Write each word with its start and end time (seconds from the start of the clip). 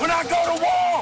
when 0.00 0.10
I 0.10 0.22
go 0.34 0.40
to 0.52 0.56
war. 0.66 0.92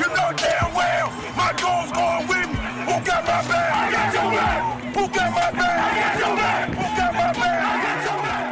You 0.00 0.08
know 0.16 0.28
damn 0.44 0.70
well 0.80 1.08
my 1.42 1.52
goal's 1.62 1.90
going 2.00 2.24
with 2.32 2.48
me. 2.52 2.60
Who 2.88 2.94
got 3.10 3.22
my 3.32 3.40
back? 3.50 3.70
I 3.82 3.84
got 3.96 4.08
your 4.16 4.30
back. 4.38 4.60
Who 4.96 5.02
got 5.18 5.30
my 5.40 5.50
back? 5.60 5.78
I 5.86 5.94
got 6.00 6.14
your 6.22 6.34
back. 6.42 6.64
Who 6.80 6.86
got 7.00 7.12
my 7.20 7.30
back? 7.40 7.60
I 7.72 7.76
got 7.86 7.98
your 8.08 8.18
back. 8.26 8.44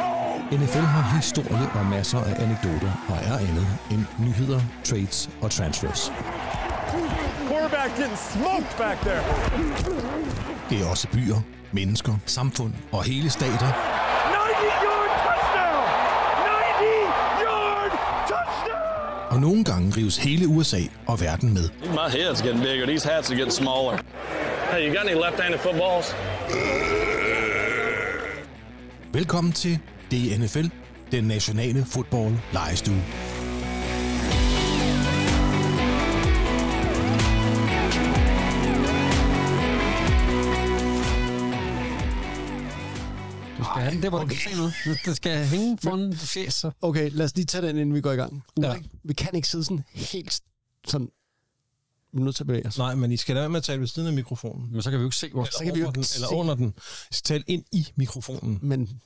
NFL 0.51 0.87
har 0.95 1.15
historie 1.15 1.69
og 1.79 1.85
masser 1.85 2.19
af 2.19 2.43
anekdoter 2.43 2.91
og 3.09 3.17
er 3.17 3.37
andet 3.37 3.67
end 3.91 4.05
nyheder, 4.19 4.61
trades 4.83 5.29
og 5.41 5.51
transfers. 5.51 6.11
Quarterback 7.49 7.89
getting 7.97 8.17
smoked 8.17 8.77
back 8.77 8.97
there. 9.01 9.23
Det 10.69 10.81
er 10.81 10.89
også 10.89 11.07
byer, 11.07 11.35
mennesker, 11.71 12.13
samfund 12.25 12.73
og 12.91 13.03
hele 13.03 13.29
stater, 13.29 13.67
90-yard 13.67 15.11
touchdown! 15.25 15.85
90-yard 16.45 17.91
touchdown! 18.27 19.24
Og 19.35 19.41
nogle 19.41 19.63
gange 19.63 19.93
rives 19.97 20.17
hele 20.17 20.47
USA 20.47 20.79
og 21.07 21.21
verden 21.21 21.53
med. 21.53 21.69
My 21.83 22.07
head's 22.15 22.43
getting 22.43 22.63
bigger. 22.63 22.85
These 22.85 23.09
hats 23.09 23.29
are 23.29 23.37
getting 23.37 23.53
smaller. 23.53 23.97
Hey, 24.71 24.87
you 24.87 24.95
got 24.97 25.09
any 25.09 25.19
left-handed 25.25 25.59
footballs? 25.59 26.15
Velkommen 29.13 29.53
til 29.53 29.79
DNFL, 30.11 30.67
den 31.11 31.23
nationale 31.23 31.85
fodbold 31.85 32.33
lejestue. 32.53 33.01
Skal 43.65 43.81
have 43.81 43.93
den 43.95 44.03
der, 44.03 44.09
hvor 44.09 44.19
du 44.19 44.27
kan 44.27 44.37
se 44.37 44.55
noget. 44.55 44.73
Det 45.05 45.15
skal 45.15 45.45
hænge 45.45 45.77
foran 45.83 46.13
fjes. 46.15 46.53
Så. 46.53 46.71
Okay, 46.81 47.09
lad 47.13 47.25
os 47.25 47.35
lige 47.35 47.45
tage 47.45 47.67
den, 47.67 47.77
inden 47.77 47.95
vi 47.95 48.01
går 48.01 48.11
i 48.11 48.15
gang. 48.15 48.43
Ja. 48.61 48.75
Vi 49.03 49.13
kan 49.13 49.35
ikke 49.35 49.47
sidde 49.47 49.63
sådan 49.63 49.83
helt 49.93 50.41
sådan... 50.87 51.09
Vi 52.13 52.19
er 52.19 52.23
nødt 52.23 52.35
til 52.35 52.43
at 52.43 52.47
bevæge 52.47 52.67
os. 52.67 52.77
Nej, 52.77 52.95
men 52.95 53.11
I 53.11 53.17
skal 53.17 53.35
lade 53.35 53.41
være 53.41 53.49
med 53.49 53.57
at 53.57 53.63
tale 53.63 53.79
ved 53.81 53.87
siden 53.87 54.07
af 54.07 54.13
mikrofonen. 54.13 54.71
Men 54.71 54.81
så 54.81 54.89
kan 54.89 54.99
vi 54.99 55.01
jo 55.01 55.07
ikke 55.07 55.17
se, 55.17 55.29
hvor... 55.31 55.43
Så 55.45 55.63
kan 55.63 55.75
vi 55.75 55.79
jo 55.79 55.91
den, 55.91 55.99
ikke 56.01 56.11
eller 56.15 56.27
se. 56.27 56.35
under 56.35 56.55
den. 56.55 56.73
I 57.11 57.13
skal 57.13 57.23
tale 57.23 57.43
ind 57.47 57.63
i 57.71 57.87
mikrofonen. 57.95 58.59
Men 58.61 59.01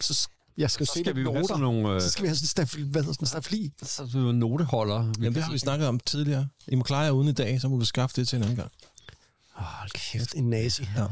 så 0.00 0.28
jeg 0.56 0.70
skal, 0.70 0.86
Så 0.86 0.92
se 0.92 1.00
skal 1.00 1.06
det 1.06 1.16
vi 1.16 1.20
jo 1.22 1.30
have 1.32 1.40
noter. 1.42 1.54
sådan 1.54 1.62
nogle, 1.62 1.88
øh, 1.94 2.00
Så 2.00 2.10
skal 2.10 2.22
vi 2.22 2.28
have 2.28 2.36
sådan 2.36 2.44
en 2.44 2.48
stafli, 2.48 2.82
hvad 2.82 3.02
hedder 3.02 3.12
sådan 3.12 3.22
en 3.24 3.26
stafli. 3.28 3.72
Så 3.82 4.02
er 4.02 4.06
det 4.06 4.14
jo 4.14 4.32
noteholder. 4.32 5.12
Jamen, 5.18 5.34
det 5.34 5.42
har 5.42 5.52
vi 5.52 5.58
snakket 5.58 5.88
om 5.88 6.00
tidligere. 6.00 6.48
I 6.68 6.74
må 6.74 6.82
klare 6.82 7.00
jer 7.00 7.10
uden 7.10 7.28
i 7.28 7.32
dag, 7.32 7.60
så 7.60 7.68
må 7.68 7.76
vi 7.76 7.84
skaffe 7.84 8.16
det 8.20 8.28
til 8.28 8.36
en 8.36 8.42
anden 8.42 8.56
gang. 8.56 8.70
Åh, 9.58 9.62
hold 9.64 9.90
kæft, 9.90 10.34
en 10.34 10.50
nazi. 10.50 10.88
Ja. 10.96 11.06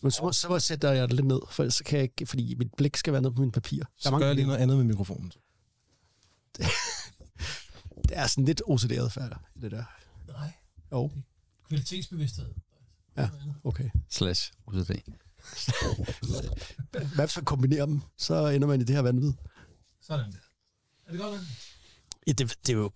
Men 0.00 0.10
så, 0.10 0.22
må- 0.22 0.32
så 0.32 0.48
må- 0.48 0.58
sætter 0.58 0.92
jeg 0.92 1.08
det 1.08 1.16
lidt 1.16 1.26
ned, 1.26 1.40
for 1.50 1.68
så 1.70 1.84
kan 1.84 1.96
jeg 1.98 2.02
ikke, 2.02 2.26
fordi 2.26 2.54
mit 2.54 2.74
blik 2.76 2.96
skal 2.96 3.12
være 3.12 3.22
nede 3.22 3.34
på 3.34 3.40
mine 3.40 3.52
papir. 3.52 3.78
Der 3.78 3.84
er, 3.84 3.88
Så 3.98 4.18
gør 4.18 4.26
jeg 4.26 4.34
lige 4.34 4.46
noget 4.46 4.58
andet 4.58 4.76
med 4.76 4.84
mikrofonen. 4.84 5.32
det 8.08 8.16
er 8.18 8.26
sådan 8.26 8.44
lidt 8.44 8.62
OCD-adfærd, 8.66 9.40
det 9.62 9.70
der. 9.70 9.84
Nej. 10.28 10.52
Jo, 10.92 11.10
Kvalitetsbevidsthed. 11.68 12.54
ja, 13.16 13.28
okay. 13.64 13.90
Slash 14.10 14.52
OCD. 14.66 14.90
Hvad 16.90 17.26
hvis 17.26 17.36
man 17.36 17.44
kombinerer 17.44 17.86
dem, 17.86 18.00
så 18.18 18.46
ender 18.48 18.68
man 18.68 18.80
i 18.80 18.84
det 18.84 18.94
her 18.94 19.02
vanvid. 19.02 19.32
Sådan 20.00 20.32
der. 20.32 20.38
Er 21.06 21.10
det 21.12 21.20
godt, 21.20 21.32
man? 21.32 21.40
Ja, 22.28 22.32
det, 22.32 22.54
det 22.66 22.72
er 22.72 22.76
jo, 22.76 22.90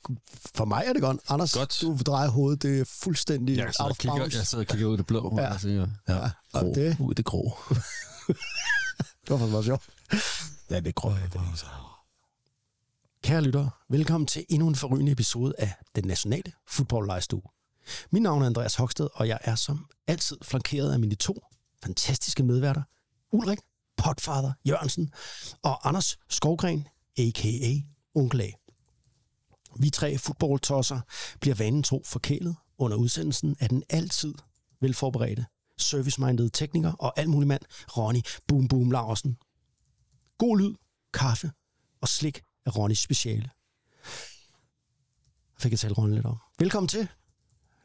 for 0.55 0.64
mig 0.64 0.84
er 0.86 0.92
det 0.92 1.02
godt. 1.02 1.20
Anders, 1.28 1.52
Godt. 1.55 1.78
du 1.80 1.98
drejer 2.06 2.28
hovedet, 2.28 2.62
det 2.62 2.80
er 2.80 2.84
fuldstændig 2.84 3.56
Jeg 3.56 3.66
out 3.66 3.74
og 3.80 3.86
of 3.91 3.97
kigger, 3.98 4.16
bounds. 4.16 4.34
jeg 4.34 4.47
sidder 4.47 4.64
og 4.64 4.69
kigger 4.69 4.86
ud 4.86 4.94
i 4.94 4.97
det 4.97 5.06
blå. 5.06 5.34
Ja. 5.36 5.42
Ja. 5.42 5.52
Altså, 5.52 5.69
ja. 5.69 5.86
Ja, 6.08 6.30
og 6.52 6.64
det, 6.64 6.74
det 6.77 6.97
Ud 7.00 7.11
i 7.11 7.14
det 7.14 7.24
grå. 7.24 7.42
var 9.28 9.39
faktisk 9.39 9.50
meget 9.50 9.64
sjovt. 9.64 9.83
Ja, 10.70 10.77
det 10.77 10.86
er 10.86 10.92
grå. 10.92 11.11
Det 11.11 11.19
er 11.34 11.52
så. 11.56 11.66
Kære 13.24 13.41
lyttere, 13.42 13.70
velkommen 13.91 14.27
til 14.27 14.44
endnu 14.48 14.69
en 14.69 14.74
forrygende 14.74 15.12
episode 15.12 15.55
af 15.58 15.74
Den 15.96 16.05
Nationale 16.05 16.52
Fodbold 16.69 17.06
Lejestue. 17.06 17.42
Mit 18.11 18.22
navn 18.22 18.42
er 18.42 18.46
Andreas 18.46 18.74
Hoksted, 18.74 19.08
og 19.14 19.28
jeg 19.28 19.39
er 19.42 19.55
som 19.55 19.86
altid 20.06 20.36
flankeret 20.42 20.92
af 20.92 20.98
mine 20.98 21.14
to 21.14 21.34
fantastiske 21.84 22.42
medværter, 22.42 22.83
Ulrik 23.33 23.58
Potfather 23.96 24.52
Jørgensen 24.68 25.11
og 25.62 25.89
Anders 25.89 26.18
Skovgren, 26.28 26.89
a.k.a. 27.18 27.74
Onkel 28.14 28.40
A. 28.40 28.51
Vi 29.78 29.90
tre 29.90 30.18
fodboldtosser 30.18 31.00
bliver 31.40 31.55
vanen 31.55 31.83
tro 31.83 32.02
forkælet 32.06 32.56
under 32.78 32.96
udsendelsen 32.96 33.56
af 33.60 33.68
den 33.68 33.83
altid 33.90 34.34
velforberedte, 34.80 35.46
service-minded 35.78 36.50
tekniker 36.50 36.92
og 36.92 37.18
alt 37.18 37.28
mulig 37.30 37.48
mand, 37.48 37.62
Ronny 37.96 38.20
Boom 38.48 38.68
Boom 38.68 38.90
Larsen. 38.90 39.36
God 40.38 40.58
lyd, 40.58 40.74
kaffe 41.14 41.50
og 42.00 42.08
slik 42.08 42.42
er 42.66 42.70
Ronnys 42.70 42.98
speciale. 42.98 43.50
Fik 45.58 45.72
jeg 45.72 45.78
tale 45.78 45.94
Ronny 45.94 46.14
lidt 46.14 46.27
om. 46.27 46.36
Velkommen 46.58 46.89
til. 46.89 47.08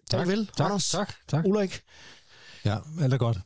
Tak, 0.09 0.27
vel, 0.27 0.47
Tak, 0.47 0.65
Anders. 0.65 0.89
tak, 0.89 1.13
tak. 1.27 1.45
Ulrik, 1.45 1.81
Ja, 2.65 2.77
alt 3.01 3.13
er 3.13 3.17
godt. 3.17 3.37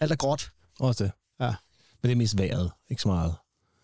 alt 0.00 0.12
er 0.12 0.16
gråt. 0.16 0.50
Også 0.80 1.04
det. 1.04 1.12
Ja, 1.40 1.54
Men 2.02 2.08
det 2.08 2.12
er 2.12 2.16
mest 2.16 2.38
vejret, 2.38 2.72
ikke 2.90 3.02
så 3.02 3.08
meget. 3.08 3.34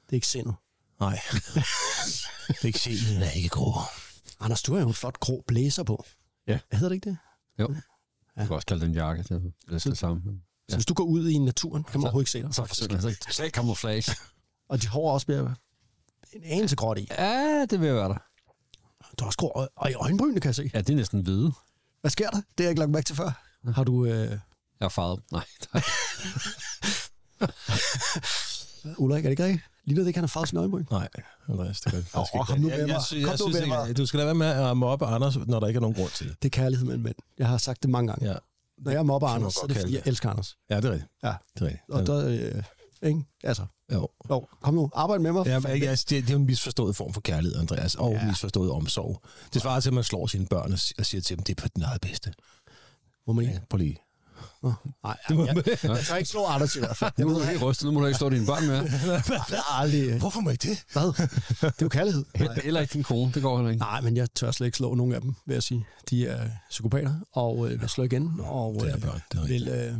det 0.06 0.10
er 0.12 0.14
ikke 0.14 0.26
sindet. 0.26 0.54
Nej. 1.00 1.20
det 2.48 2.58
er 2.62 2.66
ikke 2.66 2.78
den 3.14 3.22
er 3.22 3.30
ikke 3.30 3.48
grå. 3.48 3.72
Anders, 4.40 4.62
du 4.62 4.74
har 4.74 4.80
jo 4.80 4.88
en 4.88 4.94
flot 4.94 5.20
grå 5.20 5.44
blæser 5.46 5.82
på. 5.82 6.04
Ja. 6.46 6.58
Hvad 6.68 6.78
hedder 6.78 6.88
det 6.88 6.94
ikke 6.96 7.10
det? 7.10 7.18
Jo. 7.58 7.74
Jeg 8.36 8.46
kan 8.46 8.54
også 8.56 8.66
kalde 8.66 8.86
den 8.86 8.94
jakke. 8.94 9.22
Det 9.22 9.52
er 9.68 9.78
det, 9.90 9.98
samme. 9.98 10.22
Så 10.68 10.76
hvis 10.76 10.86
du 10.86 10.94
går 10.94 11.04
ud 11.04 11.28
i 11.28 11.38
naturen, 11.38 11.84
kan 11.84 12.00
man 12.00 12.04
overhovedet 12.06 12.22
ikke 12.22 12.30
se 12.30 12.42
dig. 12.42 12.54
Så 12.54 12.64
forsøger 12.64 12.92
jeg 12.94 13.02
så 13.02 13.16
totalt 13.26 13.54
camouflage. 13.54 14.12
Og 14.70 14.82
de 14.82 14.88
hår 14.88 15.12
også 15.12 15.26
bliver 15.26 15.54
en 16.32 16.44
anelse 16.44 16.76
gråt 16.76 16.98
i. 16.98 17.06
Ja, 17.10 17.66
det 17.70 17.80
vil 17.80 17.94
være 17.94 18.08
der. 18.08 18.18
Du 19.18 19.24
har 19.24 19.26
også 19.26 19.38
grå 19.38 19.66
og 19.76 19.90
i 19.90 19.94
øjenbrynene, 19.94 20.40
kan 20.40 20.48
jeg 20.48 20.54
se. 20.54 20.70
Ja, 20.74 20.78
det 20.78 20.90
er 20.90 20.96
næsten 20.96 21.20
hvide. 21.22 21.52
Hvad 22.00 22.10
sker 22.10 22.30
der? 22.30 22.36
Det 22.36 22.44
har 22.58 22.64
jeg 22.64 22.70
ikke 22.70 22.78
lagt 22.80 22.90
mærke 22.90 23.04
til 23.04 23.16
før. 23.16 23.42
Har 23.74 23.84
du... 23.84 24.04
Øh, 24.04 24.12
Jeg 24.30 24.38
har 24.80 24.88
farvet. 24.88 25.22
Nej, 25.32 25.44
tak. 25.72 25.84
Ulrik, 28.98 29.18
er 29.18 29.22
det 29.22 29.30
ikke 29.30 29.44
rigtigt? 29.44 29.64
Ligner 29.84 30.02
det 30.02 30.08
ikke, 30.08 30.16
han 30.16 30.22
har 30.24 30.28
farvet 30.28 30.48
sin 30.48 30.58
øjenbryn? 30.58 30.84
Nej, 30.90 31.08
Andreas, 31.48 31.80
det 31.80 31.92
gør 31.92 31.98
det 31.98 32.06
faktisk 32.06 32.34
ikke. 32.34 32.44
kom 32.46 32.58
nu 32.60 32.68
med 32.68 32.78
jeg, 32.78 32.86
mig. 32.88 33.02
synes- 33.02 33.24
Kom 33.24 33.30
jeg 33.30 33.32
nu 33.32 33.36
synes 33.36 33.54
med 33.54 33.62
ikke, 33.62 33.68
mig. 33.74 33.96
Du 33.96 34.06
skal 34.06 34.18
lade 34.18 34.26
være 34.26 34.34
med 34.34 34.46
at 34.46 34.76
mobbe 34.76 35.06
Anders, 35.06 35.36
når 35.46 35.60
der 35.60 35.66
ikke 35.66 35.78
er 35.78 35.80
nogen 35.80 35.94
grund 35.96 36.10
til 36.10 36.28
det. 36.28 36.36
Det 36.42 36.48
er 36.48 36.50
kærlighed 36.50 36.86
mellem 36.86 37.02
mænd. 37.04 37.14
Jeg 37.38 37.48
har 37.48 37.58
sagt 37.58 37.82
det 37.82 37.90
mange 37.90 38.08
gange. 38.08 38.30
Ja, 38.32 38.36
Når 38.78 38.90
jeg 38.92 39.06
mobber 39.06 39.28
Anders, 39.28 39.54
så 39.54 39.60
er 39.62 39.66
det 39.66 39.76
fordi, 39.76 39.94
jeg 39.94 40.02
elsker 40.06 40.30
Anders. 40.30 40.56
ja 40.70 40.76
det 40.76 40.84
er 40.84 40.90
rigtigt. 40.92 41.10
Ja. 41.22 41.32
Det 41.54 41.62
er 41.62 41.66
rigtigt. 41.66 41.82
Og 41.90 42.06
der, 42.06 42.26
øh, 42.28 42.62
ikke? 43.08 43.22
Altså, 43.44 43.66
Jo. 43.92 44.08
jo, 44.30 44.46
kom 44.62 44.74
nu, 44.74 44.90
arbejd 44.94 45.18
med 45.20 45.32
mig. 45.32 45.46
Ja, 45.46 45.58
men, 45.58 45.70
altså, 45.82 46.06
det, 46.10 46.22
det 46.22 46.28
er 46.30 46.34
jo 46.34 46.38
en 46.40 46.46
misforstået 46.46 46.96
form 46.96 47.12
for 47.12 47.20
kærlighed, 47.20 47.58
Andreas, 47.60 47.94
og 47.94 48.12
ja. 48.12 48.26
misforstået 48.26 48.70
omsorg. 48.70 49.22
Det 49.54 49.62
svarer 49.62 49.80
til, 49.80 49.88
at 49.90 49.94
man 49.94 50.04
slår 50.04 50.26
sine 50.26 50.46
børn 50.46 50.72
og 50.72 50.78
si- 50.78 50.94
og 50.98 51.06
siger 51.06 51.20
til 51.20 51.36
dem, 51.36 51.44
det 51.44 51.58
er 51.58 51.62
på 51.62 51.68
din 51.76 51.82
eget 51.82 52.00
bedste. 52.00 52.32
Må 53.26 53.32
man 53.32 53.44
Ja, 53.44 53.50
ikke? 53.50 53.66
prøv 53.70 53.78
lige. 53.78 53.96
Nej, 54.62 55.16
jeg, 55.28 55.38
jeg, 55.38 55.64
jeg 55.82 56.04
tør 56.04 56.16
ikke 56.16 56.30
slå 56.30 56.44
Anders 56.44 56.76
i 56.76 56.78
hvert 56.78 56.96
fald. 56.96 57.12
Nu 57.18 57.28
er 57.28 57.38
du 57.38 57.44
helt 57.44 57.62
rystet. 57.62 57.84
Nu 57.86 57.92
må 57.92 58.00
du 58.00 58.06
ikke 58.06 58.18
slå 58.18 58.30
dine 58.30 58.46
børn 58.46 58.66
med. 58.66 58.76
jeg 59.50 59.62
aldrig. 59.70 60.18
Hvorfor 60.18 60.40
må 60.40 60.50
I 60.50 60.56
det? 60.56 60.84
Hvad? 60.92 61.02
Det 61.02 61.62
er 61.62 61.72
jo 61.82 61.88
kærlighed. 61.88 62.24
Nej. 62.38 62.60
Heller 62.64 62.80
ikke 62.80 62.92
din 62.92 63.02
kone. 63.02 63.32
Det 63.32 63.42
går 63.42 63.56
heller 63.56 63.70
ikke. 63.70 63.80
Nej, 63.80 64.00
men 64.00 64.16
jeg 64.16 64.30
tør 64.34 64.50
slet 64.50 64.66
ikke 64.66 64.76
slå 64.76 64.94
nogen 64.94 65.12
af 65.12 65.20
dem, 65.20 65.34
vil 65.46 65.54
jeg 65.54 65.62
sige. 65.62 65.86
De 66.10 66.26
er 66.26 66.48
psykopater, 66.70 67.14
og 67.32 67.70
øh, 67.70 67.80
vil 67.80 67.88
slå 67.88 68.04
igen, 68.04 68.40
og 68.40 68.74
Det 68.80 68.90
er 68.90 68.96
øh, 68.96 69.02
børn, 69.02 69.20
det 69.32 69.40
er 69.40 69.46
vil 69.46 69.68
øh, 69.68 69.94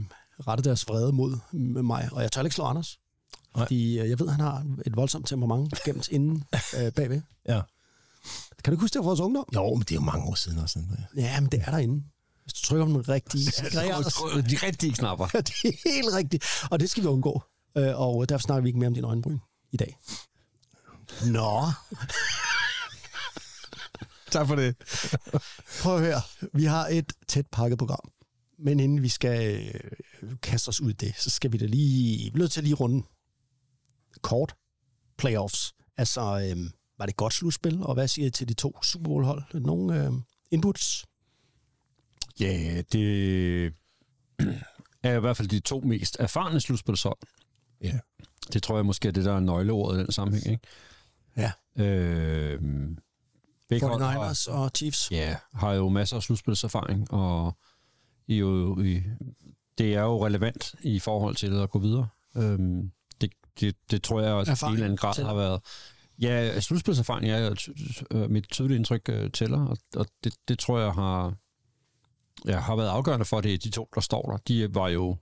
rette 0.49 0.65
deres 0.65 0.89
vrede 0.89 1.13
mod 1.13 1.39
mig. 1.83 2.09
Og 2.13 2.23
jeg 2.23 2.33
tør 2.33 2.43
ikke 2.43 2.55
slå 2.55 2.65
Anders. 2.65 2.99
Fordi 3.57 3.99
øh, 3.99 4.11
jeg 4.11 4.19
ved, 4.21 4.29
han 4.29 4.41
har 4.41 4.65
et 4.87 4.97
voldsomt 4.97 5.29
temperament 5.29 5.83
gemt 5.85 6.09
inden 6.09 6.45
øh, 6.79 6.93
bagved. 6.93 7.21
Ja. 7.49 7.61
Kan 8.65 8.71
du 8.71 8.75
ikke 8.75 8.81
huske 8.81 8.95
det 8.95 9.01
fra 9.01 9.07
vores 9.09 9.21
ungdom? 9.21 9.45
Jo, 9.55 9.75
men 9.75 9.81
det 9.81 9.91
er 9.91 9.95
jo 9.95 10.01
mange 10.01 10.25
år 10.25 10.35
siden 10.35 10.59
også. 10.59 10.79
Ja, 11.17 11.41
men 11.41 11.51
det 11.53 11.61
er 11.67 11.71
derinde. 11.71 12.05
Hvis 12.51 12.61
du 12.61 12.67
trykker 12.67 12.87
på 12.87 12.93
den 12.93 13.09
rigtige... 13.09 13.45
De 14.51 14.67
rigtige 14.67 14.93
knapper. 14.93 15.27
Det 15.49 15.65
er 15.65 15.95
helt 15.95 16.15
rigtigt. 16.15 16.45
Og 16.71 16.81
det 16.81 16.91
skal 16.91 17.03
vi 17.03 17.09
undgå. 17.09 17.43
Øh, 17.77 18.01
Og 18.01 18.29
derfor 18.29 18.43
snakker 18.43 18.63
vi 18.63 18.69
ikke 18.69 18.79
mere 18.79 18.87
om 18.87 18.95
din 18.95 19.05
øjenbryn 19.05 19.39
i 19.71 19.77
dag. 19.77 19.99
Nå. 21.27 21.61
Tak 24.31 24.47
for 24.47 24.55
det. 24.57 24.77
Prøv 25.81 25.95
at 25.97 26.01
høre. 26.01 26.23
Vi 26.55 26.65
har 26.65 26.87
et 26.87 27.13
tæt 27.29 27.47
pakket 27.53 27.79
program. 27.79 28.11
Men 28.59 28.81
inden 28.81 29.03
vi 29.03 29.09
skal 29.09 29.71
øh, 30.23 30.37
kaste 30.43 30.69
os 30.69 30.81
ud 30.81 30.91
i 30.91 30.93
det, 30.93 31.15
så 31.19 31.31
skal 31.31 31.53
vi 31.53 31.59
da 31.59 31.67
lige... 31.67 32.19
Vi 32.33 32.37
er 32.37 32.39
nødt 32.39 32.53
til 32.53 32.61
at 32.61 32.65
lige 32.65 32.75
runde 32.75 33.07
kort 34.23 34.55
playoffs. 35.19 35.73
Altså, 35.97 36.21
øh, 36.21 36.71
var 36.99 37.07
det 37.07 37.13
et 37.13 37.17
godt 37.17 37.35
slutspil? 37.35 37.83
Og 37.83 37.95
hvad 37.95 38.09
siger 38.09 38.27
I 38.27 38.31
til 38.31 38.49
de 38.49 38.55
to 38.55 38.83
Super 38.83 39.05
Bowl-hold? 39.05 39.43
Nogle 39.55 40.05
øh, 40.05 40.13
inputs? 40.51 41.05
Ja, 42.41 42.83
det 42.93 43.67
er 45.03 45.17
i 45.17 45.21
hvert 45.21 45.37
fald 45.37 45.49
de 45.49 45.61
to 45.61 45.81
mest 45.81 46.17
erfarne 46.21 46.61
slutspilshold. 46.61 47.19
Ja. 47.83 47.99
Det 48.53 48.63
tror 48.63 48.77
jeg 48.77 48.87
måske 48.87 49.09
er 49.09 49.13
det, 49.13 49.25
der 49.25 49.33
er 49.37 49.41
nøgleordet 49.41 50.01
i 50.01 50.03
den 50.05 50.13
sammenhæng. 50.13 50.47
Ikke? 50.47 50.67
Ja. 51.37 51.53
Øh, 51.85 52.61
begge 53.69 53.87
hold 53.87 54.03
har, 54.03 54.31
49ers 54.33 54.51
og 54.53 54.71
Chiefs. 54.77 55.11
ja, 55.11 55.37
har 55.55 55.73
jo 55.73 55.89
masser 55.89 56.17
af 56.17 56.23
slutspilserfaring, 56.23 57.13
og 57.13 57.57
I 58.27 58.35
jo, 58.37 58.81
I, 58.81 59.03
det 59.79 59.95
er 59.95 60.03
jo 60.03 60.27
relevant 60.27 60.75
i 60.83 60.99
forhold 60.99 61.37
til 61.37 61.61
at 61.61 61.71
gå 61.71 61.79
videre. 61.79 62.09
Øhm, 62.37 62.91
det, 63.21 63.31
det, 63.61 63.77
det 63.91 64.03
tror 64.03 64.21
jeg 64.21 64.33
også 64.33 64.67
i 64.67 64.69
en 64.69 64.73
eller 64.75 64.85
anden 64.85 64.97
grad 64.97 65.15
til- 65.15 65.25
har 65.25 65.35
været 65.35 65.61
Ja, 66.23 66.61
slutspilserfaring 66.61 67.31
er 67.31 67.39
ja, 67.39 67.51
øh, 68.11 68.31
mit 68.31 68.49
tydelige 68.51 68.77
indtryk 68.77 69.09
øh, 69.09 69.31
tæller, 69.31 69.67
og, 69.67 69.79
og 69.97 70.07
det, 70.25 70.35
det 70.49 70.59
tror 70.59 70.79
jeg 70.79 70.93
har, 70.93 71.35
ja, 72.47 72.59
har 72.59 72.77
været 72.77 72.89
afgørende 72.89 73.25
for, 73.25 73.39
at 73.39 73.45
det 73.45 73.55
er 73.55 73.59
de 73.59 73.71
to, 73.71 73.89
der 73.95 74.01
står 74.01 74.23
der. 74.23 74.37
De 74.37 74.75
var 74.75 74.89
jo, 74.89 75.17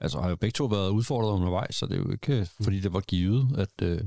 altså 0.00 0.20
har 0.20 0.28
jo 0.28 0.36
begge 0.36 0.52
to 0.52 0.64
været 0.64 0.90
udfordret 0.90 1.32
undervejs, 1.32 1.74
så 1.74 1.86
det 1.86 1.94
er 1.94 1.98
jo 1.98 2.10
ikke, 2.10 2.40
øh, 2.40 2.46
fordi 2.62 2.80
det 2.80 2.92
var 2.92 3.00
givet, 3.00 3.58
at, 3.58 3.86
øh, 3.86 4.00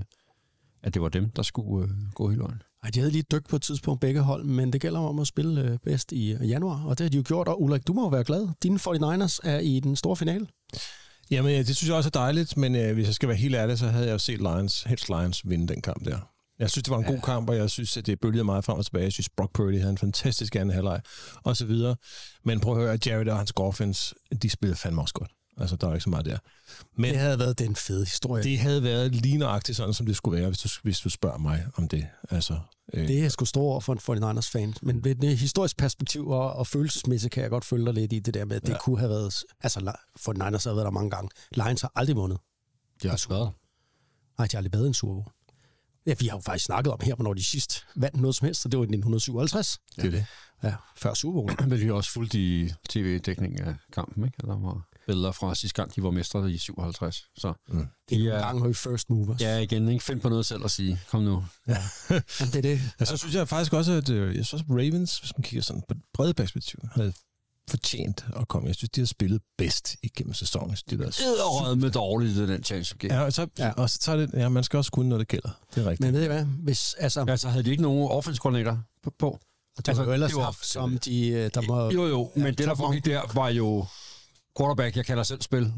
at 0.83 0.93
det 0.93 1.01
var 1.01 1.09
dem, 1.09 1.29
der 1.29 1.43
skulle 1.43 1.87
øh, 1.87 2.11
gå 2.13 2.29
hele 2.29 2.41
vejen. 2.41 2.61
Ej, 2.83 2.89
de 2.89 2.99
havde 2.99 3.11
lige 3.11 3.23
dyk 3.31 3.49
på 3.49 3.55
et 3.55 3.61
tidspunkt 3.61 4.01
begge 4.01 4.21
hold, 4.21 4.43
men 4.43 4.73
det 4.73 4.81
gælder 4.81 4.99
om 4.99 5.19
at 5.19 5.27
spille 5.27 5.61
øh, 5.61 5.77
bedst 5.77 6.11
i 6.11 6.31
øh, 6.33 6.49
januar, 6.49 6.85
og 6.85 6.97
det 6.97 7.05
har 7.05 7.09
de 7.09 7.17
jo 7.17 7.23
gjort. 7.27 7.47
Og 7.47 7.61
Ulrik, 7.61 7.87
du 7.87 7.93
må 7.93 8.01
jo 8.01 8.07
være 8.07 8.23
glad. 8.23 8.47
Dine 8.63 8.79
49ers 8.79 9.39
er 9.43 9.59
i 9.59 9.79
den 9.79 9.95
store 9.95 10.15
finale. 10.15 10.47
Jamen, 11.31 11.51
ja, 11.51 11.57
det 11.57 11.75
synes 11.75 11.87
jeg 11.89 11.97
også 11.97 12.07
er 12.07 12.19
dejligt, 12.19 12.57
men 12.57 12.75
øh, 12.75 12.93
hvis 12.93 13.05
jeg 13.05 13.15
skal 13.15 13.29
være 13.29 13.37
helt 13.37 13.55
ærlig, 13.55 13.77
så 13.77 13.87
havde 13.87 14.05
jeg 14.05 14.13
jo 14.13 14.17
set 14.17 14.37
Lions, 14.37 14.83
helst 14.83 15.09
Lions 15.09 15.49
vinde 15.49 15.67
den 15.67 15.81
kamp 15.81 16.05
der. 16.05 16.19
Jeg 16.59 16.69
synes, 16.69 16.83
det 16.83 16.91
var 16.91 16.97
en 16.97 17.06
ja. 17.06 17.11
god 17.11 17.21
kamp, 17.21 17.50
og 17.50 17.56
jeg 17.56 17.69
synes, 17.69 17.97
at 17.97 18.06
det 18.06 18.19
bølgede 18.19 18.44
meget 18.44 18.65
frem 18.65 18.77
og 18.77 18.85
tilbage. 18.85 19.03
Jeg 19.03 19.11
synes, 19.13 19.29
Brock 19.38 19.53
Purdy 19.53 19.77
havde 19.79 19.89
en 19.89 19.97
fantastisk 19.97 20.56
anden 20.56 20.75
halvleg, 20.75 21.01
og 21.44 21.57
så 21.57 21.65
videre. 21.65 21.95
Men 22.44 22.59
prøv 22.59 22.73
at 22.77 22.83
høre, 22.83 23.00
Jared 23.06 23.27
og 23.27 23.38
hans 23.38 23.51
Goffins, 23.51 24.13
de 24.41 24.50
spillede 24.50 24.77
fandme 24.79 25.01
også 25.01 25.13
godt. 25.13 25.31
Altså, 25.57 25.75
der 25.75 25.88
er 25.89 25.94
ikke 25.94 26.03
så 26.03 26.09
meget 26.09 26.25
der. 26.25 26.38
Men 26.95 27.11
Det 27.11 27.19
havde 27.19 27.39
været 27.39 27.59
den 27.59 27.75
fede 27.75 28.06
historie. 28.06 28.44
Det, 28.44 28.59
havde 28.59 28.83
været 28.83 29.15
lige 29.15 29.38
nøjagtigt 29.38 29.77
sådan, 29.77 29.94
som 29.94 30.06
det 30.06 30.15
skulle 30.15 30.39
være, 30.41 30.47
hvis 30.50 30.59
du, 30.59 30.69
hvis 30.83 31.00
du 31.00 31.09
spørger 31.09 31.38
mig 31.38 31.65
om 31.75 31.88
det. 31.88 32.07
Altså, 32.29 32.59
øh, 32.94 33.07
det 33.07 33.25
er 33.25 33.29
sgu 33.29 33.45
stå 33.45 33.59
over 33.59 33.79
for 33.79 34.13
en 34.13 34.23
49ers-fan. 34.38 34.73
Men 34.81 35.03
ved 35.03 35.15
det 35.15 35.38
historisk 35.38 35.77
perspektiv 35.77 36.27
og, 36.27 36.53
og 36.53 36.67
følelsesmæssigt 36.67 37.33
kan 37.33 37.44
jeg 37.44 37.50
godt 37.50 37.65
følge 37.65 37.85
dig 37.85 37.94
lidt 37.94 38.13
i 38.13 38.19
det 38.19 38.33
der 38.33 38.45
med, 38.45 38.55
at 38.55 38.62
det 38.62 38.69
Ja. 38.69 38.77
kunne 38.77 39.00
have 39.00 39.09
været... 39.09 39.35
Altså, 39.63 39.79
La- 39.79 40.19
49ers 40.29 40.69
har 40.69 40.73
været 40.73 40.85
der 40.85 40.91
mange 40.91 41.09
gange. 41.09 41.29
Lions 41.51 41.81
har 41.81 41.91
aldrig 41.95 42.15
vundet. 42.15 42.39
Det 43.01 43.09
har 43.09 43.12
også 43.15 43.29
været. 43.29 43.51
Nej, 44.38 44.47
de 44.47 44.51
har 44.51 44.57
aldrig 44.57 44.73
været 44.73 44.88
en 44.88 44.94
Super 44.94 45.13
Bowl. 45.13 45.25
Ja, 46.06 46.13
vi 46.19 46.28
har 46.28 46.38
jo 46.38 46.42
faktisk 46.42 46.66
snakket 46.66 46.94
om 46.94 47.00
her, 47.04 47.16
hvornår 47.16 47.34
de 47.34 47.44
sidst 47.44 47.86
vandt 47.96 48.22
noget 48.22 48.36
som 48.36 48.46
helst, 48.46 48.62
så 48.62 48.69
det 48.69 48.78
var 48.80 48.84
i 48.84 48.86
1957. 48.86 49.78
det 49.96 50.06
er 50.06 50.12
det. 50.12 50.25
Ja, 50.63 50.74
før 50.98 51.13
Super 51.13 51.34
Bowl. 51.42 51.56
Men 51.69 51.80
vi 51.80 51.86
har 51.86 51.94
også 51.94 52.12
fulgt 52.12 52.34
i 52.34 52.72
tv-dækningen 52.90 53.62
af 53.63 53.75
kampen, 53.94 54.25
ikke? 54.25 54.38
Der 54.42 54.48
var 54.60 54.81
billeder 55.07 55.31
fra 55.31 55.56
sidste 55.56 55.81
gang, 55.81 55.96
de 55.96 56.04
var 56.04 56.12
mestre 56.12 56.51
i 56.51 56.57
57. 56.57 57.24
Så 57.38 57.54
Mm. 57.69 57.86
Det 58.10 58.18
er 58.18 58.24
Ja. 58.24 58.36
ja. 58.36 58.40
gang, 58.42 58.68
vi 58.68 58.74
first 58.74 59.10
movers. 59.10 59.42
ja, 59.42 59.57
igen, 59.57 59.90
ikke 59.90 60.04
find 60.06 60.19
på 60.22 60.30
noget 60.30 60.46
selv 60.46 60.66
at 60.66 60.72
sige. 60.72 61.00
Kom 61.10 61.24
nu. 61.24 61.44
Jamen, 61.68 62.24
det 62.40 62.56
er 62.56 62.62
det. 62.62 62.81
Ja, 63.00 63.06
så 63.06 63.18
synes 63.18 63.36
jeg 63.36 63.48
faktisk 63.48 63.74
også, 63.74 63.92
at 63.92 64.10
øh, 64.10 64.36
jeg 64.36 64.46
synes 64.46 64.54
også, 64.54 64.66
Ravens, 64.74 65.19
hvis 65.19 65.31
man 65.38 65.44
kigger 65.44 65.63
sådan 65.63 65.81
på 65.88 65.94
et 65.94 66.01
bredt 66.13 66.38
perspektiv, 66.38 66.80
havde 66.96 67.13
fortjent 67.69 68.25
at 68.36 68.48
komme. 68.48 68.68
Jeg 68.68 68.75
synes, 68.75 68.89
de 68.89 69.01
har 69.01 69.06
spillet 69.06 69.42
bedst 69.57 69.95
igennem 70.04 70.33
sæsonen. 70.33 70.69
Jeg 70.69 70.77
synes, 70.77 71.16
De. 71.18 71.24
Æderrød 71.24 71.75
med 71.75 71.92
dårligt 71.92 72.38
i 72.38 72.48
den 72.48 72.63
championship 72.63 73.00
game. 73.00 73.13
Ja, 73.13 73.21
og 73.25 73.33
så, 73.33 73.48
Ja. 73.57 73.66
ja. 73.66 73.71
og 73.71 73.89
så 73.89 74.00
tager 74.00 74.18
det, 74.18 74.30
ja, 74.33 74.50
man 74.50 74.63
skal 74.63 74.77
også 74.77 74.92
kunne, 74.92 75.10
når 75.10 75.18
det 75.18 75.27
gælder. 75.27 75.50
Det 75.75 75.83
er 75.86 75.89
rigtigt. 75.89 76.07
Men 76.07 76.13
ved 76.13 76.24
I 76.24 76.27
hvad? 76.27 76.45
Hvis, 76.45 76.94
altså, 76.94 77.19
ja, 77.27 77.31
Altså, 77.31 77.50
havde 77.50 77.63
de 77.63 77.69
ikke 77.71 77.83
nogen 77.83 78.12
offense 78.12 78.39
coordinator 78.39 78.80
på? 79.04 79.13
på? 79.19 79.39
det 79.77 79.88
var 79.88 79.92
altså, 79.92 80.04
jo 80.04 80.12
ellers 80.13 80.30
det 80.31 80.38
var- 80.38 80.44
haft, 80.44 80.66
som 80.66 80.98
de, 80.98 81.27
øh, 81.27 81.51
der 81.54 81.62
må... 81.62 81.89
Jo, 81.92 82.07
jo, 82.07 82.31
men 82.36 82.45
det, 82.45 82.57
der 82.68 82.75
foregik 82.75 83.06
der, 83.06 83.21
var 83.33 83.50
jo 83.50 83.86
quarterback, 84.57 84.95
jeg 84.95 85.06
kalder 85.06 85.24
selv 85.24 85.42
spil, 85.42 85.74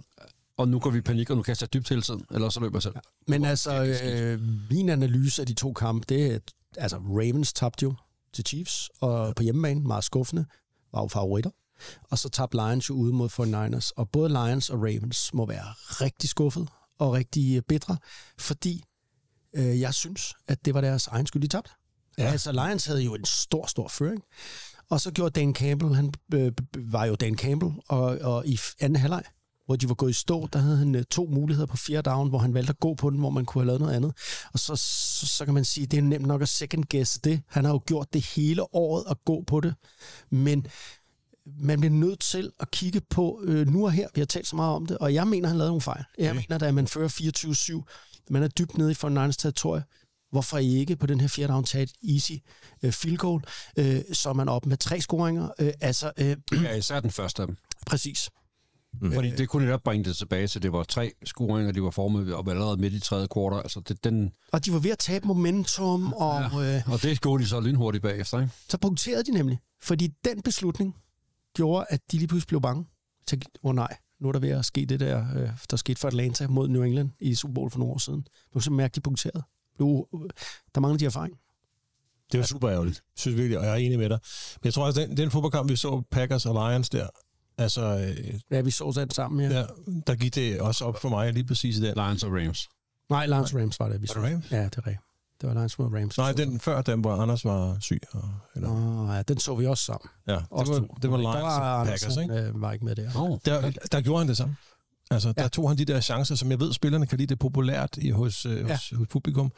og 0.57 0.67
nu 0.67 0.79
går 0.79 0.89
vi 0.89 0.97
i 0.97 1.01
panik, 1.01 1.29
og 1.29 1.35
nu 1.37 1.43
kaster 1.43 1.65
jeg 1.65 1.73
dybt 1.73 1.89
hele 1.89 2.01
tiden, 2.01 2.25
eller 2.31 2.49
så 2.49 2.59
løber 2.59 2.75
jeg 2.77 2.83
selv. 2.83 2.95
Men 3.27 3.45
altså, 3.45 3.99
øh, 4.03 4.41
min 4.69 4.89
analyse 4.89 5.41
af 5.41 5.45
de 5.47 5.53
to 5.53 5.73
kampe, 5.73 6.05
det 6.09 6.25
er, 6.31 6.35
at 6.35 6.41
altså, 6.77 6.97
Ravens 6.97 7.53
tabte 7.53 7.83
jo 7.83 7.93
til 8.33 8.45
Chiefs, 8.45 8.89
og 9.01 9.35
på 9.35 9.43
hjemmebane, 9.43 9.81
meget 9.81 10.03
skuffende, 10.03 10.45
var 10.93 11.01
jo 11.01 11.07
favoritter. 11.07 11.49
Og 12.09 12.17
så 12.19 12.29
tabte 12.29 12.57
Lions 12.57 12.89
jo 12.89 12.93
ude 12.93 13.13
mod 13.13 13.29
49ers. 13.29 13.91
Og 13.95 14.09
både 14.09 14.29
Lions 14.29 14.69
og 14.69 14.77
Ravens 14.79 15.33
må 15.33 15.45
være 15.45 15.73
rigtig 15.79 16.29
skuffet 16.29 16.67
og 16.99 17.13
rigtig 17.13 17.55
øh, 17.55 17.61
bitre, 17.67 17.97
fordi 18.39 18.83
øh, 19.53 19.79
jeg 19.79 19.93
synes, 19.93 20.33
at 20.47 20.65
det 20.65 20.73
var 20.73 20.81
deres 20.81 21.07
egen 21.07 21.27
skyld, 21.27 21.41
de 21.41 21.47
tabte. 21.47 21.71
Ja. 22.17 22.31
Altså, 22.31 22.51
Lions 22.51 22.85
havde 22.85 23.01
jo 23.01 23.15
en 23.15 23.25
stor, 23.25 23.65
stor 23.65 23.87
føring. 23.87 24.23
Og 24.89 25.01
så 25.01 25.11
gjorde 25.11 25.39
Dan 25.39 25.55
Campbell, 25.55 25.95
han 25.95 26.13
øh, 26.33 26.51
var 26.77 27.05
jo 27.05 27.15
Dan 27.15 27.37
Campbell, 27.37 27.71
og, 27.87 28.03
og 28.21 28.47
i 28.47 28.59
anden 28.79 28.95
halvleg, 28.95 29.23
hvor 29.65 29.75
de 29.75 29.89
var 29.89 29.95
gået 29.95 30.09
i 30.09 30.13
stå, 30.13 30.47
der 30.53 30.59
havde 30.59 30.77
han 30.77 30.95
øh, 30.95 31.03
to 31.03 31.25
muligheder 31.25 31.67
på 31.67 31.77
fjerde 31.77 32.09
down, 32.09 32.29
hvor 32.29 32.39
han 32.39 32.53
valgte 32.53 32.69
at 32.69 32.79
gå 32.79 32.93
på 32.93 33.09
den, 33.09 33.19
hvor 33.19 33.29
man 33.29 33.45
kunne 33.45 33.61
have 33.61 33.67
lavet 33.67 33.81
noget 33.81 33.95
andet. 33.95 34.13
Og 34.53 34.59
så, 34.59 34.75
så, 34.75 35.27
så 35.27 35.45
kan 35.45 35.53
man 35.53 35.65
sige, 35.65 35.87
det 35.87 35.97
er 35.97 36.01
nemt 36.01 36.25
nok 36.25 36.41
at 36.41 36.49
second 36.49 36.85
guess 36.89 37.19
det. 37.19 37.41
Han 37.47 37.65
har 37.65 37.71
jo 37.71 37.81
gjort 37.85 38.13
det 38.13 38.25
hele 38.25 38.75
året 38.75 39.03
at 39.09 39.17
gå 39.25 39.43
på 39.47 39.59
det. 39.59 39.75
Men 40.29 40.65
man 41.45 41.79
bliver 41.79 41.93
nødt 41.93 42.19
til 42.19 42.51
at 42.59 42.71
kigge 42.71 43.01
på 43.09 43.41
øh, 43.43 43.67
nu 43.67 43.85
og 43.85 43.91
her. 43.91 44.07
Vi 44.15 44.21
har 44.21 44.25
talt 44.25 44.47
så 44.47 44.55
meget 44.55 44.75
om 44.75 44.85
det, 44.85 44.97
og 44.97 45.13
jeg 45.13 45.27
mener, 45.27 45.47
han 45.47 45.57
lavede 45.57 45.69
nogle 45.69 45.81
fejl. 45.81 46.03
Jeg 46.17 46.35
mener, 46.35 46.57
da 46.57 46.71
man 46.71 46.87
fører 46.87 47.83
24-7, 47.87 48.23
man 48.29 48.43
er 48.43 48.47
dybt 48.47 48.77
nede 48.77 48.91
i 48.91 48.93
for 48.93 49.09
Niners 49.09 49.37
territorie, 49.37 49.83
hvorfor 50.31 50.57
I 50.57 50.75
ikke 50.75 50.95
på 50.95 51.05
den 51.05 51.21
her 51.21 51.27
fjerde 51.27 51.53
down 51.53 51.63
tage 51.63 51.83
et 51.83 51.93
easy 52.13 52.31
øh, 52.83 52.91
field 52.91 53.17
goal, 53.17 53.41
øh, 53.77 54.01
så 54.13 54.29
er 54.29 54.33
man 54.33 54.49
op 54.49 54.65
med 54.65 54.77
tre 54.77 55.01
scoringer. 55.01 55.49
Øh, 55.59 55.73
altså, 55.81 56.11
øh, 56.17 56.37
Ja, 56.63 56.75
især 56.75 56.99
den 56.99 57.11
første 57.11 57.41
af 57.41 57.47
dem. 57.47 57.57
præcis. 57.85 58.29
Mm. 59.01 59.13
Fordi 59.13 59.29
det 59.35 59.49
kunne 59.49 59.65
netop 59.65 59.83
bringe 59.83 60.03
det 60.03 60.17
tilbage 60.17 60.47
til, 60.47 60.61
det 60.63 60.71
var 60.73 60.83
tre 60.83 61.11
scoringer, 61.25 61.71
de 61.71 61.83
var 61.83 61.89
formet 61.89 62.33
op 62.33 62.47
allerede 62.47 62.77
midt 62.77 62.93
i 62.93 62.99
tredje 62.99 63.27
kvartal. 63.27 63.59
Altså 63.59 63.79
det, 63.87 64.03
den, 64.03 64.31
Og 64.51 64.65
de 64.65 64.73
var 64.73 64.79
ved 64.79 64.91
at 64.91 64.99
tabe 64.99 65.27
momentum, 65.27 66.13
og 66.13 66.65
øh, 66.65 66.81
og 66.87 67.01
det 67.01 67.21
gjorde 67.21 67.43
de 67.43 67.49
så 67.49 67.59
lynhurtigt 67.59 68.01
bagefter, 68.01 68.39
ikke? 68.39 68.51
så 68.69 68.77
punkterede 68.77 69.23
de 69.23 69.31
nemlig. 69.31 69.59
Fordi 69.83 70.07
den 70.25 70.41
beslutning 70.41 70.95
gjorde, 71.55 71.85
at 71.89 71.99
de 72.11 72.17
lige 72.17 72.27
pludselig 72.27 72.47
blev 72.47 72.61
bange. 72.61 72.85
Jeg 73.19 73.25
tænkte, 73.27 73.49
åh 73.63 73.69
oh, 73.69 73.75
nej, 73.75 73.97
nu 74.19 74.27
er 74.27 74.31
der 74.31 74.39
ved 74.39 74.49
at 74.49 74.65
ske 74.65 74.85
det 74.85 74.99
der, 74.99 75.25
øh, 75.35 75.49
der 75.71 75.77
skete 75.77 75.99
for 75.99 76.07
Atlanta 76.07 76.47
mod 76.47 76.67
New 76.67 76.83
England 76.83 77.09
i 77.19 77.35
Super 77.35 77.53
Bowl 77.53 77.71
for 77.71 77.79
nogle 77.79 77.93
år 77.93 77.97
siden. 77.97 78.21
Du 78.21 78.27
kan 78.53 78.61
simpelthen 78.61 78.77
mærke, 78.77 78.95
de 78.95 79.01
punkterede. 79.01 79.43
Du, 79.79 80.05
der 80.75 80.81
mangler 80.81 80.97
de 80.97 81.05
erfaring. 81.05 81.33
Det 82.31 82.39
var 82.39 82.45
super 82.45 82.69
ærgerligt. 82.69 82.95
Jeg 82.97 83.19
synes 83.19 83.37
virkelig, 83.37 83.59
og 83.59 83.65
jeg 83.65 83.71
er 83.71 83.75
enig 83.75 83.99
med 83.99 84.09
dig. 84.09 84.19
Men 84.61 84.65
jeg 84.65 84.73
tror 84.73 84.85
også, 84.85 85.01
den, 85.01 85.17
den 85.17 85.31
fodboldkamp, 85.31 85.69
vi 85.69 85.75
så 85.75 86.03
Packers 86.11 86.45
og 86.45 86.53
Lions 86.71 86.89
der, 86.89 87.07
altså, 87.57 87.81
øh, 87.81 88.39
Ja, 88.51 88.61
vi 88.61 88.71
så 88.71 88.91
sat 88.91 89.13
sammen, 89.13 89.51
ja. 89.51 89.57
ja. 89.57 89.61
der, 89.61 89.67
der 90.07 90.15
gik 90.15 90.35
det 90.35 90.61
også 90.61 90.85
op 90.85 91.01
for 91.01 91.09
mig 91.09 91.33
lige 91.33 91.45
præcis 91.45 91.77
i 91.77 91.81
den. 91.81 91.93
Lions 91.95 92.23
og 92.23 92.31
Rams. 92.31 92.69
Nej, 93.09 93.25
Lions 93.27 93.55
Rams 93.55 93.79
var 93.79 93.89
det, 93.89 94.01
vi 94.01 94.07
Var 94.07 94.13
så. 94.13 94.21
det 94.21 94.33
Rams? 94.33 94.51
Ja, 94.51 94.63
det 94.63 94.77
er 94.77 94.87
rigtigt. 94.87 95.05
Det 95.41 95.49
var 95.49 95.53
Lions 95.53 95.79
mod 95.79 95.93
Rams. 95.93 96.17
Nej, 96.17 96.31
den 96.31 96.59
før 96.59 96.81
den, 96.81 96.99
hvor 97.01 97.15
Anders 97.15 97.45
var 97.45 97.77
syg. 97.79 98.01
Og, 98.11 98.29
eller, 98.55 98.69
Åh, 99.09 99.15
ja, 99.15 99.21
den 99.21 99.39
så 99.39 99.55
vi 99.55 99.65
også 99.67 99.83
sammen. 99.83 100.09
ja, 100.27 100.33
det 100.33 100.43
var, 100.51 100.63
to. 100.63 100.71
det 101.01 101.11
var 101.11 101.17
Der 101.17 101.21
Lions 101.23 101.35
var 101.35 101.79
Anders, 101.81 102.01
Packers, 102.01 102.17
ikke? 102.17 102.33
øh, 102.33 102.61
var 102.61 102.71
ikke 102.71 102.85
med 102.85 102.95
der. 102.95 103.09
Oh. 103.15 103.37
Der, 103.45 103.71
der 103.91 104.01
gjorde 104.01 104.19
han 104.19 104.27
det 104.27 104.37
samme. 104.37 104.55
Altså, 105.11 105.33
der 105.33 105.41
Ja. 105.43 105.47
tog 105.47 105.69
han 105.69 105.77
de 105.77 105.85
der 105.85 106.01
chancer, 106.01 106.35
som 106.35 106.51
jeg 106.51 106.59
ved, 106.59 106.73
spillerne 106.73 107.07
kan 107.07 107.17
lide 107.17 107.27
det 107.27 107.39
populært 107.39 107.97
i, 107.97 108.09
hos, 108.09 108.45
øh, 108.45 108.57
Ja. 108.57 108.73
hos, 108.73 108.89
hos 108.95 109.07
publikum. 109.07 109.51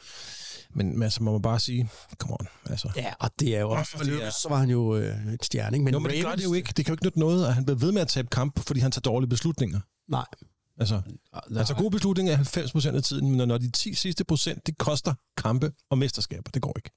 Men 0.74 0.92
men 0.92 1.02
altså, 1.02 1.22
må 1.22 1.32
man 1.32 1.42
bare 1.42 1.60
sige, 1.60 1.90
come 2.18 2.34
on. 2.40 2.48
Altså. 2.70 2.88
Ja, 2.96 3.12
og 3.20 3.30
det 3.40 3.56
er 3.56 3.60
jo 3.60 3.70
også, 3.70 3.96
fordi, 3.96 4.10
ja. 4.10 4.30
så 4.30 4.48
var 4.48 4.56
han 4.56 4.70
jo 4.70 4.96
øh, 4.96 5.26
et 5.34 5.44
stjerne, 5.44 5.76
ikke? 5.76 5.84
Men, 5.84 5.84
Men, 5.84 5.92
Nå, 5.92 5.98
men 5.98 6.10
det 6.10 6.24
gør 6.24 6.34
det 6.34 6.44
jo 6.44 6.52
ikke. 6.54 6.72
Det 6.76 6.84
kan 6.84 6.92
jo 6.92 6.94
ikke 6.94 7.04
nytte 7.04 7.18
noget, 7.18 7.46
at 7.46 7.54
han 7.54 7.64
bliver 7.64 7.78
ved 7.78 7.92
med 7.92 8.02
at 8.02 8.08
tabe 8.08 8.28
kamp, 8.28 8.66
fordi 8.66 8.80
han 8.80 8.90
tager 8.90 9.00
dårlige 9.00 9.28
beslutninger. 9.30 9.80
Nej, 10.08 10.24
Altså, 10.78 11.00
altså 11.56 11.74
gode 11.74 11.90
beslutninger 11.90 12.32
er 12.32 12.38
90% 12.92 12.96
af 12.96 13.02
tiden, 13.02 13.36
men 13.36 13.48
når 13.48 13.58
de 13.58 13.70
10 13.70 13.94
sidste 13.94 14.24
procent, 14.24 14.66
det 14.66 14.78
koster 14.78 15.14
kampe 15.36 15.72
og 15.90 15.98
mesterskaber. 15.98 16.50
Det 16.54 16.62
går 16.62 16.72
ikke. 16.78 16.90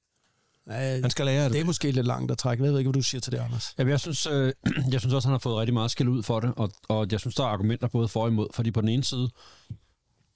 øh, 0.68 1.02
Han 1.02 1.10
skal 1.10 1.26
lære 1.26 1.44
af 1.44 1.50
det 1.50 1.54
det. 1.56 1.62
er 1.62 1.66
måske 1.66 1.92
lidt 1.92 2.06
langt 2.08 2.32
at 2.32 2.38
trække. 2.38 2.64
Jeg 2.64 2.72
ved 2.72 2.80
ikke, 2.80 2.88
hvad 2.92 3.02
du 3.02 3.04
siger 3.04 3.22
til 3.22 3.32
det, 3.32 3.38
Anders. 3.38 3.74
Jamen, 3.78 3.92
jeg 3.92 4.00
synes, 4.00 4.26
øh, 4.26 4.54
jeg 4.92 5.00
synes 5.00 5.14
også, 5.14 5.28
han 5.28 5.34
har 5.34 5.40
fået 5.40 5.58
rigtig 5.58 5.74
meget 5.74 5.92
skæld 5.92 6.10
ud 6.10 6.24
for 6.24 6.40
det, 6.40 6.54
og, 6.58 6.72
og 6.90 7.08
jeg 7.12 7.20
synes, 7.20 7.36
der 7.36 7.44
er 7.44 7.48
argumenter 7.48 7.88
både 7.88 8.08
for 8.08 8.22
og 8.22 8.28
imod, 8.30 8.48
fordi 8.54 8.72
på 8.72 8.82
den 8.82 8.90
ene 8.90 9.04
side, 9.04 9.30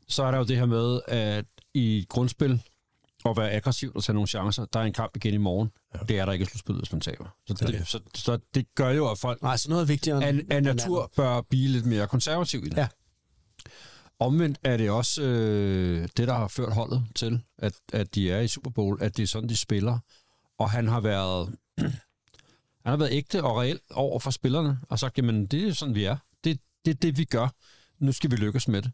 så 0.07 0.23
er 0.23 0.31
der 0.31 0.37
jo 0.37 0.43
det 0.43 0.57
her 0.57 0.65
med, 0.65 0.99
at 1.07 1.45
i 1.73 2.05
grundspil, 2.09 2.61
at 3.25 3.37
være 3.37 3.51
aggressiv 3.51 3.91
og 3.95 4.03
tage 4.03 4.13
nogle 4.13 4.27
chancer, 4.27 4.65
der 4.65 4.79
er 4.79 4.83
en 4.83 4.93
kamp 4.93 5.15
igen 5.15 5.33
i 5.33 5.37
morgen. 5.37 5.69
Ja. 5.93 5.99
Det 6.09 6.19
er 6.19 6.25
der 6.25 6.31
ikke 6.31 6.43
i 6.43 6.45
slutspillet, 6.45 6.81
hvis 6.81 6.91
man 6.91 7.01
taber. 7.01 7.25
Så 7.47 7.53
det, 7.53 7.67
det. 7.67 7.87
Så, 7.87 7.99
så 8.15 8.37
det 8.55 8.65
gør 8.75 8.89
jo, 8.89 9.11
at 9.11 9.17
folk 9.17 9.41
Nej, 9.41 9.57
så 9.57 9.69
noget 9.69 9.81
er 9.81 9.85
vigtigere 9.85 10.23
af, 10.25 10.29
end 10.29 10.51
af 10.51 10.57
end 10.57 10.65
natur 10.65 11.11
bør 11.15 11.41
blive 11.41 11.67
lidt 11.69 11.85
mere 11.85 12.07
konservativ 12.07 12.65
i 12.65 12.69
det. 12.69 12.77
Ja. 12.77 12.87
Omvendt 14.21 14.59
er 14.63 14.77
det 14.77 14.89
også 14.89 15.21
øh, 15.21 16.07
det, 16.17 16.27
der 16.27 16.33
har 16.33 16.47
ført 16.47 16.73
holdet 16.73 17.05
til, 17.15 17.41
at, 17.57 17.73
at 17.93 18.15
de 18.15 18.31
er 18.31 18.39
i 18.39 18.47
Super 18.47 18.69
Bowl, 18.69 18.97
at 19.01 19.17
det 19.17 19.23
er 19.23 19.27
sådan, 19.27 19.49
de 19.49 19.57
spiller. 19.57 19.99
Og 20.57 20.69
han 20.69 20.87
har 20.87 20.99
været, 20.99 21.55
han 22.83 22.89
har 22.91 22.97
været 22.97 23.11
ægte 23.11 23.43
og 23.43 23.57
reelt 23.57 23.81
over 23.91 24.19
for 24.19 24.31
spillerne, 24.31 24.79
og 24.89 24.99
sagt, 24.99 25.17
jamen, 25.17 25.45
det 25.45 25.67
er 25.67 25.73
sådan, 25.73 25.95
vi 25.95 26.03
er. 26.03 26.17
Det 26.43 26.51
er 26.51 26.55
det, 26.85 27.01
det, 27.01 27.17
vi 27.17 27.23
gør. 27.23 27.47
Nu 27.99 28.11
skal 28.11 28.31
vi 28.31 28.35
lykkes 28.35 28.67
med 28.67 28.81
det. 28.81 28.91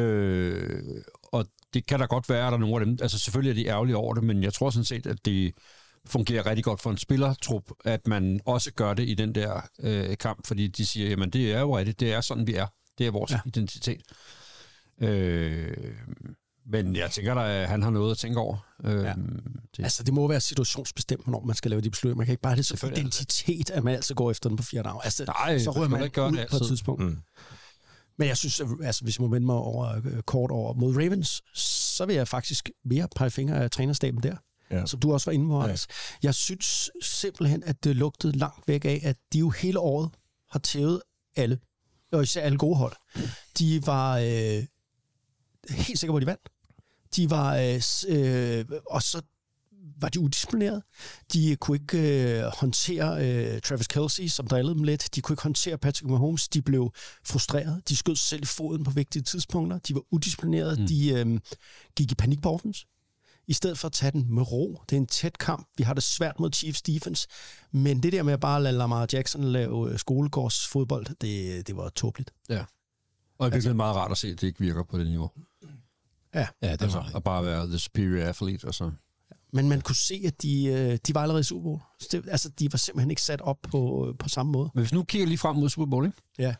Øh, 0.00 0.82
og 1.22 1.46
det 1.74 1.86
kan 1.86 2.00
da 2.00 2.04
godt 2.04 2.28
være, 2.28 2.46
at 2.46 2.50
der 2.50 2.56
er 2.56 2.60
nogle 2.60 2.80
af 2.80 2.86
dem, 2.86 2.98
altså 3.02 3.18
selvfølgelig 3.18 3.50
er 3.50 3.64
de 3.64 3.70
ærgerlige 3.70 3.96
over 3.96 4.14
det, 4.14 4.24
men 4.24 4.42
jeg 4.42 4.52
tror 4.52 4.70
sådan 4.70 4.84
set, 4.84 5.06
at 5.06 5.24
det 5.24 5.54
fungerer 6.06 6.46
rigtig 6.46 6.64
godt 6.64 6.80
for 6.80 6.90
en 6.90 6.98
spillertrup, 6.98 7.70
at 7.84 8.06
man 8.06 8.40
også 8.46 8.72
gør 8.72 8.94
det 8.94 9.08
i 9.08 9.14
den 9.14 9.34
der 9.34 9.60
øh, 9.78 10.16
kamp, 10.16 10.46
fordi 10.46 10.68
de 10.68 10.86
siger, 10.86 11.08
jamen 11.08 11.30
det 11.30 11.52
er 11.52 11.60
jo 11.60 11.78
rigtigt, 11.78 12.00
det 12.00 12.12
er 12.12 12.20
sådan, 12.20 12.46
vi 12.46 12.54
er. 12.54 12.66
Det 12.98 13.06
er 13.06 13.10
vores. 13.10 13.30
Ja. 13.30 13.40
identitet. 13.44 14.02
Øh, 15.02 15.76
men 16.66 16.96
jeg 16.96 17.10
tænker 17.10 17.34
at 17.34 17.68
han 17.68 17.82
har 17.82 17.90
noget 17.90 18.10
at 18.10 18.18
tænke 18.18 18.40
over. 18.40 18.56
Øh, 18.84 19.04
Ja. 19.04 19.12
det, 19.76 19.82
Altså, 19.84 20.02
det 20.02 20.14
må 20.14 20.28
være 20.28 20.40
situationsbestemt, 20.40 21.22
hvornår 21.24 21.44
man 21.44 21.56
skal 21.56 21.70
lave 21.70 21.80
de 21.80 21.90
beslutninger. 21.90 22.16
Man 22.16 22.26
kan 22.26 22.32
ikke 22.32 22.42
bare 22.42 22.50
have 22.52 22.56
det 22.56 22.66
som 22.66 22.88
identitet, 22.92 23.70
at 23.70 23.84
man 23.84 23.94
altid 23.94 24.14
går 24.14 24.30
efter 24.30 24.48
den 24.48 24.56
på 24.56 24.62
fjerde 24.62 24.88
dag. 24.88 25.00
Altså, 25.04 25.24
Nej, 25.24 25.58
så 25.58 25.70
man 25.70 25.76
rører 25.80 25.88
man 25.88 26.00
da 26.00 26.04
ikke 26.04 26.14
gøre 26.14 26.30
ud 26.30 26.36
det 26.36 26.46
på 26.50 26.56
et 26.56 26.62
tidspunkt. 26.68 27.04
Mm. 27.04 27.18
Men 28.18 28.28
jeg 28.28 28.36
synes, 28.36 28.60
altså, 28.84 29.04
hvis 29.04 29.18
jeg 29.18 29.22
må 29.22 29.28
vende 29.28 29.46
mig 29.46 29.54
over 29.56 29.96
øh, 30.04 30.22
kort 30.22 30.50
over 30.50 30.74
mod 30.74 30.96
Ravens, 30.96 31.42
så 31.54 32.06
vil 32.06 32.16
jeg 32.16 32.28
faktisk 32.28 32.70
mere 32.84 33.08
pege 33.16 33.30
fingre 33.30 33.56
af 33.64 33.70
trænerstaben 33.70 34.22
der. 34.22 34.36
Ja. 34.70 34.86
Som 34.86 35.00
du 35.00 35.12
også 35.12 35.30
var 35.30 35.32
inde 35.32 35.48
på, 35.48 35.56
Ja. 35.58 35.62
Anders. 35.62 35.86
Jeg 36.22 36.34
synes 36.34 36.90
simpelthen, 37.02 37.62
at 37.64 37.84
det 37.84 37.96
lugtede 37.96 38.38
langt 38.38 38.68
væk 38.68 38.84
af, 38.84 39.00
at 39.02 39.16
de 39.32 39.38
jo 39.38 39.50
hele 39.50 39.78
året 39.78 40.10
har 40.50 40.58
tævet 40.58 41.02
alle. 41.36 41.58
Og 42.12 42.22
især 42.22 42.42
alle 42.42 42.58
gode 42.58 42.76
hold. 42.76 42.92
De 43.58 43.86
var 43.86 44.18
øh, 44.18 44.64
helt 45.70 45.98
sikre 45.98 46.12
på, 46.12 46.16
at 46.16 46.20
de 46.20 46.26
vandt. 46.26 46.48
De 47.16 47.30
var, 47.30 47.56
øh, 47.56 47.82
øh, 48.08 48.64
og 48.90 49.02
så 49.02 49.22
var 50.00 50.08
de 50.08 50.20
udisciplineret. 50.20 50.82
De 51.32 51.56
kunne 51.56 51.76
ikke 51.76 52.38
øh, 52.38 52.44
håndtere 52.60 53.26
øh, 53.26 53.60
Travis 53.60 53.86
Kelsey, 53.86 54.28
som 54.28 54.46
drillede 54.46 54.74
dem 54.74 54.82
lidt. 54.82 55.08
De 55.14 55.20
kunne 55.20 55.34
ikke 55.34 55.42
håndtere 55.42 55.78
Patrick 55.78 56.10
Mahomes. 56.10 56.48
De 56.48 56.62
blev 56.62 56.92
frustreret. 57.24 57.88
De 57.88 57.96
skød 57.96 58.16
sig 58.16 58.28
selv 58.28 58.42
i 58.42 58.46
foden 58.46 58.84
på 58.84 58.90
vigtige 58.90 59.22
tidspunkter. 59.22 59.78
De 59.78 59.94
var 59.94 60.02
udisciplinerede. 60.10 60.80
Mm. 60.80 60.86
De 60.86 61.12
øh, 61.12 61.40
gik 61.96 62.12
i 62.12 62.14
panik 62.14 62.42
på 62.42 62.50
offense. 62.50 62.86
I 63.46 63.52
stedet 63.52 63.78
for 63.78 63.86
at 63.86 63.92
tage 63.92 64.12
den 64.12 64.34
med 64.34 64.52
ro. 64.52 64.82
Det 64.90 64.96
er 64.96 65.00
en 65.00 65.06
tæt 65.06 65.38
kamp. 65.38 65.68
Vi 65.76 65.84
har 65.84 65.94
det 65.94 66.02
svært 66.02 66.40
mod 66.40 66.50
Chiefs 66.52 66.82
defense. 66.82 67.28
Men 67.72 68.02
det 68.02 68.12
der 68.12 68.22
med 68.22 68.32
at 68.32 68.40
bare 68.40 68.62
lade 68.62 68.78
Lamar 68.78 69.08
Jackson 69.12 69.44
lave 69.44 69.92
øh, 69.92 69.98
skolegårdsfodbold, 69.98 71.06
det, 71.20 71.66
det 71.66 71.76
var 71.76 71.88
tåbeligt. 71.88 72.32
Ja. 72.48 72.64
Og 73.38 73.48
i 73.48 73.50
virkeligheden 73.50 73.76
meget 73.76 73.96
rart 73.96 74.10
at 74.10 74.18
se, 74.18 74.28
at 74.28 74.40
det 74.40 74.46
ikke 74.46 74.60
virker 74.60 74.82
på 74.82 74.98
det 74.98 75.06
niveau. 75.06 75.30
Ja. 76.34 76.46
Ja, 76.62 76.72
det 76.72 76.82
Altså, 76.82 76.98
var 76.98 77.16
at 77.16 77.24
bare 77.24 77.44
være 77.44 77.66
the 77.66 77.78
superior 77.78 78.24
athlete, 78.28 78.64
og 78.64 78.74
så... 78.74 78.90
Men 79.52 79.68
man 79.68 79.80
kunne 79.80 79.96
se, 79.96 80.22
at 80.26 80.42
de, 80.42 80.64
øh, 80.66 80.98
de 81.06 81.14
var 81.14 81.22
allerede 81.22 81.40
i 81.40 81.44
Super 81.44 81.62
Bowl. 81.62 81.80
Det, 82.12 82.24
altså, 82.28 82.48
de 82.48 82.72
var 82.72 82.76
simpelthen 82.76 83.10
ikke 83.10 83.22
sat 83.22 83.40
op 83.40 83.56
på, 83.70 84.14
på 84.18 84.28
samme 84.28 84.52
måde. 84.52 84.70
Men 84.74 84.82
hvis 84.82 84.92
nu 84.92 85.04
kigger 85.04 85.26
lige 85.26 85.38
frem 85.38 85.56
mod 85.56 85.68
Super 85.68 85.86
Bowl, 85.86 86.06
ikke? 86.06 86.18
Ja. 86.38 86.54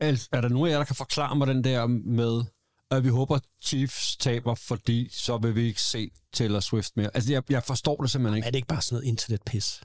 Er, 0.00 0.26
er 0.32 0.40
der 0.40 0.48
nogen 0.48 0.66
af 0.68 0.72
jer, 0.72 0.78
der 0.78 0.84
kan 0.84 0.96
forklare 0.96 1.36
mig 1.36 1.46
den 1.46 1.64
der 1.64 1.86
med, 1.86 2.44
at 2.90 3.04
vi 3.04 3.08
håber, 3.08 3.38
Chiefs 3.62 4.16
taber, 4.16 4.54
fordi 4.54 5.08
så 5.12 5.38
vil 5.38 5.54
vi 5.54 5.62
ikke 5.62 5.82
se 5.82 6.10
Taylor 6.32 6.60
Swift 6.60 6.96
mere? 6.96 7.10
Altså, 7.14 7.32
jeg, 7.32 7.42
jeg 7.50 7.62
forstår 7.62 7.96
det 7.96 8.10
simpelthen 8.10 8.36
ikke. 8.36 8.46
Er 8.46 8.50
det 8.50 8.56
ikke 8.58 8.68
bare 8.68 8.82
sådan 8.82 8.94
noget 8.96 9.08
internet-pis? 9.08 9.80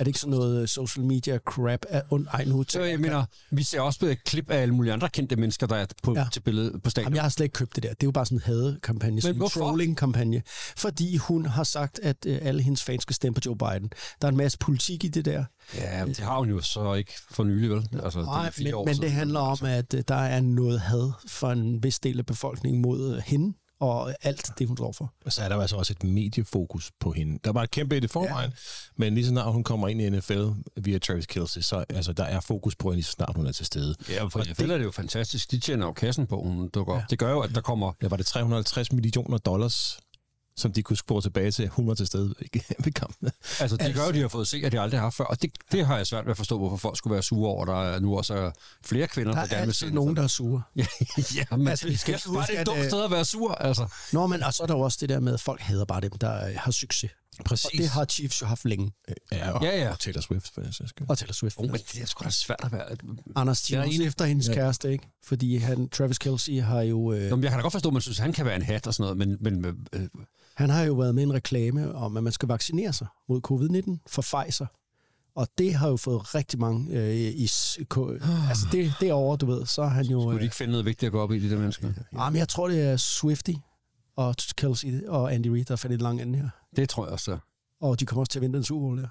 Er 0.00 0.04
det 0.04 0.08
ikke 0.08 0.18
sådan 0.20 0.30
noget 0.30 0.62
øh, 0.62 0.68
social 0.68 1.04
media 1.06 1.38
crap? 1.38 1.80
Er, 1.88 2.02
und, 2.10 2.26
ej, 2.32 2.44
nu 2.44 2.64
Så 2.68 2.82
jeg 2.82 3.00
mener, 3.00 3.24
vi 3.50 3.62
ser 3.62 3.80
også 3.80 4.06
et 4.06 4.24
klip 4.24 4.50
af 4.50 4.58
alle 4.62 4.74
mulige 4.74 4.92
andre 4.92 5.08
kendte 5.08 5.36
mennesker, 5.36 5.66
der 5.66 5.76
er 5.76 5.86
på, 6.02 6.14
Ja. 6.16 6.26
til 6.32 6.40
billedet 6.40 6.82
på 6.82 6.90
stadion. 6.90 7.06
Jamen, 7.06 7.14
jeg 7.16 7.22
har 7.22 7.28
slet 7.28 7.44
ikke 7.44 7.52
købt 7.54 7.74
det 7.76 7.82
der. 7.82 7.88
Det 7.88 8.02
er 8.02 8.06
jo 8.06 8.10
bare 8.10 8.26
sådan 8.26 8.36
en 8.38 8.42
hadekampagne, 8.42 9.20
sådan 9.22 9.42
en 9.42 9.48
trolling-kampagne. 9.48 10.42
Fordi 10.76 11.16
hun 11.16 11.46
har 11.46 11.64
sagt, 11.64 12.00
at 12.02 12.16
øh, 12.26 12.38
alle 12.42 12.62
hendes 12.62 12.82
fans 12.82 13.02
skal 13.02 13.14
stemme 13.14 13.34
på 13.34 13.40
Joe 13.46 13.56
Biden. 13.56 13.90
Der 14.22 14.28
er 14.28 14.30
en 14.30 14.36
masse 14.36 14.58
politik 14.58 15.04
i 15.04 15.08
det 15.08 15.24
der. 15.24 15.44
Ja, 15.74 16.04
det 16.06 16.18
har 16.18 16.38
hun 16.38 16.48
jo 16.48 16.60
så 16.60 16.94
ikke 16.94 17.12
for 17.30 17.44
nylig, 17.44 17.70
vel? 17.70 17.88
Altså, 18.04 18.18
det 18.20 18.26
er 18.26 18.30
Nej, 18.32 18.50
fire 18.50 18.64
men, 18.64 18.74
år 18.74 18.84
men 18.84 18.94
siden. 18.94 19.02
det 19.06 19.12
handler 19.12 19.40
om, 19.40 19.58
at 19.64 19.94
øh, 19.94 20.02
der 20.08 20.14
er 20.14 20.40
noget 20.40 20.80
had 20.80 21.12
for 21.28 21.50
en 21.50 21.82
vis 21.82 21.98
del 21.98 22.18
af 22.18 22.26
befolkningen 22.26 22.82
mod 22.82 23.16
øh, 23.16 23.22
hende 23.26 23.56
og 23.80 24.14
alt 24.22 24.50
det, 24.58 24.68
hun 24.68 24.76
står 24.76 24.92
for. 24.92 25.12
Og 25.24 25.32
så 25.32 25.42
er 25.42 25.48
der 25.48 25.60
altså 25.60 25.76
også 25.76 25.92
et 25.92 26.04
mediefokus 26.04 26.90
på 27.00 27.12
hende. 27.12 27.38
Der 27.44 27.52
var 27.52 27.62
et 27.62 27.70
kæmpe 27.70 27.96
et 27.96 28.04
i 28.04 28.08
forvejen, 28.08 28.50
ja. 28.50 28.56
men 28.96 29.14
lige 29.14 29.24
så 29.24 29.30
snart 29.30 29.52
hun 29.52 29.64
kommer 29.64 29.88
ind 29.88 30.00
i 30.00 30.10
NFL 30.10 30.46
via 30.76 30.98
Travis 30.98 31.26
Kelce, 31.26 31.62
så 31.62 31.84
altså, 31.88 32.12
der 32.12 32.24
er 32.24 32.40
fokus 32.40 32.76
på 32.76 32.88
hende 32.88 32.96
lige 32.96 33.04
så 33.04 33.12
snart 33.12 33.32
hun 33.36 33.46
er 33.46 33.52
til 33.52 33.66
stede. 33.66 33.94
Ja, 34.08 34.24
for 34.24 34.50
NFL 34.50 34.70
er 34.70 34.78
det 34.78 34.84
jo 34.84 34.90
fantastisk. 34.90 35.50
De 35.50 35.58
tjener 35.58 35.86
jo 35.86 35.92
kassen 35.92 36.26
på, 36.26 36.42
hun 36.42 36.68
dukker 36.68 36.94
op. 36.94 37.02
Det 37.10 37.18
gør 37.18 37.30
jo, 37.30 37.40
at 37.40 37.54
der 37.54 37.60
kommer... 37.60 37.92
Der 38.00 38.08
var 38.08 38.16
det 38.16 38.26
350 38.26 38.92
millioner 38.92 39.38
dollars, 39.38 40.00
som 40.60 40.72
de 40.72 40.82
kunne 40.82 40.96
spore 40.96 41.22
tilbage 41.22 41.50
til, 41.50 41.64
100 41.64 41.96
til 41.98 42.06
stede 42.06 42.28
ved- 42.52 42.60
ved 42.84 42.92
kampen. 42.92 43.30
Altså, 43.60 43.76
det 43.76 43.94
gør 43.94 44.06
jo, 44.06 44.12
de 44.12 44.20
har 44.20 44.28
fået 44.28 44.48
se, 44.48 44.62
at 44.64 44.72
de 44.72 44.80
aldrig 44.80 45.00
har 45.00 45.06
haft 45.06 45.16
før. 45.16 45.24
Og 45.24 45.42
det, 45.42 45.50
det 45.72 45.86
har 45.86 45.96
jeg 45.96 46.06
svært 46.06 46.24
ved 46.26 46.30
at 46.30 46.36
forstå, 46.36 46.58
hvorfor 46.58 46.76
folk 46.76 46.98
skulle 46.98 47.14
være 47.14 47.22
sure 47.22 47.50
over. 47.50 47.64
Der 47.64 47.82
er 47.82 48.00
nu 48.00 48.16
også 48.16 48.34
er 48.34 48.50
flere 48.84 49.06
kvinder, 49.08 49.32
Der 49.32 49.40
der, 49.40 49.46
er 49.46 49.54
gerne 49.54 49.66
vil 49.66 49.74
se 49.74 49.90
nogen, 49.90 50.16
der 50.16 50.22
er 50.22 50.26
sure. 50.26 50.62
Ja, 51.36 51.56
men 51.56 51.68
Altså, 51.68 51.86
vi 51.88 51.96
skal 51.96 52.12
jeg 52.12 52.16
ikke 52.16 52.20
synes 52.20 52.34
bare, 52.34 52.40
huske, 52.42 52.52
det 52.52 52.56
er 52.58 52.62
et 52.62 52.68
at, 52.68 52.76
dumt 52.76 52.84
sted 52.90 53.04
at 53.04 53.10
være 53.10 53.24
sur, 53.24 53.54
altså. 53.54 53.86
Nå, 54.12 54.26
men 54.26 54.42
og 54.42 54.54
så 54.54 54.62
er 54.62 54.66
der 54.66 54.74
jo 54.74 54.80
også 54.80 54.98
det 55.00 55.08
der 55.08 55.20
med, 55.20 55.34
at 55.34 55.40
folk 55.40 55.60
hader 55.60 55.84
bare 55.84 56.00
dem, 56.00 56.10
der 56.20 56.46
øh, 56.48 56.54
har 56.56 56.70
succes. 56.70 57.10
Præcis. 57.44 57.64
Og 57.64 57.70
det 57.76 57.88
har 57.88 58.04
Chiefs 58.04 58.42
jo 58.42 58.46
haft 58.46 58.64
længe. 58.64 58.92
Ja, 59.32 59.50
og, 59.50 59.62
Ja, 59.64 59.78
ja. 59.82 59.90
og 59.90 59.98
Taylor 59.98 60.20
Swift, 60.20 60.54
for 60.54 60.62
sags 60.72 60.90
skyld. 60.90 61.06
Og 61.10 61.18
Taylor 61.18 61.32
Swift. 61.32 61.56
Oh, 61.58 61.66
men 61.70 61.80
det 61.92 62.02
er 62.02 62.06
sgu 62.06 62.24
da 62.24 62.30
svært 62.30 62.60
at 62.62 62.72
være... 62.72 62.96
Anders, 63.36 63.62
de 63.62 63.74
er 63.74 63.78
Jeg 63.78 63.82
er 63.84 63.86
også 63.88 63.94
enig. 63.96 64.06
efter 64.06 64.24
hendes 64.24 64.48
Ja. 64.48 64.54
kæreste, 64.54 64.92
ikke? 64.92 65.08
Fordi 65.24 65.56
han, 65.56 65.88
Travis 65.88 66.18
Kelsey 66.18 66.62
har 66.62 66.80
jo... 66.82 67.12
Øh, 67.12 67.30
Nå, 67.30 67.36
men 67.36 67.42
jeg 67.42 67.50
kan 67.50 67.58
da 67.58 67.62
godt 67.62 67.72
forstå, 67.72 67.88
at 67.88 67.92
man 67.92 68.02
synes, 68.02 68.18
at 68.18 68.22
han 68.22 68.32
kan 68.32 68.44
være 68.46 68.56
en 68.56 68.62
hat 68.62 68.86
og 68.86 68.94
sådan 68.94 69.16
noget, 69.16 69.38
men, 69.40 69.60
men 69.62 69.76
øh, 69.92 70.08
Han 70.54 70.70
har 70.70 70.82
jo 70.82 70.94
været 70.94 71.14
med 71.14 71.22
i 71.22 71.26
en 71.26 71.32
reklame 71.34 71.94
om, 71.94 72.16
at 72.16 72.22
man 72.22 72.32
skal 72.32 72.48
vaccinere 72.48 72.92
sig 72.92 73.06
mod 73.28 73.40
covid-19 73.50 74.04
for 74.08 74.22
Pfizer. 74.22 74.66
Og 75.34 75.48
det 75.58 75.74
har 75.74 75.88
jo 75.88 75.96
fået 75.96 76.34
rigtig 76.34 76.58
mange 76.58 76.96
øh, 76.98 77.14
i... 77.16 77.50
ko- 77.88 78.18
Altså 78.48 78.66
det, 78.72 78.92
derovre, 79.00 79.36
du 79.36 79.46
ved, 79.46 79.66
så 79.66 79.82
er 79.82 79.88
han 79.88 80.06
jo... 80.06 80.20
skulle 80.20 80.34
de 80.34 80.38
Øh, 80.38 80.44
ikke 80.44 80.56
finde 80.56 80.70
noget 80.70 80.86
vigtigt 80.86 81.06
at 81.06 81.12
gå 81.12 81.20
op 81.20 81.32
i, 81.32 81.38
de 81.38 81.50
der 81.50 81.58
mennesker? 81.58 81.88
ah, 82.18 82.32
men 82.32 82.38
jeg 82.38 82.48
tror, 82.48 82.68
det 82.68 82.80
er 82.82 82.96
Swifty 82.96 83.52
og 84.26 84.34
Kelsey 84.56 85.06
og 85.06 85.34
Andy 85.34 85.46
Reid, 85.46 85.64
der 85.64 85.72
er 85.72 85.76
fandt 85.76 85.94
et 85.94 86.02
langt 86.02 86.22
ende 86.22 86.38
her. 86.38 86.48
Det 86.76 86.88
tror 86.88 87.04
jeg 87.04 87.12
også. 87.12 87.38
Og 87.80 88.00
de 88.00 88.06
kommer 88.06 88.20
også 88.20 88.30
til 88.30 88.38
at 88.38 88.42
vinde 88.42 88.56
den 88.56 88.64
Super 88.64 88.80
Bowl 88.80 88.98
der. 89.02 89.08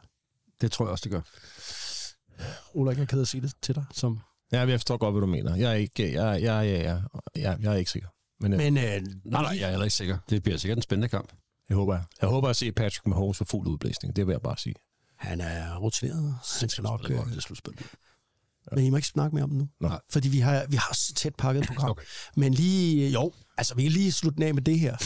Det 0.62 0.72
tror 0.72 0.86
jeg 0.86 0.92
også, 0.92 1.04
det 1.04 1.12
gør. 1.12 1.22
Ulrik, 2.74 2.98
jeg 2.98 3.02
er 3.04 3.08
ked 3.08 3.22
at 3.22 3.28
sige 3.28 3.42
det 3.42 3.54
til 3.62 3.76
dig. 3.76 3.86
Som... 3.92 4.20
Ja, 4.52 4.60
jeg 4.60 4.80
forstår 4.80 4.98
godt, 4.98 5.14
hvad 5.14 5.22
du 5.22 5.28
mener. 5.28 5.56
Jeg 5.56 5.72
er 5.72 5.76
ikke, 5.76 6.14
jeg, 6.14 6.42
jeg, 6.44 6.68
jeg, 6.68 6.84
jeg, 6.84 7.02
jeg, 7.36 7.58
jeg 7.62 7.74
er 7.74 7.76
ikke 7.78 7.92
sikker. 7.92 8.08
Men, 8.40 8.52
men 8.52 8.74
Men 8.74 8.78
øh, 8.78 9.02
Nej, 9.26 9.42
nej, 9.42 9.58
jeg 9.60 9.66
er 9.66 9.70
heller 9.70 9.86
ikke 9.86 9.96
sikker. 9.96 10.18
Det 10.30 10.44
bliver 10.44 10.58
sikkert 10.58 10.78
en 10.78 10.82
spændende 10.82 11.08
kamp. 11.08 11.34
jeg, 11.70 11.78
håber, 11.78 12.00
jeg 12.22 12.30
håber 12.30 12.50
at 12.50 12.56
se 12.56 12.72
Patrick 12.72 13.08
Mahomes 13.08 13.38
for 13.38 13.46
fuld 13.46 13.68
udblæsning. 13.68 14.16
Det 14.16 14.28
vil 14.28 14.34
jeg 14.34 14.42
bare 14.42 14.58
sige. 14.58 14.76
han 15.16 15.42
er 15.42 15.78
rutineret. 15.78 16.36
Han 16.60 16.70
skal 16.70 16.84
nok... 16.84 17.08
Det 17.08 17.16
er 17.18 17.22
Øh, 17.22 17.26
det 18.70 18.76
er 18.76 18.76
men 18.76 18.86
I 18.86 18.90
må 18.90 18.96
ikke 18.96 19.08
snakke 19.08 19.36
mere 19.36 19.44
om 19.44 19.50
det 19.50 19.60
nu. 19.60 19.68
Nej. 19.80 20.00
Fordi 20.10 20.30
vi 20.30 20.40
har, 20.40 20.66
vi 20.70 20.76
har 20.76 20.94
så 20.94 21.14
tæt 21.14 21.36
pakket 21.36 21.62
et 21.64 21.68
program. 21.74 21.90
Okay. 21.90 22.04
Men 22.36 22.54
lige... 22.54 23.10
Jo, 23.10 23.34
altså 23.58 23.76
vi 23.76 23.84
kan 23.84 23.92
lige 23.92 24.12
slutte 24.12 24.36
den 24.36 24.44
af 24.44 24.54
med 24.54 24.62
det 24.62 24.80
her. 24.80 24.98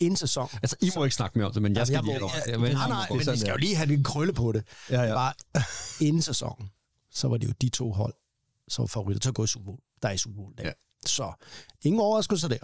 Inden 0.00 0.16
sæson. 0.16 0.48
Altså, 0.62 0.76
I 0.80 0.90
må 0.96 1.04
ikke 1.04 1.16
snakke 1.16 1.38
mere 1.38 1.46
om 1.46 1.52
det, 1.52 1.62
men 1.62 1.76
jeg 1.76 1.86
skal 1.86 1.94
jeg 1.94 2.04
lige 2.04 2.18
have 2.30 2.60
vil- 2.60 2.72
nej, 2.74 2.88
nej, 2.88 3.06
men 3.10 3.18
vi 3.18 3.38
skal 3.38 3.50
jo 3.50 3.56
lige 3.56 3.76
have 3.76 3.92
en 3.92 4.04
krølle 4.04 4.32
på 4.32 4.52
det. 4.52 4.64
Ja, 4.90 5.02
ja. 5.02 5.14
Bare 5.14 5.32
inden 6.00 6.22
sæsonen, 6.22 6.70
så 7.10 7.28
var 7.28 7.36
det 7.36 7.48
jo 7.48 7.52
de 7.60 7.68
to 7.68 7.92
hold, 7.92 8.14
som 8.68 8.88
favoritter 8.88 9.20
til 9.20 9.28
at 9.28 9.34
gå 9.34 9.44
i 9.44 9.46
Super 9.46 9.64
Bowl. 9.64 9.78
Der 10.02 10.08
er 10.08 10.12
i 10.12 10.18
Super 10.18 10.36
Bowl. 10.36 10.54
Ja. 10.58 10.66
Ja. 10.66 10.72
Så 11.06 11.32
ingen 11.82 12.00
overraskelse 12.00 12.48
der. 12.48 12.58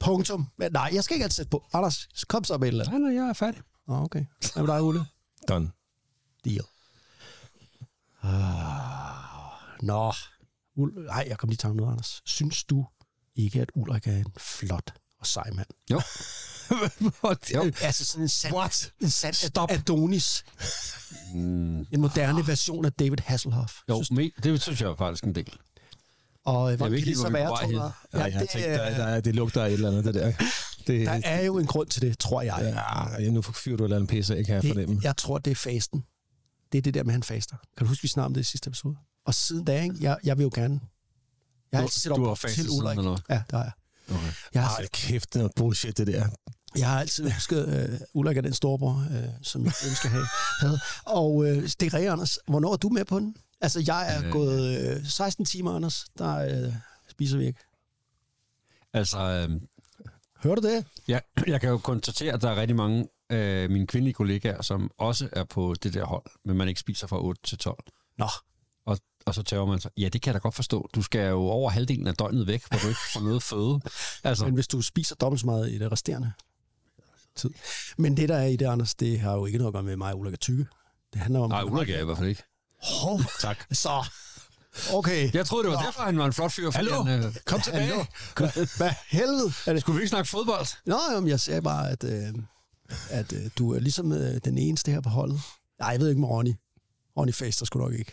Punktum. 0.00 0.48
Men 0.58 0.72
nej, 0.72 0.90
jeg 0.94 1.04
skal 1.04 1.14
ikke 1.14 1.24
altid 1.24 1.34
sætte 1.36 1.50
på. 1.50 1.64
Anders, 1.72 2.08
kom 2.28 2.44
så 2.44 2.58
med 2.58 2.68
et 2.68 2.72
eller 2.72 2.84
andet. 2.88 3.00
Nej, 3.00 3.10
nej, 3.12 3.22
jeg 3.22 3.28
er 3.28 3.32
færdig. 3.32 3.60
Ah, 3.88 4.02
okay. 4.02 4.24
Hvad 4.54 4.62
med 4.62 4.74
dig, 4.74 4.82
Ulle? 4.82 5.04
Done. 5.48 5.70
Deal. 6.44 6.64
Ah, 8.22 9.31
nå. 9.82 10.12
Ul- 10.78 11.06
Nej, 11.06 11.24
jeg 11.28 11.38
kom 11.38 11.48
lige 11.48 11.56
til 11.56 11.68
noget, 11.68 11.90
Anders. 11.92 12.22
Synes 12.26 12.64
du 12.64 12.86
ikke, 13.36 13.60
at 13.60 13.70
Ulrik 13.74 14.06
er 14.06 14.16
en 14.16 14.26
flot 14.38 14.94
og 15.18 15.26
sej 15.26 15.50
mand? 15.50 15.66
Jo. 15.90 16.00
jo. 17.54 17.72
Altså 17.82 18.04
sådan 18.04 18.22
en 18.22 18.28
sand, 18.28 18.54
What? 18.54 18.92
en 19.00 19.10
sand 19.10 19.34
Stop. 19.34 19.70
Adonis. 19.70 20.44
Mm, 21.34 21.78
En 21.80 22.00
moderne 22.00 22.46
version 22.46 22.84
af 22.84 22.92
David 22.92 23.16
Hasselhoff. 23.24 23.72
jo, 23.88 24.04
men 24.10 24.30
det 24.42 24.62
synes 24.62 24.80
jeg 24.80 24.90
er 24.90 24.96
faktisk 24.96 25.24
en 25.24 25.34
del. 25.34 25.56
Og 26.44 26.54
hvor 26.54 26.68
ved 26.70 26.76
kan 26.78 26.90
det 26.92 27.04
lige, 27.04 27.16
så 27.16 27.22
hvor 27.22 27.30
være, 27.30 27.48
tror 27.48 27.60
jeg? 27.70 27.90
Ja, 28.12 28.18
Ja, 28.18 28.24
jeg 28.24 28.40
det, 28.40 28.48
tænkte, 28.50 28.70
der, 28.72 28.96
der, 28.96 29.20
det 29.20 29.34
lugter 29.34 29.62
af 29.62 29.66
et 29.66 29.72
eller 29.72 29.88
andet, 29.90 30.04
det 30.04 30.14
der. 30.14 30.32
Det, 30.86 31.06
der 31.06 31.20
er 31.24 31.42
jo 31.42 31.58
en 31.58 31.66
grund 31.66 31.88
til 31.88 32.02
det, 32.02 32.18
tror 32.18 32.42
jeg. 32.42 32.74
Ja, 33.20 33.30
nu 33.30 33.42
fyrer 33.42 33.76
du 33.76 33.82
et 33.84 33.86
eller 33.86 33.96
andet 33.96 34.10
pisse, 34.10 34.36
ikke 34.38 34.46
kan 34.46 34.54
jeg 34.54 34.64
fornemme. 34.64 34.96
Det, 34.96 35.04
jeg 35.04 35.16
tror, 35.16 35.38
det 35.38 35.50
er 35.50 35.54
fasten. 35.54 36.04
Det 36.72 36.78
er 36.78 36.82
det 36.82 36.94
der 36.94 37.02
med, 37.02 37.10
at 37.10 37.14
han 37.14 37.22
faster. 37.22 37.56
Kan 37.76 37.84
du 37.84 37.88
huske, 37.88 38.02
vi 38.02 38.08
snakkede 38.08 38.26
om 38.26 38.34
det 38.34 38.40
i 38.40 38.44
sidste 38.44 38.68
episode? 38.68 38.96
Og 39.24 39.34
siden 39.34 39.64
da, 39.64 39.82
ikke? 39.82 39.96
Jeg, 40.00 40.18
jeg 40.24 40.38
vil 40.38 40.42
jo 40.44 40.50
gerne... 40.54 40.80
Jeg 41.72 41.78
har 41.78 41.82
altid 41.84 42.00
set 42.00 42.12
op 42.12 42.38
til 42.38 42.70
Ulrik. 42.70 42.98
eller? 42.98 43.18
Ja, 43.28 43.42
har 43.50 43.62
jeg. 43.62 43.72
Okay. 44.10 44.32
Jeg 44.54 44.62
har, 44.62 44.76
Ej, 44.76 44.86
kæft, 44.92 45.28
det 45.28 45.34
er 45.34 45.38
noget 45.38 45.52
bullshit, 45.56 45.98
det 45.98 46.06
der. 46.06 46.28
jeg 46.76 46.88
har 46.88 47.00
altid 47.00 47.30
husket, 47.30 47.88
uh, 47.90 48.20
Ulrik 48.20 48.36
er 48.36 48.40
den 48.40 48.54
storebror, 48.54 49.06
uh, 49.10 49.16
som 49.42 49.64
jeg 49.64 49.72
ønsker 49.88 50.08
have. 50.08 50.26
havde. 50.60 50.78
Og 51.06 51.34
uh, 51.34 51.46
det 51.46 51.82
er 51.82 51.94
rigtigt, 51.94 52.10
Anders. 52.12 52.38
Hvornår 52.48 52.72
er 52.72 52.76
du 52.76 52.88
med 52.88 53.04
på 53.04 53.18
den? 53.18 53.36
Altså, 53.60 53.84
jeg 53.86 54.16
er 54.16 54.24
Øh. 54.26 54.30
gået 54.32 54.96
uh, 55.00 55.06
16 55.06 55.44
timer, 55.44 55.72
Anders. 55.76 56.04
Der 56.18 56.66
uh, 56.66 56.74
spiser 57.10 57.38
vi 57.38 57.46
ikke. 57.46 57.60
Altså, 58.92 59.18
øhm, 59.18 59.68
Hører 60.42 60.54
du 60.54 60.68
det? 60.68 60.84
ja, 61.08 61.18
jeg 61.46 61.60
kan 61.60 61.70
jo 61.70 61.78
konstatere, 61.78 62.34
at 62.34 62.42
der 62.42 62.50
er 62.50 62.60
rigtig 62.60 62.76
mange 62.76 63.06
af 63.30 63.70
mine 63.70 63.86
kvindelige 63.86 64.14
kollegaer, 64.14 64.62
som 64.62 64.90
også 64.98 65.28
er 65.32 65.44
på 65.44 65.74
det 65.82 65.94
der 65.94 66.04
hold, 66.04 66.24
men 66.44 66.56
man 66.56 66.68
ikke 66.68 66.80
spiser 66.80 67.06
fra 67.06 67.22
8 67.24 67.40
til 67.44 67.58
12. 67.58 67.76
Nå, 68.18 68.26
Og, 69.26 69.34
så 69.34 69.42
tæver 69.42 69.66
man 69.66 69.80
sig, 69.80 69.90
ja, 69.98 70.08
det 70.08 70.22
kan 70.22 70.28
jeg 70.30 70.34
da 70.34 70.38
godt 70.38 70.54
forstå. 70.54 70.88
Du 70.94 71.02
skal 71.02 71.28
jo 71.28 71.38
over 71.40 71.70
halvdelen 71.70 72.06
af 72.06 72.14
døgnet 72.14 72.46
væk, 72.46 72.64
hvor 72.68 72.78
du 72.78 72.88
ikke 72.88 73.00
får 73.12 73.20
noget 73.20 73.42
føde. 73.42 73.80
Altså, 74.24 74.44
Men 74.44 74.54
hvis 74.54 74.68
du 74.68 74.82
spiser 74.82 75.14
dobbelt 75.14 75.40
så 75.40 75.46
meget 75.46 75.70
i 75.70 75.78
det 75.78 75.92
resterende 75.92 76.32
tid. 77.36 77.50
Men 77.98 78.16
det, 78.16 78.28
der 78.28 78.36
er 78.36 78.46
i 78.46 78.56
det, 78.56 78.66
Anders, 78.66 78.94
det 78.94 79.20
har 79.20 79.32
jo 79.34 79.46
ikke 79.46 79.58
noget 79.58 79.68
at 79.68 79.72
gøre 79.72 79.82
med 79.82 79.96
mig 79.96 80.12
og 80.12 80.18
Ulrik 80.18 80.40
tykke. 80.40 80.66
Det 81.12 81.20
handler 81.20 81.40
om... 81.40 81.50
nej, 81.50 81.62
Ulrik 81.62 81.90
er 81.90 82.00
i 82.00 82.04
hvert 82.04 82.18
fald 82.18 82.28
ikke. 82.28 82.42
Hov, 82.82 83.20
tak. 83.40 83.64
Så, 83.72 84.04
okay. 84.92 85.34
Jeg 85.34 85.46
troede, 85.46 85.64
det 85.64 85.72
var 85.72 85.82
derfor, 85.82 86.02
han 86.02 86.18
var 86.18 86.26
en 86.26 86.32
flot 86.32 86.52
fyr. 86.52 86.70
Hallo? 86.70 87.02
Han, 87.02 87.24
øh, 87.24 87.34
Kom 87.44 87.60
tilbage. 87.60 88.06
Hvad 88.76 88.90
helvede 89.08 89.52
er 89.66 89.72
det? 89.72 89.80
skulle 89.80 89.96
vi 89.96 90.02
ikke 90.02 90.08
snakke 90.08 90.30
fodbold? 90.30 90.66
Nå, 90.86 90.98
jamen, 91.14 91.28
jeg 91.28 91.40
siger 91.40 91.60
bare, 91.60 91.90
at, 91.90 92.04
øh, 92.04 92.34
at 93.10 93.32
øh, 93.32 93.50
du 93.58 93.74
er 93.74 93.80
ligesom 93.80 94.12
øh, 94.12 94.40
den 94.44 94.58
eneste 94.58 94.90
her 94.92 95.00
på 95.00 95.08
holdet. 95.08 95.40
Nej, 95.80 95.88
jeg 95.88 96.00
ved 96.00 96.08
ikke 96.08 96.20
med 96.20 96.28
Ronny. 96.28 96.54
Ronny 97.16 97.32
Faster 97.34 97.66
skulle 97.66 97.84
nok 97.84 97.94
ikke. 97.98 98.12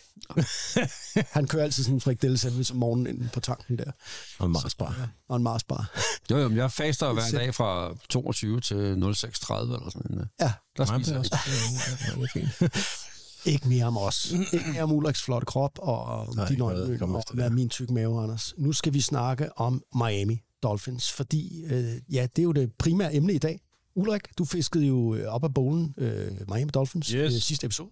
han 1.37 1.47
kører 1.47 1.63
altid 1.63 1.83
sådan 1.83 1.95
en 1.95 2.01
frikadelle 2.01 2.37
sandwich 2.37 2.71
om 2.71 2.77
morgenen 2.77 3.07
inde 3.07 3.29
på 3.33 3.39
tanken 3.39 3.77
der. 3.77 3.91
Og 4.39 4.45
en 4.45 4.51
Mars 4.51 4.75
bar. 4.75 5.09
Og 5.27 5.35
en 5.37 5.43
Mars 5.43 5.63
bar. 5.63 5.91
Jo, 6.31 6.37
jo, 6.37 6.47
men 6.47 6.57
jeg 6.57 6.71
faster 6.71 7.13
hver 7.13 7.31
dag 7.31 7.55
fra 7.55 7.95
22 8.09 8.59
til 8.59 8.75
06.30 8.75 8.79
eller 8.83 9.89
sådan 9.89 10.01
noget. 10.09 10.27
Ja, 10.41 10.53
Der 10.77 10.85
spiser 10.85 10.97
det 10.97 11.07
jeg 11.11 11.19
også 11.19 11.37
ja, 11.47 12.71
er 12.71 13.49
ikke 13.53 13.67
mere 13.69 13.85
om 13.85 13.97
os. 13.97 14.31
ikke 14.53 14.69
mere 14.71 14.83
om 14.83 14.91
Ulriks 14.91 15.21
flotte 15.23 15.45
krop 15.45 15.71
og 15.81 16.35
Nej, 16.35 16.45
din 16.45 16.53
ikke 16.53 16.59
noget 16.59 16.81
at 16.83 16.89
øjne 17.01 17.15
og 17.15 17.23
hvad 17.33 17.45
er 17.45 17.49
min 17.49 17.69
tykke 17.69 17.93
mave, 17.93 18.23
Anders. 18.23 18.53
Nu 18.57 18.73
skal 18.73 18.93
vi 18.93 19.01
snakke 19.01 19.57
om 19.59 19.83
Miami 19.95 20.41
Dolphins, 20.63 21.11
fordi 21.11 21.63
øh, 21.63 21.93
ja, 22.11 22.27
det 22.35 22.39
er 22.41 22.43
jo 22.43 22.51
det 22.51 22.71
primære 22.79 23.15
emne 23.15 23.33
i 23.33 23.37
dag. 23.37 23.59
Ulrik, 23.95 24.21
du 24.37 24.45
fiskede 24.45 24.85
jo 24.85 25.17
op 25.27 25.43
af 25.43 25.53
bowlen 25.53 25.93
øh, 25.97 26.31
Miami 26.53 26.69
Dolphins 26.73 27.07
Yes. 27.07 27.33
øh, 27.35 27.41
sidste 27.41 27.65
episode. 27.65 27.89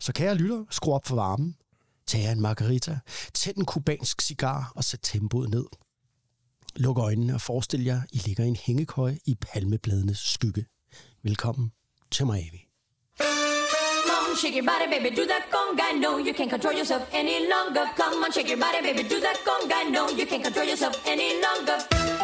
Så 0.00 0.12
kære 0.12 0.34
lytter, 0.34 0.64
skru 0.70 0.94
op 0.94 1.06
for 1.06 1.14
varmen, 1.14 1.56
tag 2.06 2.32
en 2.32 2.40
margarita, 2.40 2.98
tænd 3.34 3.56
en 3.56 3.64
kubansk 3.64 4.20
cigar 4.20 4.72
og 4.76 4.84
sæt 4.84 5.00
tempoet 5.02 5.50
ned. 5.50 5.64
Luk 6.76 6.98
øjnene 6.98 7.34
og 7.34 7.40
forestil 7.40 7.84
jer, 7.84 8.00
I 8.12 8.18
ligger 8.18 8.44
i 8.44 8.48
en 8.48 8.56
hængekøje 8.56 9.18
i 9.26 9.34
palmebladenes 9.34 10.18
skygge. 10.18 10.66
Velkommen 11.22 11.72
til 12.10 12.26
Miami. 12.26 12.62
On, 14.28 14.36
shake 14.36 14.56
your 14.58 14.66
body, 14.72 14.86
baby, 14.90 15.10
do 15.16 15.24
that 15.32 15.44
conga. 15.54 15.86
No, 16.04 16.18
you 16.26 16.32
can't 16.38 16.50
control 16.50 16.74
yourself 16.74 17.02
any 17.12 17.38
longer. 17.54 17.84
Come 17.96 18.24
on, 18.24 18.32
shake 18.32 18.48
your 18.52 18.60
body, 18.66 18.80
baby, 18.86 19.02
do 19.08 19.18
that 19.26 19.38
conga. 19.48 19.78
No, 19.96 20.02
you 20.18 20.26
can't 20.30 20.44
control 20.44 20.66
yourself 20.72 20.94
any 21.12 21.30
longer. 21.46 22.15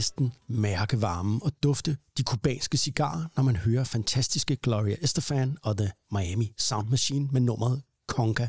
Næsten 0.00 0.32
mærke 0.48 1.02
varmen 1.02 1.40
og 1.42 1.52
dufte 1.62 1.96
de 2.16 2.22
kubanske 2.22 2.76
cigarer, 2.76 3.24
når 3.36 3.42
man 3.42 3.56
hører 3.56 3.84
fantastiske 3.84 4.56
Gloria 4.56 4.96
Estefan 5.02 5.58
og 5.62 5.76
The 5.76 5.92
Miami 6.12 6.52
Sound 6.58 6.88
Machine 6.88 7.28
med 7.32 7.40
nummeret 7.40 7.82
Conga. 8.06 8.48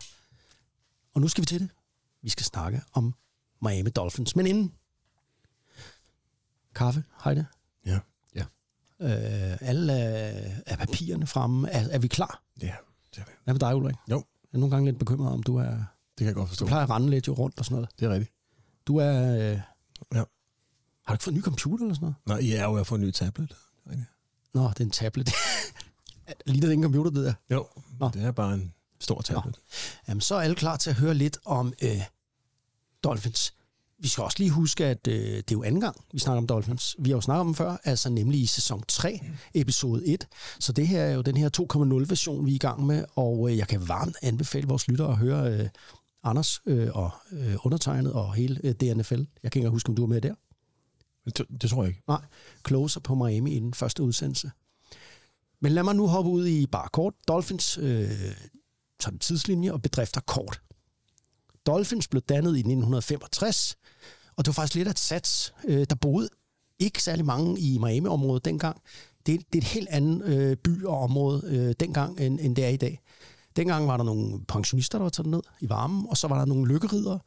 Og 1.14 1.22
nu 1.22 1.28
skal 1.28 1.42
vi 1.42 1.46
til 1.46 1.60
det. 1.60 1.70
Vi 2.22 2.30
skal 2.30 2.46
snakke 2.46 2.82
om 2.94 3.14
Miami 3.62 3.90
Dolphins. 3.90 4.36
Men 4.36 4.48
inden... 4.48 4.74
Kaffe, 6.76 7.04
Heide. 7.24 7.46
Ja. 7.86 8.00
Ja. 8.36 8.46
Øh, 9.02 9.58
alle 9.62 9.94
er, 9.94 10.62
er 10.66 10.76
papirerne 10.76 11.28
fremme. 11.28 11.70
Er, 11.70 11.88
er 11.90 12.00
vi 12.00 12.08
klar? 12.08 12.44
Ja. 12.62 12.76
Det 13.16 13.22
er 13.22 13.24
det. 13.24 13.34
Hvad 13.44 13.54
med 13.54 13.60
dig, 13.60 13.76
Ulrik? 13.76 13.96
Jo. 14.10 14.16
Jeg 14.44 14.58
er 14.58 14.58
nogle 14.58 14.76
gange 14.76 14.86
lidt 14.86 15.00
bekymret 15.00 15.34
om, 15.34 15.44
du 15.44 15.58
er... 15.58 15.70
Det 15.72 16.18
kan 16.18 16.26
jeg 16.28 16.36
godt 16.36 16.50
forstå. 16.50 16.66
Du 16.66 16.68
plejer 16.68 16.84
at 16.84 16.90
rende 16.90 17.10
lidt 17.10 17.28
jo 17.28 17.34
rundt 17.34 17.60
og 17.60 17.66
sådan 17.66 17.76
noget. 17.76 17.90
Det 18.00 18.06
er 18.06 18.10
rigtigt. 18.10 18.34
Du 18.88 18.98
er... 18.98 19.52
Øh, 19.54 19.60
Ja. 20.14 20.24
Har 21.06 21.14
du 21.14 21.16
ikke 21.16 21.24
fået 21.24 21.34
en 21.34 21.38
ny 21.38 21.44
computer 21.44 21.86
eller 21.86 21.96
sådan 21.96 22.06
noget? 22.06 22.16
Nej, 22.28 22.38
I 22.38 22.52
er 22.52 22.64
jo 22.64 22.74
ved 22.74 22.82
at 22.82 22.88
få 22.88 22.96
en 22.96 23.02
ny 23.02 23.12
tablet. 23.12 23.56
Det. 23.90 24.06
Nå, 24.54 24.70
det 24.70 24.80
er 24.80 24.84
en 24.84 24.92
tablet. 24.92 25.30
Lige 26.46 26.70
den 26.70 26.84
computer, 26.84 27.12
det 27.12 27.26
der. 27.26 27.34
Jo, 27.52 27.68
Nå. 28.00 28.10
det 28.14 28.24
er 28.24 28.32
bare 28.32 28.54
en 28.54 28.74
stor 29.00 29.22
tablet. 29.22 29.56
Jamen, 30.08 30.22
så 30.22 30.36
er 30.36 30.42
alle 30.42 30.56
klar 30.56 30.78
til 30.78 30.90
at 30.90 30.96
høre 30.96 31.14
lidt 31.14 31.38
om 31.46 31.74
øh, 31.82 32.02
Dolphins. 33.04 33.54
Vi 34.00 34.08
skal 34.08 34.24
også 34.24 34.38
lige 34.40 34.52
huske, 34.52 34.86
at 34.86 35.08
øh, 35.08 35.16
det 35.16 35.38
er 35.38 35.44
jo 35.52 35.64
anden 35.64 35.82
gang, 35.82 35.96
vi 36.14 36.20
snakker 36.20 36.38
om 36.38 36.48
Dolphins. 36.48 36.96
Vi 37.00 37.10
har 37.10 37.18
jo 37.18 37.22
snakket 37.22 37.40
om 37.42 37.48
dem 37.48 37.56
før, 37.56 37.78
altså 37.84 38.10
nemlig 38.10 38.42
i 38.42 38.46
sæson 38.46 38.84
3, 38.88 39.20
episode 39.54 40.08
1. 40.08 40.28
Så 40.60 40.72
det 40.74 40.88
her 40.88 41.02
er 41.02 41.14
jo 41.14 41.22
den 41.22 41.38
her 41.38 41.50
2.0-version, 41.58 42.46
vi 42.46 42.52
er 42.52 42.56
i 42.56 42.58
gang 42.58 42.86
med, 42.86 43.06
og 43.16 43.50
øh, 43.52 43.58
jeg 43.58 43.68
kan 43.68 43.88
varmt 43.88 44.16
anbefale 44.22 44.68
vores 44.68 44.88
lyttere 44.88 45.12
at 45.12 45.18
høre 45.18 45.54
øh, 45.54 45.70
Anders 46.24 46.62
øh, 46.66 46.90
og 46.94 47.10
øh, 47.32 47.56
undertegnet 47.64 48.14
og 48.14 48.34
hele 48.34 48.60
øh, 48.64 48.72
DNFL. 48.72 49.24
Jeg 49.44 49.52
kan 49.52 49.60
ikke 49.60 49.70
huske, 49.70 49.90
om 49.90 49.96
du 49.96 50.04
er 50.04 50.08
med 50.08 50.22
der. 50.22 50.34
Det, 51.26 51.46
det 51.62 51.70
tror 51.70 51.84
jeg 51.84 51.90
ikke. 51.90 52.04
Nej, 52.08 52.22
closer 52.68 53.00
på 53.00 53.16
Miami 53.16 53.56
i 53.56 53.60
den 53.60 53.74
første 53.74 54.04
udsendelse. 54.04 54.52
Men 55.60 55.72
lad 55.72 55.84
mig 55.84 55.96
nu 55.96 56.08
hoppe 56.08 56.32
ud 56.32 56.48
i 56.48 56.66
bare 56.66 56.90
kort. 56.94 57.14
Dolphins 57.28 57.78
øh, 57.78 58.10
sådan 59.00 59.20
tidslinje 59.20 59.72
og 59.72 59.82
bedrifter 59.82 60.22
kort. 60.22 60.62
Dolphins 61.66 62.08
blev 62.08 62.22
dannet 62.22 62.56
i 62.56 62.60
1965, 62.60 63.78
og 64.36 64.46
det 64.46 64.48
var 64.48 64.54
faktisk 64.54 64.76
lidt 64.76 64.88
af 64.88 64.92
et 64.92 65.00
sats. 65.00 65.54
Øh, 65.68 65.86
der 65.90 65.96
boede 65.96 66.30
ikke 66.80 67.04
særlig 67.04 67.26
mange 67.26 67.60
i 67.60 67.78
Miami-området 67.78 68.46
dengang. 68.46 68.82
Det, 69.26 69.40
det 69.54 69.56
er 69.56 69.62
et 69.62 69.74
helt 69.74 69.90
andet 69.90 70.26
øh, 70.26 70.58
by 70.58 70.84
og 70.86 71.00
område 71.00 71.42
øh, 71.46 71.76
dengang, 71.80 72.20
end, 72.20 72.40
end 72.42 72.56
det 72.56 72.66
er 72.66 72.70
i 72.70 72.78
dag. 72.78 73.00
Dengang 73.56 73.88
var 73.88 73.98
der 73.98 74.04
nogle 74.04 74.46
pensionister, 74.48 74.98
der 74.98 75.04
var 75.04 75.10
taget 75.10 75.30
ned 75.30 75.42
i 75.62 75.70
varmen, 75.70 76.06
og 76.10 76.18
så 76.18 76.28
var 76.28 76.38
der 76.38 76.46
nogle 76.46 76.74
lykkeridere, 76.74 77.20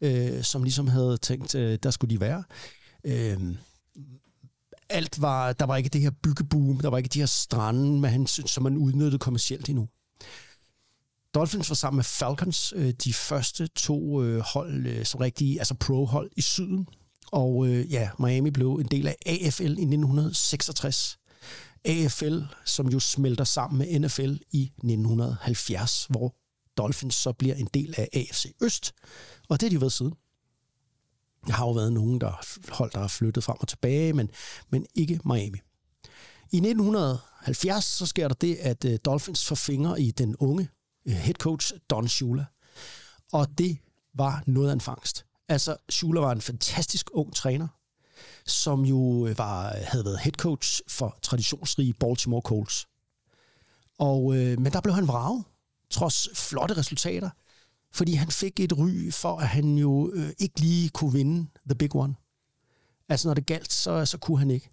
øh, 0.00 0.42
som 0.42 0.62
ligesom 0.62 0.86
havde 0.86 1.16
tænkt, 1.16 1.54
øh, 1.54 1.78
der 1.82 1.90
skulle 1.90 2.14
de 2.14 2.20
være. 2.20 2.44
Øh, 3.04 3.56
alt 4.88 5.20
var, 5.20 5.52
der 5.52 5.64
var 5.64 5.76
ikke 5.76 5.88
det 5.88 6.00
her 6.00 6.10
byggeboom, 6.22 6.80
der 6.80 6.88
var 6.88 6.98
ikke 6.98 7.08
de 7.08 7.18
her 7.18 7.26
strande, 7.26 8.00
man, 8.00 8.10
han, 8.10 8.26
som 8.26 8.62
man 8.62 8.76
udnyttede 8.76 9.18
kommercielt 9.18 9.68
endnu. 9.68 9.88
Dolphins 11.34 11.70
var 11.70 11.74
sammen 11.74 11.96
med 11.96 12.04
Falcons 12.04 12.72
øh, 12.76 12.90
de 13.04 13.12
første 13.12 13.66
to 13.66 14.22
øh, 14.22 14.40
hold, 14.40 14.86
øh, 14.86 15.04
som 15.04 15.20
rigtige, 15.20 15.58
altså 15.58 15.74
pro-hold 15.74 16.30
i 16.36 16.40
syden. 16.40 16.88
Og 17.32 17.66
øh, 17.68 17.92
ja, 17.92 18.10
Miami 18.18 18.50
blev 18.50 18.74
en 18.74 18.86
del 18.86 19.06
af 19.06 19.16
AFL 19.26 19.62
i 19.62 19.66
1966. 19.66 21.18
AFL, 21.84 22.38
som 22.64 22.88
jo 22.88 23.00
smelter 23.00 23.44
sammen 23.44 23.78
med 23.78 24.00
NFL 24.00 24.34
i 24.50 24.62
1970, 24.62 26.06
hvor 26.10 26.34
Dolphins 26.76 27.14
så 27.14 27.32
bliver 27.32 27.54
en 27.54 27.68
del 27.74 27.94
af 27.98 28.08
AFC 28.12 28.46
Øst. 28.62 28.92
Og 29.48 29.60
det 29.60 29.68
har 29.68 29.70
de 29.70 29.80
været 29.80 29.92
siden. 29.92 30.12
Jeg 31.46 31.54
har 31.54 31.66
jo 31.66 31.72
været 31.72 31.92
nogen, 31.92 32.20
der 32.20 32.32
hold, 32.72 32.90
der 32.90 33.00
har 33.00 33.08
flyttet 33.08 33.44
frem 33.44 33.56
og 33.60 33.68
tilbage, 33.68 34.12
men, 34.12 34.30
men 34.70 34.86
ikke 34.94 35.20
Miami. 35.24 35.58
I 36.52 36.56
1970 36.56 37.84
så 37.84 38.06
sker 38.06 38.28
der 38.28 38.34
det, 38.34 38.56
at 38.56 38.84
øh, 38.84 38.98
Dolphins 39.04 39.44
får 39.44 39.54
fingre 39.54 40.00
i 40.00 40.10
den 40.10 40.36
unge 40.36 40.68
øh, 41.06 41.12
head 41.14 41.34
coach 41.34 41.72
Don 41.90 42.08
Shula. 42.08 42.44
Og 43.32 43.58
det 43.58 43.78
var 44.14 44.42
noget 44.46 44.68
af 44.68 44.72
en 44.72 44.80
fangst. 44.80 45.26
Altså, 45.48 45.76
Shula 45.90 46.20
var 46.20 46.32
en 46.32 46.40
fantastisk 46.40 47.10
ung 47.12 47.34
træner, 47.34 47.68
som 48.46 48.84
jo 48.84 49.26
øh, 49.26 49.38
var, 49.38 49.76
havde 49.76 50.04
været 50.04 50.18
head 50.18 50.32
coach 50.32 50.80
for 50.88 51.18
traditionsrige 51.22 51.94
Baltimore 51.94 52.42
Colts. 52.42 52.86
Og, 53.98 54.36
øh, 54.36 54.60
men 54.60 54.72
der 54.72 54.80
blev 54.80 54.94
han 54.94 55.08
vraget, 55.08 55.44
trods 55.90 56.28
flotte 56.34 56.76
resultater, 56.76 57.30
fordi 57.92 58.12
han 58.12 58.30
fik 58.30 58.60
et 58.60 58.78
ry 58.78 59.10
for, 59.10 59.38
at 59.38 59.48
han 59.48 59.78
jo 59.78 60.12
øh, 60.14 60.30
ikke 60.38 60.60
lige 60.60 60.88
kunne 60.88 61.12
vinde 61.12 61.46
the 61.66 61.74
big 61.74 61.96
one. 61.96 62.14
Altså, 63.08 63.28
når 63.28 63.34
det 63.34 63.46
galt, 63.46 63.72
så, 63.72 64.06
så 64.06 64.18
kunne 64.18 64.38
han 64.38 64.50
ikke. 64.50 64.70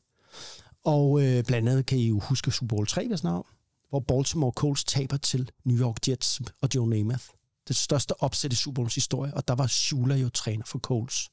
Og 0.83 1.21
øh, 1.23 1.43
blandt 1.43 1.69
andet 1.69 1.85
kan 1.85 1.97
I 1.97 2.07
jo 2.07 2.19
huske 2.19 2.51
Super 2.51 2.75
Bowl 2.75 2.87
3, 2.87 3.07
hvis 3.07 3.23
navn, 3.23 3.45
hvor 3.89 3.99
Baltimore 3.99 4.51
Colts 4.51 4.83
taber 4.83 5.17
til 5.17 5.51
New 5.63 5.77
York 5.77 6.07
Jets 6.07 6.41
og 6.61 6.69
Joe 6.75 6.89
Namath. 6.89 7.25
Det 7.67 7.75
største 7.75 8.23
opsæt 8.23 8.53
i 8.53 8.55
Super 8.55 8.75
Bowls 8.75 8.95
historie, 8.95 9.33
og 9.33 9.47
der 9.47 9.55
var 9.55 9.67
Shula 9.67 10.15
jo 10.15 10.29
træner 10.29 10.65
for 10.65 10.79
Colts. 10.79 11.29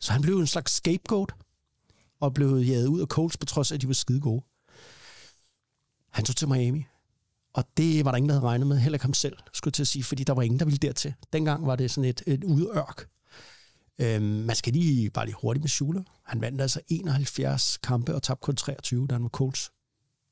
Så 0.00 0.12
han 0.12 0.22
blev 0.22 0.38
en 0.38 0.46
slags 0.46 0.72
scapegoat, 0.72 1.32
og 2.20 2.34
blev 2.34 2.56
jaget 2.56 2.86
ud 2.86 3.00
af 3.00 3.06
Colts, 3.06 3.36
på 3.36 3.46
trods 3.46 3.72
af, 3.72 3.74
at 3.74 3.80
de 3.80 3.88
var 3.88 3.94
skide 3.94 4.20
gode. 4.20 4.42
Han 6.10 6.24
tog 6.24 6.36
til 6.36 6.48
Miami, 6.48 6.84
og 7.58 7.64
det 7.76 8.04
var 8.04 8.10
der 8.10 8.16
ingen, 8.16 8.28
der 8.28 8.34
havde 8.34 8.46
regnet 8.46 8.66
med, 8.66 8.78
heller 8.78 8.96
ikke 8.96 9.04
ham 9.04 9.14
selv, 9.14 9.36
skulle 9.52 9.72
til 9.72 9.82
at 9.82 9.86
sige, 9.86 10.04
fordi 10.04 10.24
der 10.24 10.32
var 10.32 10.42
ingen, 10.42 10.58
der 10.58 10.64
ville 10.64 10.78
dertil. 10.78 11.14
Dengang 11.32 11.66
var 11.66 11.76
det 11.76 11.90
sådan 11.90 12.10
et, 12.10 12.22
et 12.26 12.44
udørk. 12.44 13.08
Øhm, 13.98 14.22
man 14.22 14.56
skal 14.56 14.72
lige 14.72 15.10
bare 15.10 15.24
lige 15.24 15.36
hurtigt 15.42 15.62
med 15.62 15.68
Schuler. 15.68 16.02
Han 16.24 16.40
vandt 16.40 16.60
altså 16.60 16.80
71 16.88 17.78
kampe 17.82 18.14
og 18.14 18.22
tabte 18.22 18.40
kun 18.40 18.56
23, 18.56 19.06
da 19.06 19.14
han 19.14 19.22
var 19.22 19.28
coach, 19.28 19.70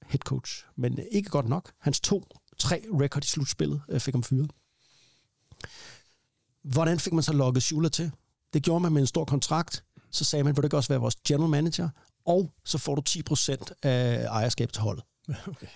head 0.07 0.19
coach. 0.19 0.65
Men 0.77 0.99
ikke 1.13 1.31
godt 1.31 1.49
nok. 1.49 1.73
Hans 1.81 2.01
to, 2.01 2.25
tre 2.59 2.83
record 3.01 3.25
i 3.25 3.27
slutspillet 3.27 3.83
øh, 3.89 4.01
fik 4.01 4.15
ham 4.15 4.23
fyret. 4.23 4.51
Hvordan 6.63 6.99
fik 6.99 7.13
man 7.13 7.23
så 7.23 7.33
lukket 7.33 7.63
Schuler 7.63 7.89
til? 7.89 8.11
Det 8.53 8.63
gjorde 8.63 8.81
man 8.81 8.93
med 8.93 9.01
en 9.01 9.07
stor 9.07 9.25
kontrakt. 9.25 9.85
Så 10.11 10.25
sagde 10.25 10.45
man, 10.45 10.57
vil 10.57 10.63
du 10.63 10.67
ikke 10.67 10.77
også 10.77 10.89
være 10.89 11.01
vores 11.01 11.17
general 11.17 11.51
manager? 11.51 11.89
Og 12.27 12.53
så 12.65 12.79
får 12.79 12.95
du 12.95 13.03
10% 13.09 13.57
af 13.83 14.27
ejerskab 14.27 14.73
til 14.73 14.83
holdet. 14.83 15.05
Okay. 15.49 15.67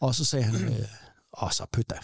Og 0.00 0.14
så 0.14 0.24
sagde 0.24 0.44
han, 0.44 0.64
øh, 0.64 0.88
og 1.32 1.54
så 1.54 1.66
pyt 1.72 1.90
da. 1.90 1.98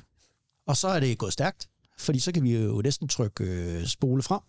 Og 0.67 0.77
så 0.77 0.89
er 0.89 1.01
det 1.01 1.19
gået 1.19 1.33
stærkt, 1.33 1.69
fordi 1.99 2.19
så 2.19 2.33
kan 2.33 2.43
vi 2.43 2.57
jo 2.57 2.83
næsten 2.83 3.09
trykke 3.09 3.45
øh, 3.45 3.87
spole 3.87 4.23
frem. 4.23 4.41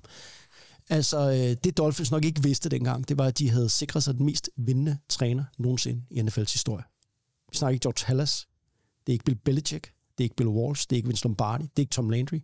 Altså, 0.90 1.32
øh, 1.32 1.64
det 1.64 1.78
Dolphins 1.78 2.12
nok 2.12 2.26
ikke 2.26 2.44
vidste 2.44 2.70
dengang, 2.70 3.08
det 3.08 3.18
var, 3.18 3.26
at 3.26 3.38
de 3.38 3.50
havde 3.50 3.70
sikret 3.70 4.04
sig 4.04 4.16
den 4.18 4.26
mest 4.26 4.50
vindende 4.58 4.98
træner 5.10 5.44
nogensinde 5.58 6.04
i 6.10 6.20
NFL's 6.20 6.54
historie. 6.54 6.84
Vi 7.52 7.58
snakker 7.58 7.74
ikke 7.74 7.84
George 7.84 8.06
Hallas, 8.06 8.48
det 9.08 9.12
er 9.12 9.14
ikke 9.14 9.26
Bill 9.26 9.38
Belichick, 9.38 9.94
det 10.18 10.24
er 10.24 10.24
ikke 10.24 10.36
Bill 10.36 10.50
Walsh, 10.50 10.86
det 10.90 10.96
er 10.96 10.98
ikke 10.98 11.08
Vince 11.08 11.24
Lombardi, 11.24 11.64
det 11.64 11.72
er 11.76 11.80
ikke 11.80 11.92
Tom 11.92 12.10
Landry. 12.10 12.40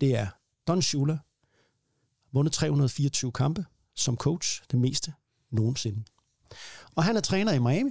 Det 0.00 0.16
er 0.16 0.26
Don 0.66 0.82
Shula, 0.82 1.18
vundet 2.32 2.52
324 2.52 3.32
kampe 3.32 3.64
som 3.94 4.16
coach, 4.16 4.62
det 4.70 4.78
meste 4.78 5.12
nogensinde. 5.50 6.04
Og 6.94 7.04
han 7.04 7.16
er 7.16 7.20
træner 7.20 7.52
i 7.52 7.58
Miami 7.58 7.90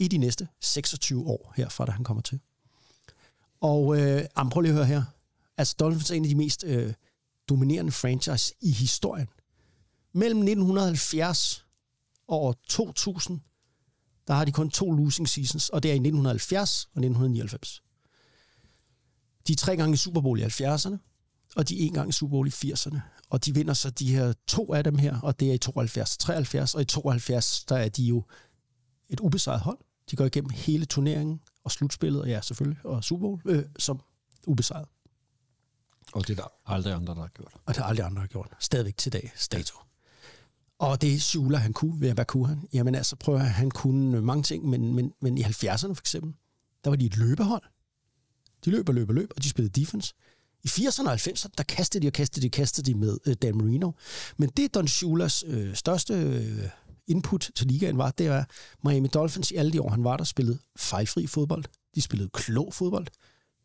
i 0.00 0.08
de 0.08 0.18
næste 0.18 0.48
26 0.60 1.26
år 1.26 1.52
herfra, 1.56 1.84
da 1.84 1.92
han 1.92 2.04
kommer 2.04 2.22
til. 2.22 2.40
Og 3.60 4.00
øh, 4.00 4.24
jamen, 4.38 4.50
prøv 4.50 4.60
lige 4.60 4.70
at 4.70 4.76
høre 4.76 4.86
her. 4.86 5.02
Altså, 5.56 5.76
Dolphins 5.78 6.10
er 6.10 6.14
en 6.14 6.24
af 6.24 6.28
de 6.28 6.34
mest 6.34 6.64
øh, 6.64 6.94
dominerende 7.48 7.92
franchise 7.92 8.54
i 8.60 8.70
historien. 8.70 9.28
Mellem 10.12 10.38
1970 10.38 11.66
og 12.28 12.56
2000, 12.68 13.40
der 14.26 14.34
har 14.34 14.44
de 14.44 14.52
kun 14.52 14.70
to 14.70 14.92
losing 14.92 15.28
seasons, 15.28 15.68
og 15.68 15.82
det 15.82 15.88
er 15.88 15.92
i 15.92 15.96
1970 15.96 16.84
og 16.84 17.00
1999. 17.00 17.82
De 19.46 19.52
er 19.52 19.56
tre 19.56 19.76
gange 19.76 19.94
i 19.94 19.96
Super 19.96 20.20
Bowl 20.20 20.40
i 20.40 20.42
70'erne, 20.42 20.96
og 21.56 21.68
de 21.68 21.82
er 21.82 21.86
en 21.86 21.94
gang 21.94 22.08
i 22.08 22.12
Super 22.12 22.30
Bowl 22.30 22.48
i 22.48 22.50
80'erne. 22.50 22.98
Og 23.30 23.44
de 23.44 23.54
vinder 23.54 23.74
så 23.74 23.90
de 23.90 24.14
her 24.14 24.32
to 24.46 24.74
af 24.74 24.84
dem 24.84 24.98
her, 24.98 25.20
og 25.20 25.40
det 25.40 25.50
er 25.50 25.54
i 25.54 25.58
72 25.58 26.16
73, 26.16 26.74
og 26.74 26.82
i 26.82 26.84
72, 26.84 27.64
der 27.64 27.76
er 27.76 27.88
de 27.88 28.04
jo 28.04 28.24
et 29.08 29.20
ubesejret 29.20 29.60
hold. 29.60 29.78
De 30.10 30.16
går 30.16 30.24
igennem 30.24 30.50
hele 30.50 30.84
turneringen 30.84 31.40
og 31.64 31.70
slutspillet, 31.70 32.22
og 32.22 32.28
ja, 32.28 32.40
selvfølgelig, 32.40 32.86
og 32.86 33.04
Super 33.04 33.20
Bowl 33.20 33.40
øh, 33.44 33.64
som 33.78 34.00
ubesejret. 34.46 34.88
Og 36.12 36.26
det 36.26 36.38
er 36.38 36.42
der 36.42 36.48
aldrig 36.66 36.94
andre, 36.94 37.14
der 37.14 37.20
har 37.20 37.28
gjort. 37.28 37.52
Og 37.66 37.74
det 37.74 37.76
har 37.76 37.84
aldrig 37.84 38.06
andre 38.06 38.20
har 38.20 38.26
gjort. 38.26 38.48
Stadigvæk 38.58 38.96
til 38.96 39.12
dag, 39.12 39.32
dato. 39.52 39.74
Og 40.78 41.00
det 41.00 41.22
Shula, 41.22 41.58
han 41.58 41.72
kunne, 41.72 42.12
hvad 42.14 42.24
kunne 42.24 42.46
han? 42.46 42.68
Jamen 42.72 42.94
altså, 42.94 43.16
prøv 43.16 43.34
at 43.34 43.50
han 43.50 43.70
kunne 43.70 44.20
mange 44.20 44.42
ting, 44.42 44.68
men, 44.68 44.94
men, 44.94 45.12
men 45.20 45.38
i 45.38 45.42
70'erne 45.42 45.94
for 45.94 46.02
eksempel, 46.02 46.34
der 46.84 46.90
var 46.90 46.96
de 46.96 47.06
et 47.06 47.16
løbehold. 47.16 47.62
De 48.64 48.70
løb 48.70 48.88
og 48.88 48.94
løb 48.94 49.10
og 49.10 49.16
og 49.36 49.42
de 49.42 49.48
spillede 49.48 49.80
defense. 49.80 50.14
I 50.64 50.68
80'erne 50.68 51.08
og 51.08 51.14
90'erne, 51.14 51.50
der 51.58 51.64
kastede 51.64 52.02
de 52.02 52.08
og 52.08 52.12
kastede 52.12 52.42
de 52.46 52.50
kastede 52.50 52.92
de 52.92 52.98
med 52.98 53.18
øh, 53.26 53.34
Dan 53.42 53.56
Marino. 53.56 53.92
Men 54.36 54.48
det 54.48 54.74
Don 54.74 54.88
Schulas 54.88 55.44
øh, 55.46 55.74
største 55.74 56.14
øh, 56.14 56.68
input 57.10 57.50
til 57.54 57.66
ligaen 57.66 57.98
var, 57.98 58.10
det 58.10 58.30
var 58.30 58.48
Miami 58.84 59.08
Dolphins 59.08 59.50
i 59.50 59.56
alle 59.56 59.72
de 59.72 59.82
år, 59.82 59.90
han 59.90 60.04
var 60.04 60.16
der, 60.16 60.24
spillede 60.24 60.58
fejlfri 60.76 61.26
fodbold. 61.26 61.64
De 61.94 62.02
spillede 62.02 62.30
klog 62.32 62.74
fodbold. 62.74 63.06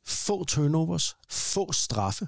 Få 0.06 0.44
turnovers, 0.44 1.16
få 1.30 1.72
straffe, 1.72 2.28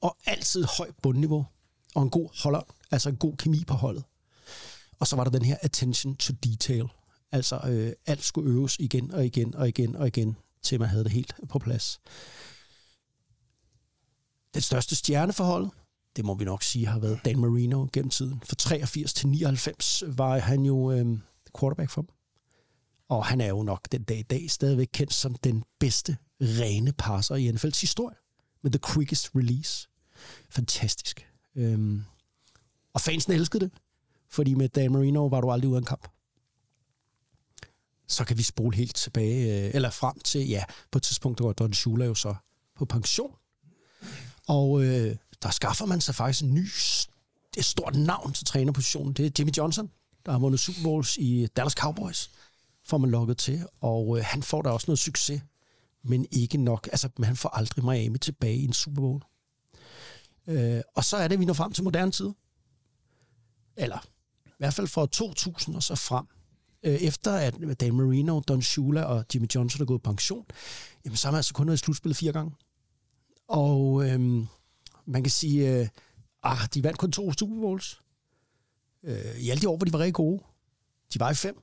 og 0.00 0.16
altid 0.26 0.64
højt 0.78 0.94
bundniveau, 1.02 1.46
og 1.94 2.02
en 2.02 2.10
god 2.10 2.42
holder, 2.42 2.60
altså 2.90 3.08
en 3.08 3.16
god 3.16 3.36
kemi 3.36 3.64
på 3.64 3.74
holdet. 3.74 4.04
Og 5.00 5.06
så 5.06 5.16
var 5.16 5.24
der 5.24 5.30
den 5.30 5.44
her 5.44 5.56
attention 5.62 6.16
to 6.16 6.32
detail. 6.44 6.88
Altså 7.32 7.60
øh, 7.66 7.92
alt 8.06 8.24
skulle 8.24 8.50
øves 8.50 8.76
igen 8.78 9.10
og 9.10 9.26
igen 9.26 9.54
og 9.54 9.68
igen 9.68 9.96
og 9.96 10.06
igen, 10.06 10.36
til 10.62 10.80
man 10.80 10.88
havde 10.88 11.04
det 11.04 11.12
helt 11.12 11.34
på 11.48 11.58
plads. 11.58 12.00
Den 14.54 14.62
største 14.62 14.96
stjerne 14.96 15.32
for 15.32 15.44
holdet, 15.44 15.70
det 16.20 16.26
må 16.26 16.34
vi 16.34 16.44
nok 16.44 16.62
sige, 16.62 16.86
har 16.86 16.98
været 16.98 17.20
Dan 17.24 17.38
Marino 17.38 17.86
gennem 17.92 18.10
tiden. 18.10 18.42
Fra 18.44 18.54
83 18.54 19.12
til 19.12 19.28
99 19.28 20.02
var 20.06 20.38
han 20.38 20.64
jo 20.64 20.92
øh, 20.92 21.18
quarterback 21.60 21.90
for 21.90 22.02
dem. 22.02 22.08
Og 23.08 23.26
han 23.26 23.40
er 23.40 23.46
jo 23.46 23.62
nok 23.62 23.92
den 23.92 24.02
dag 24.02 24.18
i 24.18 24.22
dag 24.22 24.50
stadigvæk 24.50 24.88
kendt 24.92 25.14
som 25.14 25.34
den 25.34 25.64
bedste 25.78 26.16
rene 26.40 26.92
passer 26.92 27.34
i 27.34 27.50
NFL's 27.50 27.80
historie. 27.80 28.16
Med 28.62 28.70
the 28.70 28.78
quickest 28.92 29.30
release. 29.34 29.88
Fantastisk. 30.50 31.26
Øhm, 31.56 32.04
og 32.94 33.00
fansene 33.00 33.34
elskede 33.34 33.64
det, 33.64 33.72
fordi 34.30 34.54
med 34.54 34.68
Dan 34.68 34.92
Marino 34.92 35.26
var 35.26 35.40
du 35.40 35.50
aldrig 35.50 35.68
ude 35.68 35.76
af 35.76 35.80
en 35.80 35.86
kamp. 35.86 36.08
Så 38.08 38.24
kan 38.24 38.38
vi 38.38 38.42
spole 38.42 38.76
helt 38.76 38.94
tilbage, 38.94 39.66
øh, 39.66 39.70
eller 39.74 39.90
frem 39.90 40.18
til, 40.18 40.48
ja, 40.48 40.64
på 40.90 40.98
et 40.98 41.02
tidspunkt, 41.02 41.38
der 41.38 41.44
var 41.44 41.52
Don 41.52 41.72
Shula 41.72 42.04
jo 42.04 42.14
så 42.14 42.34
på 42.76 42.84
pension. 42.84 43.34
Og 44.48 44.84
øh, 44.84 45.16
der 45.42 45.50
skaffer 45.50 45.86
man 45.86 46.00
sig 46.00 46.14
faktisk 46.14 46.42
en 46.44 46.54
ny, 46.54 46.68
et 47.56 47.64
stort 47.64 47.96
navn 47.96 48.32
til 48.32 48.46
trænerpositionen. 48.46 49.12
Det 49.12 49.26
er 49.26 49.30
Jimmy 49.38 49.52
Johnson, 49.56 49.90
der 50.26 50.32
har 50.32 50.38
vundet 50.38 50.60
Super 50.60 50.82
Bowls 50.82 51.16
i 51.16 51.46
Dallas 51.56 51.72
Cowboys, 51.72 52.30
får 52.84 52.98
man 52.98 53.10
lukket 53.10 53.38
til. 53.38 53.66
Og 53.80 54.18
øh, 54.18 54.24
han 54.24 54.42
får 54.42 54.62
da 54.62 54.70
også 54.70 54.84
noget 54.88 54.98
succes, 54.98 55.42
men 56.04 56.26
ikke 56.30 56.58
nok. 56.58 56.88
Altså, 56.92 57.08
men 57.18 57.24
han 57.24 57.36
får 57.36 57.48
aldrig 57.48 57.84
Miami 57.84 58.18
tilbage 58.18 58.56
i 58.56 58.64
en 58.64 58.72
Super 58.72 59.00
Bowl. 59.00 59.22
Øh, 60.46 60.82
og 60.94 61.04
så 61.04 61.16
er 61.16 61.28
det, 61.28 61.34
at 61.34 61.40
vi 61.40 61.44
når 61.44 61.54
frem 61.54 61.72
til 61.72 61.84
moderne 61.84 62.12
tid. 62.12 62.30
Eller 63.76 63.98
i 64.46 64.54
hvert 64.58 64.74
fald 64.74 64.86
fra 64.86 65.06
2000 65.06 65.76
og 65.76 65.82
så 65.82 65.94
frem. 65.94 66.26
Øh, 66.82 66.94
efter 66.94 67.32
at 67.32 67.80
Dan 67.80 67.94
Marino, 67.94 68.40
Don 68.40 68.62
Shula 68.62 69.02
og 69.02 69.24
Jimmy 69.34 69.46
Johnson 69.54 69.82
er 69.82 69.86
gået 69.86 70.02
på 70.02 70.10
pension, 70.10 70.46
jamen, 71.04 71.16
så 71.16 71.28
har 71.28 71.32
man 71.32 71.36
altså 71.36 71.54
kun 71.54 71.66
været 71.66 71.76
i 71.76 71.84
slutspillet 71.84 72.16
fire 72.16 72.32
gange. 72.32 72.52
Og 73.48 74.08
øhm, 74.08 74.46
man 75.10 75.22
kan 75.22 75.30
sige, 75.30 75.80
øh, 75.80 75.88
ah, 76.42 76.58
de 76.74 76.82
vandt 76.84 76.98
kun 76.98 77.12
to 77.12 77.32
Super 77.32 77.54
Bowls. 77.60 78.00
Øh, 79.02 79.36
I 79.40 79.50
alle 79.50 79.60
de 79.60 79.68
år, 79.68 79.76
hvor 79.76 79.84
de 79.84 79.92
var 79.92 79.98
rigtig 79.98 80.14
gode. 80.14 80.42
De 81.14 81.20
var 81.20 81.30
i 81.30 81.34
fem. 81.34 81.62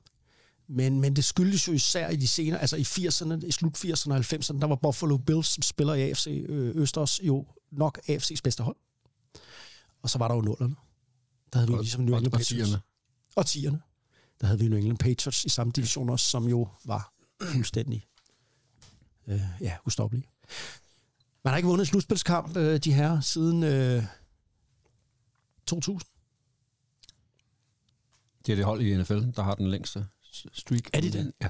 Men, 0.70 1.00
men 1.00 1.16
det 1.16 1.24
skyldes 1.24 1.68
jo 1.68 1.72
især 1.72 2.08
i 2.08 2.16
de 2.16 2.28
senere, 2.28 2.60
altså 2.60 2.76
i 2.76 2.82
80'erne, 2.82 3.46
i 3.46 3.50
slut 3.52 3.84
80'erne 3.84 4.10
og 4.12 4.18
90'erne, 4.18 4.60
der 4.60 4.66
var 4.66 4.74
Buffalo 4.76 5.16
Bills, 5.16 5.48
som 5.48 5.62
spiller 5.62 5.94
i 5.94 6.02
AFC 6.10 6.26
øh, 6.48 6.72
Østers, 6.76 7.20
jo 7.22 7.46
nok 7.70 7.98
AFC's 8.08 8.40
bedste 8.44 8.62
hold. 8.62 8.76
Og 10.02 10.10
så 10.10 10.18
var 10.18 10.28
der 10.28 10.34
jo 10.34 10.40
nullerne. 10.40 10.74
Der 11.52 11.58
havde 11.58 11.68
vi 11.68 11.74
jo 11.74 11.80
ligesom 11.80 12.00
New 12.02 12.14
og- 12.14 12.18
England 12.18 12.34
og 12.34 12.38
Patriots. 12.38 12.68
tierne. 12.68 12.82
Og 13.36 13.46
tierne. 13.46 13.80
Der 14.40 14.46
havde 14.46 14.58
vi 14.60 14.68
New 14.68 14.78
England 14.78 14.98
Patriots 14.98 15.44
i 15.44 15.48
samme 15.48 15.72
division 15.76 16.10
også, 16.10 16.26
som 16.26 16.48
jo 16.48 16.68
var 16.84 17.12
fuldstændig 17.42 18.06
øh, 19.26 19.40
ja, 19.60 19.76
ustoppelige. 19.86 20.28
Man 21.48 21.52
har 21.52 21.56
ikke 21.56 21.68
vundet 21.68 21.84
en 21.84 21.86
slutspilskamp, 21.86 22.56
øh, 22.56 22.78
de 22.78 22.92
her, 22.92 23.20
siden 23.20 23.62
øh, 23.62 24.02
2000. 25.66 26.10
Det 28.46 28.52
er 28.52 28.56
det 28.56 28.64
hold 28.64 28.80
i 28.80 28.96
NFL, 28.96 29.20
der 29.36 29.42
har 29.42 29.54
den 29.54 29.70
længste 29.70 30.06
streak. 30.52 30.90
Er 30.92 31.00
det 31.00 31.12
det? 31.12 31.32
Ja. 31.42 31.48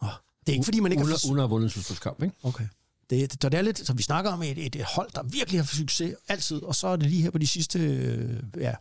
Oh, 0.00 0.08
det 0.40 0.48
er 0.48 0.52
ikke, 0.52 0.64
fordi 0.64 0.80
man 0.80 0.92
ikke 0.92 1.04
Uden, 1.04 1.12
har... 1.12 1.36
have 1.36 1.50
vundet 1.50 1.66
en 1.66 1.70
slutspilskamp, 1.70 2.22
ikke? 2.22 2.34
Okay. 2.42 2.64
Det, 3.10 3.32
det, 3.32 3.42
så 3.42 3.48
det 3.48 3.58
er 3.58 3.62
lidt, 3.62 3.86
så 3.86 3.92
vi 3.92 4.02
snakker 4.02 4.30
om 4.30 4.42
et, 4.42 4.76
et, 4.76 4.84
hold, 4.84 5.10
der 5.14 5.22
virkelig 5.22 5.60
har 5.60 5.66
succes 5.66 6.14
altid, 6.28 6.62
og 6.62 6.74
så 6.74 6.86
er 6.86 6.96
det 6.96 7.10
lige 7.10 7.22
her 7.22 7.30
på 7.30 7.38
de 7.38 7.46
sidste 7.46 7.78
øh, 7.78 8.42
ja, 8.56 8.74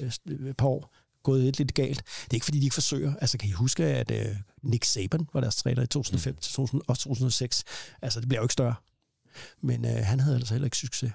øh, 0.00 0.54
par 0.54 0.66
år 0.66 0.94
gået 1.22 1.48
et 1.48 1.58
lidt 1.58 1.74
galt. 1.74 1.98
Det 2.24 2.30
er 2.30 2.34
ikke, 2.34 2.44
fordi 2.44 2.58
de 2.58 2.64
ikke 2.64 2.74
forsøger. 2.74 3.14
Altså, 3.20 3.38
kan 3.38 3.48
I 3.48 3.52
huske, 3.52 3.84
at 3.84 4.10
øh, 4.10 4.36
Nick 4.62 4.84
Saban 4.84 5.28
var 5.32 5.40
deres 5.40 5.56
træner 5.56 5.82
i 5.82 5.86
2005 5.86 6.34
mm. 6.34 6.38
til 6.40 6.52
2000, 6.52 6.82
og 6.86 6.98
2006? 6.98 7.64
Altså, 8.02 8.20
det 8.20 8.28
bliver 8.28 8.40
jo 8.40 8.44
ikke 8.44 8.52
større. 8.52 8.74
Men 9.60 9.84
øh, 9.84 9.96
han 10.04 10.20
havde 10.20 10.36
altså 10.36 10.54
heller 10.54 10.66
ikke 10.66 10.76
succes. 10.76 11.12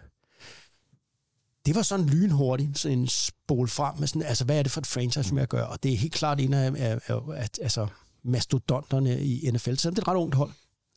Det 1.66 1.76
var 1.76 1.82
sådan 1.82 2.06
lynhurtigt, 2.06 2.80
sådan 2.80 3.00
en 3.00 3.08
spol 3.08 3.68
frem 3.68 3.98
med 3.98 4.08
sådan, 4.08 4.22
altså, 4.24 4.46
hvad 4.46 4.60
er 4.60 4.64
det 4.64 4.72
for 4.72 4.82
et 4.82 4.88
franchise, 4.88 5.34
med 5.34 5.44
at 5.44 5.50
gøre? 5.50 5.68
Og 5.68 5.84
det 5.84 5.94
er 5.94 5.98
helt 5.98 6.14
klart 6.14 6.40
en 6.40 6.54
af, 6.54 6.72
af, 6.78 7.00
af 7.08 7.20
at, 7.36 7.60
altså, 7.62 7.88
mastodonterne 8.24 9.24
i 9.26 9.52
NFL, 9.52 9.76
selvom 9.76 9.96
det 9.96 10.02
er 10.02 10.04
et 10.04 10.08
ret 10.08 10.16
ungt 10.22 10.36
hold. 10.36 10.52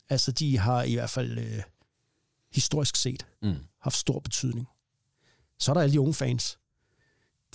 Altså, 0.09 0.31
de 0.31 0.57
har 0.57 0.83
i 0.83 0.93
hvert 0.93 1.09
fald 1.09 1.37
øh, 1.37 1.61
historisk 2.53 2.95
set 2.95 3.25
Mm. 3.41 3.55
haft 3.81 3.95
stor 3.95 4.19
betydning. 4.19 4.67
Så 5.59 5.71
er 5.71 5.73
der 5.73 5.81
alle 5.81 5.93
de 5.93 5.99
unge 5.99 6.13
fans. 6.13 6.57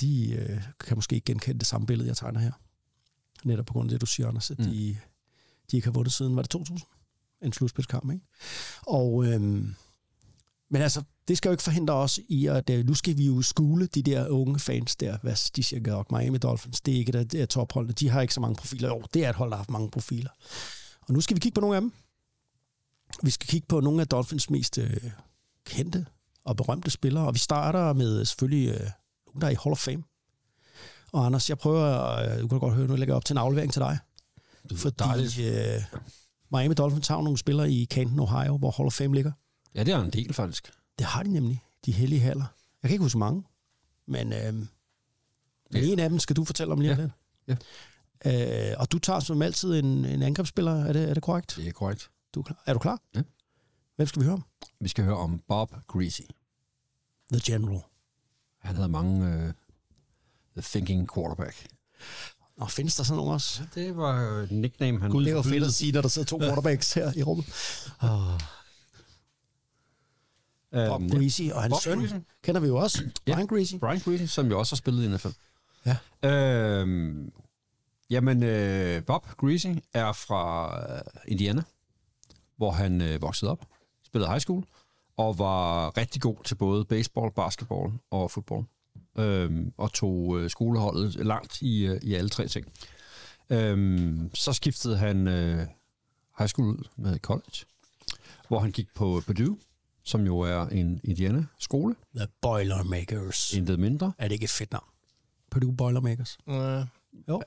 De 0.01 0.33
øh, 0.33 0.63
kan 0.81 0.97
måske 0.97 1.15
ikke 1.15 1.25
genkende 1.25 1.59
det 1.59 1.67
samme 1.67 1.87
billede, 1.87 2.09
jeg 2.09 2.17
tegner 2.17 2.41
her. 2.41 2.53
Netop 3.45 3.67
på 3.67 3.73
grund 3.73 3.89
af 3.89 3.91
det, 3.91 4.01
du 4.01 4.07
siger, 4.07 4.29
Anders, 4.29 4.51
at 4.51 4.59
mm. 4.59 4.65
de, 4.65 4.99
de 5.71 5.77
ikke 5.77 5.87
har 5.87 5.93
vundet 5.93 6.13
siden, 6.13 6.37
var 6.37 6.43
det 6.43 6.51
2000? 6.51 6.89
En 7.43 7.53
slutspilskamp, 7.53 8.13
ikke? 8.13 8.25
Og, 8.87 9.27
øhm, 9.27 9.75
men 10.71 10.83
altså, 10.83 11.03
det 11.29 11.37
skal 11.37 11.49
jo 11.49 11.53
ikke 11.53 11.63
forhindre 11.63 11.95
os 11.95 12.21
i, 12.29 12.47
at 12.47 12.71
øh, 12.71 12.87
nu 12.87 12.95
skal 12.95 13.17
vi 13.17 13.27
jo 13.27 13.43
skule 13.43 13.87
de 13.87 14.03
der 14.03 14.29
unge 14.29 14.59
fans 14.59 14.97
der, 14.97 15.19
hvad 15.23 15.53
de 15.57 15.63
siger 15.63 15.81
godt, 15.81 16.13
Miami 16.13 16.39
Dolphins, 16.39 16.81
det 16.81 16.95
er 16.95 16.99
ikke 16.99 17.25
det 17.25 17.43
er 17.43 17.47
topholdene, 17.47 17.93
de 17.93 18.09
har 18.09 18.21
ikke 18.21 18.35
så 18.35 18.41
mange 18.41 18.57
profiler. 18.57 18.89
Jo, 18.89 19.03
det 19.15 19.25
er 19.25 19.31
et 19.31 19.37
hold, 19.37 19.51
der 19.51 19.57
har 19.57 19.61
haft 19.61 19.71
mange 19.71 19.91
profiler. 19.91 20.31
Og 21.01 21.15
nu 21.15 21.21
skal 21.21 21.35
vi 21.35 21.41
kigge 21.41 21.55
på 21.55 21.61
nogle 21.61 21.77
af 21.77 21.81
dem. 21.81 21.93
Vi 23.23 23.31
skal 23.31 23.49
kigge 23.49 23.67
på 23.67 23.81
nogle 23.81 24.01
af 24.01 24.09
Dolphins 24.09 24.51
mest 24.51 24.79
øh, 24.79 25.11
kendte 25.65 26.07
og 26.45 26.57
berømte 26.57 26.91
spillere, 26.91 27.27
og 27.27 27.35
vi 27.35 27.39
starter 27.39 27.93
med 27.93 28.25
selvfølgelig 28.25 28.69
øh, 28.69 28.91
nogen, 29.27 29.41
der 29.41 29.47
er 29.47 29.51
i 29.51 29.57
Hall 29.65 29.73
of 29.73 29.79
Fame. 29.79 30.03
Og 31.13 31.27
Anders, 31.27 31.49
jeg 31.49 31.59
prøver, 31.59 32.17
øh, 32.17 32.41
du 32.41 32.49
kan 32.49 32.59
godt 32.59 32.75
høre, 32.75 32.89
nu 32.89 32.97
lægger 32.97 33.15
jeg 33.15 33.17
op 33.17 33.25
til 33.25 33.35
en 33.35 33.39
aflevering 33.39 33.73
til 33.73 33.81
dig. 33.81 33.99
Fordi 34.77 35.49
øh, 35.49 35.83
Miami 36.53 36.75
Dolphins 36.75 37.09
har 37.09 37.23
nogle 37.23 37.39
spillere 37.39 37.73
i 37.73 37.87
Canton, 37.87 38.21
Ohio, 38.21 38.57
hvor 38.57 38.71
Hall 38.71 38.87
of 38.87 38.93
Fame 38.93 39.15
ligger. 39.15 39.33
Ja, 39.75 39.85
det 39.85 39.95
er 39.95 40.01
en 40.03 40.11
del, 40.11 40.35
faktisk. 40.35 40.71
Det 40.99 41.07
har 41.07 41.23
de 41.23 41.33
nemlig, 41.33 41.63
de 41.87 41.93
hellige 41.93 42.21
haller. 42.21 42.45
Jeg 42.83 42.89
kan 42.89 42.91
ikke 42.91 43.03
huske 43.03 43.19
mange, 43.19 43.45
men, 44.07 44.33
øh, 44.33 44.55
men 44.55 44.69
Ja. 45.75 45.81
en 45.81 45.99
af 45.99 46.09
dem 46.11 46.19
skal 46.19 46.37
du 46.37 46.45
fortælle 46.45 46.73
om 46.73 46.81
lige 46.81 46.97
Ja. 46.97 47.09
lidt. 47.47 47.63
Øh, 48.73 48.75
og 48.79 48.93
du 48.93 48.99
tager 48.99 49.21
som 49.21 49.43
altid 49.43 49.79
en, 49.79 50.05
en 50.05 50.23
angrebsspiller, 50.23 50.85
er 50.85 50.93
det, 50.93 51.11
er 51.11 51.15
det 51.15 51.23
korrekt? 51.23 51.57
Det 51.57 51.69
er 51.69 51.73
korrekt. 51.73 52.11
Du 52.35 52.41
er, 52.41 52.53
er 52.67 52.73
du 52.73 52.79
klar? 52.79 53.01
Ja. 53.15 53.23
Hvem 53.97 54.07
skal 54.07 54.21
vi 54.21 54.25
høre 54.25 54.35
om? 54.35 54.45
Vi 54.81 54.89
skal 54.89 55.05
høre 55.05 55.17
om 55.17 55.41
Bob 55.49 55.73
Greasy. 55.89 56.21
The 57.33 57.41
General. 57.45 57.81
Han 58.59 58.75
havde 58.77 58.89
mange 58.89 59.27
uh, 59.27 59.53
The 60.57 60.63
Thinking 60.63 61.09
Quarterback. 61.15 61.67
Og 62.61 62.71
findes 62.71 62.97
der 62.97 63.03
sådan 63.03 63.17
nogen 63.17 63.33
også? 63.33 63.63
Det 63.75 63.97
var 63.97 64.23
jo 64.23 64.35
et 64.37 64.51
nickname, 64.51 65.01
han... 65.01 65.11
Gud, 65.11 65.25
det 65.25 65.35
var 65.35 65.43
fedt 65.43 65.65
at 65.65 65.75
sige, 65.75 65.93
når 65.93 66.01
der 66.01 66.09
sidder 66.09 66.27
to 66.27 66.39
quarterbacks 66.39 66.93
her 66.93 67.13
i 67.17 67.23
rummet. 67.23 67.47
Oh, 68.03 68.09
Bob 70.89 71.01
Øhm, 71.03 71.11
Greasy 71.11 71.43
og 71.53 71.63
hans 71.63 71.73
Bob 71.73 71.81
søn 71.83 71.99
Greasy. 71.99 72.15
kender 72.43 72.61
vi 72.61 72.67
jo 72.67 72.77
også. 72.77 73.05
Ja. 73.27 73.35
Brian 73.35 73.47
Greasy. 73.47 73.75
Brian 73.75 73.99
Greasy, 74.01 74.25
som 74.25 74.47
jo 74.49 74.59
også 74.59 74.73
har 74.73 74.77
spillet 74.77 75.05
i 75.05 75.09
NFL. 75.09 75.29
Ja. 75.87 75.97
Øhm, 76.31 77.33
jamen, 78.11 78.43
øh, 78.43 79.05
Bob 79.05 79.27
Greasy 79.37 79.67
er 79.95 80.13
fra 80.13 80.75
øh, 80.95 81.01
Indiana, 81.29 81.63
hvor 82.57 82.71
han 82.71 83.01
øh, 83.01 83.23
voksede 83.23 83.51
op, 83.51 83.65
spillede 84.07 84.31
high 84.31 84.41
school, 84.41 84.65
og 85.17 85.39
var 85.39 85.97
rigtig 85.97 86.23
god 86.23 86.37
til 86.45 86.55
både 86.55 86.85
baseball, 86.85 87.33
basketball 87.33 87.93
og 88.11 88.31
fodbold. 88.31 88.65
Øhm, 89.19 89.73
og 89.77 89.93
tog 89.93 90.39
øh, 90.41 90.51
skoleholdet 90.51 91.15
langt 91.27 91.63
i, 91.63 91.87
øh, 91.87 92.01
i 92.03 92.15
alle 92.15 92.29
tre 92.31 92.49
ting. 92.49 92.67
Øhm, 93.51 94.31
så 94.35 94.53
skiftede 94.53 94.97
han 94.97 95.29
øh, 95.29 95.67
high 96.39 96.49
school 96.49 96.69
ud 96.69 96.85
med 96.97 97.19
college, 97.19 97.65
hvor 98.49 98.59
han 98.59 98.71
gik 98.71 98.87
på 98.95 99.23
Purdue, 99.27 99.59
som 100.05 100.27
jo 100.27 100.39
er 100.39 100.67
en 100.67 101.01
Indiana-skole, 101.05 101.95
The 102.17 102.27
Boilermakers. 102.43 103.53
intet 103.55 103.79
mindre. 103.79 104.13
Er 104.19 104.29
det 104.29 104.33
ikke 104.33 104.45
et 104.45 104.51
fedt 104.51 104.73
navn? 104.73 104.85
Purdue 105.51 105.77
Boilermakers. 105.77 106.39
Øh, 106.49 106.55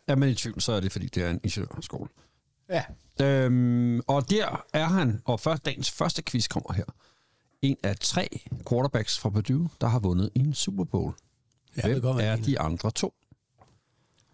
Er 0.07 0.15
man 0.15 0.29
i 0.29 0.35
tvivl, 0.35 0.61
så 0.61 0.71
er 0.71 0.79
det, 0.79 0.91
fordi 0.91 1.07
det 1.07 1.23
er 1.23 1.29
en 1.29 1.39
ingeniørskole. 1.43 2.09
Ja. 2.69 2.83
Øhm, 3.21 3.99
og 4.07 4.29
der 4.29 4.65
er 4.73 4.85
han, 4.85 5.21
og 5.25 5.39
først, 5.39 5.65
dagens 5.65 5.91
første 5.91 6.23
quiz 6.23 6.47
kommer 6.47 6.73
her, 6.73 6.85
en 7.61 7.77
af 7.83 7.97
tre 7.97 8.27
quarterbacks 8.69 9.19
fra 9.19 9.29
Purdue, 9.29 9.69
der 9.81 9.87
har 9.87 9.99
vundet 9.99 10.29
en 10.35 10.53
Super 10.53 10.83
Bowl. 10.83 11.13
Ved 11.75 11.83
Hvem 11.83 12.01
godt, 12.01 12.21
er 12.21 12.35
de 12.35 12.59
andre 12.59 12.91
to? 12.91 13.13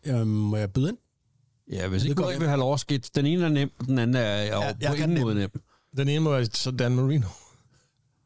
Øhm, 0.06 0.28
må 0.28 0.58
jeg 0.58 0.74
byde 0.74 0.90
ind? 0.90 0.98
Ja, 1.72 1.88
hvis 1.88 2.02
Det 2.02 2.10
ikke 2.10 2.24
ikke 2.28 2.40
vil 2.40 2.48
have 2.48 2.60
lov 2.60 2.74
at 2.74 2.80
skidte, 2.80 3.10
den 3.16 3.26
ene 3.26 3.46
er 3.46 3.50
nem, 3.50 3.70
den 3.86 4.00
anden 4.00 4.16
er 4.16 4.42
ja, 4.82 4.90
på 4.90 4.94
ingen 4.94 5.22
måde 5.22 5.36
nem. 5.36 5.50
den 5.98 6.08
ene 6.10 6.20
må 6.20 6.30
være 6.32 6.46
så 6.46 6.72
Dan 6.72 6.96
Marino. 6.96 7.28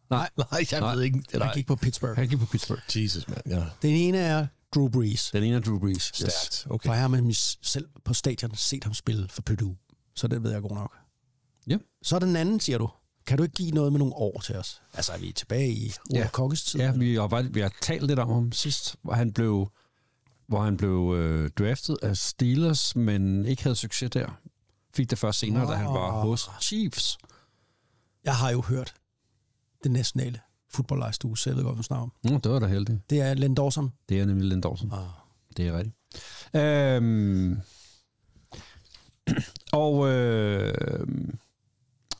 Nej, 0.10 0.30
Nej, 0.38 0.65
jeg 0.71 0.80
Nej. 0.80 0.95
ved 0.95 1.02
ikke. 1.04 1.19
Det 1.32 1.41
er 1.41 1.43
Han 1.43 1.54
gik 1.56 1.67
på 1.67 1.76
Pittsburgh. 1.76 2.15
han 2.17 2.28
gik 2.30 2.39
på 2.39 2.45
Pittsburgh. 2.45 2.82
Jesus, 2.95 3.28
mand. 3.28 3.41
Ja. 3.47 3.63
Den 3.82 3.95
ene 3.95 4.17
er 4.17 4.47
Drew 4.76 4.89
Brees. 4.89 5.30
Den 5.32 5.43
ene 5.43 5.56
er 5.56 5.60
Drew 5.60 5.80
Brees. 5.80 6.04
Stærkt. 6.13 6.63
Okay. 6.65 6.73
Okay. 6.76 6.88
For 6.88 6.93
jeg 6.93 7.02
har 7.02 7.08
med 7.08 7.34
selv 7.63 7.88
på 8.06 8.13
stadion 8.13 8.56
set 8.56 8.84
ham 8.84 8.93
spille 8.93 9.28
for 9.30 9.41
Purdue. 9.41 9.78
Så 10.15 10.28
det 10.28 10.43
ved 10.43 10.52
jeg 10.52 10.62
godt 10.62 10.73
nok. 10.73 10.97
Ja. 11.67 11.78
Så 12.04 12.15
er 12.15 12.19
den 12.19 12.36
anden, 12.36 12.60
siger 12.60 12.78
du. 12.78 12.89
Kan 13.25 13.38
du 13.38 13.43
ikke 13.43 13.55
give 13.55 13.71
noget 13.71 13.91
med 13.91 13.99
nogle 13.99 14.13
år 14.15 14.41
til 14.41 14.55
os? 14.55 14.81
Altså, 14.93 15.12
er 15.13 15.17
vi 15.17 15.31
tilbage 15.31 15.71
i 15.71 15.93
Ole 16.12 16.19
Ja. 16.19 16.27
Konges 16.33 16.63
tid? 16.63 16.79
Ja, 16.79 16.91
vi 16.91 17.15
har, 17.15 17.41
vi 17.49 17.59
har 17.59 17.71
talt 17.81 18.07
lidt 18.07 18.19
om 18.19 18.29
ham 18.29 18.51
sidst, 18.51 18.95
hvor 19.01 19.13
han 19.13 19.33
blev, 19.33 19.71
hvor 20.47 20.62
han 20.62 20.77
blev 20.77 21.13
øh, 21.17 21.49
draftet 21.49 21.97
af 22.01 22.17
Steelers, 22.17 22.95
men 22.95 23.45
ikke 23.45 23.63
havde 23.63 23.75
succes 23.75 24.12
der. 24.12 24.39
Fik 24.95 25.09
det 25.09 25.17
først 25.17 25.39
senere, 25.39 25.71
da 25.71 25.75
han 25.75 25.86
var 25.86 26.12
hos 26.21 26.49
Chiefs. 26.62 27.17
Jeg 28.23 28.36
har 28.36 28.51
jo 28.51 28.62
hørt 28.62 28.93
det 29.83 29.91
nationale 29.91 30.39
fodboldlejstue, 30.69 31.38
så 31.38 31.49
jeg 31.49 31.57
ved 31.57 31.63
godt, 31.63 31.75
hvad 31.75 31.83
snakker 31.83 32.03
om. 32.03 32.12
Nå, 32.23 32.38
det 32.38 32.51
var 32.51 32.59
da 32.59 32.65
heldigt. 32.67 33.09
Det 33.09 33.21
er 33.21 33.33
Len 33.33 33.55
Dawson. 33.55 33.93
Det 34.09 34.19
er 34.19 34.25
nemlig 34.25 34.47
Len 34.49 34.62
Dawson. 34.62 34.91
Ah. 34.93 34.99
Det 35.57 35.67
er 35.67 35.77
rigtigt. 35.77 35.95
Øhm, 36.55 37.62
og, 39.71 40.09
øh, 40.09 40.73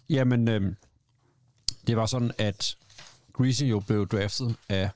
Jamen, 0.10 0.48
øh, 0.48 0.74
det 1.88 1.98
var 1.98 2.06
sådan, 2.06 2.32
at 2.38 2.78
Greasy 3.34 3.64
jo 3.64 3.80
blev 3.80 4.08
draftet 4.08 4.56
af 4.70 4.90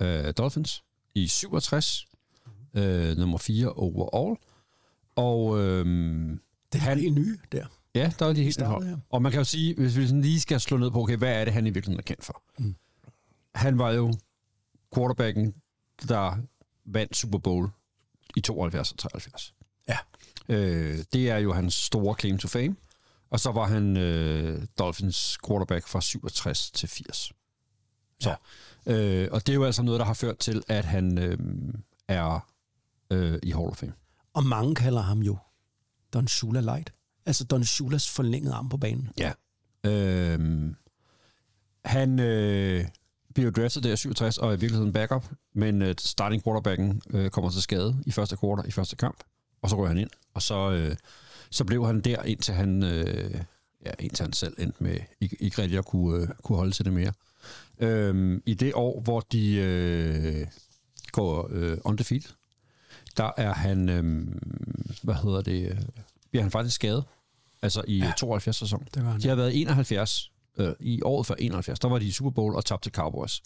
øh, 0.00 0.32
Dolphins 0.38 0.84
i 1.14 1.26
67, 1.28 2.06
øh, 2.74 3.16
nummer 3.16 3.38
4 3.38 3.72
overall. 3.72 4.36
Og 5.16 5.58
øh, 5.58 5.86
Det 6.72 6.78
er 6.78 6.78
han, 6.78 6.98
helt 6.98 7.14
nye 7.14 7.38
der. 7.52 7.66
ja, 7.94 8.12
der 8.18 8.26
er 8.26 8.32
de 8.32 8.42
helt 8.42 8.62
hold. 8.62 8.96
Og 9.10 9.22
man 9.22 9.32
kan 9.32 9.40
jo 9.40 9.44
sige, 9.44 9.74
hvis 9.74 9.96
vi 9.96 10.06
sådan 10.06 10.22
lige 10.22 10.40
skal 10.40 10.60
slå 10.60 10.76
ned 10.76 10.90
på, 10.90 11.02
okay, 11.02 11.16
hvad 11.16 11.40
er 11.40 11.44
det, 11.44 11.54
han 11.54 11.66
i 11.66 11.70
virkeligheden 11.70 11.98
er 12.00 12.02
kendt 12.02 12.24
for? 12.24 12.42
Mm. 12.58 12.74
Han 13.54 13.78
var 13.78 13.90
jo 13.90 14.14
quarterbacken, 14.94 15.54
der 16.08 16.36
vandt 16.84 17.16
Super 17.16 17.38
Bowl 17.38 17.68
i 18.36 18.40
72 18.40 18.92
og 18.92 18.98
73. 18.98 19.54
Ja. 19.88 19.98
Øh, 20.48 20.98
det 21.12 21.30
er 21.30 21.36
jo 21.38 21.52
hans 21.52 21.74
store 21.74 22.16
claim 22.20 22.38
to 22.38 22.48
fame. 22.48 22.76
Og 23.30 23.40
så 23.40 23.52
var 23.52 23.66
han 23.66 23.96
øh, 23.96 24.66
Dolphins 24.78 25.38
quarterback 25.46 25.88
fra 25.88 26.00
67 26.00 26.70
til 26.70 26.88
80. 26.88 27.32
Så. 28.20 28.36
Ja. 28.86 28.92
Øh, 28.92 29.28
og 29.32 29.46
det 29.46 29.52
er 29.52 29.54
jo 29.56 29.64
altså 29.64 29.82
noget, 29.82 30.00
der 30.00 30.06
har 30.06 30.14
ført 30.14 30.38
til, 30.38 30.62
at 30.68 30.84
han 30.84 31.18
øh, 31.18 31.38
er 32.08 32.48
øh, 33.10 33.38
i 33.42 33.50
Hall 33.50 33.68
of 33.68 33.76
Fame. 33.76 33.92
Og 34.34 34.44
mange 34.44 34.74
kalder 34.74 35.00
ham 35.00 35.18
jo 35.18 35.38
Don 36.12 36.28
Shula 36.28 36.60
Light. 36.60 36.92
Altså 37.26 37.44
Don 37.44 37.64
Shulas 37.64 38.08
forlængede 38.08 38.54
arm 38.54 38.68
på 38.68 38.76
banen. 38.76 39.10
Ja. 39.18 39.32
Øh, 39.84 40.74
han 41.84 42.20
øh, 42.20 42.84
bliver 43.34 43.50
draftet 43.50 43.82
der 43.82 43.92
i 43.92 43.96
67 43.96 44.38
og 44.38 44.48
er 44.48 44.56
i 44.56 44.60
virkeligheden 44.60 44.92
backup, 44.92 45.24
men 45.54 45.82
øh, 45.82 45.94
starting 45.98 46.44
quarterbacken 46.44 47.02
øh, 47.10 47.30
kommer 47.30 47.50
til 47.50 47.62
skade 47.62 48.02
i 48.06 48.10
første 48.10 48.36
quarter, 48.36 48.64
i 48.64 48.70
første 48.70 48.96
kamp, 48.96 49.24
og 49.62 49.70
så 49.70 49.76
går 49.76 49.86
han 49.86 49.98
ind, 49.98 50.10
og 50.34 50.42
så, 50.42 50.70
øh, 50.70 50.96
så 51.50 51.64
blev 51.64 51.86
han 51.86 52.00
der, 52.00 52.22
indtil 52.22 52.54
han, 52.54 52.82
øh, 52.82 53.34
ja, 53.86 53.90
indtil 53.98 54.22
han 54.22 54.32
selv 54.32 54.54
endte 54.58 54.82
med 54.84 54.98
ikke, 55.20 55.36
ikke 55.40 55.62
rigtig 55.62 55.78
at 55.78 55.84
kunne, 55.84 56.22
øh, 56.22 56.28
kunne 56.42 56.58
holde 56.58 56.72
til 56.72 56.84
det 56.84 56.92
mere. 56.92 57.12
Øh, 57.78 58.40
I 58.46 58.54
det 58.54 58.74
år, 58.74 59.00
hvor 59.00 59.20
de 59.20 59.54
øh, 59.54 60.46
går 61.12 61.48
øh, 61.52 61.78
undefeated, 61.84 62.30
der 63.16 63.30
er 63.36 63.54
han, 63.54 63.88
øh, 63.88 64.26
hvad 65.02 65.14
hedder 65.14 65.42
det, 65.42 65.70
øh, 65.70 65.78
bliver 66.30 66.42
han 66.42 66.50
faktisk 66.50 66.74
skadet, 66.74 67.04
altså 67.62 67.82
i 67.88 67.98
ja, 67.98 68.12
72 68.16 68.56
sæson. 68.56 68.86
det 68.94 69.04
var 69.04 69.10
han, 69.10 69.20
De 69.20 69.28
har 69.28 69.34
været 69.34 69.60
71 69.60 70.32
øh, 70.58 70.72
i 70.80 71.02
året 71.02 71.26
før 71.26 71.34
71, 71.38 71.78
der 71.78 71.88
var 71.88 71.98
de 71.98 72.06
i 72.06 72.10
Super 72.10 72.30
Bowl 72.30 72.54
og 72.54 72.64
tabte 72.64 72.84
til 72.84 72.92
Cowboys. 72.92 73.42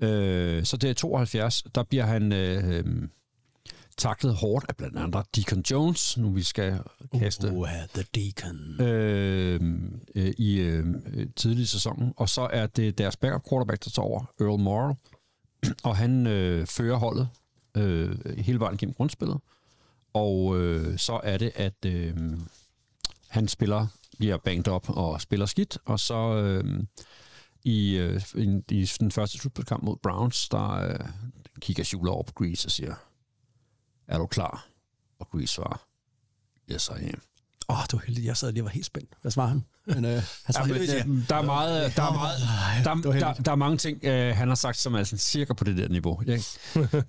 Øh, 0.00 0.64
så 0.64 0.76
det 0.76 0.90
er 0.90 0.94
72, 0.94 1.62
der 1.74 1.82
bliver 1.82 2.04
han 2.04 2.32
øh, 2.32 2.78
øh, 2.78 3.08
taklet 3.98 4.34
hårdt 4.34 4.66
af 4.68 4.76
blandt 4.76 4.98
andet 4.98 5.36
Deacon 5.36 5.64
Jones, 5.70 6.16
nu 6.16 6.30
vi 6.30 6.42
skal 6.42 6.80
kaste 7.18 7.52
Uh, 7.52 7.68
the 7.94 8.04
Deacon. 8.14 8.80
øh, 8.80 9.60
øh, 10.14 10.34
i 10.38 10.58
øh, 10.58 10.86
tidlig 11.36 11.68
sæsonen. 11.68 12.12
Og 12.16 12.28
så 12.28 12.48
er 12.52 12.66
det 12.66 12.98
deres 12.98 13.16
backup 13.16 13.48
quarterback, 13.48 13.84
der 13.84 13.90
tager 13.90 14.06
over, 14.06 14.24
Earl 14.40 14.60
Morrell. 14.60 14.96
Og 15.82 15.96
han 15.96 16.26
øh, 16.26 16.66
fører 16.66 16.96
holdet 16.96 17.28
øh, 17.76 18.38
hele 18.38 18.60
vejen 18.60 18.76
gennem 18.76 18.94
grundspillet. 18.94 19.38
Og 20.14 20.60
øh, 20.60 20.98
så 20.98 21.20
er 21.22 21.36
det, 21.38 21.52
at 21.54 21.84
øh, 21.86 22.16
han 23.28 23.48
spiller, 23.48 23.86
bliver 24.18 24.36
banket 24.36 24.68
op 24.68 24.88
og 24.88 25.20
spiller 25.20 25.46
skidt. 25.46 25.78
Og 25.84 26.00
så 26.00 26.36
øh, 26.36 26.84
i, 27.64 27.96
øh, 27.96 28.22
i, 28.34 28.62
i 28.70 28.84
den 29.00 29.10
første 29.10 29.38
slutspilskamp 29.38 29.82
mod 29.82 29.96
Browns, 30.02 30.48
der 30.48 30.70
øh, 30.70 30.98
kigger 31.60 31.84
Shula 31.84 32.10
over 32.10 32.22
på 32.22 32.32
Grease 32.32 32.66
og 32.66 32.70
siger, 32.70 32.94
er 34.08 34.18
du 34.18 34.26
klar? 34.26 34.68
Og 35.18 35.30
Grease 35.30 35.54
svarer, 35.54 35.86
yes 36.70 36.88
I 36.88 37.08
am. 37.12 37.22
Åh, 37.68 37.78
oh, 37.78 37.84
du 37.92 37.96
er 37.96 38.00
heldig. 38.06 38.24
Jeg 38.24 38.36
sad 38.36 38.52
lige 38.52 38.62
og 38.62 38.64
var 38.64 38.70
helt 38.70 38.86
spændt. 38.86 39.10
Hvad 39.22 39.32
svarer 39.32 39.48
han? 39.48 39.64
Men, 39.86 40.04
øh, 40.04 40.10
han 40.44 40.54
Ja, 40.54 40.64
men, 40.64 40.76
øh, 40.76 41.28
der 41.28 41.36
er 41.36 41.42
meget, 41.42 41.96
der 41.96 42.02
er 42.02 42.12
meget, 42.12 42.38
der, 42.84 42.94
det 42.94 43.04
var 43.04 43.12
der, 43.12 43.26
heldigt. 43.26 43.46
der 43.46 43.52
er 43.52 43.56
mange 43.56 43.76
ting, 43.76 44.04
øh, 44.04 44.36
han 44.36 44.48
har 44.48 44.54
sagt, 44.54 44.76
som 44.76 44.94
er 44.94 45.04
sådan 45.04 45.18
cirka 45.18 45.52
på 45.52 45.64
det 45.64 45.76
der 45.76 45.88
niveau. 45.88 46.20
Ikke? 46.20 46.44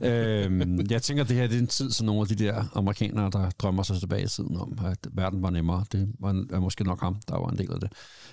øhm, 0.45 0.85
jeg 0.89 1.01
tænker, 1.01 1.23
det 1.23 1.35
her 1.35 1.47
det 1.47 1.55
er 1.55 1.59
en 1.59 1.67
tid, 1.67 1.91
som 1.91 2.05
nogle 2.05 2.21
af 2.21 2.27
de 2.27 2.35
der 2.35 2.63
amerikanere, 2.73 3.29
der 3.31 3.49
drømmer 3.49 3.83
sig 3.83 3.99
tilbage 3.99 4.23
i 4.23 4.27
tiden 4.27 4.57
om, 4.57 4.79
at 4.85 4.97
verden 5.11 5.41
var 5.43 5.49
nemmere. 5.49 5.85
Det 5.91 6.07
var 6.19 6.45
er 6.53 6.59
måske 6.59 6.83
nok 6.83 7.01
ham, 7.01 7.17
der 7.27 7.37
var 7.37 7.49
en 7.49 7.57
del 7.57 7.71
af 7.71 7.79
det. 7.79 7.91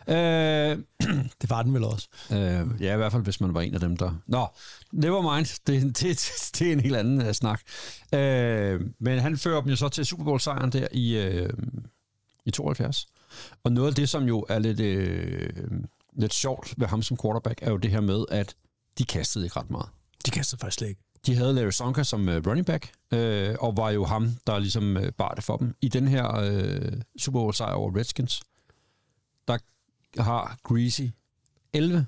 Øh, 0.09 0.79
Det 1.43 1.51
var 1.51 1.63
den 1.63 1.75
vel 1.75 1.85
også. 1.85 2.09
Øh, 2.33 2.83
ja, 2.83 2.95
i 2.95 2.97
hvert 2.97 3.13
fald, 3.13 3.23
hvis 3.23 3.41
man 3.41 3.55
var 3.55 3.61
en 3.61 3.75
af 3.75 3.81
dem, 3.81 3.97
der... 3.97 4.13
Nå, 4.27 4.47
never 4.93 5.35
mind. 5.35 5.47
Det, 5.67 6.01
det, 6.01 6.31
det 6.59 6.69
er 6.69 6.73
en 6.73 6.81
helt 6.81 6.97
anden 6.97 7.27
uh, 7.27 7.33
snak. 7.33 7.61
Øh, 8.15 8.81
men 9.01 9.19
han 9.19 9.37
fører 9.37 9.61
dem 9.61 9.71
jo 9.71 9.77
så 9.77 9.89
til 9.89 10.07
Super 10.07 10.25
Bowl-sejren 10.25 10.73
der 10.73 10.87
i, 10.93 11.17
øh, 11.17 11.51
i 12.45 12.51
72. 12.51 13.07
Og 13.65 13.73
noget 13.73 13.89
af 13.89 13.95
det, 13.95 14.09
som 14.09 14.25
jo 14.25 14.47
er 14.49 14.59
lidt, 14.59 14.81
øh, 14.81 15.51
lidt 16.13 16.35
sjovt 16.35 16.75
ved 16.77 16.87
ham 16.87 17.03
som 17.03 17.17
quarterback, 17.23 17.63
er 17.63 17.71
jo 17.71 17.77
det 17.77 17.91
her 17.91 18.01
med, 18.01 18.25
at 18.31 18.57
de 18.99 19.05
kastede 19.05 19.45
ikke 19.45 19.61
ret 19.61 19.71
meget. 19.71 19.89
De 20.27 20.31
kastede 20.31 20.61
faktisk 20.61 20.79
slet 20.79 20.89
ikke. 20.89 21.01
De 21.27 21.37
havde 21.37 21.55
Larry 21.55 21.71
Sonka 21.71 22.03
som 22.03 22.29
uh, 22.29 22.35
running 22.35 22.67
back, 22.67 22.93
øh, 23.13 23.57
og 23.61 23.77
var 23.77 23.91
jo 23.91 24.05
ham, 24.05 24.31
der 24.47 24.59
ligesom 24.59 24.97
uh, 24.97 25.09
bar 25.19 25.35
det 25.35 25.45
for 25.45 25.57
dem. 25.57 25.75
I 25.81 25.89
den 25.89 26.09
her 26.09 26.37
øh, 26.37 26.93
Super 27.19 27.41
Bowl-sejr 27.41 27.73
over 27.73 27.97
Redskins, 27.97 28.43
der 29.49 29.59
har 30.23 30.59
Greasy 30.63 31.03
11 31.73 32.07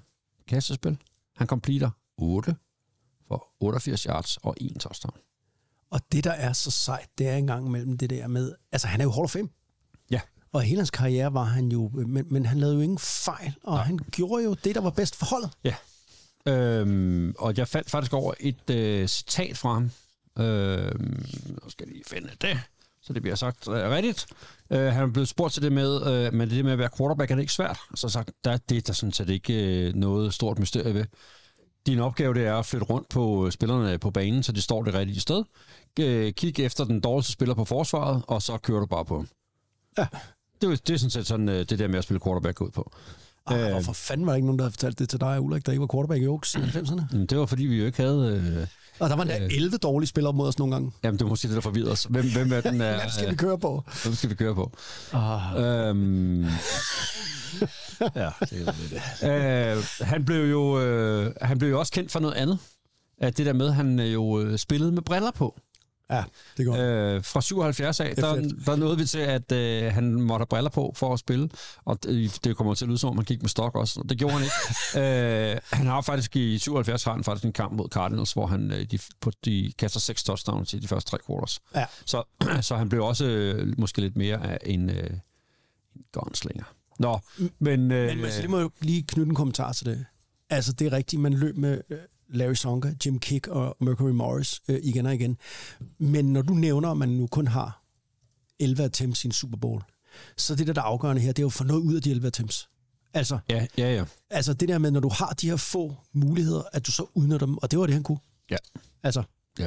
kastespil. 0.49 0.99
Han 1.37 1.47
completer 1.47 1.91
8 2.17 2.57
for 3.29 3.49
88 3.61 4.03
yards 4.03 4.37
og 4.37 4.57
1 4.61 4.81
touchdown. 4.81 5.17
Og 5.91 6.01
det, 6.13 6.25
der 6.25 6.33
er 6.33 6.53
så 6.53 6.71
sejt, 6.71 7.09
det 7.19 7.29
er 7.29 7.37
engang 7.37 7.71
mellem 7.71 7.99
det 7.99 8.11
der 8.11 8.27
med... 8.27 8.55
Altså, 8.73 8.89
han 8.89 9.01
er 9.01 9.05
jo 9.05 9.11
Hall 9.11 9.25
of 9.25 9.31
Fame. 9.31 9.49
Og 10.53 10.63
hele 10.63 10.79
hans 10.79 10.91
karriere 10.91 11.35
var 11.35 11.45
han 11.45 11.69
jo... 11.69 11.91
Men, 11.95 12.27
men 12.31 12.47
han 12.47 12.59
lavede 12.59 12.75
jo 12.77 12.81
ingen 12.83 12.99
fejl, 12.99 13.55
og 13.63 13.75
Nej. 13.75 13.85
han 13.85 13.99
gjorde 14.11 14.45
jo 14.45 14.55
det, 14.65 14.75
der 14.75 14.81
var 14.81 14.91
bedst 14.91 15.17
for 15.17 15.27
holdet. 15.27 15.51
Ja. 15.65 15.75
Øhm, 16.49 17.35
og 17.39 17.55
jeg 17.57 17.69
faldt 17.69 17.91
faktisk 17.91 18.13
over 18.13 18.35
et 18.41 18.71
øh, 18.71 19.09
citat 19.09 19.57
fra 19.59 19.73
ham. 19.73 19.91
Øhm, 20.39 21.27
nu 21.63 21.71
skal 21.71 21.87
jeg 21.87 21.93
lige 21.93 22.05
finde 22.07 22.31
det, 22.41 22.59
så 23.03 23.13
det 23.13 23.23
bliver 23.23 23.35
sagt 23.37 23.69
øh, 23.69 23.75
rigtigt. 23.75 24.27
Øh, 24.71 24.79
han 24.93 25.03
er 25.03 25.13
blevet 25.13 25.29
spurgt 25.29 25.55
til 25.55 25.63
det 25.63 25.73
med, 25.73 26.07
øh, 26.07 26.35
men 26.35 26.51
det 26.51 26.65
med 26.65 26.73
at 26.73 26.79
være 26.79 26.91
quarterback, 26.99 27.31
er 27.31 27.35
det 27.35 27.43
ikke 27.43 27.53
svært? 27.53 27.79
Så 27.95 28.07
har 28.07 28.09
jeg 28.09 28.13
sagt, 28.13 28.31
der 28.45 28.51
er 28.51 28.57
det 28.57 28.87
der 28.87 28.93
sådan 28.93 29.13
set 29.13 29.29
ikke 29.29 29.87
øh, 29.89 29.95
noget 29.95 30.35
stort 30.35 30.59
mysterie 30.59 30.95
ved. 30.95 31.05
Din 31.87 31.99
opgave 32.01 32.35
det 32.35 32.47
er 32.47 32.55
at 32.55 32.67
flytte 32.67 32.87
rundt 32.87 33.09
på 33.09 33.47
øh, 33.47 33.53
spillerne 33.53 33.99
på 33.99 34.11
banen, 34.11 34.43
så 34.43 34.53
de 34.53 34.63
står 34.63 34.83
det 34.83 34.95
rigtige 34.95 35.21
sted. 35.21 35.45
Øh, 36.01 36.33
kig 36.33 36.61
efter 36.61 36.85
den 36.85 37.01
dårligste 37.01 37.33
spiller 37.33 37.55
på 37.55 37.65
forsvaret, 37.65 38.23
og 38.27 38.43
så 38.43 38.59
kører 38.59 38.81
du 38.81 38.87
bare 38.87 39.05
på 39.05 39.17
ham. 39.17 39.29
Ja. 39.99 40.07
Det, 40.61 40.71
er- 40.73 40.77
det 40.87 40.95
er 40.95 40.99
sådan 40.99 41.11
set 41.11 41.27
sådan, 41.27 41.49
øh, 41.49 41.65
det 41.69 41.79
der 41.79 41.89
med 41.89 41.99
at 41.99 42.05
spille 42.05 42.21
quarterback 42.25 42.61
ud 42.61 42.71
på. 42.71 42.91
Øh, 43.53 43.71
Hvorfor 43.71 43.93
fanden 43.93 44.27
var 44.27 44.33
der 44.33 44.37
ikke 44.37 44.47
nogen, 44.47 44.59
der 44.59 44.65
havde 44.65 44.73
fortalt 44.73 44.99
det 44.99 45.09
til 45.09 45.21
dig, 45.21 45.41
Ulrik, 45.41 45.67
der 45.67 45.73
ikke 45.73 45.81
var 45.81 45.89
quarterback 45.95 46.23
i 46.23 46.27
Oaks 46.27 46.55
i 46.55 46.59
90'erne? 46.59 47.03
Jamen, 47.13 47.27
det 47.27 47.39
var 47.39 47.47
fordi, 47.47 47.65
vi 47.65 47.79
jo 47.79 47.87
ikke 47.87 48.03
havde... 48.03 48.43
Øh, 48.61 48.67
Og 48.99 49.11
der 49.11 49.17
var 49.17 49.23
endda 49.23 49.37
11 49.51 49.77
dårlige 49.79 50.09
spillere 50.09 50.33
mod 50.33 50.49
os 50.49 50.59
nogle 50.59 50.75
gange. 50.75 50.93
jamen, 51.05 51.19
det 51.19 51.25
var 51.25 51.29
måske 51.29 51.49
det, 51.49 51.55
der 51.55 51.61
forvirrede 51.61 51.93
os. 51.93 52.07
Hvem, 52.11 52.33
hvem 52.33 52.53
er 52.53 52.61
den? 52.61 52.81
Er, 52.81 52.97
Hvem 53.01 53.11
skal 53.11 53.31
vi 53.31 53.35
køre 53.37 53.59
på? 53.59 53.85
Hvem 54.05 54.15
skal 54.15 54.31
vi 54.31 54.35
køre 54.35 54.55
på? 54.55 54.73
Ah. 55.13 55.63
Øhm, 55.65 56.45
Ja, 58.17 58.31
det 58.41 58.69
er 58.69 58.73
det. 59.23 59.77
øh, 59.79 59.85
han, 60.07 60.25
blev 60.25 60.51
jo, 60.51 60.81
øh, 60.81 61.33
han 61.43 61.59
blev 61.59 61.71
jo 61.71 61.79
også 61.79 61.93
kendt 61.93 62.13
for 62.13 62.21
noget 62.21 62.35
andet. 62.35 62.59
At 63.21 63.37
det 63.39 63.47
der 63.47 63.53
med, 63.53 63.67
at 63.67 63.75
han 63.75 64.01
øh, 64.01 64.13
jo 64.15 64.41
øh, 64.41 64.59
spillede 64.59 64.93
med 64.93 65.03
briller 65.03 65.31
på. 65.31 65.61
Ja, 66.11 66.25
det 66.57 66.67
går. 66.67 66.77
Øh, 66.77 67.25
fra 67.25 67.41
77 67.41 68.01
af, 68.01 68.11
er 68.11 68.15
der, 68.15 68.49
der 68.67 68.77
nåede 68.77 68.99
vi 68.99 69.05
til, 69.05 69.19
at 69.19 69.53
øh, 69.53 69.93
han 69.93 70.13
måtte 70.23 70.41
have 70.41 70.47
briller 70.47 70.71
på 70.71 70.93
for 70.97 71.13
at 71.13 71.19
spille. 71.19 71.49
Og 71.85 72.03
det, 72.03 72.45
det 72.45 72.57
kommer 72.57 72.75
til 72.75 72.85
at 72.85 72.89
lyde 72.89 72.99
som 72.99 73.11
om, 73.11 73.17
han 73.17 73.25
gik 73.25 73.43
med 73.43 73.49
stok 73.49 73.75
også. 73.77 74.05
Det 74.09 74.19
gjorde 74.19 74.35
han 74.35 74.43
ikke. 74.43 74.55
øh, 75.53 75.59
han 75.73 75.87
har 75.87 76.01
faktisk 76.01 76.37
i 76.37 76.59
77 76.59 77.05
har 77.05 77.13
han 77.13 77.25
faktisk 77.25 77.45
en 77.45 77.53
kamp 77.53 77.73
mod 77.73 77.89
Cardinals, 77.89 78.33
hvor 78.33 78.47
han 78.47 78.73
øh, 78.73 78.87
de, 78.91 78.99
på, 79.21 79.31
de 79.45 79.73
kaster 79.79 80.01
seks 80.01 80.25
touchdowns 80.25 80.75
i 80.75 80.79
de 80.79 80.89
første 80.89 81.11
tre 81.11 81.19
quarters. 81.27 81.61
Ja. 81.75 81.85
Så, 82.05 82.23
så 82.69 82.77
han 82.77 82.89
blev 82.89 83.05
også 83.05 83.25
øh, 83.25 83.75
måske 83.79 84.01
lidt 84.01 84.17
mere 84.17 84.51
af 84.51 84.59
en, 84.65 84.91
øh, 84.91 85.11
en 85.97 86.03
gunslinger. 86.13 86.65
Nå, 86.99 87.19
men... 87.59 87.93
Øh, 87.93 88.07
Men 88.17 88.25
altså, 88.25 88.43
det 88.43 88.51
må 88.51 88.61
jo 88.61 88.71
lige 88.81 89.03
knytte 89.03 89.29
en 89.29 89.35
kommentar 89.35 89.73
til 89.73 89.87
det. 89.87 90.05
Altså, 90.51 90.73
det 90.73 90.87
er 90.87 90.93
rigtigt, 90.93 91.23
man 91.23 91.35
løb 91.35 91.57
med 91.57 91.81
øh, 91.91 91.99
Larry 92.29 92.55
Sonka, 92.55 92.93
Jim 93.07 93.19
Kick 93.19 93.47
og 93.49 93.77
Mercury 93.81 94.11
Morris 94.11 94.61
øh, 94.69 94.79
igen 94.83 95.07
og 95.07 95.15
igen. 95.15 95.39
Men 95.99 96.33
når 96.33 96.43
du 96.43 96.55
nævner, 96.55 96.91
at 96.91 96.97
man 96.97 97.09
nu 97.09 97.27
kun 97.27 97.47
har 97.47 97.83
11 98.59 98.85
attempts 98.85 99.25
i 99.25 99.27
en 99.27 99.33
Super 99.33 99.57
Bowl, 99.57 99.83
så 100.37 100.55
det 100.55 100.67
der, 100.67 100.73
der 100.73 100.81
er 100.81 100.87
afgørende 100.87 101.23
her, 101.23 101.33
det 101.33 101.39
er 101.39 101.43
jo 101.43 101.47
at 101.47 101.53
få 101.53 101.65
noget 101.65 101.81
ud 101.81 101.95
af 101.95 102.03
de 102.03 102.11
11 102.11 102.27
attempts. 102.27 102.69
Altså, 103.15 103.39
ja, 103.51 103.67
ja, 103.79 103.95
ja. 103.95 104.05
altså 104.31 104.53
det 104.55 104.69
der 104.69 104.79
med, 104.79 104.91
når 104.91 105.01
du 105.01 105.09
har 105.09 105.33
de 105.41 105.49
her 105.49 105.57
få 105.57 105.95
muligheder, 106.13 106.63
at 106.73 106.87
du 106.87 106.93
så 106.93 107.07
udnytter 107.15 107.47
dem, 107.47 107.57
og 107.59 107.71
det 107.71 107.79
var 107.79 107.87
det, 107.87 107.95
han 107.95 108.03
kunne. 108.03 108.19
Ja. 108.51 108.57
Altså, 109.03 109.23
Ja, 109.59 109.67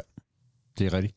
det 0.78 0.86
er 0.88 0.94
rigtigt. 0.94 1.16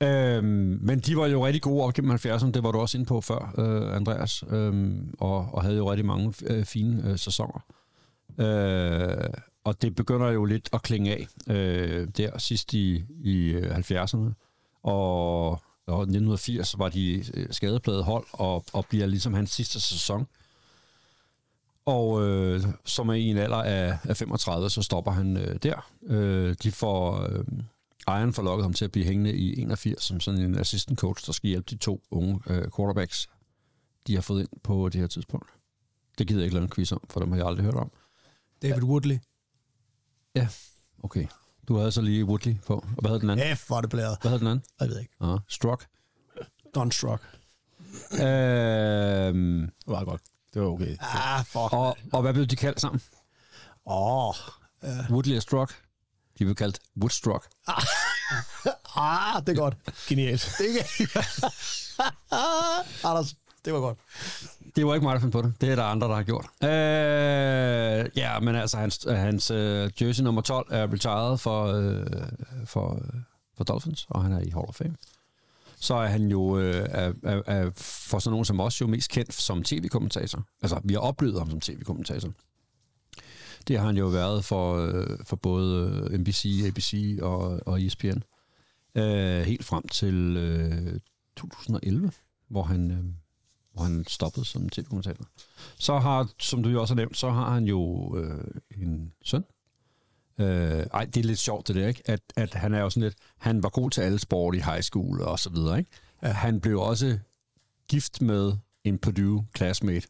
Øhm, 0.00 0.78
men 0.82 0.98
de 1.00 1.16
var 1.16 1.26
jo 1.26 1.46
rigtig 1.46 1.62
gode 1.62 1.84
op 1.84 1.94
gennem 1.94 2.12
70'erne, 2.14 2.50
det 2.50 2.62
var 2.62 2.72
du 2.72 2.78
også 2.78 2.98
inde 2.98 3.06
på 3.06 3.20
før, 3.20 3.54
øh, 3.58 3.96
Andreas, 3.96 4.44
øhm, 4.50 5.14
og, 5.18 5.54
og 5.54 5.62
havde 5.62 5.76
jo 5.76 5.90
rigtig 5.90 6.06
mange 6.06 6.34
øh, 6.46 6.64
fine 6.64 7.10
øh, 7.10 7.18
sæsoner. 7.18 7.66
Øh, 8.38 9.28
og 9.64 9.82
det 9.82 9.94
begynder 9.94 10.30
jo 10.30 10.44
lidt 10.44 10.68
at 10.72 10.82
klinge 10.82 11.12
af 11.12 11.26
øh, 11.48 12.08
der 12.16 12.38
sidst 12.38 12.72
i, 12.74 13.04
i 13.24 13.52
øh, 13.52 13.76
70'erne. 13.76 14.32
Og 14.82 15.60
og 15.86 16.00
1980 16.00 16.78
var 16.78 16.88
de 16.88 17.24
øh, 17.34 17.46
skadepladet 17.50 18.04
hold, 18.04 18.26
og, 18.32 18.64
og 18.72 18.86
bliver 18.88 19.06
ligesom 19.06 19.34
hans 19.34 19.50
sidste 19.50 19.80
sæson. 19.80 20.26
Og 21.86 22.28
øh, 22.28 22.62
som 22.84 23.08
er 23.08 23.14
i 23.14 23.22
en 23.22 23.36
alder 23.36 23.62
af, 23.62 23.98
af 24.04 24.16
35, 24.16 24.70
så 24.70 24.82
stopper 24.82 25.10
han 25.12 25.36
øh, 25.36 25.56
der. 25.62 25.90
Øh, 26.02 26.56
de 26.62 26.72
får... 26.72 27.22
Øh, 27.22 27.44
ejeren 28.06 28.32
får 28.32 28.42
lukket 28.42 28.64
ham 28.64 28.72
til 28.72 28.84
at 28.84 28.92
blive 28.92 29.06
hængende 29.06 29.32
i 29.34 29.62
81 29.62 30.02
som 30.02 30.20
sådan 30.20 30.40
en 30.40 30.58
assistant 30.58 30.98
coach, 30.98 31.26
der 31.26 31.32
skal 31.32 31.48
hjælpe 31.48 31.66
de 31.70 31.76
to 31.76 32.02
unge 32.10 32.40
øh, 32.46 32.68
quarterbacks, 32.76 33.28
de 34.06 34.14
har 34.14 34.22
fået 34.22 34.40
ind 34.40 34.48
på 34.62 34.88
det 34.88 35.00
her 35.00 35.08
tidspunkt. 35.08 35.50
Det 36.18 36.26
gider 36.26 36.40
jeg 36.40 36.44
ikke 36.44 36.54
lave 36.54 36.64
en 36.64 36.70
quiz 36.70 36.92
om, 36.92 37.00
for 37.10 37.20
dem 37.20 37.30
har 37.30 37.38
jeg 37.38 37.46
aldrig 37.46 37.64
hørt 37.64 37.74
om. 37.74 37.90
David 38.62 38.82
Woodley. 38.82 39.18
Ja, 40.34 40.48
okay. 41.02 41.26
Du 41.68 41.76
havde 41.78 41.92
så 41.92 42.00
lige 42.00 42.24
Woodley 42.24 42.56
på. 42.66 42.74
Og 42.74 43.00
hvad 43.00 43.10
hed 43.10 43.20
den 43.20 43.30
anden? 43.30 43.56
F, 43.56 43.66
hvor 43.66 43.76
er 43.76 43.80
det 43.80 43.90
blæret. 43.90 44.18
Hvad 44.20 44.30
hed 44.30 44.38
den 44.38 44.46
anden? 44.46 44.64
Jeg 44.80 44.88
ved 44.88 44.98
ikke. 45.00 45.12
Ja, 45.22 45.36
Struck. 45.48 45.86
Don 46.74 46.92
Struck. 46.92 47.22
Øhm, 48.12 48.20
Det 48.20 49.72
var 49.86 50.04
godt. 50.04 50.20
Det 50.54 50.62
var 50.62 50.68
okay. 50.68 50.96
Ah, 51.00 51.44
fuck. 51.44 51.72
og, 51.72 51.96
og 52.12 52.22
hvad 52.22 52.32
blev 52.32 52.46
de 52.46 52.56
kaldt 52.56 52.80
sammen? 52.80 53.00
Åh. 53.86 54.28
Oh. 54.28 54.34
Woodley 55.10 55.36
og 55.36 55.42
Struck. 55.42 55.82
De 56.38 56.44
blev 56.44 56.54
kaldt 56.54 56.78
Woodstruck. 57.00 57.48
Ah, 58.96 59.42
det 59.46 59.48
er 59.48 59.56
godt. 59.56 59.76
Genialt. 60.08 60.54
Det 60.58 60.66
er 60.80 61.48
Anders, 63.08 63.34
det 63.64 63.72
var 63.72 63.80
godt. 63.80 63.98
Det 64.76 64.86
var 64.86 64.94
ikke 64.94 65.04
mig, 65.04 65.14
der 65.14 65.20
fandt 65.20 65.32
på 65.32 65.42
det. 65.42 65.54
Det 65.60 65.68
er 65.68 65.76
der 65.76 65.82
andre, 65.82 66.08
der 66.08 66.14
har 66.14 66.22
gjort. 66.22 66.46
Øh, 66.62 68.10
ja, 68.16 68.40
men 68.40 68.54
altså, 68.54 68.76
hans, 68.76 69.06
hans 69.10 69.50
uh, 69.50 69.56
jersey 70.02 70.22
nummer 70.22 70.40
12 70.40 70.66
er 70.70 70.92
retired 70.92 71.38
for, 71.38 71.72
uh, 71.72 72.66
for, 72.66 72.92
uh, 72.92 73.20
for 73.56 73.64
Dolphins, 73.64 74.06
og 74.10 74.22
han 74.22 74.32
er 74.32 74.40
i 74.40 74.50
Hall 74.50 74.68
of 74.68 74.74
Fame. 74.74 74.96
Så 75.76 75.94
er 75.94 76.06
han 76.06 76.28
jo 76.28 76.40
uh, 76.40 76.62
er, 76.64 77.12
er, 77.22 77.42
er 77.46 77.70
for 77.76 78.18
sådan 78.18 78.30
nogen 78.32 78.44
som 78.44 78.60
os 78.60 78.80
jo 78.80 78.86
mest 78.86 79.10
kendt 79.10 79.34
som 79.34 79.62
tv-kommentator. 79.62 80.42
Altså, 80.62 80.80
vi 80.84 80.92
har 80.92 81.00
oplevet 81.00 81.38
ham 81.38 81.50
som 81.50 81.60
tv-kommentator. 81.60 82.30
Det 83.68 83.78
har 83.78 83.86
han 83.86 83.96
jo 83.96 84.06
været 84.06 84.44
for, 84.44 84.86
uh, 84.86 85.18
for 85.24 85.36
både 85.36 86.08
NBC, 86.18 86.62
ABC 86.66 87.18
og, 87.22 87.60
og 87.66 87.82
ESPN. 87.82 88.18
Uh, 88.98 89.04
helt 89.40 89.64
frem 89.64 89.88
til 89.88 90.36
uh, 90.94 91.00
2011, 91.36 92.12
hvor 92.50 92.62
han... 92.62 92.90
Uh, 92.90 93.23
hvor 93.74 93.82
han 93.84 94.04
stoppede 94.08 94.44
som 94.46 94.68
tv-kommentator. 94.68 95.24
Så 95.78 95.98
har, 95.98 96.28
som 96.38 96.62
du 96.62 96.68
jo 96.68 96.80
også 96.80 96.94
har 96.94 96.96
nævnt, 96.96 97.16
så 97.16 97.30
har 97.30 97.54
han 97.54 97.64
jo 97.64 98.14
øh, 98.18 98.44
en 98.80 99.12
søn. 99.24 99.44
Øh, 100.38 100.86
ej, 100.94 101.04
det 101.04 101.16
er 101.16 101.24
lidt 101.24 101.38
sjovt 101.38 101.68
det 101.68 101.76
der, 101.76 101.88
ikke? 101.88 102.02
At, 102.04 102.20
at 102.36 102.54
han 102.54 102.74
er 102.74 102.80
jo 102.80 102.90
sådan 102.90 103.02
lidt, 103.02 103.14
han 103.38 103.62
var 103.62 103.68
god 103.68 103.90
til 103.90 104.00
alle 104.00 104.18
sport 104.18 104.54
i 104.54 104.58
high 104.58 104.82
school 104.82 105.20
og 105.22 105.38
så 105.38 105.50
videre, 105.50 105.78
ikke? 105.78 105.90
Han 106.22 106.60
blev 106.60 106.80
også 106.80 107.18
gift 107.88 108.22
med 108.22 108.52
en 108.84 108.98
Purdue 108.98 109.46
classmate. 109.56 110.06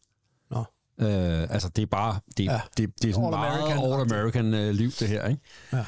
Nå. 0.51 0.59
Øh, 0.99 1.43
altså, 1.43 1.69
det 1.69 1.83
er 1.83 1.87
bare, 1.87 2.21
det, 2.37 2.45
Ja. 2.45 2.53
ja. 2.53 2.61
det, 2.77 3.03
det 3.03 3.11
er 3.11 3.15
sådan 3.15 3.29
All-American. 3.35 3.75
meget 3.75 4.33
all-American 4.33 4.55
øh, 4.57 4.75
liv, 4.75 4.91
det 4.91 5.09
her, 5.09 5.29
ikke? 5.29 5.43
Ja. 5.73 5.79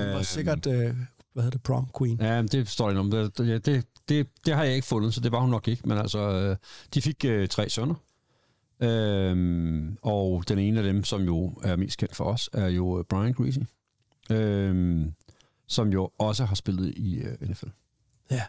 Øh, 0.00 0.06
Hun 0.06 0.14
var 0.16 0.22
sikkert, 0.22 0.66
øh, 0.66 0.96
hvad 1.36 1.44
hedder 1.44 1.58
det, 1.58 1.62
prom 1.62 1.88
queen. 1.98 2.20
Ja, 2.20 2.42
det 2.42 2.68
står 2.68 2.90
ikke 2.90 3.00
om. 3.00 3.10
Det, 3.10 3.38
det, 3.38 3.86
det, 4.08 4.28
det, 4.46 4.54
har 4.54 4.64
jeg 4.64 4.74
ikke 4.74 4.86
fundet, 4.86 5.14
så 5.14 5.20
det 5.20 5.32
var 5.32 5.40
hun 5.40 5.50
nok 5.50 5.68
ikke. 5.68 5.88
Men 5.88 5.98
altså, 5.98 6.18
øh, 6.18 6.56
de 6.94 7.02
fik 7.02 7.24
øh, 7.24 7.48
tre 7.48 7.70
sønner. 7.70 7.94
Øhm, 8.80 9.98
og 10.02 10.48
den 10.48 10.58
ene 10.58 10.78
af 10.78 10.84
dem, 10.84 11.04
som 11.04 11.22
jo 11.22 11.58
er 11.62 11.76
mest 11.76 11.98
kendt 11.98 12.16
for 12.16 12.24
os, 12.24 12.50
er 12.52 12.68
jo 12.68 12.98
øh, 12.98 13.04
Brian 13.04 13.32
Greasy. 13.32 13.58
Øhm, 14.30 15.14
som 15.66 15.92
jo 15.92 16.10
også 16.18 16.44
har 16.44 16.54
spillet 16.54 16.94
i 16.96 17.18
øh, 17.18 17.48
NFL. 17.50 17.68
Ja. 18.30 18.42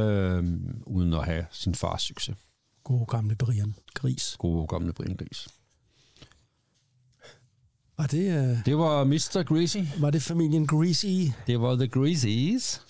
Øhm, 0.00 0.82
uden 0.86 1.12
at 1.12 1.24
have 1.24 1.46
sin 1.50 1.74
fars 1.74 2.02
succes. 2.02 2.36
God 2.84 3.06
gamle 3.06 3.36
Brian 3.36 3.74
Gris. 3.94 4.36
Gode 4.38 4.66
gamle 4.66 4.92
Brian 4.92 5.16
Gris. 5.16 5.48
Var 7.98 8.06
det, 8.06 8.50
øh, 8.50 8.64
Det 8.66 8.78
var 8.78 9.04
Mr. 9.04 9.42
Greasy. 9.42 9.76
var 10.00 10.10
det 10.10 10.22
familien 10.22 10.66
Greasy? 10.66 11.06
Det 11.46 11.60
var 11.60 11.76
The 11.76 11.88
Greasies. 11.88 12.82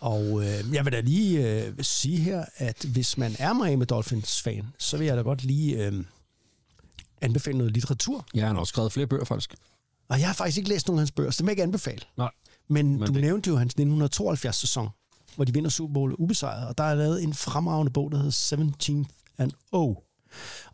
Og 0.00 0.24
øh, 0.44 0.74
jeg 0.74 0.84
vil 0.84 0.92
da 0.92 1.00
lige 1.00 1.62
øh, 1.64 1.74
sige 1.80 2.18
her, 2.18 2.44
at 2.56 2.84
hvis 2.92 3.18
man 3.18 3.36
er 3.38 3.52
Miami 3.52 3.84
Dolphins-fan, 3.84 4.66
så 4.78 4.96
vil 4.98 5.06
jeg 5.06 5.16
da 5.16 5.22
godt 5.22 5.44
lige 5.44 5.86
øh, 5.86 6.04
anbefale 7.20 7.58
noget 7.58 7.72
litteratur. 7.72 8.26
Ja, 8.34 8.46
han 8.46 8.54
har 8.54 8.60
også 8.60 8.70
skrevet 8.70 8.92
flere 8.92 9.06
bøger, 9.06 9.24
faktisk. 9.24 9.54
Og 10.08 10.20
jeg 10.20 10.28
har 10.28 10.34
faktisk 10.34 10.58
ikke 10.58 10.68
læst 10.70 10.88
nogen 10.88 10.98
af 10.98 11.00
hans 11.00 11.12
bøger, 11.12 11.30
så 11.30 11.36
det 11.36 11.44
vil 11.44 11.48
jeg 11.50 11.52
ikke 11.52 11.62
anbefale. 11.62 12.00
Nej. 12.16 12.30
Men, 12.68 12.90
Men 12.90 13.00
du 13.08 13.12
det... 13.12 13.20
nævnte 13.22 13.50
jo 13.50 13.56
hans 13.56 13.74
1972-sæson, 13.80 14.88
hvor 15.36 15.44
de 15.44 15.52
vinder 15.52 15.70
Super 15.70 15.92
Bowl 15.94 16.14
ubesejret, 16.18 16.68
og 16.68 16.78
der 16.78 16.84
er 16.84 16.94
lavet 16.94 17.22
en 17.22 17.34
fremragende 17.34 17.92
bog, 17.92 18.10
der 18.12 18.16
hedder 18.16 18.30
17 18.30 19.06
and 19.38 19.52
O. 19.72 19.94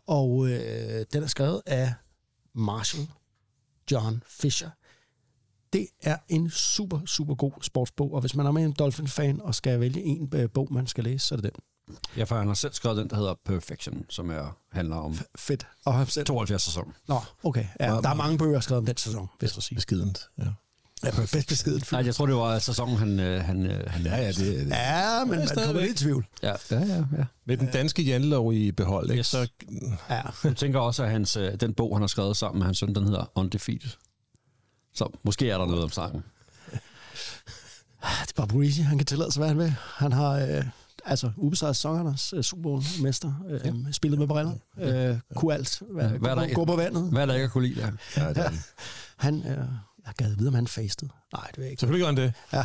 Og 0.07 0.47
øh, 0.49 1.05
den 1.13 1.23
er 1.23 1.27
skrevet 1.27 1.61
af 1.65 1.93
Marshall 2.55 3.07
John 3.91 4.23
Fisher. 4.27 4.69
Det 5.73 5.87
er 6.03 6.17
en 6.27 6.49
super, 6.49 6.99
super 7.05 7.35
god 7.35 7.51
sportsbog, 7.61 8.13
og 8.13 8.21
hvis 8.21 8.35
man 8.35 8.45
er 8.45 8.51
med 8.51 8.65
en 8.65 8.71
Dolphin-fan 8.71 9.41
og 9.41 9.55
skal 9.55 9.79
vælge 9.79 10.01
en 10.01 10.29
øh, 10.35 10.49
bog, 10.49 10.67
man 10.71 10.87
skal 10.87 11.03
læse, 11.03 11.27
så 11.27 11.35
er 11.35 11.39
det 11.41 11.53
den. 11.53 11.63
Ja, 12.17 12.23
for 12.23 12.35
han 12.35 12.47
har 12.47 12.53
selv 12.53 12.73
skrevet 12.73 12.97
den, 12.97 13.09
der 13.09 13.15
hedder 13.15 13.33
Perfection, 13.45 14.05
som 14.09 14.29
er, 14.29 14.57
handler 14.71 14.95
om 14.95 15.17
Fedt. 15.35 15.67
Og 15.85 16.07
selv. 16.07 16.25
72 16.25 16.61
sæson. 16.61 16.93
Nå, 17.07 17.19
okay. 17.43 17.65
Ja, 17.79 17.85
der 17.85 18.09
er 18.09 18.13
mange 18.13 18.37
bøger 18.37 18.59
skrevet 18.59 18.77
om 18.79 18.85
den 18.85 18.97
sæson, 18.97 19.29
hvis 19.39 19.55
jeg 19.55 19.63
sige. 19.63 19.75
Beskident. 19.75 20.29
Ja. 20.37 20.43
Ja, 21.05 21.11
bedst 21.11 21.47
beskeden. 21.47 21.81
Nej, 21.91 22.05
jeg 22.05 22.15
tror, 22.15 22.25
det 22.25 22.35
var 22.35 22.59
sæsonen, 22.59 22.97
han... 22.97 23.19
øh, 23.19 23.43
han, 23.43 23.65
øh, 23.65 23.91
han 23.91 24.05
Ja, 24.05 24.15
ja, 24.15 24.27
det, 24.27 24.37
det. 24.37 24.67
Ja, 24.69 25.25
men 25.25 25.39
man 25.39 25.47
kommer 25.65 25.81
lidt 25.81 26.01
i 26.01 26.03
tvivl. 26.03 26.25
ja, 26.43 26.53
ja, 26.71 26.79
ja, 26.79 26.95
ja. 27.17 27.23
Med 27.45 27.57
den 27.57 27.69
danske 27.73 28.01
jantelov 28.03 28.53
i 28.53 28.71
behold, 28.71 29.09
ikke? 29.09 29.19
Yes. 29.19 29.27
så 29.27 29.47
Ja. 30.09 30.21
Jeg 30.43 30.55
tænker 30.55 30.79
også, 30.79 31.03
at 31.03 31.09
hans, 31.11 31.37
øh, 31.37 31.53
den 31.59 31.73
bog, 31.73 31.95
han 31.95 32.01
har 32.01 32.07
skrevet 32.07 32.37
sammen 32.37 32.59
med 32.59 32.65
hans 32.65 32.77
søn, 32.77 32.95
den 32.95 33.03
hedder 33.03 33.31
Undefeated. 33.35 33.89
Så 34.93 35.09
måske 35.23 35.49
er 35.49 35.57
der 35.57 35.65
noget 35.65 35.83
om 35.83 35.89
sangen. 35.89 36.23
Det 38.01 38.29
er 38.29 38.33
bare 38.35 38.47
Breezy. 38.47 38.79
Han 38.81 38.97
kan 38.97 39.05
tillade 39.05 39.31
sig, 39.31 39.39
hvad 39.39 39.47
han 39.47 39.57
vil. 39.57 39.73
Han 39.95 40.11
har 40.11 40.31
øh, 40.31 40.63
altså 41.05 41.31
ubesejret 41.37 41.75
sæsonernes 41.75 42.33
øh, 42.33 42.43
Super 42.43 42.63
Bowl-mester. 42.63 43.33
Øh, 43.49 43.59
ja. 43.65 43.91
Spillet 43.91 44.19
med 44.19 44.27
briller. 44.27 44.53
Øh, 44.77 45.17
kunne 45.35 45.53
alt. 45.53 45.81
Hvad, 45.91 46.09
Hvad 46.09 46.29
er 46.31 46.35
der 46.35 46.41
gå, 46.41 46.41
ikke? 46.41 46.55
gå 46.55 46.65
på 46.65 46.75
vandet. 46.75 47.09
Hvad 47.11 47.21
er 47.21 47.25
der 47.25 47.33
ikke 47.33 47.45
at 47.45 47.51
kunne 47.51 47.67
lide 47.67 47.81
der? 47.81 47.91
ja, 48.17 48.33
det, 48.33 48.51
Han, 49.17 49.43
øh, 49.47 49.65
jeg 50.05 50.13
gad 50.17 50.35
vide, 50.35 50.47
om 50.47 50.53
han 50.53 50.67
fastede. 50.67 51.11
Nej, 51.33 51.47
det 51.47 51.57
ved 51.57 51.63
jeg 51.63 51.71
ikke. 51.71 51.79
selvfølgelig 51.79 52.01
gør 52.01 52.07
han 52.07 52.17
det. 52.17 52.33
Ja, 52.53 52.63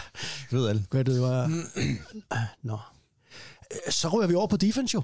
Det 0.51 0.59
ved 0.59 0.69
alle. 0.69 0.87
hvad 0.91 1.05
det 1.05 1.21
var. 1.21 1.51
Nå. 2.63 2.79
Øh, 3.73 3.93
Så 3.93 4.09
rører 4.09 4.27
vi 4.27 4.35
over 4.35 4.47
på 4.47 4.57
defense 4.57 4.95
jo. 4.95 5.03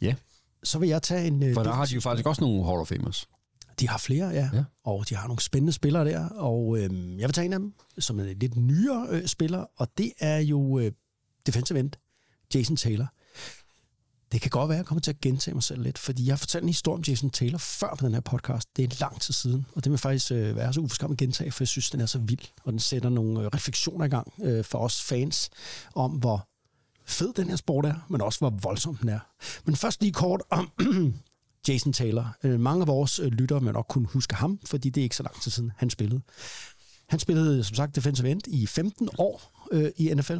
Ja, 0.00 0.14
Så 0.64 0.78
vil 0.78 0.88
jeg 0.88 1.02
tage 1.02 1.26
en... 1.26 1.42
Øh, 1.42 1.54
for 1.54 1.62
der 1.62 1.72
har 1.72 1.84
de 1.86 1.94
jo 1.94 2.00
faktisk 2.00 2.26
også 2.26 2.40
nogle 2.40 2.64
Hall 2.64 2.78
of 2.80 2.88
Famers. 2.88 3.28
De 3.80 3.88
har 3.88 3.98
flere, 3.98 4.28
ja. 4.28 4.50
Ja. 4.52 4.64
Og 4.84 5.08
de 5.08 5.14
har 5.16 5.26
nogle 5.26 5.40
spændende 5.42 5.72
spillere 5.72 6.04
der. 6.04 6.28
Og 6.28 6.78
øh, 6.78 7.18
jeg 7.18 7.28
vil 7.28 7.32
tage 7.32 7.44
en 7.44 7.52
af 7.52 7.58
dem, 7.58 7.74
som 7.98 8.20
er 8.20 8.24
en 8.24 8.38
lidt 8.38 8.56
nyere 8.56 9.06
øh, 9.10 9.26
spiller, 9.26 9.64
og 9.76 9.88
det 9.98 10.12
er 10.18 10.38
jo 10.38 10.78
øh, 10.78 10.92
defensive 11.46 11.78
end, 11.80 11.90
Jason 12.54 12.76
Taylor. 12.76 13.06
Det 14.32 14.40
kan 14.40 14.50
godt 14.50 14.68
være, 14.68 14.76
at 14.76 14.78
jeg 14.78 14.86
kommer 14.86 15.00
til 15.00 15.10
at 15.10 15.20
gentage 15.20 15.54
mig 15.54 15.62
selv 15.62 15.82
lidt, 15.82 15.98
fordi 15.98 16.26
jeg 16.26 16.32
har 16.32 16.36
fortalt 16.36 16.62
en 16.62 16.68
historie 16.68 16.96
om 16.96 17.02
Jason 17.08 17.30
Taylor 17.30 17.58
før 17.58 17.94
på 17.98 18.06
den 18.06 18.14
her 18.14 18.20
podcast. 18.20 18.68
Det 18.76 18.84
er 18.84 18.96
lang 19.00 19.20
tid 19.20 19.34
siden, 19.34 19.66
og 19.74 19.84
det 19.84 19.92
vil 19.92 19.98
faktisk 19.98 20.32
øh, 20.32 20.56
være 20.56 20.72
så 20.72 20.80
uforskammet 20.80 21.14
at 21.14 21.18
gentage, 21.18 21.52
for 21.52 21.64
jeg 21.64 21.68
synes, 21.68 21.90
den 21.90 22.00
er 22.00 22.06
så 22.06 22.18
vild, 22.18 22.40
og 22.64 22.72
den 22.72 22.80
sætter 22.80 23.08
nogle 23.08 23.40
øh, 23.40 23.46
refleksioner 23.46 24.04
i 24.04 24.08
gang 24.08 24.32
øh, 24.42 24.64
for 24.64 24.78
os 24.78 25.02
fans 25.02 25.50
om, 25.94 26.10
hvor 26.10 26.46
fed 27.06 27.32
den 27.36 27.48
her 27.48 27.56
sport 27.56 27.86
er, 27.86 27.94
men 28.08 28.20
også 28.20 28.38
hvor 28.38 28.50
voldsom 28.50 28.96
den 28.96 29.08
er. 29.08 29.20
Men 29.64 29.76
først 29.76 30.00
lige 30.00 30.12
kort 30.12 30.42
om 30.50 30.70
Jason 31.68 31.92
Taylor. 31.92 32.36
Øh, 32.44 32.60
mange 32.60 32.80
af 32.80 32.86
vores 32.86 33.18
øh, 33.18 33.26
lyttere 33.26 33.62
vil 33.62 33.72
nok 33.72 33.86
kunne 33.88 34.06
huske 34.06 34.34
ham, 34.34 34.60
fordi 34.64 34.90
det 34.90 35.00
er 35.00 35.02
ikke 35.04 35.16
så 35.16 35.22
lang 35.22 35.42
tid 35.42 35.50
siden, 35.50 35.72
han 35.76 35.90
spillede. 35.90 36.20
Han 37.08 37.18
spillede, 37.18 37.64
som 37.64 37.74
sagt, 37.74 37.96
defensive 37.96 38.30
end 38.30 38.40
i 38.46 38.66
15 38.66 39.08
år 39.18 39.66
øh, 39.72 39.90
i 39.96 40.14
NFL. 40.14 40.38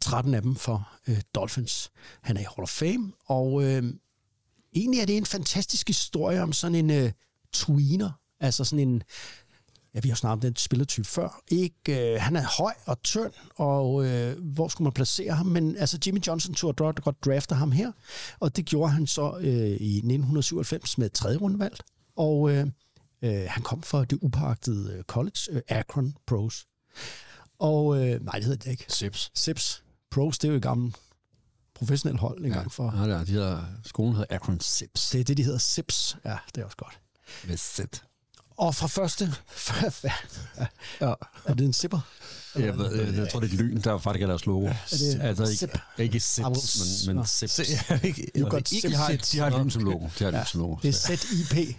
13 0.00 0.34
af 0.34 0.42
dem 0.42 0.56
for 0.56 0.88
øh, 1.08 1.20
Dolphins. 1.34 1.90
Han 2.22 2.36
er 2.36 2.40
i 2.40 2.44
Hall 2.44 2.62
of 2.62 2.68
Fame, 2.68 3.12
og 3.26 3.64
øh, 3.64 3.82
egentlig 4.74 5.00
er 5.00 5.06
det 5.06 5.16
en 5.16 5.26
fantastisk 5.26 5.88
historie 5.88 6.42
om 6.42 6.52
sådan 6.52 6.74
en 6.74 6.90
øh, 6.90 7.12
tweener, 7.52 8.10
altså 8.40 8.64
sådan 8.64 8.88
en, 8.88 9.02
ja, 9.94 10.00
vi 10.02 10.08
har 10.08 10.16
snakket 10.16 10.32
om 10.32 10.40
den 10.40 10.56
spillertype 10.56 11.08
før. 11.08 11.42
Ikke, 11.48 12.12
øh, 12.14 12.20
han 12.20 12.36
er 12.36 12.44
høj 12.58 12.72
og 12.86 13.02
tynd, 13.02 13.32
og 13.56 14.06
øh, 14.06 14.38
hvor 14.38 14.68
skulle 14.68 14.86
man 14.86 14.92
placere 14.92 15.34
ham? 15.34 15.46
Men 15.46 15.76
altså, 15.76 15.98
Jimmy 16.06 16.20
Johnson 16.26 16.54
tog 16.54 16.76
godt, 16.76 17.02
godt 17.02 17.24
drafte 17.24 17.54
ham 17.54 17.72
her, 17.72 17.92
og 18.40 18.56
det 18.56 18.64
gjorde 18.64 18.92
han 18.92 19.06
så 19.06 19.36
øh, 19.40 19.70
i 19.80 19.96
1997 19.96 20.98
med 20.98 21.10
tredje 21.10 21.38
rundevalg. 21.38 21.78
Og 22.16 22.50
øh, 22.50 22.66
øh, 23.22 23.46
han 23.48 23.62
kom 23.62 23.82
fra 23.82 24.04
det 24.04 24.18
upagtede 24.22 24.92
øh, 24.96 25.02
college, 25.02 25.40
øh, 25.50 25.62
Akron 25.68 26.14
Pros. 26.26 26.66
Og 27.58 27.96
øh, 27.96 28.24
nej, 28.24 28.34
det 28.34 28.44
hedder 28.44 28.64
det 28.64 28.70
ikke. 28.70 28.84
Sips. 28.88 29.30
Sips. 29.34 29.84
Pros, 30.10 30.38
det 30.38 30.48
er 30.48 30.52
jo 30.52 30.56
et 30.56 30.62
gammelt 30.62 30.96
professionelt 31.74 32.20
hold 32.20 32.44
engang 32.44 32.62
ja. 32.62 32.68
for. 32.68 33.08
Ja, 33.08 33.24
de 33.24 33.24
hedder, 33.24 33.62
skolen 33.84 34.14
hedder 34.14 34.34
Akron 34.34 34.60
Sips. 34.60 35.10
Det 35.10 35.20
er 35.20 35.24
det, 35.24 35.36
de 35.36 35.44
hedder 35.44 35.58
Sips. 35.58 36.16
Ja, 36.24 36.36
det 36.54 36.60
er 36.60 36.64
også 36.64 36.76
godt. 36.76 37.00
Med 37.46 37.56
Z. 37.56 37.80
Og 38.56 38.74
fra 38.74 38.86
første... 38.86 39.24
Ja. 41.00 41.14
er 41.46 41.54
det 41.54 41.64
en 41.64 41.72
zipper? 41.72 42.00
Jeg, 42.54 42.78
ved, 42.78 42.94
jeg, 42.94 43.14
jeg 43.14 43.28
tror, 43.28 43.40
det 43.40 43.52
er 43.52 43.56
lyn, 43.56 43.80
der 43.80 43.98
faktisk 43.98 44.22
er 44.22 44.26
deres 44.26 44.46
logo. 44.46 44.66
Er 44.66 44.72
det 44.72 45.20
altså, 45.20 45.66
ikke, 45.66 45.80
ikke 45.98 46.20
Sips, 46.20 47.06
men, 47.06 47.16
men. 47.16 47.26
Sips. 47.26 47.58
Jeg, 47.58 48.00
ikke, 48.04 48.30
You 48.36 48.48
got 48.48 48.72
ikke 48.72 48.88
Sips. 48.88 48.92
De 48.92 49.38
har, 49.38 49.48
de 49.50 49.50
har 49.52 49.62
lyn 49.62 49.70
som 49.70 49.84
logo. 49.84 50.08
De 50.18 50.24
har 50.24 50.28
et 50.28 50.34
lyn 50.34 50.46
som 50.46 50.60
logo. 50.60 50.76
Det 50.82 50.88
er 50.88 51.16
ZIP. 51.16 51.76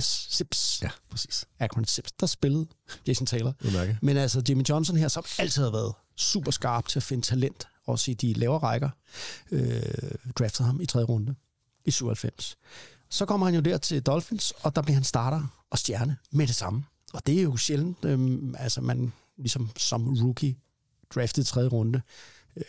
S. 0.00 0.28
Sips. 0.30 0.78
Ja, 0.82 0.90
præcis. 1.10 1.44
Akron 1.60 1.84
Sips. 1.84 2.12
Der 2.12 2.26
spillede 2.26 2.66
Jason 3.06 3.26
Taylor. 3.26 3.52
Men 4.02 4.16
altså, 4.16 4.42
Jimmy 4.48 4.62
Johnson 4.68 4.96
her, 4.96 5.08
som 5.08 5.24
altid 5.38 5.62
har 5.62 5.70
været 5.70 5.94
super 6.16 6.50
skarp 6.50 6.88
til 6.88 6.98
at 6.98 7.02
finde 7.02 7.26
talent, 7.26 7.68
også 7.86 8.10
i 8.10 8.14
de 8.14 8.32
lavere 8.32 8.58
rækker, 8.58 8.90
øh, 9.50 9.82
draftede 10.38 10.66
ham 10.66 10.80
i 10.80 10.86
tredje 10.86 11.06
runde 11.06 11.34
i 11.84 11.90
97. 11.90 12.56
Så 13.08 13.26
kommer 13.26 13.46
han 13.46 13.54
jo 13.54 13.60
der 13.60 13.78
til 13.78 14.02
Dolphins, 14.02 14.50
og 14.50 14.76
der 14.76 14.82
bliver 14.82 14.94
han 14.94 15.04
starter 15.04 15.64
og 15.70 15.78
stjerne 15.78 16.16
med 16.30 16.46
det 16.46 16.54
samme. 16.54 16.84
Og 17.12 17.26
det 17.26 17.38
er 17.38 17.42
jo 17.42 17.56
sjældent, 17.56 18.04
øh, 18.04 18.38
altså 18.58 18.80
man 18.80 19.12
ligesom 19.36 19.70
som 19.76 20.08
rookie 20.08 20.56
draftet 21.14 21.42
i 21.42 21.46
tredje 21.46 21.68
runde, 21.68 22.02
øh, 22.56 22.64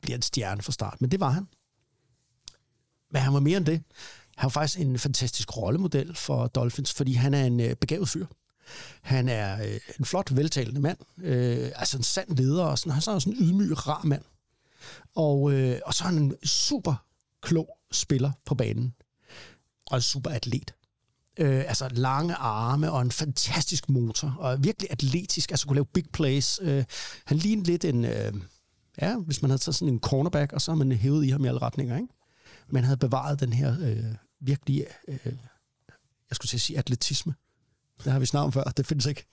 bliver 0.00 0.16
en 0.16 0.22
stjerne 0.22 0.62
fra 0.62 0.72
start. 0.72 1.00
Men 1.00 1.10
det 1.10 1.20
var 1.20 1.30
han. 1.30 1.48
Men 3.10 3.22
han 3.22 3.34
var 3.34 3.40
mere 3.40 3.56
end 3.56 3.66
det. 3.66 3.82
Han 4.36 4.46
var 4.46 4.48
faktisk 4.48 4.80
en 4.80 4.98
fantastisk 4.98 5.56
rollemodel 5.56 6.16
for 6.16 6.46
Dolphins, 6.46 6.92
fordi 6.92 7.12
han 7.12 7.34
er 7.34 7.44
en 7.44 7.60
øh, 7.60 7.76
begavet 7.76 8.08
fyr. 8.08 8.26
Han 9.02 9.28
er 9.28 9.64
øh, 9.64 9.80
en 9.98 10.04
flot, 10.04 10.36
veltalende 10.36 10.80
mand. 10.80 10.98
Øh, 11.18 11.72
altså 11.74 11.96
en 11.96 12.02
sand 12.02 12.36
leder, 12.36 12.64
og 12.64 12.78
sådan, 12.78 12.92
han 12.92 12.98
er 12.98 13.18
sådan 13.18 13.38
en 13.38 13.44
ydmyg, 13.44 13.86
rar 13.86 14.02
mand. 14.04 14.22
Og, 15.16 15.52
øh, 15.52 15.80
og 15.86 15.94
så 15.94 16.04
er 16.04 16.08
han 16.08 16.18
en 16.18 16.34
super 16.44 17.04
klog 17.42 17.78
spiller 17.92 18.32
på 18.46 18.54
banen. 18.54 18.94
Og 19.86 19.96
en 19.96 20.02
super 20.02 20.30
atlet. 20.30 20.74
Øh, 21.38 21.64
altså 21.68 21.88
lange 21.88 22.34
arme 22.34 22.92
og 22.92 23.02
en 23.02 23.10
fantastisk 23.10 23.88
motor. 23.88 24.36
Og 24.38 24.64
virkelig 24.64 24.90
atletisk, 24.90 25.50
altså 25.50 25.66
kunne 25.66 25.76
lave 25.76 25.86
big 25.86 26.04
plays. 26.12 26.60
Øh, 26.62 26.84
han 27.24 27.36
lignede 27.36 27.66
lidt 27.66 27.84
en... 27.84 28.04
Øh, 28.04 28.32
ja, 29.02 29.16
hvis 29.16 29.42
man 29.42 29.50
havde 29.50 29.62
taget 29.62 29.74
sådan 29.74 29.94
en 29.94 30.00
cornerback, 30.00 30.52
og 30.52 30.60
så 30.60 30.70
har 30.70 30.76
man 30.76 30.92
hævet 30.92 31.24
i 31.24 31.28
ham 31.28 31.44
i 31.44 31.48
alle 31.48 31.62
retninger, 31.62 31.96
ikke? 31.96 32.08
Men 32.68 32.84
havde 32.84 32.96
bevaret 32.96 33.40
den 33.40 33.52
her 33.52 33.76
øh, 33.80 34.14
virkelig... 34.40 34.86
Øh, 35.08 35.18
jeg 36.30 36.36
skulle 36.36 36.48
til 36.48 36.56
at 36.56 36.60
sige 36.60 36.78
atletisme. 36.78 37.34
Det 38.04 38.12
har 38.12 38.18
vi 38.18 38.26
snakket 38.26 38.44
om 38.44 38.52
før. 38.52 38.64
Det 38.64 38.86
findes 38.86 39.06
ikke. 39.06 39.26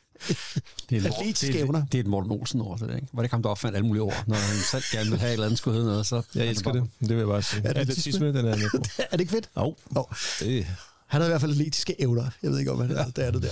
Det 0.89 1.05
er, 1.05 1.11
Atletiske 1.11 1.53
det, 1.53 1.61
evner. 1.61 1.81
er, 1.81 1.85
det 1.85 1.97
er 1.97 1.99
et 1.99 2.07
Morten 2.07 2.31
Olsen 2.31 2.61
ord, 2.61 2.79
det 2.79 2.89
der, 2.89 2.95
ikke? 2.95 3.07
Var 3.13 3.21
det 3.21 3.25
ikke 3.25 3.33
ham, 3.33 3.43
der 3.43 3.49
opfandt 3.49 3.75
alle 3.75 3.87
mulige 3.87 4.03
ord? 4.03 4.23
Når 4.27 4.35
han 4.35 4.57
selv 4.71 4.83
gerne 4.91 5.09
vil 5.09 5.19
have 5.19 5.29
et 5.29 5.33
eller 5.33 5.45
andet, 5.45 5.57
skulle 5.57 5.75
hedde 5.75 5.89
noget, 5.89 6.05
så... 6.05 6.21
Jeg 6.35 6.47
elsker 6.47 6.71
det. 6.71 6.89
Det 6.99 7.09
vil 7.09 7.17
jeg 7.17 7.27
bare 7.27 7.41
sige. 7.41 7.67
Atletisme, 7.67 8.27
den 8.27 8.35
er 8.37 8.43
med 8.57 8.69
på. 8.69 8.77
er 9.11 9.11
det 9.11 9.19
ikke 9.19 9.31
fedt? 9.31 9.49
Jo, 9.57 9.75
Jo. 9.95 10.05
det 10.39 10.65
Han 11.07 11.21
havde 11.21 11.29
i 11.29 11.31
hvert 11.31 11.41
fald 11.41 11.51
atletiske 11.51 12.01
evner. 12.01 12.29
Jeg 12.43 12.51
ved 12.51 12.59
ikke, 12.59 12.71
om 12.71 12.81
han 12.81 12.91
er 12.91 13.05
det, 13.05 13.25
er 13.25 13.31
det 13.31 13.41
der. 13.41 13.49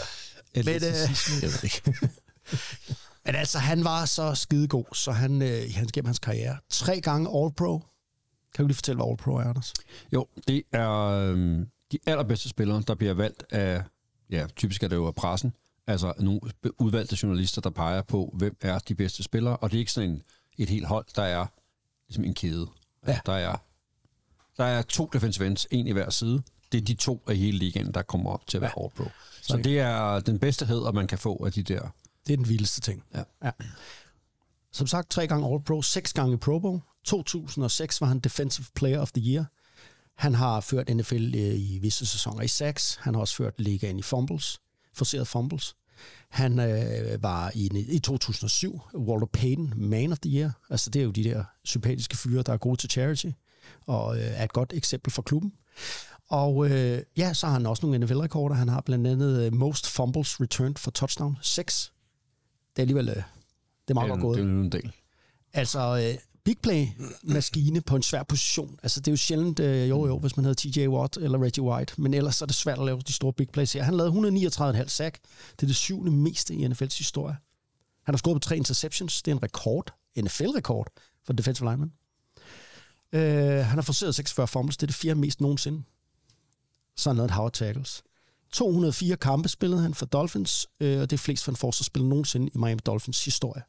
Men, 0.55 0.67
øh, 0.67 0.83
jeg 1.41 1.49
ved 1.49 1.63
ikke. 1.63 1.81
men 3.25 3.35
altså, 3.35 3.59
han 3.59 3.83
var 3.83 4.05
så 4.05 4.35
skidegod, 4.35 4.85
så 4.93 5.11
han, 5.11 5.41
øh, 5.41 5.65
i 5.67 5.71
hans, 5.71 5.91
gennem 5.91 6.05
hans 6.05 6.19
karriere, 6.19 6.57
tre 6.69 7.01
gange 7.01 7.29
All-Pro. 7.29 7.79
Kan 8.55 8.63
du 8.63 8.67
lige 8.67 8.75
fortælle, 8.75 8.97
hvad 9.03 9.05
All-Pro 9.11 9.31
er, 9.31 9.49
Anders? 9.49 9.73
Jo, 10.13 10.27
det 10.47 10.63
er 10.71 10.91
øhm, 10.91 11.65
de 11.91 11.99
allerbedste 12.07 12.49
spillere, 12.49 12.83
der 12.87 12.95
bliver 12.95 13.13
valgt 13.13 13.43
af, 13.51 13.83
ja, 14.31 14.45
typisk 14.55 14.83
er 14.83 14.87
det 14.87 14.95
jo 14.95 15.07
af 15.07 15.15
pressen, 15.15 15.53
altså 15.87 16.13
nogle 16.19 16.39
udvalgte 16.79 17.17
journalister, 17.23 17.61
der 17.61 17.69
peger 17.69 18.01
på, 18.01 18.35
hvem 18.37 18.57
er 18.61 18.79
de 18.79 18.95
bedste 18.95 19.23
spillere, 19.23 19.57
og 19.57 19.71
det 19.71 19.77
er 19.77 19.79
ikke 19.79 19.91
sådan 19.91 20.09
en, 20.09 20.21
et 20.57 20.69
helt 20.69 20.87
hold, 20.87 21.05
der 21.15 21.23
er 21.23 21.45
ligesom 22.07 22.23
en 22.23 22.33
kæde. 22.33 22.67
Altså, 23.03 23.21
Der, 23.25 23.33
er, 23.33 23.57
der 24.57 24.63
er 24.63 24.81
to 24.81 25.09
defensive 25.13 25.47
ends, 25.47 25.67
en 25.71 25.87
i 25.87 25.91
hver 25.91 26.09
side. 26.09 26.43
Det 26.71 26.81
er 26.81 26.85
de 26.85 26.93
to 26.93 27.23
af 27.27 27.37
hele 27.37 27.57
ligaen, 27.57 27.93
der 27.93 28.01
kommer 28.01 28.31
op 28.31 28.47
til 28.47 28.57
at 28.57 28.61
være 28.61 28.71
ja. 28.77 28.83
All-Pro. 28.83 29.09
Så 29.41 29.57
det 29.57 29.79
er 29.79 30.19
den 30.19 30.39
bedste 30.39 30.65
hed, 30.65 30.91
man 30.93 31.07
kan 31.07 31.17
få 31.17 31.45
af 31.45 31.51
de 31.51 31.63
der. 31.63 31.89
Det 32.27 32.33
er 32.33 32.37
den 32.37 32.49
vildeste 32.49 32.81
ting. 32.81 33.03
Ja. 33.13 33.23
ja. 33.43 33.51
Som 34.71 34.87
sagt, 34.87 35.09
tre 35.09 35.27
gange 35.27 35.47
All-Pro, 35.53 35.81
seks 35.81 36.13
gange 36.13 36.37
Pro 36.37 36.59
Bowl. 36.59 36.79
2006 37.03 38.01
var 38.01 38.07
han 38.07 38.19
Defensive 38.19 38.67
Player 38.75 38.99
of 38.99 39.11
the 39.11 39.31
Year. 39.31 39.45
Han 40.15 40.35
har 40.35 40.61
ført 40.61 40.95
NFL 40.95 41.35
øh, 41.35 41.59
i 41.59 41.79
visse 41.81 42.05
sæsoner 42.05 42.41
i 42.41 42.47
sacks. 42.47 42.95
Han 43.01 43.13
har 43.13 43.21
også 43.21 43.35
ført 43.35 43.53
ligaen 43.61 43.99
i 43.99 44.01
fumbles, 44.01 44.61
forceret 44.95 45.27
fumbles. 45.27 45.75
Han 46.29 46.59
øh, 46.59 47.23
var 47.23 47.51
i, 47.55 47.85
i 47.89 47.99
2007 47.99 48.81
Walter 48.95 49.27
Payton 49.33 49.73
Man 49.75 50.11
of 50.11 50.19
the 50.19 50.37
Year. 50.37 50.51
Altså 50.69 50.89
det 50.89 50.99
er 50.99 51.03
jo 51.03 51.11
de 51.11 51.23
der 51.23 51.43
sympatiske 51.63 52.17
fyre, 52.17 52.43
der 52.43 52.53
er 52.53 52.57
gode 52.57 52.77
til 52.77 52.89
charity, 52.89 53.27
og 53.85 54.17
øh, 54.17 54.23
er 54.23 54.43
et 54.43 54.53
godt 54.53 54.73
eksempel 54.73 55.11
for 55.11 55.21
klubben. 55.21 55.53
Og 56.29 56.69
øh, 56.69 57.01
ja, 57.17 57.33
så 57.33 57.45
har 57.45 57.53
han 57.53 57.65
også 57.65 57.85
nogle 57.85 58.05
NFL-rekorder. 58.05 58.55
Han 58.55 58.69
har 58.69 58.81
blandt 58.81 59.07
andet 59.07 59.45
øh, 59.45 59.53
most 59.53 59.89
fumbles 59.89 60.41
returned 60.41 60.75
for 60.75 60.91
touchdown, 60.91 61.37
6. 61.41 61.93
Det 62.75 62.79
er 62.79 62.83
alligevel, 62.83 63.09
øh, 63.09 63.15
det 63.15 63.23
er 63.89 63.93
meget 63.93 64.09
godt 64.09 64.21
gået. 64.21 64.37
Det 64.37 64.43
er 64.43 64.49
en 64.49 64.71
del. 64.71 64.91
Altså, 65.53 65.79
øh, 65.79 66.19
big 66.45 66.57
play-maskine 66.63 67.81
på 67.81 67.95
en 67.95 68.03
svær 68.03 68.23
position. 68.23 68.79
Altså, 68.83 68.99
det 68.99 69.07
er 69.07 69.11
jo 69.11 69.17
sjældent, 69.17 69.59
øh, 69.59 69.89
jo 69.89 70.07
jo, 70.07 70.19
hvis 70.19 70.37
man 70.37 70.45
hedder 70.45 70.71
TJ 70.71 70.87
Watt 70.87 71.17
eller 71.17 71.43
Reggie 71.43 71.63
White, 71.63 72.01
men 72.01 72.13
ellers 72.13 72.41
er 72.41 72.45
det 72.45 72.55
svært 72.55 72.79
at 72.79 72.85
lave 72.85 73.01
de 73.01 73.13
store 73.13 73.33
big 73.33 73.49
plays 73.49 73.73
her. 73.73 73.83
Han 73.83 73.93
lavede 73.93 74.11
139,5 74.11 74.87
sack. 74.87 75.19
Det 75.51 75.63
er 75.63 75.67
det 75.67 75.75
syvende 75.75 76.11
meste 76.11 76.53
i 76.55 76.65
NFL's 76.65 76.97
historie. 76.97 77.37
Han 78.03 78.15
har 78.15 78.17
scoret 78.17 78.35
på 78.35 78.39
tre 78.39 78.57
interceptions. 78.57 79.21
Det 79.21 79.31
er 79.31 79.35
en 79.35 79.43
rekord. 79.43 79.93
NFL-rekord 80.17 80.87
for 81.25 81.33
defensive 81.33 81.69
lineman. 81.69 81.91
Øh, 83.11 83.65
han 83.65 83.77
har 83.77 83.81
forceret 83.81 84.15
46 84.15 84.47
fumbles. 84.47 84.77
Det 84.77 84.83
er 84.83 84.87
det 84.87 84.95
fjerde 84.95 85.19
mest 85.19 85.41
nogensinde. 85.41 85.83
Så 86.95 87.09
har 87.09 87.13
han 87.15 87.29
lavet 87.29 87.47
et 87.47 87.53
tackles. 87.53 88.03
204 88.53 89.17
kampe 89.17 89.49
spillede 89.49 89.81
han 89.81 89.93
for 89.93 90.05
Dolphins, 90.05 90.67
øh, 90.79 91.01
og 91.01 91.09
det 91.09 91.17
er 91.17 91.21
flest 91.21 91.43
for 91.43 91.51
en 91.51 91.55
forsvarsspiller 91.55 92.09
nogensinde 92.09 92.49
i 92.55 92.57
Miami 92.57 92.79
Dolphins 92.85 93.25
historie. 93.25 93.61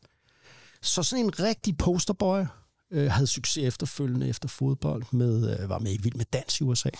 Så 0.83 1.03
sådan 1.03 1.24
en 1.24 1.41
rigtig 1.41 1.79
posterboy 1.79 2.45
øh, 2.91 3.11
havde 3.11 3.26
succes 3.26 3.64
efterfølgende 3.64 4.28
efter 4.28 4.49
fodbold, 4.49 5.05
med, 5.12 5.61
øh, 5.61 5.68
var 5.68 5.78
med 5.78 5.93
i 5.93 6.03
Vild 6.03 6.14
med 6.14 6.24
Dans 6.24 6.61
i 6.61 6.64
USA. 6.64 6.91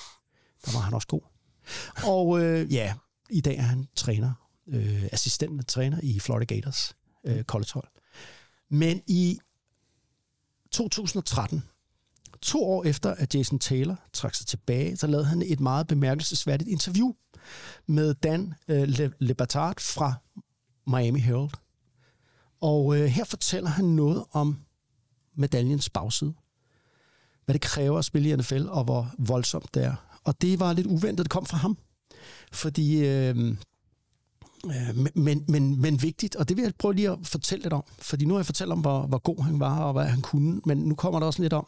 Der 0.64 0.72
var 0.72 0.80
han 0.80 0.95
også 0.95 1.09
god. 1.09 1.20
Og 2.05 2.43
øh, 2.43 2.72
ja, 2.72 2.95
i 3.30 3.41
dag 3.41 3.57
er 3.57 3.62
han 3.62 3.89
træner, 3.97 4.32
øh, 4.68 5.05
assistent 5.12 5.68
træner 5.68 6.01
i 6.03 6.20
Florida 6.20 6.55
Gators 6.55 6.97
øh, 7.24 7.43
collegehold. 7.43 7.89
Men 8.70 9.03
i 9.07 9.39
2013, 10.70 11.62
to 12.43 12.64
år 12.64 12.84
efter 12.84 13.14
at 13.14 13.34
Jason 13.34 13.59
Taylor 13.59 13.97
trak 14.12 14.34
sig 14.34 14.47
tilbage, 14.47 14.97
så 14.97 15.07
lavede 15.07 15.26
han 15.26 15.43
et 15.43 15.61
meget 15.61 15.87
bemærkelsesværdigt 15.87 16.70
interview 16.70 17.12
med 17.87 18.14
Dan 18.14 18.55
øh, 18.68 18.89
Le, 19.18 19.34
fra 19.78 20.14
Miami 20.87 21.20
Herald. 21.20 21.51
Og 22.61 22.99
øh, 22.99 23.05
her 23.05 23.24
fortæller 23.24 23.70
han 23.70 23.84
noget 23.84 24.24
om 24.30 24.66
medaljens 25.37 25.91
bagside. 25.91 26.34
Hvad 27.45 27.53
det 27.53 27.62
kræver 27.62 27.99
at 27.99 28.05
spille 28.05 28.28
i 28.28 28.37
NFL, 28.37 28.66
og 28.68 28.84
hvor 28.84 29.14
voldsomt 29.18 29.74
det 29.74 29.84
er. 29.84 29.95
Og 30.24 30.43
det 30.43 30.61
var 30.61 30.72
lidt 30.72 30.87
uventet, 30.87 31.24
det 31.24 31.30
kom 31.30 31.47
fra 31.47 31.57
ham. 31.57 31.78
Fordi, 32.53 33.07
øh, 33.07 33.57
øh, 34.66 34.97
men, 35.14 35.45
men, 35.49 35.80
men 35.80 36.03
vigtigt, 36.03 36.37
og 36.37 36.49
det 36.49 36.57
vil 36.57 36.62
jeg 36.62 36.72
prøve 36.78 36.95
lige 36.95 37.11
at 37.11 37.18
fortælle 37.22 37.62
lidt 37.62 37.72
om. 37.72 37.84
Fordi 37.99 38.24
nu 38.24 38.34
har 38.34 38.39
jeg 38.39 38.47
fortalt 38.47 38.72
om, 38.72 38.80
hvor, 38.80 39.07
hvor 39.07 39.18
god 39.18 39.43
han 39.43 39.61
var, 39.61 39.84
og 39.84 39.93
hvad 39.93 40.05
han 40.05 40.22
kunne. 40.22 40.61
Men 40.64 40.78
nu 40.78 40.95
kommer 40.95 41.20
der 41.20 41.26
også 41.26 41.43
lidt 41.43 41.53
om, 41.53 41.66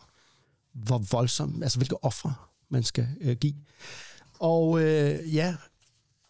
hvor 0.72 0.98
voldsom, 0.98 1.62
altså 1.62 1.78
hvilke 1.78 2.04
ofre 2.04 2.34
man 2.68 2.82
skal 2.82 3.08
øh, 3.20 3.36
give. 3.36 3.54
Og 4.40 4.80
øh, 4.82 5.34
ja, 5.34 5.56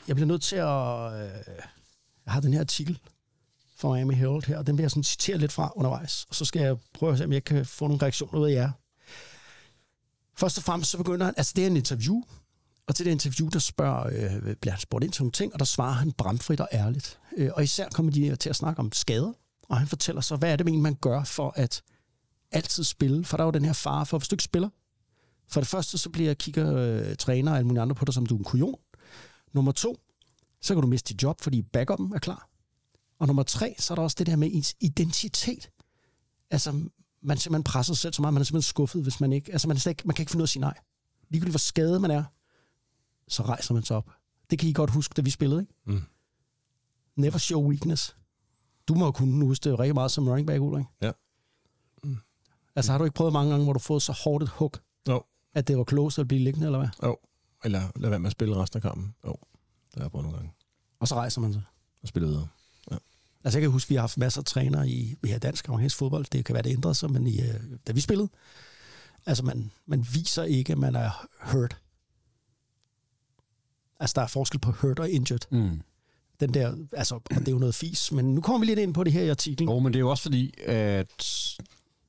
jeg 0.08 0.16
bliver 0.16 0.26
nødt 0.26 0.42
til 0.42 0.56
at... 0.56 1.12
Øh, 1.12 1.54
jeg 2.24 2.32
har 2.32 2.40
den 2.40 2.52
her 2.52 2.60
artikel 2.60 2.98
fra 3.78 3.94
Miami 3.94 4.14
Herald 4.14 4.46
her, 4.46 4.58
og 4.58 4.66
den 4.66 4.76
vil 4.78 4.82
jeg 4.82 4.90
sådan 4.90 5.02
citere 5.02 5.38
lidt 5.38 5.52
fra 5.52 5.72
undervejs. 5.76 6.26
Og 6.28 6.34
så 6.34 6.44
skal 6.44 6.62
jeg 6.62 6.76
prøve 6.94 7.12
at 7.12 7.18
se, 7.18 7.24
om 7.24 7.32
jeg 7.32 7.44
kan 7.44 7.66
få 7.66 7.86
nogle 7.86 8.02
reaktioner 8.02 8.38
ud 8.38 8.50
af 8.50 8.52
jer. 8.52 8.70
Først 10.36 10.58
og 10.58 10.64
fremmest 10.64 10.90
så 10.90 10.98
begynder 10.98 11.26
han, 11.26 11.34
altså 11.36 11.52
det 11.56 11.62
er 11.62 11.66
en 11.66 11.76
interview, 11.76 12.22
og 12.86 12.94
til 12.94 13.06
det 13.06 13.10
interview, 13.12 13.48
der 13.48 13.58
spørger, 13.58 14.06
øh, 14.06 14.56
bliver 14.56 14.72
han 14.72 14.80
spurgt 14.80 15.04
ind 15.04 15.12
til 15.12 15.22
nogle 15.22 15.32
ting, 15.32 15.52
og 15.52 15.58
der 15.58 15.64
svarer 15.64 15.92
han 15.92 16.12
bramfrit 16.12 16.60
og 16.60 16.68
ærligt. 16.72 17.18
Øh, 17.36 17.50
og 17.54 17.64
især 17.64 17.88
kommer 17.88 18.12
de 18.12 18.36
til 18.36 18.50
at 18.50 18.56
snakke 18.56 18.80
om 18.80 18.92
skader, 18.92 19.32
og 19.68 19.78
han 19.78 19.86
fortæller 19.86 20.20
så, 20.20 20.36
hvad 20.36 20.52
er 20.52 20.56
det, 20.56 20.66
egentlig, 20.66 20.82
man 20.82 20.94
gør 20.94 21.24
for 21.24 21.52
at 21.56 21.82
altid 22.52 22.84
spille? 22.84 23.24
For 23.24 23.36
der 23.36 23.44
er 23.44 23.46
jo 23.46 23.50
den 23.50 23.64
her 23.64 23.72
fare 23.72 24.06
for, 24.06 24.18
hvis 24.18 24.28
du 24.28 24.34
ikke 24.34 24.44
spiller, 24.44 24.68
for 25.48 25.60
det 25.60 25.68
første, 25.68 25.98
så 25.98 26.10
bliver 26.10 26.34
kigger 26.34 26.76
øh, 26.76 27.16
træner 27.16 27.50
og 27.50 27.56
alle 27.56 27.66
mulige 27.66 27.82
andre 27.82 27.94
på 27.94 28.04
dig, 28.04 28.14
som 28.14 28.26
du 28.26 28.34
er 28.34 28.38
en 28.38 28.44
kujon. 28.44 28.78
Nummer 29.52 29.72
to, 29.72 29.98
så 30.60 30.74
kan 30.74 30.82
du 30.82 30.88
miste 30.88 31.14
dit 31.14 31.22
job, 31.22 31.40
fordi 31.40 31.62
backupen 31.62 32.12
er 32.14 32.18
klar. 32.18 32.48
Og 33.18 33.26
nummer 33.26 33.42
tre, 33.42 33.74
så 33.78 33.92
er 33.92 33.94
der 33.94 34.02
også 34.02 34.16
det 34.18 34.26
der 34.26 34.36
med 34.36 34.48
ens 34.52 34.74
identitet. 34.80 35.70
Altså, 36.50 36.72
man 37.22 37.36
simpelthen 37.38 37.64
presser 37.64 37.94
sig 37.94 38.00
selv 38.00 38.12
så 38.14 38.22
meget, 38.22 38.34
man 38.34 38.40
er 38.40 38.44
simpelthen 38.44 38.68
skuffet, 38.68 39.02
hvis 39.02 39.20
man 39.20 39.32
ikke... 39.32 39.52
Altså, 39.52 39.68
man, 39.68 39.78
ikke, 39.88 40.02
man 40.04 40.14
kan 40.14 40.22
ikke 40.22 40.30
finde 40.30 40.40
ud 40.40 40.42
af 40.42 40.46
at 40.46 40.50
sige 40.50 40.60
nej. 40.60 40.74
Ligegyldigt 41.28 41.52
hvor 41.52 41.58
skadet 41.58 42.00
man 42.00 42.10
er, 42.10 42.24
så 43.28 43.42
rejser 43.42 43.74
man 43.74 43.82
sig 43.82 43.96
op. 43.96 44.10
Det 44.50 44.58
kan 44.58 44.68
I 44.68 44.72
godt 44.72 44.90
huske, 44.90 45.12
da 45.16 45.22
vi 45.22 45.30
spillede, 45.30 45.60
ikke? 45.60 45.72
Mm. 45.86 46.02
Never 47.16 47.38
show 47.38 47.68
weakness. 47.68 48.16
Du 48.88 48.94
må 48.94 49.04
jo 49.04 49.12
kunne 49.12 49.46
huske 49.46 49.70
det 49.70 49.78
rigtig 49.78 49.94
meget 49.94 50.10
som 50.10 50.28
running 50.28 50.46
back, 50.46 50.60
Ulrik. 50.62 50.84
Ja. 51.02 51.12
Altså, 52.76 52.92
har 52.92 52.98
du 52.98 53.04
ikke 53.04 53.14
prøvet 53.14 53.32
mange 53.32 53.50
gange, 53.50 53.64
hvor 53.64 53.72
du 53.72 53.78
har 53.78 53.82
fået 53.82 54.02
så 54.02 54.12
hårdt 54.12 54.42
et 54.42 54.48
hug, 54.48 54.72
Jo, 55.08 55.22
at 55.54 55.68
det 55.68 55.78
var 55.78 55.84
close 55.84 56.20
at 56.20 56.28
blive 56.28 56.42
liggende, 56.44 56.66
eller 56.66 56.78
hvad? 56.78 56.88
jo. 57.02 57.16
Eller 57.64 57.82
lad 57.96 58.10
være 58.10 58.18
med 58.18 58.26
at 58.26 58.32
spille 58.32 58.56
resten 58.56 58.76
af 58.76 58.82
kampen. 58.82 59.14
Jo, 59.24 59.32
det 59.86 59.94
har 59.94 60.02
jeg 60.02 60.10
prøvet 60.10 60.24
nogle 60.24 60.38
gange. 60.38 60.52
Og 61.00 61.08
så 61.08 61.14
rejser 61.14 61.40
man 61.40 61.52
sig. 61.52 61.62
og 62.02 62.08
spiller 62.08 62.28
videre. 62.28 62.48
Altså 63.44 63.58
jeg 63.58 63.62
kan 63.62 63.70
huske, 63.70 63.88
vi 63.88 63.94
har 63.94 64.00
haft 64.00 64.18
masser 64.18 64.40
af 64.40 64.44
trænere 64.44 64.88
i 64.88 65.16
har 65.24 65.38
dansk 65.38 65.68
amerikansk 65.68 65.96
fodbold. 65.96 66.26
Det 66.32 66.44
kan 66.44 66.54
være, 66.54 66.62
det 66.62 66.72
ændrede 66.72 66.94
sig, 66.94 67.10
men 67.10 67.26
i, 67.26 67.40
øh, 67.40 67.60
da 67.86 67.92
vi 67.92 68.00
spillede, 68.00 68.28
altså 69.26 69.44
man, 69.44 69.70
man 69.86 70.06
viser 70.12 70.42
ikke, 70.42 70.72
at 70.72 70.78
man 70.78 70.94
er 70.94 71.26
hurt. 71.40 71.76
Altså 74.00 74.14
der 74.16 74.22
er 74.22 74.26
forskel 74.26 74.60
på 74.60 74.70
hurt 74.70 74.98
og 74.98 75.10
injured. 75.10 75.40
Mm. 75.50 75.80
Den 76.40 76.54
der, 76.54 76.76
altså, 76.92 77.14
og 77.14 77.24
det 77.30 77.48
er 77.48 77.52
jo 77.52 77.58
noget 77.58 77.74
fis, 77.74 78.12
men 78.12 78.34
nu 78.34 78.40
kommer 78.40 78.58
vi 78.58 78.66
lidt 78.66 78.78
ind 78.78 78.94
på 78.94 79.04
det 79.04 79.12
her 79.12 79.22
i 79.22 79.28
artiklen. 79.28 79.68
Jo, 79.68 79.78
men 79.78 79.92
det 79.92 79.98
er 79.98 80.00
jo 80.00 80.10
også 80.10 80.22
fordi, 80.22 80.54
at 80.66 81.24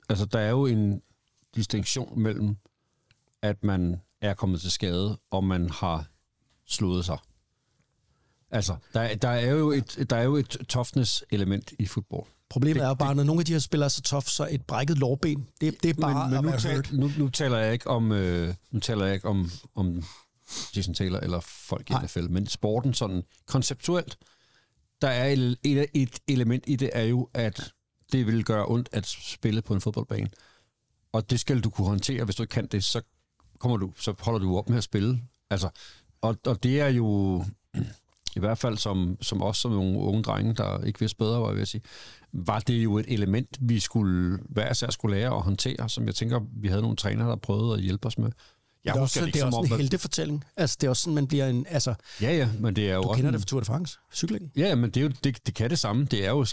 altså, 0.09 0.25
der 0.25 0.39
er 0.39 0.49
jo 0.49 0.65
en 0.65 1.01
distinktion 1.55 2.19
mellem, 2.19 2.57
at 3.41 3.63
man 3.63 4.01
er 4.21 4.33
kommet 4.33 4.61
til 4.61 4.71
skade, 4.71 5.19
og 5.31 5.43
man 5.43 5.69
har 5.69 6.07
slået 6.65 7.05
sig. 7.05 7.17
Altså, 8.51 8.75
der, 8.93 9.15
der, 9.15 9.29
er 9.29 9.51
jo 9.51 9.71
et, 9.71 10.05
der 10.09 10.15
er 10.15 10.23
jo 10.23 10.35
et 10.35 10.47
toughness-element 10.69 11.73
i 11.79 11.85
fodbold. 11.85 12.27
Problemet 12.49 12.75
det- 12.75 12.83
er 12.83 12.87
jo 12.87 12.93
bare, 12.93 13.15
når 13.15 13.23
nogle 13.23 13.39
af 13.41 13.45
de 13.45 13.51
her 13.51 13.59
spillere 13.59 13.85
er 13.85 13.89
så 13.89 14.01
tough, 14.01 14.25
så 14.25 14.47
et 14.51 14.65
brækket 14.65 14.97
lårben, 14.97 15.47
det, 15.61 15.83
det 15.83 15.89
er 15.89 15.93
bare 16.01 16.29
men, 16.29 16.45
men 16.45 16.53
nu, 16.53 16.59
tal, 16.59 16.85
nu, 16.91 17.11
nu, 17.17 17.29
taler 17.29 17.57
jeg 17.57 17.73
ikke 17.73 17.87
om, 17.89 18.11
øh, 18.11 18.53
nu 18.71 18.79
taler 18.79 19.05
jeg 19.05 19.13
ikke 19.15 19.27
om, 19.27 19.51
om 19.75 20.03
Jason 20.75 20.93
Taylor 20.93 21.19
eller 21.19 21.39
folk 21.39 21.89
i 21.89 21.93
Nej. 21.93 22.03
NFL, 22.03 22.29
men 22.29 22.47
sporten 22.47 22.93
sådan 22.93 23.23
konceptuelt, 23.45 24.17
der 25.01 25.07
er 25.07 25.25
et, 25.27 25.57
et, 25.63 25.85
et 25.93 26.19
element 26.27 26.63
i 26.67 26.75
det, 26.75 26.89
er 26.93 27.03
jo, 27.03 27.29
at 27.33 27.71
det 28.11 28.27
vil 28.27 28.43
gøre 28.45 28.65
ondt 28.67 28.89
at 28.91 29.07
spille 29.07 29.61
på 29.61 29.73
en 29.73 29.81
fodboldbane. 29.81 30.29
Og 31.11 31.29
det 31.29 31.39
skal 31.39 31.61
du 31.61 31.69
kunne 31.69 31.87
håndtere. 31.87 32.23
Hvis 32.23 32.35
du 32.35 32.43
ikke 32.43 32.51
kan 32.51 32.67
det, 32.67 32.83
så, 32.83 33.01
kommer 33.59 33.77
du, 33.77 33.93
så 33.99 34.13
holder 34.19 34.39
du 34.39 34.57
op 34.57 34.69
med 34.69 34.77
at 34.77 34.83
spille. 34.83 35.21
Altså, 35.49 35.69
og, 36.21 36.37
og 36.45 36.63
det 36.63 36.81
er 36.81 36.87
jo, 36.87 37.45
i 38.35 38.39
hvert 38.39 38.57
fald 38.57 38.77
som, 38.77 39.17
som 39.21 39.41
os 39.41 39.57
som 39.57 39.71
nogle 39.71 39.99
unge 39.99 40.23
drenge, 40.23 40.53
der 40.53 40.83
ikke 40.83 40.99
vidste 40.99 41.17
bedre, 41.17 41.41
var 41.41 41.53
jeg 41.53 41.67
sige, 41.67 41.81
var 42.33 42.59
det 42.59 42.83
jo 42.83 42.97
et 42.97 43.05
element, 43.07 43.57
vi 43.61 43.79
skulle 43.79 44.39
hver 44.49 44.71
især 44.71 44.89
skulle 44.89 45.17
lære 45.17 45.35
at 45.35 45.41
håndtere, 45.41 45.89
som 45.89 46.05
jeg 46.05 46.15
tænker, 46.15 46.39
vi 46.61 46.67
havde 46.67 46.81
nogle 46.81 46.97
trænere, 46.97 47.29
der 47.29 47.35
prøvede 47.35 47.73
at 47.73 47.81
hjælpe 47.81 48.05
os 48.07 48.17
med. 48.17 48.31
Jeg 48.85 48.93
det 48.93 48.97
er 48.99 49.01
også, 49.03 49.25
det 49.25 49.33
det 49.33 49.41
er 49.41 49.45
også 49.45 49.59
en 49.59 49.71
at- 49.73 49.77
heltefortælling. 49.79 50.43
Altså, 50.57 50.77
det 50.81 50.87
er 50.87 50.89
også 50.89 51.01
sådan, 51.01 51.15
man 51.15 51.27
bliver 51.27 51.47
en... 51.47 51.65
Altså, 51.69 51.93
Ja, 52.21 52.35
ja, 52.37 52.49
men 52.59 52.75
det 52.75 52.89
er 52.89 52.95
jo 52.95 53.01
du 53.01 53.07
også 53.07 53.17
kender 53.17 53.29
en- 53.29 53.33
det 53.33 53.41
fra 53.41 53.45
Tour 53.45 53.59
de 53.59 53.65
France, 53.65 53.97
cyklingen. 54.13 54.51
Ja, 54.55 54.75
men 54.75 54.89
det, 54.89 54.97
er 54.97 55.01
jo, 55.03 55.11
det, 55.23 55.45
det 55.45 55.55
kan 55.55 55.69
det 55.69 55.79
samme. 55.79 56.05
Det 56.05 56.25
er 56.25 56.29
jo 56.29 56.41
at 56.41 56.47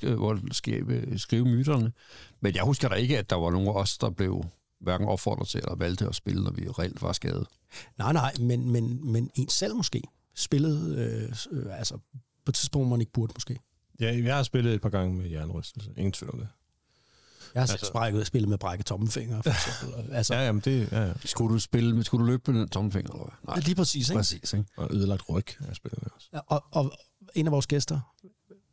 skrive, 0.52 1.18
skrive 1.18 1.44
myterne. 1.44 1.92
Men 2.40 2.54
jeg 2.54 2.62
husker 2.62 2.88
da 2.88 2.94
ikke, 2.94 3.18
at 3.18 3.30
der 3.30 3.36
var 3.36 3.50
nogen 3.50 3.68
af 3.68 3.72
os, 3.72 3.98
der 3.98 4.10
blev 4.10 4.44
hverken 4.80 5.08
opfordret 5.08 5.48
til 5.48 5.58
eller 5.58 5.76
valgte 5.76 6.06
at 6.08 6.14
spille, 6.14 6.44
når 6.44 6.50
vi 6.50 6.68
reelt 6.68 7.02
var 7.02 7.12
skadet. 7.12 7.46
Nej, 7.98 8.12
nej, 8.12 8.32
men, 8.40 8.72
men, 8.72 9.12
men 9.12 9.30
en 9.34 9.48
selv 9.48 9.74
måske 9.76 10.02
spillede, 10.36 10.96
øh, 11.52 11.58
øh, 11.66 11.78
altså 11.78 11.98
på 12.44 12.50
et 12.50 12.54
tidspunkt, 12.54 12.86
hvor 12.88 12.96
man 12.96 13.00
ikke 13.00 13.12
burde 13.12 13.32
måske. 13.36 13.58
Ja, 14.00 14.16
jeg 14.24 14.36
har 14.36 14.42
spillet 14.42 14.74
et 14.74 14.80
par 14.80 14.88
gange 14.88 15.14
med 15.14 15.30
jernrystelse. 15.30 15.90
Ingen 15.96 16.12
tvivl 16.12 16.32
om 16.32 16.38
det. 16.38 16.48
Jeg 17.54 17.60
har 17.60 17.62
altså, 17.62 17.74
Altså- 17.74 17.86
sprækket 17.86 18.26
spillet 18.26 18.48
med 18.48 18.58
brækket 18.58 18.86
tommelfinger, 18.86 19.42
for 19.42 19.50
eksempel. 19.90 20.14
altså, 20.14 20.34
Ja, 20.34 20.44
jamen 20.46 20.62
det 20.64 20.92
ja, 20.92 21.06
ja. 21.06 21.12
Skulle 21.24 21.54
du, 21.54 21.58
spille, 21.58 22.04
skulle 22.04 22.22
du 22.26 22.30
løbe 22.30 22.52
med 22.52 22.60
den 22.60 22.68
tommelfinger, 22.68 23.10
eller 23.12 23.24
hvad? 23.24 23.54
Nej, 23.54 23.58
Lige 23.64 23.74
præcis, 23.74 24.08
ikke? 24.10 24.18
præcis. 24.18 24.52
Ikke? 24.52 24.64
Og 24.76 24.88
ødelagt 24.94 25.28
ryg, 25.28 25.44
har 25.58 25.66
jeg 25.66 25.76
spillet 25.76 26.02
med 26.02 26.10
også. 26.14 26.28
Ja, 26.32 26.38
Og, 26.46 26.64
og 26.70 26.92
en 27.34 27.46
af 27.46 27.52
vores 27.52 27.66
gæster, 27.66 28.00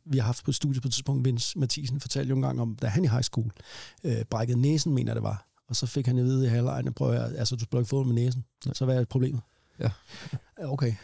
vi 0.04 0.18
har 0.18 0.24
haft 0.26 0.44
på 0.44 0.52
studiet 0.52 0.82
på 0.82 0.88
et 0.88 0.92
tidspunkt, 0.92 1.24
Vince 1.24 1.58
Mathisen, 1.58 2.00
fortalte 2.00 2.28
jo 2.28 2.36
en 2.36 2.42
gang 2.42 2.60
om, 2.60 2.76
da 2.76 2.86
han 2.86 3.04
i 3.04 3.08
high 3.08 3.22
school 3.22 3.50
øh, 4.04 4.24
brækkede 4.24 4.60
næsen, 4.60 4.94
mener 4.94 5.14
det 5.14 5.22
var. 5.22 5.46
Og 5.68 5.76
så 5.76 5.86
fik 5.86 6.06
han 6.06 6.18
at 6.18 6.24
vide 6.24 6.46
i 6.46 6.48
halvlejen, 6.48 6.92
prøv 6.92 7.12
at, 7.12 7.36
altså 7.36 7.56
du 7.56 7.64
spiller 7.64 7.80
ikke 7.80 7.88
fodbold 7.88 8.14
med 8.14 8.22
næsen. 8.24 8.44
Så 8.72 8.84
hvad 8.84 8.96
er 9.00 9.04
problemet? 9.04 9.40
Ja. 9.78 9.90
Ja, 10.58 10.72
Okay. 10.72 10.94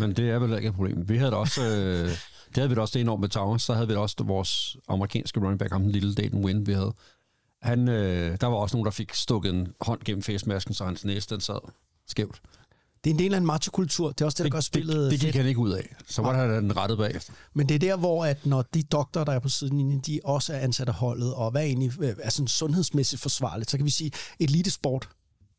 Men 0.00 0.12
det 0.12 0.30
er 0.30 0.38
vel 0.38 0.56
ikke 0.56 0.68
et 0.68 0.74
problem. 0.74 1.08
Vi 1.08 1.18
havde 1.18 1.30
da 1.30 1.36
også... 1.36 1.62
Øh, 1.62 2.10
det 2.48 2.56
havde 2.56 2.68
vi 2.68 2.74
da 2.74 2.80
også 2.80 2.92
det 2.92 3.00
enormt 3.00 3.20
med 3.20 3.28
Towers. 3.28 3.62
Så 3.62 3.74
havde 3.74 3.88
vi 3.88 3.94
da 3.94 3.98
også 4.00 4.16
vores 4.24 4.76
amerikanske 4.88 5.40
running 5.40 5.58
back, 5.58 5.72
ham 5.72 5.82
den 5.82 5.92
lille 5.92 6.14
Dayton 6.14 6.44
Win, 6.44 6.66
vi 6.66 6.72
havde. 6.72 6.94
Han, 7.62 7.88
øh, 7.88 8.38
der 8.40 8.46
var 8.46 8.56
også 8.56 8.76
nogen, 8.76 8.84
der 8.84 8.90
fik 8.90 9.14
stukket 9.14 9.54
en 9.54 9.68
hånd 9.80 10.00
gennem 10.04 10.22
facemasken, 10.22 10.74
så 10.74 10.84
hans 10.84 11.04
næse 11.04 11.28
den 11.30 11.40
sad 11.40 11.58
skævt. 12.08 12.40
Det 13.04 13.10
er 13.10 13.14
en 13.14 13.18
del 13.18 13.34
af 13.34 13.38
en 13.38 13.46
machokultur. 13.46 14.08
Det 14.08 14.20
er 14.20 14.24
også 14.24 14.42
det, 14.42 14.44
der 14.44 14.56
gør 14.56 14.60
spillet 14.60 14.96
det, 14.96 15.10
det 15.10 15.20
fedt. 15.20 15.32
gik 15.32 15.34
han 15.34 15.46
ikke 15.46 15.60
ud 15.60 15.70
af. 15.70 15.96
Så 16.08 16.22
var 16.22 16.46
der 16.46 16.60
den 16.60 16.76
rettet 16.76 16.98
bagefter. 16.98 17.32
Men 17.54 17.68
det 17.68 17.74
er 17.74 17.78
der, 17.78 17.96
hvor 17.96 18.24
at 18.24 18.46
når 18.46 18.62
de 18.62 18.82
doktorer, 18.82 19.24
der 19.24 19.32
er 19.32 19.38
på 19.38 19.48
sidelinjen, 19.48 20.00
de 20.00 20.20
også 20.24 20.52
er 20.52 20.58
ansat 20.58 20.88
af 20.88 20.94
holdet, 20.94 21.34
og 21.34 21.50
hvad 21.50 21.62
er 21.62 21.66
egentlig 21.66 22.02
øh, 22.02 22.14
er 22.22 22.30
sådan 22.30 22.48
sundhedsmæssigt 22.48 23.22
forsvarligt, 23.22 23.70
så 23.70 23.76
kan 23.76 23.86
vi 23.86 23.90
sige, 23.90 24.10
elitesport, 24.40 25.08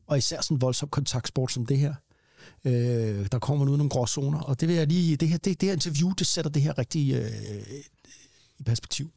og 0.06 0.18
især 0.18 0.40
sådan 0.40 0.56
en 0.56 0.60
voldsom 0.60 0.88
kontaktsport 0.88 1.52
som 1.52 1.66
det 1.66 1.78
her, 1.78 1.94
øh, 2.64 3.26
der 3.32 3.38
kommer 3.38 3.64
nu 3.64 3.72
ud 3.72 3.76
nogle 3.76 3.90
gråzoner, 3.90 4.40
og 4.40 4.60
det 4.60 4.68
vil 4.68 4.76
jeg 4.76 4.86
lige, 4.86 5.16
det 5.16 5.28
her, 5.28 5.38
det, 5.38 5.60
det 5.60 5.66
her 5.66 5.72
interview, 5.72 6.12
det 6.12 6.26
sætter 6.26 6.50
det 6.50 6.62
her 6.62 6.78
rigtig 6.78 7.14
øh, 7.14 7.30
i 8.58 8.62
perspektiv. 8.62 9.10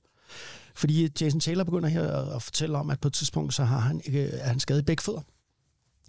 Fordi 0.76 1.04
øh, 1.04 1.10
Jason 1.22 1.40
Taylor 1.40 1.64
begynder 1.64 1.90
her 1.90 2.36
at, 2.36 2.42
fortælle 2.42 2.78
om, 2.78 2.90
at 2.90 3.00
på 3.00 3.08
et 3.08 3.14
tidspunkt, 3.14 3.54
så 3.54 3.64
har 3.64 3.80
han, 3.80 4.02
øh, 4.08 4.30
er 4.34 4.48
han 4.48 4.60
skadet 4.60 4.82
i 4.82 4.86
begge 4.86 5.04
fødder. 5.04 5.22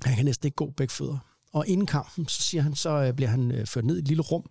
Han 0.05 0.17
kan 0.17 0.25
næsten 0.25 0.47
ikke 0.47 0.57
gå 0.57 0.71
begge 0.77 0.93
fødder. 0.93 1.19
Og 1.53 1.69
inden 1.69 1.87
kampen, 1.87 2.29
så 2.29 2.43
siger 2.43 2.63
han, 2.63 2.75
så 2.75 2.91
øh, 2.91 3.15
bliver 3.15 3.29
han 3.29 3.51
øh, 3.51 3.67
ført 3.67 3.85
ned 3.85 3.97
i 3.97 3.99
et 3.99 4.09
lille 4.09 4.23
rum, 4.23 4.45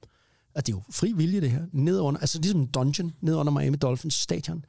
at 0.55 0.67
det 0.67 0.74
er 0.74 0.78
jo 0.78 0.84
fri 0.91 1.11
vilje 1.11 1.41
det 1.41 1.51
her, 1.51 1.65
ned 1.72 1.99
under, 1.99 2.22
altså 2.22 2.39
ligesom 2.39 2.61
en 2.61 2.67
dungeon, 2.67 3.13
ned 3.22 3.36
under 3.36 3.53
Miami 3.53 3.78
Dolphins 3.78 4.13
stadion, 4.13 4.65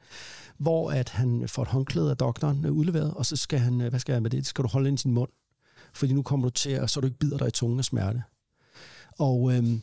hvor 0.57 0.91
at 0.91 1.09
han 1.09 1.47
får 1.47 1.61
et 1.61 1.67
håndklæde 1.67 2.09
af 2.09 2.17
doktoren 2.17 2.65
øh, 2.65 2.71
udleveret, 2.71 3.13
og 3.13 3.25
så 3.25 3.35
skal 3.35 3.59
han, 3.59 3.79
hvad 3.79 3.99
skal 3.99 4.13
jeg 4.13 4.21
med 4.21 4.29
det, 4.29 4.37
det 4.37 4.47
skal 4.47 4.63
du 4.63 4.69
holde 4.69 4.89
ind 4.89 4.99
i 4.99 5.01
sin 5.01 5.11
mund, 5.11 5.29
fordi 5.93 6.13
nu 6.13 6.21
kommer 6.21 6.45
du 6.45 6.49
til, 6.49 6.69
at 6.69 6.89
så 6.89 7.01
du 7.01 7.07
ikke 7.07 7.19
bider 7.19 7.37
dig 7.37 7.47
i 7.47 7.51
tungen 7.51 7.79
af 7.79 7.85
smerte. 7.85 8.23
Og, 9.19 9.53
øhm, 9.53 9.81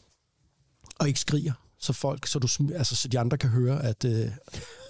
og 0.99 1.09
ikke 1.09 1.21
skriger, 1.21 1.53
så 1.79 1.93
folk, 1.93 2.27
så, 2.27 2.39
du, 2.39 2.49
altså, 2.75 2.97
så 2.97 3.09
de 3.09 3.19
andre 3.19 3.39
kan 3.39 3.51
høre, 3.51 3.85
at... 3.85 4.05
Øh, 4.05 4.31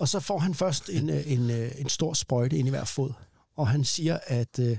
og 0.01 0.09
så 0.09 0.21
får 0.21 0.39
han 0.39 0.55
først 0.55 0.89
en, 0.89 1.11
øh, 1.11 1.33
en, 1.33 1.51
øh, 1.51 1.73
en 1.79 1.89
stor 1.89 2.13
sprøjte 2.13 2.57
ind 2.57 2.69
i 2.69 2.71
hver 2.71 2.85
fod, 2.85 3.13
og 3.57 3.69
han 3.69 3.85
siger, 3.85 4.19
at, 4.27 4.59
øh, 4.59 4.77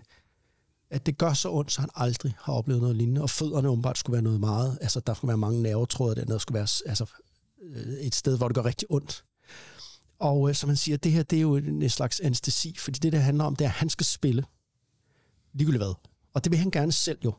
at 0.89 1.05
det 1.05 1.17
gør 1.17 1.33
så 1.33 1.51
ondt, 1.51 1.71
så 1.71 1.81
han 1.81 1.89
aldrig 1.95 2.35
har 2.41 2.53
oplevet 2.53 2.81
noget 2.81 2.95
lignende, 2.95 3.21
og 3.21 3.29
fødderne 3.29 3.69
åbenbart 3.69 3.97
skulle 3.97 4.13
være 4.13 4.21
noget 4.21 4.39
meget, 4.39 4.77
altså 4.81 4.99
der 4.99 5.13
skulle 5.13 5.29
være 5.29 5.37
mange 5.37 5.61
nervetråde 5.61 6.15
der, 6.15 6.25
der 6.25 6.37
skulle 6.37 6.55
være 6.55 6.67
altså, 6.85 7.05
øh, 7.63 7.93
et 7.93 8.15
sted, 8.15 8.37
hvor 8.37 8.47
det 8.47 8.55
gør 8.55 8.65
rigtig 8.65 8.91
ondt. 8.91 9.23
Og 10.19 10.49
øh, 10.49 10.55
som 10.55 10.69
han 10.69 10.77
siger, 10.77 10.97
det 10.97 11.11
her, 11.11 11.23
det 11.23 11.37
er 11.37 11.41
jo 11.41 11.55
en, 11.55 11.81
en 11.81 11.89
slags 11.89 12.19
anestesi, 12.19 12.75
fordi 12.79 12.99
det, 12.99 13.13
der 13.13 13.19
handler 13.19 13.43
om, 13.43 13.55
det 13.55 13.65
er, 13.65 13.69
at 13.69 13.75
han 13.75 13.89
skal 13.89 14.05
spille, 14.05 14.45
ligegyldigt 15.53 15.83
hvad. 15.83 15.93
Og 16.33 16.43
det 16.43 16.51
vil 16.51 16.59
han 16.59 16.71
gerne 16.71 16.91
selv 16.91 17.17
jo. 17.25 17.33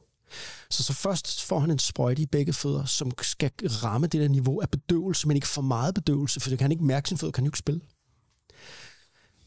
Så, 0.71 0.83
så 0.83 0.93
først 0.93 1.43
får 1.43 1.59
han 1.59 1.71
en 1.71 1.79
sprøjte 1.79 2.23
i 2.23 2.27
begge 2.27 2.53
fødder, 2.53 2.85
som 2.85 3.13
skal 3.23 3.51
ramme 3.67 4.07
det 4.07 4.21
der 4.21 4.29
niveau 4.29 4.61
af 4.61 4.71
bedøvelse, 4.71 5.29
men 5.29 5.37
ikke 5.37 5.49
for 5.49 5.63
meget 5.63 5.95
bedøvelse, 5.95 6.41
for 6.41 6.51
det 6.51 6.59
kan 6.59 6.65
han 6.65 6.73
ikke 6.73 6.85
mærke 6.85 7.09
sin 7.09 7.19
fødder, 7.19 7.33
kan 7.33 7.43
han 7.43 7.47
jo 7.47 7.49
ikke 7.49 7.59
spille. 7.59 7.81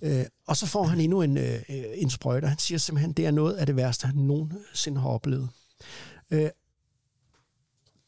Øh, 0.02 0.26
og 0.48 0.58
så 0.58 0.66
får 0.66 0.84
han 0.84 1.02
endnu 1.02 1.22
en, 1.22 1.38
øh, 1.38 1.60
en 1.94 2.10
sprøjte, 2.10 2.46
og 2.46 2.50
han 2.50 2.60
siger 2.60 2.78
simpelthen, 2.78 3.14
det 3.14 3.26
er 3.26 3.32
noget 3.32 3.54
af 3.54 3.66
det 3.66 3.76
værste, 3.76 4.08
han 4.08 4.16
nogensinde 4.16 5.02
har 5.02 5.10
oplevet. 5.10 5.50
Øh, 6.32 6.50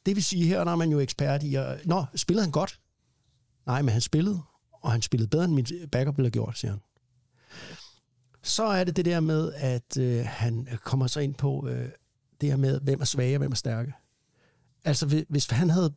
det 0.06 0.16
vil 0.16 0.24
sige, 0.24 0.46
her 0.46 0.64
der 0.64 0.72
er 0.72 0.76
man 0.76 0.92
jo 0.92 1.00
ekspert 1.00 1.44
i, 1.44 1.56
at, 1.56 1.86
Nå, 1.86 2.06
spillede 2.16 2.44
han 2.44 2.52
godt? 2.52 2.80
Nej, 3.66 3.82
men 3.82 3.92
han 3.92 4.02
spillede, 4.02 4.42
og 4.72 4.92
han 4.92 5.02
spillede 5.02 5.30
bedre, 5.30 5.46
end 5.46 5.54
min 5.54 5.66
backup 5.92 6.18
ville 6.18 6.26
have 6.26 6.32
gjort, 6.32 6.58
siger 6.58 6.72
han. 6.72 6.80
Så 8.48 8.64
er 8.64 8.84
det 8.84 8.96
det 8.96 9.06
der 9.06 9.20
med, 9.20 9.54
at 9.54 9.98
øh, 9.98 10.26
han 10.26 10.68
kommer 10.84 11.08
så 11.08 11.20
ind 11.20 11.36
på 11.36 11.68
øh, 11.68 11.90
det 12.42 12.50
her 12.50 12.58
med, 12.58 12.80
hvem 12.82 13.02
er 13.02 13.06
svage 13.06 13.36
og 13.36 13.40
hvem 13.40 13.52
er 13.52 13.56
stærke. 13.56 13.94
Altså, 14.84 15.06
hvis- 15.06 15.26
hvis 15.30 15.46
han 15.46 15.70
havde 15.70 15.94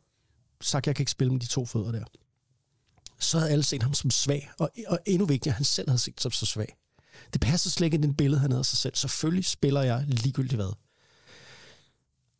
sagt, 0.61 0.87
jeg 0.87 0.95
kan 0.95 1.01
ikke 1.03 1.11
spille 1.11 1.33
med 1.33 1.39
de 1.39 1.45
to 1.45 1.65
fødder 1.65 1.91
der, 1.91 2.03
så 3.19 3.39
havde 3.39 3.51
alle 3.51 3.63
set 3.63 3.83
ham 3.83 3.93
som 3.93 4.11
svag, 4.11 4.51
og, 4.59 4.69
og 4.87 4.99
endnu 5.05 5.25
vigtigere, 5.25 5.55
han 5.55 5.65
selv 5.65 5.89
havde 5.89 5.99
set 5.99 6.21
som 6.21 6.31
så 6.31 6.45
svag. 6.45 6.75
Det 7.33 7.41
passer 7.41 7.69
slet 7.69 7.85
ikke 7.85 7.97
i 7.97 8.01
den 8.01 8.15
billede, 8.15 8.41
han 8.41 8.51
havde 8.51 8.59
af 8.59 8.65
sig 8.65 8.77
selv. 8.77 8.95
Selvfølgelig 8.95 9.45
spiller 9.45 9.81
jeg 9.81 10.05
ligegyldigt 10.07 10.55
hvad. 10.55 10.73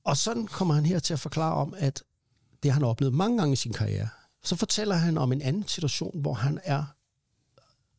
Og 0.04 0.18
sådan 0.18 0.48
kommer 0.48 0.74
han 0.74 0.86
her 0.86 1.00
til 1.00 1.14
at 1.14 1.20
forklare 1.20 1.54
om, 1.54 1.74
at 1.78 2.04
det 2.64 2.72
har 2.72 2.80
han 2.80 2.84
oplevet 2.88 3.14
mange 3.14 3.38
gange 3.38 3.54
i 3.54 3.56
sin 3.56 3.74
karriere. 3.74 4.10
Så 4.44 4.56
fortæller 4.56 4.96
han 4.96 5.18
om 5.18 5.32
en 5.32 5.42
anden 5.42 5.68
situation, 5.68 6.22
hvor 6.22 6.34
han 6.34 6.60
er 6.64 6.84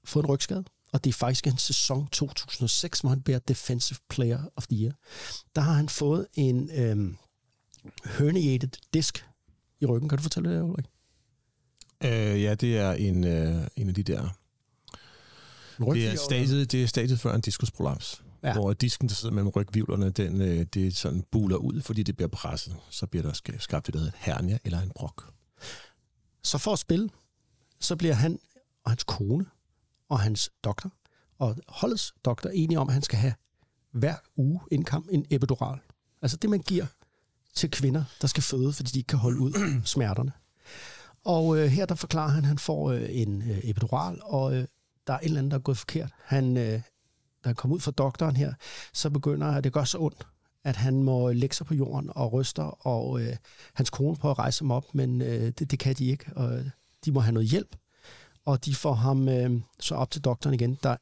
fået 0.05 0.23
en 0.25 0.29
rygskade, 0.31 0.65
og 0.93 1.05
det 1.05 1.11
er 1.11 1.15
faktisk 1.15 1.47
en 1.47 1.59
sæson 1.59 2.09
2006, 2.09 3.01
hvor 3.01 3.11
han 3.11 3.23
bliver 3.23 3.39
Defensive 3.39 3.99
Player 4.09 4.41
of 4.57 4.67
the 4.67 4.83
Year. 4.85 4.93
Der 5.55 5.61
har 5.63 5.73
han 5.73 5.89
fået 5.89 6.27
en 6.35 6.71
øhm, 6.75 7.17
herniated 8.05 8.69
disk 8.95 9.27
i 9.81 9.87
ryggen. 9.87 10.09
Kan 10.09 10.19
du 10.19 10.23
fortælle 10.23 10.55
det, 10.55 10.63
Ulrik? 10.63 10.85
Øh, 12.05 12.43
ja, 12.43 12.55
det 12.55 12.79
er 12.79 12.93
en, 12.93 13.25
øh, 13.25 13.67
en 13.77 13.89
af 13.89 13.95
de 13.95 14.03
der... 14.03 14.39
Det 15.79 16.07
er, 16.07 16.17
stadiet, 16.17 16.73
det 16.73 16.83
er 16.83 16.87
stadiet 16.87 17.21
før 17.21 17.35
en 17.35 17.41
diskusprolaps. 17.41 18.23
Ja. 18.43 18.53
Hvor 18.53 18.73
disken, 18.73 19.09
der 19.09 19.15
sidder 19.15 19.35
mellem 19.35 19.49
rygvivlerne, 19.49 20.11
den, 20.11 20.41
øh, 20.41 20.67
det 20.75 20.97
sådan 20.97 21.25
buler 21.31 21.57
ud, 21.57 21.81
fordi 21.81 22.03
det 22.03 22.17
bliver 22.17 22.29
presset. 22.29 22.77
Så 22.91 23.07
bliver 23.07 23.23
der 23.23 23.33
sk- 23.33 23.59
skabt 23.59 23.87
det, 23.87 23.95
der 23.95 24.01
hedder 24.01 24.13
hernia 24.17 24.59
eller 24.65 24.81
en 24.81 24.93
brok. 24.95 25.33
Så 26.43 26.59
for 26.59 26.73
at 26.73 26.79
spille, 26.79 27.09
så 27.81 27.97
bliver 27.97 28.15
han 28.15 28.39
og 28.85 28.91
hans 28.91 29.05
kone 29.05 29.47
og 30.13 30.21
hans 30.21 30.51
doktor 30.65 30.93
og 31.39 31.57
holdets 31.69 32.15
doktor 32.25 32.51
enige 32.51 32.79
om, 32.79 32.89
at 32.89 32.93
han 32.93 33.03
skal 33.03 33.19
have 33.19 33.35
hver 33.93 34.15
uge 34.37 34.61
en 34.71 34.85
kamp 34.85 35.09
en 35.11 35.27
epidural. 35.31 35.79
Altså 36.23 36.37
det, 36.37 36.51
man 36.51 36.61
giver 36.61 36.87
til 37.55 37.71
kvinder, 37.71 38.05
der 38.21 38.27
skal 38.27 38.43
føde, 38.43 38.73
fordi 38.73 38.91
de 38.91 38.99
ikke 38.99 39.09
kan 39.09 39.19
holde 39.19 39.41
ud 39.41 39.53
smerterne. 39.95 40.33
Og 41.25 41.59
øh, 41.59 41.67
her 41.67 41.87
der 41.87 41.95
forklarer 41.95 42.29
han, 42.29 42.45
at 42.45 42.49
han 42.49 42.59
får 42.59 42.91
øh, 42.91 43.07
en 43.11 43.43
øh, 43.43 43.59
epidural, 43.63 44.21
og 44.23 44.55
øh, 44.55 44.67
der 45.07 45.13
er 45.13 45.19
et 45.19 45.25
eller 45.25 45.39
andet, 45.39 45.51
der 45.51 45.59
er 45.59 45.63
gået 45.63 45.79
forkert. 45.79 46.11
Han, 46.25 46.57
øh, 46.57 46.73
da 47.45 47.49
han 47.49 47.55
kommer 47.55 47.75
ud 47.75 47.81
fra 47.81 47.91
doktoren 47.91 48.37
her, 48.37 48.55
så 48.93 49.11
begynder 49.11 49.47
at 49.47 49.65
det 49.65 49.73
gør 49.73 49.85
så 49.85 49.99
ondt, 49.99 50.27
at 50.65 50.77
han 50.77 51.03
må 51.03 51.33
lægge 51.33 51.55
sig 51.55 51.67
på 51.67 51.75
jorden 51.75 52.11
og 52.15 52.33
ryster, 52.33 52.87
og 52.87 53.23
øh, 53.23 53.37
hans 53.75 53.91
kone 53.91 54.17
prøver 54.17 54.35
at 54.35 54.39
rejse 54.39 54.61
ham 54.61 54.71
op, 54.71 54.95
men 54.95 55.23
øh, 55.23 55.53
det, 55.59 55.71
det 55.71 55.79
kan 55.79 55.95
de 55.95 56.07
ikke, 56.07 56.25
og 56.37 56.65
de 57.05 57.13
må 57.13 57.21
have 57.21 57.33
noget 57.33 57.49
hjælp. 57.49 57.77
Og 58.45 58.65
de 58.65 58.75
får 58.75 58.95
ham 58.95 59.29
øh, 59.29 59.61
så 59.81 59.95
op 59.95 60.11
til 60.11 60.25
doktoren 60.25 60.55
igen, 60.55 60.79
der 60.83 60.97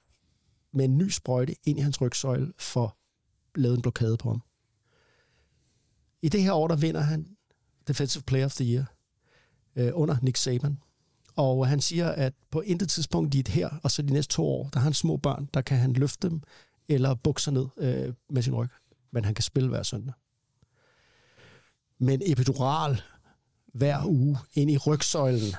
med 0.77 0.85
en 0.85 0.99
ny 0.99 1.09
sprøjte 1.09 1.55
ind 1.65 1.79
i 1.79 1.83
hans 1.83 2.01
rygsøjle 2.01 2.53
får 2.59 2.97
lavet 3.55 3.77
en 3.77 3.83
blokade 3.83 4.17
på 4.17 4.29
ham. 4.29 4.43
I 6.23 6.29
det 6.29 6.43
her 6.43 6.53
år, 6.53 6.69
der 6.69 6.77
vinder 6.77 7.01
han 7.01 7.37
Defensive 7.89 8.23
Player 8.23 8.45
of 8.45 8.55
the 8.55 8.65
Year 8.65 8.93
øh, 9.77 9.91
under 9.95 10.17
Nick 10.23 10.37
Saban. 10.37 10.79
Og 11.37 11.67
han 11.67 11.81
siger, 11.81 12.09
at 12.09 12.35
på 12.51 12.61
intet 12.61 12.91
tidspunkt 12.91 13.33
dit 13.33 13.49
her, 13.49 13.71
og 13.83 13.91
så 13.91 14.03
de 14.03 14.13
næste 14.13 14.35
to 14.35 14.47
år, 14.47 14.69
der 14.69 14.79
har 14.79 14.85
han 14.85 14.95
små 14.95 15.17
børn, 15.17 15.49
der 15.55 15.61
kan 15.61 15.79
han 15.79 15.93
løfte 15.93 16.29
dem 16.29 16.43
eller 16.89 17.15
bukke 17.15 17.43
sig 17.43 17.53
ned 17.53 17.67
øh, 17.79 18.15
med 18.31 18.43
sin 18.43 18.55
ryg. 18.55 18.69
Men 19.11 19.25
han 19.25 19.35
kan 19.35 19.43
spille 19.43 19.69
hver 19.69 19.83
søndag. 19.83 20.15
Men 21.99 22.23
epidural 22.25 23.03
hver 23.75 24.05
uge 24.05 24.39
ind 24.55 24.71
i 24.71 24.79
rygsøjlen. 24.79 25.55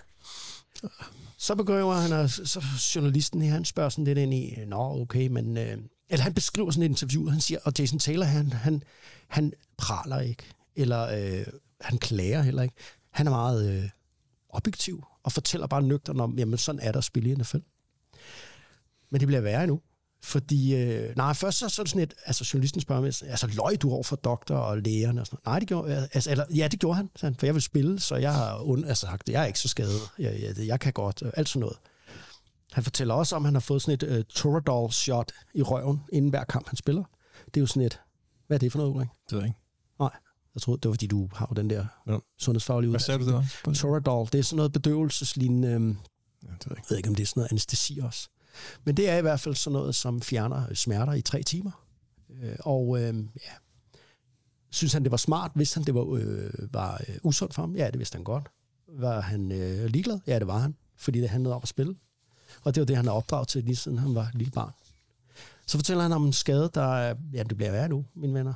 Så 1.41 1.55
begynder 1.55 1.91
han, 1.91 2.11
og 2.11 2.29
så 2.29 2.63
journalisten 2.95 3.41
her, 3.41 3.51
han 3.51 3.65
spørger 3.65 3.89
sådan 3.89 4.03
lidt 4.03 4.17
ind 4.17 4.33
i, 4.33 4.55
nå 4.67 5.01
okay, 5.01 5.27
men... 5.27 5.57
Øh, 5.57 5.77
eller 6.09 6.23
han 6.23 6.33
beskriver 6.33 6.71
sådan 6.71 6.83
et 6.83 6.89
interview, 6.89 7.29
han 7.29 7.41
siger, 7.41 7.59
og 7.63 7.73
Jason 7.79 7.99
Taylor, 7.99 8.25
han, 8.25 8.53
han, 8.53 8.83
han 9.27 9.53
praler 9.77 10.19
ikke, 10.19 10.43
eller 10.75 11.01
øh, 11.01 11.45
han 11.81 11.97
klager 11.97 12.41
heller 12.41 12.61
ikke. 12.61 12.75
Han 13.11 13.27
er 13.27 13.31
meget 13.31 13.83
øh, 13.83 13.89
objektiv, 14.49 15.03
og 15.23 15.31
fortæller 15.31 15.67
bare 15.67 15.81
nøgtern 15.81 16.19
om, 16.19 16.37
jamen 16.37 16.57
sådan 16.57 16.81
er 16.81 16.91
der 16.91 16.97
at 16.97 17.03
spille 17.03 17.31
i 17.31 17.35
NFL. 17.35 17.57
Men 19.09 19.19
det 19.19 19.27
bliver 19.27 19.41
værre 19.41 19.63
endnu. 19.63 19.81
Fordi, 20.23 20.75
øh, 20.75 21.15
nej, 21.15 21.33
først 21.33 21.57
så, 21.57 21.69
så 21.69 21.81
er 21.81 21.85
sådan 21.85 22.01
et, 22.03 22.13
altså 22.25 22.49
journalisten 22.53 22.81
spørger 22.81 23.01
mig, 23.01 23.13
altså 23.31 23.47
løg 23.47 23.81
du 23.81 23.91
over 23.91 24.03
for 24.03 24.15
doktor 24.15 24.55
og 24.55 24.77
lægerne 24.77 25.21
og 25.21 25.27
sådan 25.27 25.35
noget? 25.45 25.45
Nej, 25.53 25.59
det 25.59 25.67
gjorde, 25.67 26.07
altså, 26.13 26.31
eller, 26.31 26.45
ja, 26.55 26.67
det 26.67 26.79
gjorde 26.79 26.95
han, 26.95 27.09
han, 27.21 27.35
for 27.35 27.45
jeg 27.45 27.53
vil 27.53 27.61
spille, 27.61 27.99
så 27.99 28.15
jeg 28.15 28.33
har 28.33 28.53
und, 28.55 28.85
altså, 28.85 29.05
sagt, 29.05 29.29
jeg 29.29 29.41
er 29.41 29.45
ikke 29.45 29.59
så 29.59 29.67
skadet, 29.67 29.99
jeg, 30.19 30.41
jeg, 30.41 30.67
jeg 30.67 30.79
kan 30.79 30.93
godt, 30.93 31.21
øh, 31.25 31.31
alt 31.37 31.49
sådan 31.49 31.59
noget. 31.59 31.77
Han 32.71 32.83
fortæller 32.83 33.13
også 33.13 33.35
om, 33.35 33.43
at 33.45 33.47
han 33.47 33.55
har 33.55 33.59
fået 33.59 33.81
sådan 33.81 33.93
et 34.11 34.17
uh, 34.17 34.23
Toradol-shot 34.29 35.31
i 35.53 35.61
røven, 35.61 36.01
inden 36.13 36.29
hver 36.29 36.43
kamp, 36.43 36.67
han 36.67 36.77
spiller. 36.77 37.03
Det 37.45 37.57
er 37.57 37.61
jo 37.61 37.67
sådan 37.67 37.81
et, 37.81 37.99
hvad 38.47 38.57
er 38.57 38.59
det 38.59 38.71
for 38.71 38.79
noget, 38.79 38.91
Ulrik? 38.93 39.07
Det 39.29 39.31
ved 39.35 39.39
jeg 39.39 39.47
ikke. 39.47 39.59
Nej, 39.99 40.09
jeg 40.55 40.61
troede, 40.61 40.79
det 40.81 40.89
var 40.89 40.93
fordi, 40.93 41.07
du 41.07 41.29
har 41.33 41.47
jo 41.51 41.61
den 41.61 41.69
der 41.69 41.85
Ja. 42.07 42.17
sundhedsfaglige 42.39 42.89
Hvad 42.89 42.99
uddannelse. 42.99 43.05
sagde 43.05 43.19
du 43.19 43.25
det 43.27 43.73
også? 43.73 43.81
Toradol, 43.81 44.27
det 44.31 44.39
er 44.39 44.43
sådan 44.43 44.55
noget 44.57 44.71
bedøvelseslignende, 44.73 45.67
øhm, 45.67 45.97
Ja, 46.43 46.47
det 46.47 46.49
ved 46.49 46.57
jeg 46.69 46.77
jeg 46.77 46.83
ved 46.89 46.97
ikke, 46.97 47.09
om 47.09 47.15
det 47.15 47.23
er 47.23 47.27
sådan 47.27 47.39
noget 47.41 47.51
anestesi 47.51 47.99
også. 48.03 48.29
Men 48.83 48.97
det 48.97 49.09
er 49.09 49.17
i 49.17 49.21
hvert 49.21 49.39
fald 49.39 49.55
sådan 49.55 49.73
noget, 49.73 49.95
som 49.95 50.21
fjerner 50.21 50.69
øh, 50.69 50.75
smerter 50.75 51.13
i 51.13 51.21
tre 51.21 51.43
timer. 51.43 51.85
Øh, 52.41 52.55
og 52.59 53.01
øh, 53.01 53.15
ja, 53.17 53.51
synes 54.69 54.93
han, 54.93 55.03
det 55.03 55.11
var 55.11 55.17
smart? 55.17 55.51
Vidste 55.55 55.77
han, 55.77 55.83
det 55.83 55.95
var, 55.95 56.13
øh, 56.13 56.73
var 56.73 57.01
øh, 57.07 57.15
usundt 57.23 57.53
for 57.53 57.61
ham? 57.61 57.75
Ja, 57.75 57.87
det 57.87 57.99
vidste 57.99 58.15
han 58.15 58.23
godt. 58.23 58.49
Var 58.87 59.21
han 59.21 59.51
øh, 59.51 59.85
ligeglad? 59.85 60.19
Ja, 60.27 60.39
det 60.39 60.47
var 60.47 60.57
han. 60.57 60.75
Fordi 60.95 61.21
det 61.21 61.29
handlede 61.29 61.55
om 61.55 61.61
at 61.63 61.69
spille. 61.69 61.95
Og 62.63 62.75
det 62.75 62.81
var 62.81 62.85
det, 62.85 62.95
han 62.95 63.07
er 63.07 63.11
opdraget 63.11 63.47
til, 63.47 63.63
lige 63.63 63.75
siden 63.75 63.97
han 63.97 64.15
var 64.15 64.31
lille 64.33 64.51
barn. 64.51 64.71
Så 65.65 65.77
fortæller 65.77 66.03
han 66.03 66.11
om 66.11 66.25
en 66.25 66.33
skade, 66.33 66.69
der 66.73 66.89
øh, 66.91 67.15
ja, 67.33 67.43
det 67.43 67.57
bliver 67.57 67.71
værre 67.71 67.89
nu, 67.89 68.05
mine 68.15 68.33
venner. 68.33 68.53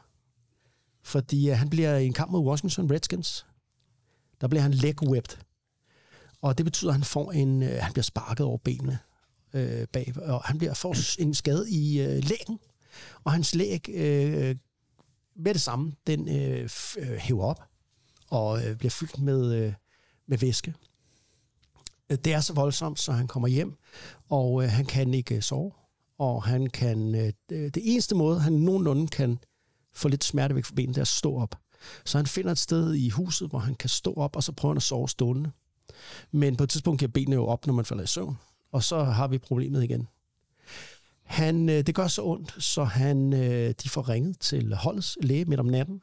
Fordi 1.04 1.50
øh, 1.50 1.58
han 1.58 1.70
bliver 1.70 1.98
i 1.98 2.06
en 2.06 2.14
kamp 2.14 2.32
mod 2.32 2.46
Washington 2.46 2.92
Redskins. 2.92 3.46
Der 4.42 4.48
bliver 4.48 4.62
han 4.62 4.74
leg 4.74 5.04
whipped. 5.04 5.38
Og 6.42 6.58
det 6.58 6.66
betyder, 6.66 6.92
at 6.92 6.96
han 6.96 7.04
får 7.04 7.32
en, 7.32 7.64
øh, 7.64 7.78
han 7.82 7.94
bliver 7.94 8.04
sparket 8.04 8.46
over 8.46 8.58
benene 8.58 9.00
øh, 9.56 9.88
bag, 9.88 10.14
og 10.18 10.42
han 10.44 10.58
bliver 10.58 10.74
får 10.74 11.22
en 11.22 11.34
skade 11.34 11.72
i 11.72 12.02
øh, 12.02 12.24
lægen, 12.24 12.60
og 13.24 13.32
hans 13.32 13.56
læg 13.56 13.90
øh, 13.90 14.56
med 15.36 15.54
det 15.54 15.62
samme, 15.62 15.94
den 16.08 16.30
øh, 16.30 16.70
øh, 16.98 17.18
hæver 17.18 17.44
op 17.44 17.62
og 18.30 18.66
øh, 18.66 18.78
bliver 18.78 18.92
fyldt 18.92 19.20
med, 19.20 19.54
øh, 19.56 19.74
med 20.28 20.38
væske. 20.38 20.74
Det 22.10 22.28
er 22.28 22.40
så 22.40 22.54
voldsomt, 22.54 23.00
så 23.00 23.12
han 23.12 23.28
kommer 23.28 23.48
hjem, 23.48 23.74
og 24.30 24.64
øh, 24.64 24.70
han 24.70 24.86
kan 24.86 25.14
ikke 25.14 25.36
øh, 25.36 25.42
sove, 25.42 25.72
og 26.18 26.44
han 26.44 26.70
kan, 26.70 27.16
øh, 27.16 27.34
det 27.50 27.94
eneste 27.94 28.16
måde, 28.16 28.40
han 28.40 28.54
nogenlunde 28.54 29.08
kan 29.08 29.40
få 29.94 30.08
lidt 30.08 30.24
smerte 30.24 30.56
væk 30.56 30.66
fra 30.66 30.76
benet, 30.76 30.96
det 30.96 30.98
er 30.98 31.02
at 31.02 31.08
stå 31.08 31.36
op. 31.36 31.56
Så 32.06 32.18
han 32.18 32.28
finder 32.28 32.52
et 32.52 32.58
sted 32.58 32.94
i 32.94 33.10
huset, 33.10 33.50
hvor 33.50 33.60
han 33.60 33.76
kan 33.76 33.90
stå 33.90 34.14
op, 34.14 34.36
og 34.36 34.44
så 34.44 34.52
prøver 34.52 34.74
han 34.74 34.78
at 34.78 34.84
sove 34.84 35.10
stående. 35.10 35.52
Men 36.32 36.56
på 36.56 36.64
et 36.64 36.70
tidspunkt 36.70 37.00
giver 37.00 37.12
benene 37.12 37.36
jo 37.36 37.46
op, 37.46 37.68
når 37.68 37.74
man 37.74 37.86
falder 37.86 38.04
i 38.04 38.08
søvn. 38.08 38.38
Og 38.76 38.84
så 38.84 39.04
har 39.04 39.28
vi 39.28 39.38
problemet 39.38 39.84
igen. 39.84 40.08
Han, 41.24 41.70
øh, 41.70 41.88
det 41.88 41.96
gør 41.96 42.08
så 42.08 42.24
ondt, 42.24 42.64
så 42.64 42.84
han, 42.84 43.34
øh, 43.34 43.74
de 43.84 43.90
får 43.90 44.10
ringet 44.10 44.40
til 44.40 44.76
holdets 44.76 45.18
læge 45.22 45.46
midt 45.46 45.60
om 45.60 45.66
natten. 45.66 46.02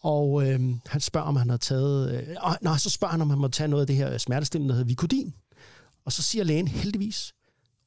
Og 0.00 0.48
øh, 0.48 0.60
han 0.86 1.00
spørger, 1.00 1.26
om 1.26 1.36
han 1.36 1.50
har 1.50 1.56
taget... 1.56 2.14
Øh, 2.14 2.36
nej, 2.62 2.78
så 2.78 2.90
spørger 2.90 3.12
han, 3.12 3.20
om 3.20 3.30
han 3.30 3.38
må 3.38 3.48
tage 3.48 3.68
noget 3.68 3.82
af 3.82 3.86
det 3.86 3.96
her 3.96 4.18
smertestillende, 4.18 4.68
der 4.68 4.76
hedder 4.76 4.88
Vicodin. 4.88 5.34
Og 6.04 6.12
så 6.12 6.22
siger 6.22 6.44
lægen 6.44 6.68
heldigvis 6.68 7.34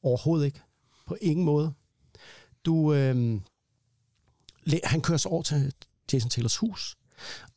overhovedet 0.02 0.46
ikke. 0.46 0.60
På 1.06 1.16
ingen 1.20 1.44
måde. 1.44 1.72
Du, 2.64 2.94
øh, 2.94 3.40
læ- 4.64 4.80
han 4.84 5.00
kører 5.00 5.18
så 5.18 5.28
over 5.28 5.42
til 5.42 5.72
Jason 6.12 6.30
Taylors 6.30 6.56
hus. 6.56 6.96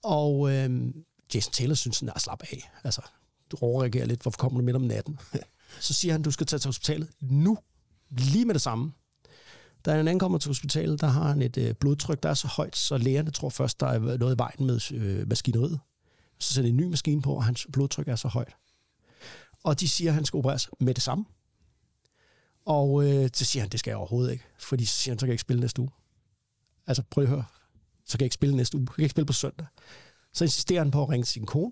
Og 0.04 0.52
øh, 0.52 0.94
Jason 1.34 1.54
Taylor 1.54 1.76
synes, 1.76 1.98
sådan, 1.98 2.14
at 2.16 2.22
slap 2.22 2.42
af. 2.42 2.72
Altså, 2.84 3.02
du 3.52 3.58
overreagerer 3.62 4.06
lidt. 4.06 4.22
Hvorfor 4.22 4.38
kommer 4.38 4.60
du 4.60 4.66
midt 4.66 4.76
om 4.76 4.82
natten? 4.82 5.20
Så 5.80 5.94
siger 5.94 6.12
han, 6.12 6.22
du 6.22 6.32
skal 6.32 6.48
tage 6.48 6.60
til 6.60 6.68
hospitalet 6.68 7.10
nu. 7.20 7.58
Lige 8.10 8.46
med 8.46 8.54
det 8.54 8.62
samme. 8.62 8.92
Da 9.86 9.96
han 9.96 10.08
ankommer 10.08 10.38
til 10.38 10.50
hospitalet, 10.50 11.02
der 11.02 11.08
har 11.08 11.28
han 11.28 11.42
et 11.42 11.58
øh, 11.58 11.76
blodtryk, 11.76 12.24
der 12.24 12.30
er 12.30 12.34
så 12.34 12.48
højt, 12.48 12.78
så 12.78 12.98
lægerne 12.98 13.32
tror 13.32 13.50
først, 13.50 13.80
der 13.80 13.88
er 13.88 14.18
noget 14.18 14.36
i 14.36 14.38
vejen 14.38 14.66
med 14.66 14.92
øh, 14.92 15.28
maskineriet. 15.28 15.80
Så 16.40 16.54
sætter 16.54 16.68
de 16.68 16.70
en 16.70 16.78
ny 16.78 16.84
maskine 16.84 17.22
på, 17.22 17.34
og 17.34 17.44
hans 17.44 17.68
blodtryk 17.74 18.08
er 18.08 18.16
så 18.16 18.28
højt. 18.28 18.56
Og 19.64 19.80
de 19.80 19.90
siger, 19.90 20.12
at 20.12 20.16
han 20.16 20.26
skal 20.26 20.38
opereres 20.38 20.70
med 20.80 20.94
det 20.94 21.04
samme. 21.04 21.26
Og 22.66 23.04
øh, 23.04 23.30
så 23.34 23.46
siger 23.46 23.64
han, 23.64 23.70
det 23.70 23.80
skal 23.80 23.92
jeg 23.92 23.98
overhovedet 23.98 24.32
ikke. 24.32 24.44
Fordi 24.60 24.86
så 24.86 24.98
siger 24.98 25.14
han, 25.14 25.20
så 25.20 25.26
kan 25.26 25.30
jeg 25.30 25.34
ikke 25.34 25.42
spille 25.42 25.62
næste 25.62 25.82
uge. 25.82 25.90
Altså 26.88 27.04
prøv 27.10 27.24
at 27.24 27.30
høre. 27.30 27.46
Så 28.06 28.18
kan 28.18 28.22
jeg 28.22 28.26
ikke 28.26 28.34
spille 28.34 28.56
næste 28.56 28.78
uge. 28.78 28.88
Jeg 28.90 28.96
kan 28.96 29.04
ikke 29.04 29.12
spille 29.12 29.26
på 29.26 29.34
søndag. 29.34 29.66
Så 30.34 30.44
insisterer 30.44 30.80
han 30.80 30.92
på 30.92 31.04
at 31.04 31.10
ringe 31.10 31.26
til 31.26 31.34
sin 31.34 31.46
kone, 31.46 31.72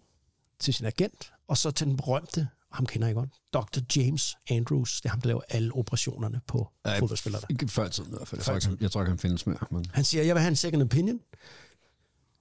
til 0.60 0.74
sin 0.74 0.86
agent, 0.86 1.34
og 1.47 1.58
så 1.58 1.72
til 1.72 1.88
den 1.88 1.97
berømte, 1.97 2.47
ham 2.72 2.86
kender 2.86 3.07
jeg 3.07 3.15
godt, 3.15 3.30
Dr. 3.53 3.80
James 3.95 4.38
Andrews. 4.49 5.01
Det 5.01 5.05
er 5.05 5.09
ham, 5.09 5.22
der 5.22 5.28
laver 5.28 5.41
alle 5.49 5.76
operationerne 5.76 6.41
på 6.47 6.72
Ej, 6.86 6.99
fodboldspillere. 6.99 7.41
Ikke 7.49 7.67
før 7.67 7.86
i 7.86 7.89
tiden 7.89 8.09
i 8.09 8.15
hvert 8.15 8.28
fald. 8.28 8.39
Jeg 8.39 8.45
tror, 8.45 8.55
ikke, 8.55 8.67
han, 8.67 8.78
jeg 8.82 8.91
tror 8.91 9.01
ikke, 9.01 9.09
han 9.09 9.20
findes 9.20 9.47
mere. 9.47 9.57
Men... 9.72 9.86
Han 9.93 10.03
siger, 10.03 10.24
jeg 10.24 10.36
vil 10.36 10.41
have 10.41 10.49
en 10.49 10.55
second 10.55 10.84
opinion. 10.84 11.20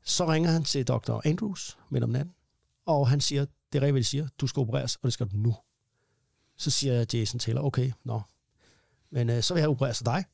Så 0.04 0.26
ringer 0.26 0.50
han 0.50 0.64
til 0.64 0.88
Dr. 0.88 1.20
Andrews 1.24 1.78
midt 1.90 2.04
om 2.04 2.10
natten, 2.10 2.34
og 2.86 3.08
han 3.08 3.20
siger, 3.20 3.46
det 3.72 3.82
er 3.82 3.86
rigtigt, 3.86 4.06
siger, 4.06 4.28
du 4.40 4.46
skal 4.46 4.60
opereres, 4.60 4.96
og 4.96 5.02
det 5.02 5.12
skal 5.12 5.26
du 5.26 5.36
nu. 5.36 5.54
Så 6.56 6.70
siger 6.70 7.04
Jason 7.12 7.38
Taylor, 7.38 7.62
okay, 7.62 7.92
nå. 8.04 8.22
Men 9.10 9.30
øh, 9.30 9.42
så 9.42 9.54
vil 9.54 9.60
jeg 9.60 9.68
operere 9.68 9.94
dig. 10.04 10.24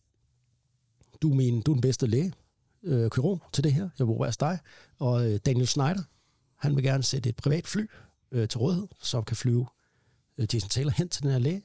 Du 1.23 1.31
er, 1.31 1.35
min, 1.35 1.63
du 1.63 1.71
er 1.71 1.75
den 1.75 1.81
bedste 1.81 2.07
læge, 2.07 2.33
øh, 2.83 3.11
kirurg 3.11 3.43
til 3.53 3.65
det 3.65 3.73
her. 3.73 3.89
Jeg 3.99 4.07
vil 4.07 4.15
operere 4.15 4.33
dig. 4.41 4.59
Og 4.99 5.31
øh, 5.33 5.41
Daniel 5.47 5.67
Snyder, 5.67 6.03
han 6.57 6.77
vil 6.77 6.85
gerne 6.85 7.03
sætte 7.03 7.29
et 7.29 7.37
privat 7.37 7.67
fly 7.67 7.87
øh, 8.33 8.49
til 8.49 8.59
rådighed, 8.59 8.89
som 9.03 9.25
kan 9.25 9.37
flyve 9.37 9.67
Jason 10.39 10.69
Taylor 10.69 10.91
hen 10.91 11.09
til 11.09 11.23
den 11.23 11.31
her 11.31 11.39
læge. 11.39 11.63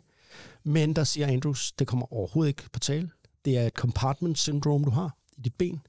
Men 0.64 0.96
der 0.96 1.04
siger 1.04 1.28
Andrews, 1.28 1.72
det 1.72 1.88
kommer 1.88 2.14
overhovedet 2.14 2.50
ikke 2.50 2.70
på 2.70 2.80
tale. 2.80 3.12
Det 3.46 3.58
er 3.58 3.68
et 3.68 3.74
compartment 3.74 4.38
syndrome, 4.38 4.86
du 4.86 4.90
har 4.90 5.18
i 5.38 5.42
dit 5.42 5.56
ben. 5.56 5.82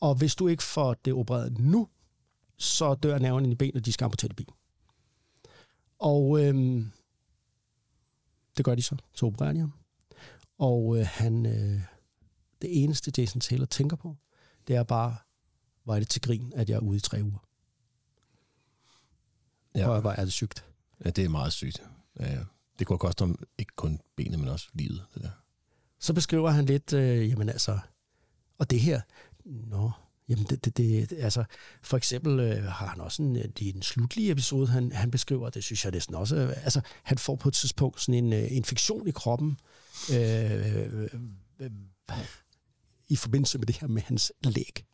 Og 0.00 0.14
hvis 0.14 0.34
du 0.34 0.48
ikke 0.48 0.62
får 0.62 0.94
det 0.94 1.12
opereret 1.12 1.58
nu, 1.58 1.88
så 2.56 2.94
dør 2.94 3.18
nerven 3.18 3.46
i 3.46 3.48
dit 3.48 3.58
ben, 3.58 3.76
og 3.76 3.84
de 3.86 3.92
skal 3.92 4.04
amputere 4.04 4.28
dit 4.28 4.36
ben. 4.36 4.54
Og 5.98 6.44
øhm, 6.44 6.92
det 8.56 8.64
gør 8.64 8.74
de 8.74 8.82
så. 8.82 8.96
Så 9.12 9.26
opererer 9.26 9.52
de 9.52 9.58
ham. 9.58 9.72
Og 10.58 10.98
øh, 10.98 11.06
han, 11.06 11.46
øh, 11.46 11.80
det 12.62 12.82
eneste 12.82 13.12
Jason 13.18 13.40
Taylor 13.40 13.66
tænker 13.66 13.96
på, 13.96 14.16
det 14.68 14.76
er 14.76 14.82
bare, 14.82 15.16
er 15.88 15.98
det 15.98 16.08
til 16.08 16.22
grin, 16.22 16.52
at 16.56 16.70
jeg 16.70 16.76
er 16.76 16.80
ude 16.80 16.96
i 16.96 17.00
tre 17.00 17.22
uger. 17.22 17.46
Ja. 19.74 19.88
Og 19.88 20.00
hvor 20.00 20.10
er 20.10 20.24
det 20.24 20.32
sygt. 20.32 20.64
Ja, 21.04 21.10
det 21.10 21.24
er 21.24 21.28
meget 21.28 21.52
sygt. 21.52 21.82
Ja, 22.20 22.32
ja. 22.32 22.40
Det 22.78 22.86
kunne 22.86 22.98
koste 22.98 23.22
ham 23.22 23.38
ikke 23.58 23.72
kun 23.76 24.00
benet, 24.16 24.38
men 24.38 24.48
også 24.48 24.68
livet. 24.74 25.04
Det 25.14 25.22
der. 25.22 25.30
Så 26.00 26.12
beskriver 26.12 26.50
han 26.50 26.64
lidt, 26.66 26.92
øh, 26.92 27.30
jamen 27.30 27.48
altså, 27.48 27.78
og 28.58 28.70
det 28.70 28.80
her, 28.80 29.00
nå, 29.44 29.90
jamen 30.28 30.44
det, 30.44 30.64
det, 30.64 30.76
det 30.76 31.12
altså, 31.18 31.44
for 31.82 31.96
eksempel 31.96 32.40
øh, 32.40 32.64
har 32.64 32.86
han 32.86 33.00
også 33.00 33.22
en, 33.22 33.36
øh, 33.36 33.44
i 33.58 33.72
den 33.72 33.82
slutlige 33.82 34.30
episode, 34.30 34.66
han, 34.66 34.92
han 34.92 35.10
beskriver, 35.10 35.50
det 35.50 35.64
synes 35.64 35.84
jeg 35.84 35.92
næsten 35.92 36.14
også, 36.14 36.36
øh, 36.36 36.64
altså, 36.64 36.80
han 37.02 37.18
får 37.18 37.36
på 37.36 37.48
et 37.48 37.54
tidspunkt 37.54 38.00
sådan 38.00 38.24
en 38.24 38.32
øh, 38.32 38.52
infektion 38.52 39.08
i 39.08 39.10
kroppen, 39.10 39.58
øh, 40.12 40.52
øh, 40.52 40.92
øh, 41.02 41.20
øh 41.60 41.70
i 43.08 43.16
forbindelse 43.16 43.58
med 43.58 43.66
det 43.66 43.76
her 43.76 43.88
med 43.88 44.02
hans 44.02 44.32
læg 44.44 44.84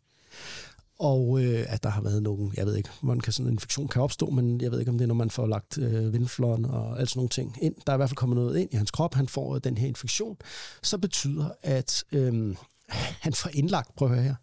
og 1.02 1.42
øh, 1.44 1.64
at 1.68 1.82
der 1.82 1.88
har 1.88 2.02
været 2.02 2.22
nogen, 2.22 2.54
jeg 2.56 2.66
ved 2.66 2.76
ikke, 2.76 2.88
hvordan 3.00 3.20
kan 3.20 3.32
sådan 3.32 3.46
en 3.46 3.52
infektion 3.52 3.88
kan 3.88 4.02
opstå, 4.02 4.30
men 4.30 4.60
jeg 4.60 4.70
ved 4.70 4.78
ikke, 4.78 4.90
om 4.90 4.98
det 4.98 5.04
er, 5.04 5.08
når 5.08 5.14
man 5.14 5.30
får 5.30 5.46
lagt 5.46 5.78
øh, 5.78 6.12
vindflåren 6.12 6.64
og 6.64 7.00
alt 7.00 7.10
sådan 7.10 7.18
nogle 7.18 7.28
ting 7.28 7.56
ind. 7.62 7.74
Der 7.86 7.92
er 7.92 7.96
i 7.96 7.98
hvert 7.98 8.08
fald 8.08 8.16
kommet 8.16 8.36
noget 8.36 8.58
ind 8.58 8.72
i 8.72 8.76
hans 8.76 8.90
krop, 8.90 9.14
han 9.14 9.28
får 9.28 9.54
øh, 9.54 9.60
den 9.64 9.78
her 9.78 9.88
infektion, 9.88 10.36
så 10.82 10.98
betyder, 10.98 11.50
at 11.62 12.04
øh, 12.12 12.56
han 13.24 13.32
får 13.32 13.50
indlagt, 13.54 13.94
prøv 13.96 14.08
at 14.08 14.14
høre 14.14 14.24
her, 14.24 14.34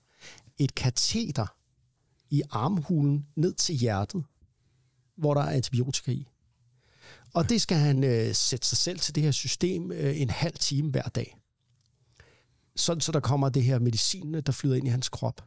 et 0.57 0.75
kateter 0.75 1.55
i 2.29 2.41
armhulen 2.49 3.25
ned 3.35 3.53
til 3.53 3.75
hjertet, 3.75 4.23
hvor 5.17 5.33
der 5.33 5.41
er 5.41 5.49
antibiotika 5.49 6.11
i. 6.11 6.27
Og 7.33 7.49
det 7.49 7.61
skal 7.61 7.77
han 7.77 8.03
øh, 8.03 8.35
sætte 8.35 8.67
sig 8.67 8.77
selv 8.77 8.99
til 8.99 9.15
det 9.15 9.23
her 9.23 9.31
system 9.31 9.91
øh, 9.91 10.21
en 10.21 10.29
halv 10.29 10.57
time 10.57 10.91
hver 10.91 11.03
dag. 11.03 11.37
Sådan 12.75 13.01
så 13.01 13.11
der 13.11 13.19
kommer 13.19 13.49
det 13.49 13.63
her 13.63 13.79
medicin, 13.79 14.33
der 14.33 14.51
flyder 14.51 14.75
ind 14.75 14.87
i 14.87 14.91
hans 14.91 15.09
krop. 15.09 15.41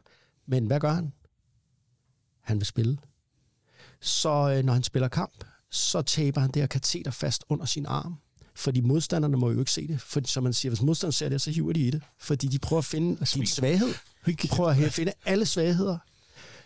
Men 0.45 0.65
hvad 0.65 0.79
gør 0.79 0.93
han? 0.93 1.13
Han 2.41 2.57
vil 2.57 2.65
spille. 2.65 2.97
Så 4.01 4.29
øh, 4.57 4.63
når 4.65 4.73
han 4.73 4.83
spiller 4.83 5.07
kamp, 5.07 5.43
så 5.71 6.01
taber 6.01 6.41
han 6.41 6.51
det 6.51 6.61
her 6.61 6.67
kateter 6.67 7.11
fast 7.11 7.43
under 7.49 7.65
sin 7.65 7.85
arm. 7.85 8.15
Fordi 8.55 8.81
modstanderne 8.81 9.37
må 9.37 9.51
jo 9.51 9.59
ikke 9.59 9.71
se 9.71 9.87
det. 9.87 10.01
For 10.01 10.21
som 10.25 10.43
man 10.43 10.53
siger, 10.53 10.69
hvis 10.69 10.81
modstanderne 10.81 11.13
ser 11.13 11.29
det, 11.29 11.41
så 11.41 11.51
hiver 11.51 11.73
de 11.73 11.79
i 11.79 11.91
det. 11.91 12.01
Fordi 12.19 12.47
de 12.47 12.59
prøver 12.59 12.77
at 12.77 12.85
finde 12.85 13.25
din 13.35 13.47
svaghed. 13.47 13.93
De 14.41 14.47
prøver 14.47 14.69
at 14.69 14.93
finde 14.93 15.11
alle 15.25 15.45
svagheder. 15.45 15.97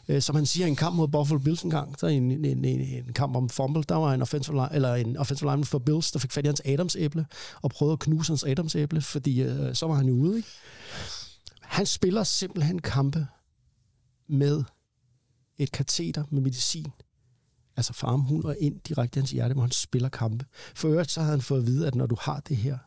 Øh, 0.07 0.21
Som 0.21 0.35
han 0.35 0.45
siger 0.45 0.65
i 0.65 0.69
en 0.69 0.75
kamp 0.75 0.95
mod 0.95 1.07
Buffalo 1.07 1.39
Bills 1.39 1.61
en 1.61 1.69
gang, 1.69 2.01
der 2.01 2.07
er 2.07 2.11
en, 2.11 2.31
en, 2.31 2.45
en, 2.45 2.65
en 2.65 3.13
kamp 3.13 3.35
om 3.35 3.49
fumble, 3.49 3.83
der 3.83 3.95
var 3.95 4.13
en 4.13 4.21
offensive, 4.21 4.55
line, 4.55 4.69
eller 4.75 4.95
en 4.95 5.17
offensive 5.17 5.49
lineman 5.49 5.65
for 5.65 5.79
Bills, 5.79 6.11
der 6.11 6.19
fik 6.19 6.31
fat 6.31 6.45
i 6.45 6.47
hans 6.47 6.61
Adams-æble, 6.65 7.25
og 7.61 7.71
prøvede 7.71 7.93
at 7.93 7.99
knuse 7.99 8.31
hans 8.31 8.43
Adams-æble, 8.43 8.99
fordi 8.99 9.41
øh, 9.41 9.75
så 9.75 9.87
var 9.87 9.95
han 9.95 10.07
jo 10.07 10.13
ude. 10.13 10.37
Ikke? 10.37 10.49
Han 11.61 11.85
spiller 11.85 12.23
simpelthen 12.23 12.79
kampe 12.81 13.27
med 14.27 14.63
et 15.57 15.71
kateter 15.71 16.23
med 16.29 16.41
medicin, 16.41 16.91
altså 17.75 17.93
farmhul 17.93 18.45
og 18.45 18.57
ind 18.59 18.79
direkte 18.79 19.17
i 19.17 19.21
hans 19.21 19.31
hjerte, 19.31 19.53
hvor 19.53 19.63
han 19.63 19.71
spiller 19.71 20.09
kampe. 20.09 20.45
For 20.75 20.87
øvrigt 20.87 21.11
så 21.11 21.19
havde 21.19 21.31
han 21.31 21.41
fået 21.41 21.59
at 21.59 21.67
vide, 21.67 21.87
at 21.87 21.95
når 21.95 22.05
du 22.05 22.15
har 22.19 22.39
det 22.39 22.57
her 22.57 22.77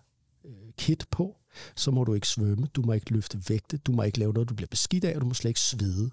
øh, 0.45 0.73
kit 0.79 1.07
på, 1.11 1.37
så 1.77 1.91
må 1.91 2.05
du 2.05 2.15
ikke 2.15 2.29
svømme, 2.29 2.67
du 2.67 2.83
må 2.83 2.93
ikke 2.93 3.13
løfte 3.13 3.43
vægte, 3.49 3.77
du 3.77 3.93
må 3.93 4.03
ikke 4.03 4.19
lave 4.19 4.33
noget, 4.33 4.49
du 4.49 4.55
bliver 4.55 4.69
beskidt 4.69 5.05
af, 5.05 5.15
og 5.15 5.21
du 5.21 5.27
må 5.27 5.35
slet 5.35 5.51
ikke 5.51 5.61
svede. 5.61 6.11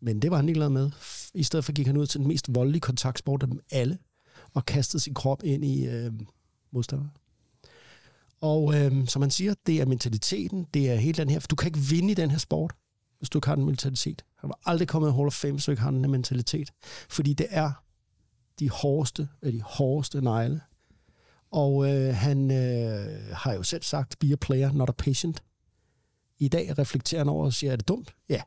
Men 0.00 0.22
det 0.22 0.30
var 0.30 0.36
han 0.36 0.46
ligeglad 0.46 0.68
med. 0.68 0.90
I 1.34 1.42
stedet 1.42 1.64
for 1.64 1.72
gik 1.72 1.86
han 1.86 1.96
ud 1.96 2.06
til 2.06 2.20
den 2.20 2.28
mest 2.28 2.54
voldelige 2.54 2.80
kontaktsport 2.80 3.42
af 3.42 3.48
dem 3.48 3.60
alle, 3.70 3.98
og 4.54 4.66
kastede 4.66 5.02
sin 5.02 5.14
krop 5.14 5.42
ind 5.44 5.64
i 5.64 5.86
øh, 5.86 6.12
modstanderen. 6.70 7.10
Og 8.40 8.74
øh, 8.74 9.08
som 9.08 9.20
man 9.20 9.30
siger, 9.30 9.54
det 9.66 9.80
er 9.80 9.86
mentaliteten, 9.86 10.66
det 10.74 10.90
er 10.90 10.94
hele 10.94 11.16
den 11.16 11.30
her, 11.30 11.40
for 11.40 11.48
du 11.48 11.56
kan 11.56 11.68
ikke 11.68 11.78
vinde 11.78 12.10
i 12.10 12.14
den 12.14 12.30
her 12.30 12.38
sport, 12.38 12.74
hvis 13.22 13.30
du 13.30 13.38
ikke 13.38 13.48
har 13.48 13.54
den 13.54 13.64
mentalitet. 13.64 14.24
Han 14.36 14.48
var 14.48 14.60
aldrig 14.64 14.88
kommet 14.88 15.08
i 15.08 15.12
Hall 15.12 15.26
of 15.26 15.32
Fame, 15.32 15.52
hvis 15.52 15.64
du 15.64 15.70
ikke 15.70 15.82
har 15.82 15.90
den 15.90 16.10
mentalitet. 16.10 16.72
Fordi 17.08 17.32
det 17.32 17.46
er 17.50 17.72
de 18.58 18.70
hårdeste 18.70 19.28
af 19.42 19.52
de 19.52 19.62
hårdeste 19.62 20.20
negle. 20.20 20.60
Og 21.50 21.90
øh, 21.90 22.14
han 22.14 22.50
øh, 22.50 23.36
har 23.36 23.52
jo 23.52 23.62
selv 23.62 23.82
sagt, 23.82 24.18
be 24.18 24.32
a 24.32 24.36
player, 24.36 24.72
not 24.72 24.88
a 24.88 24.92
patient. 24.92 25.42
I 26.38 26.48
dag 26.48 26.78
reflekterer 26.78 27.20
han 27.20 27.28
over 27.28 27.44
og 27.44 27.52
siger, 27.52 27.72
er 27.72 27.76
det 27.76 27.88
dumt? 27.88 28.14
Ja. 28.28 28.42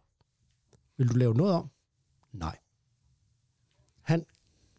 Vil 0.98 1.10
du 1.10 1.14
lave 1.14 1.34
noget 1.34 1.54
om? 1.54 1.70
Nej. 2.32 2.58
Han 4.02 4.26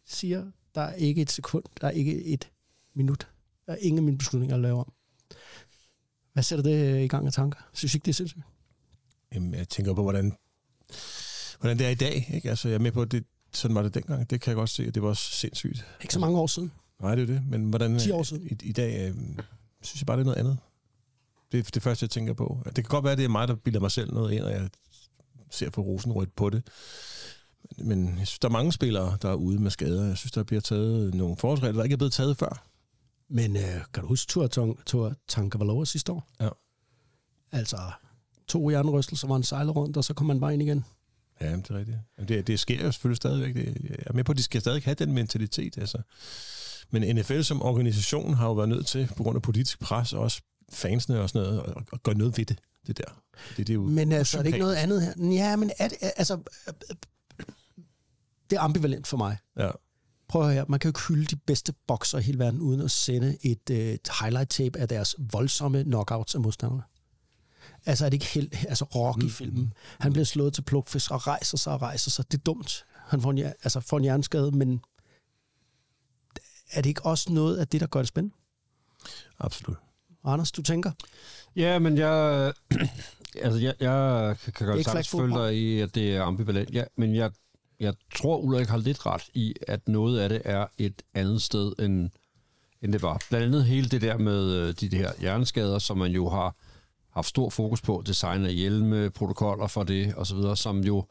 siger, 0.05 0.51
der 0.75 0.81
er 0.81 0.93
ikke 0.93 1.21
et 1.21 1.31
sekund, 1.31 1.63
der 1.81 1.87
er 1.87 1.91
ikke 1.91 2.25
et 2.25 2.51
minut. 2.93 3.31
Der 3.65 3.73
er 3.73 3.77
ingen 3.77 3.97
af 3.97 4.03
mine 4.03 4.17
beslutninger 4.17 4.55
at 4.55 4.61
lave 4.61 4.79
om. 4.79 4.93
Hvad 6.33 6.43
sætter 6.43 6.63
det 6.63 6.95
øh, 6.95 7.01
i 7.01 7.07
gang 7.07 7.27
af 7.27 7.33
tanker? 7.33 7.59
Synes 7.73 7.95
ikke, 7.95 8.05
det 8.05 8.11
er 8.11 8.15
sindssygt? 8.15 8.43
Jamen, 9.35 9.53
jeg 9.53 9.69
tænker 9.69 9.93
på, 9.93 10.01
hvordan, 10.01 10.37
hvordan 11.59 11.77
det 11.77 11.85
er 11.85 11.89
i 11.89 11.95
dag. 11.95 12.29
Ikke? 12.33 12.49
Altså, 12.49 12.67
jeg 12.67 12.75
er 12.75 12.79
med 12.79 12.91
på, 12.91 13.01
at 13.01 13.11
det, 13.11 13.23
sådan 13.53 13.75
var 13.75 13.81
det 13.81 13.93
dengang. 13.93 14.29
Det 14.29 14.41
kan 14.41 14.51
jeg 14.51 14.55
godt 14.55 14.69
se, 14.69 14.83
at 14.85 14.95
det 14.95 15.03
var 15.03 15.09
også 15.09 15.31
sindssygt. 15.31 15.85
Ikke 16.01 16.13
så 16.13 16.19
mange 16.19 16.39
år 16.39 16.47
siden. 16.47 16.71
Nej, 17.01 17.15
det 17.15 17.21
er 17.21 17.33
det. 17.33 17.43
Men 17.47 17.69
hvordan... 17.69 17.99
10 17.99 18.11
år 18.11 18.23
siden. 18.23 18.47
I, 18.47 18.57
i 18.63 18.71
dag 18.71 19.07
øh, 19.07 19.15
synes 19.81 20.01
jeg 20.01 20.05
bare, 20.05 20.17
det 20.17 20.21
er 20.21 20.25
noget 20.25 20.37
andet. 20.37 20.57
Det 21.51 21.67
er 21.67 21.71
det 21.73 21.83
første, 21.83 22.03
jeg 22.03 22.09
tænker 22.09 22.33
på. 22.33 22.61
Det 22.65 22.75
kan 22.75 22.83
godt 22.83 23.03
være, 23.03 23.11
at 23.11 23.17
det 23.17 23.25
er 23.25 23.29
mig, 23.29 23.47
der 23.47 23.55
bilder 23.55 23.79
mig 23.79 23.91
selv 23.91 24.13
noget 24.13 24.33
ind, 24.33 24.43
og 24.43 24.51
jeg 24.51 24.69
ser 25.51 25.69
for 25.69 25.81
rosenrødt 25.81 26.35
på 26.35 26.49
det. 26.49 26.67
Men 27.77 28.07
jeg 28.07 28.27
synes, 28.27 28.39
der 28.39 28.47
er 28.47 28.51
mange 28.51 28.71
spillere, 28.71 29.17
der 29.21 29.29
er 29.29 29.35
ude 29.35 29.59
med 29.59 29.71
skader. 29.71 30.05
Jeg 30.05 30.17
synes, 30.17 30.31
der 30.31 30.43
bliver 30.43 30.61
taget 30.61 31.13
nogle 31.13 31.37
forholdsregler, 31.37 31.75
der 31.75 31.83
ikke 31.83 31.93
er 31.93 31.97
blevet 31.97 32.13
taget 32.13 32.37
før. 32.37 32.67
Men 33.29 33.55
øh, 33.55 33.81
kan 33.93 34.03
du 34.03 34.07
huske 34.07 34.49
Tua 34.85 35.13
Tankavaloa 35.27 35.85
sidste 35.85 36.11
år? 36.11 36.27
Ja. 36.39 36.49
Altså, 37.51 37.77
to 38.47 38.69
jernrystelser, 38.69 39.27
hvor 39.27 39.35
han 39.35 39.43
sejlede 39.43 39.71
rundt, 39.71 39.97
og 39.97 40.03
så 40.03 40.13
kom 40.13 40.27
man 40.27 40.39
bare 40.39 40.53
ind 40.53 40.61
igen. 40.61 40.85
Ja, 41.41 41.55
det 41.55 41.69
er 41.69 41.77
rigtigt. 41.77 41.97
Jamen, 42.17 42.27
det, 42.27 42.47
det 42.47 42.59
sker 42.59 42.85
jo 42.85 42.91
selvfølgelig 42.91 43.17
stadigvæk. 43.17 43.55
Det, 43.55 43.77
jeg 43.89 43.95
er 44.05 44.13
med 44.13 44.23
på, 44.23 44.31
at 44.31 44.37
de 44.37 44.43
skal 44.43 44.61
stadig 44.61 44.83
have 44.83 44.95
den 44.95 45.13
mentalitet. 45.13 45.77
Altså. 45.77 45.97
Men 46.91 47.15
NFL 47.15 47.41
som 47.41 47.61
organisation 47.61 48.33
har 48.33 48.47
jo 48.47 48.53
været 48.53 48.69
nødt 48.69 48.85
til, 48.85 49.09
på 49.17 49.23
grund 49.23 49.35
af 49.35 49.41
politisk 49.41 49.79
pres, 49.79 50.13
og 50.13 50.21
også 50.21 50.41
fansene 50.71 51.21
og 51.21 51.29
sådan 51.29 51.47
noget, 51.47 51.63
at, 51.67 51.83
at 51.93 52.03
gøre 52.03 52.17
noget 52.17 52.37
ved 52.37 52.45
det, 52.45 52.59
det 52.87 52.97
der. 52.97 53.21
Det, 53.49 53.57
det 53.57 53.69
er 53.69 53.73
jo 53.73 53.83
Men 53.83 54.11
altså, 54.11 54.37
er 54.37 54.41
det 54.41 54.47
ikke 54.47 54.59
noget 54.59 54.75
andet 54.75 55.01
her? 55.01 55.13
Ja, 55.31 55.55
men 55.55 55.71
er 55.79 55.87
det, 55.87 55.97
altså, 56.01 56.33
øh, 56.33 56.73
øh, 56.89 56.95
det 58.49 58.55
er 58.55 58.61
ambivalent 58.61 59.07
for 59.07 59.17
mig. 59.17 59.37
Ja. 59.59 59.69
Prøv 60.29 60.47
at 60.47 60.53
høre, 60.53 60.65
man 60.69 60.79
kan 60.79 60.89
jo 60.89 60.89
ikke 60.89 61.07
hylde 61.07 61.25
de 61.25 61.35
bedste 61.35 61.73
bokser 61.87 62.17
i 62.17 62.21
hele 62.21 62.39
verden, 62.39 62.59
uden 62.59 62.81
at 62.81 62.91
sende 62.91 63.37
et, 63.41 63.69
øh, 63.71 63.77
et 63.77 64.09
highlight 64.21 64.49
tape 64.49 64.79
af 64.79 64.87
deres 64.87 65.15
voldsomme 65.31 65.83
knockouts 65.83 66.35
af 66.35 66.41
modstanderne. 66.41 66.83
Altså 67.85 68.05
er 68.05 68.09
det 68.09 68.15
ikke 68.15 68.25
helt, 68.25 68.55
altså 68.67 68.85
Rocky-filmen. 68.85 69.61
Mm. 69.61 69.71
Han 69.99 70.13
bliver 70.13 70.25
slået 70.25 70.53
til 70.53 70.61
plukfisk 70.61 71.11
og 71.11 71.27
rejser 71.27 71.57
sig 71.57 71.73
og 71.73 71.81
rejser 71.81 72.11
sig. 72.11 72.31
Det 72.31 72.37
er 72.37 72.41
dumt. 72.43 72.85
Han 73.07 73.21
får 73.21 73.31
en, 73.31 73.37
altså, 73.37 73.79
får 73.79 73.97
en 73.97 74.03
hjerneskade, 74.03 74.51
men 74.51 74.81
er 76.71 76.81
det 76.81 76.89
ikke 76.89 77.05
også 77.05 77.31
noget 77.33 77.57
af 77.57 77.67
det, 77.67 77.81
der 77.81 77.87
gør 77.87 77.99
det 77.99 78.07
spændende? 78.07 78.35
Absolut. 79.39 79.77
Anders, 80.23 80.51
du 80.51 80.61
tænker? 80.61 80.91
Ja, 81.55 81.79
men 81.79 81.97
jeg, 81.97 82.53
altså 83.43 83.59
jeg, 83.59 83.73
jeg 83.79 84.35
kan- 84.43 84.53
kan 84.53 84.67
godt 84.67 84.83
sagtens 84.85 85.09
følge 85.09 85.35
dig 85.35 85.55
i, 85.57 85.79
at 85.81 85.95
det 85.95 86.15
er 86.15 86.23
ambivalent. 86.23 86.73
Ja, 86.73 86.83
men 86.95 87.15
jeg, 87.15 87.31
jeg 87.79 87.93
tror, 88.15 88.37
Ulrik 88.37 88.67
har 88.67 88.77
lidt 88.77 89.05
ret 89.05 89.23
i, 89.33 89.53
at 89.67 89.87
noget 89.87 90.19
af 90.19 90.29
det 90.29 90.41
er 90.45 90.67
et 90.77 91.01
andet 91.13 91.41
sted, 91.41 91.73
end, 91.79 92.09
end 92.81 92.93
det 92.93 93.01
var. 93.01 93.21
Blandt 93.29 93.45
andet 93.45 93.65
hele 93.65 93.89
det 93.89 94.01
der 94.01 94.17
med 94.17 94.51
øh, 94.53 94.73
de 94.79 94.97
her 94.97 95.11
hjerneskader, 95.19 95.79
som 95.79 95.97
man 95.97 96.11
jo 96.11 96.29
har 96.29 96.55
haft 97.17 97.27
stor 97.27 97.49
fokus 97.49 97.81
på, 97.81 98.03
design 98.05 98.45
af 98.45 98.53
hjelme, 98.53 99.09
protokoller 99.09 99.67
for 99.67 99.83
det 99.83 100.13
osv., 100.17 100.55
som 100.55 100.83
jo 100.83 101.05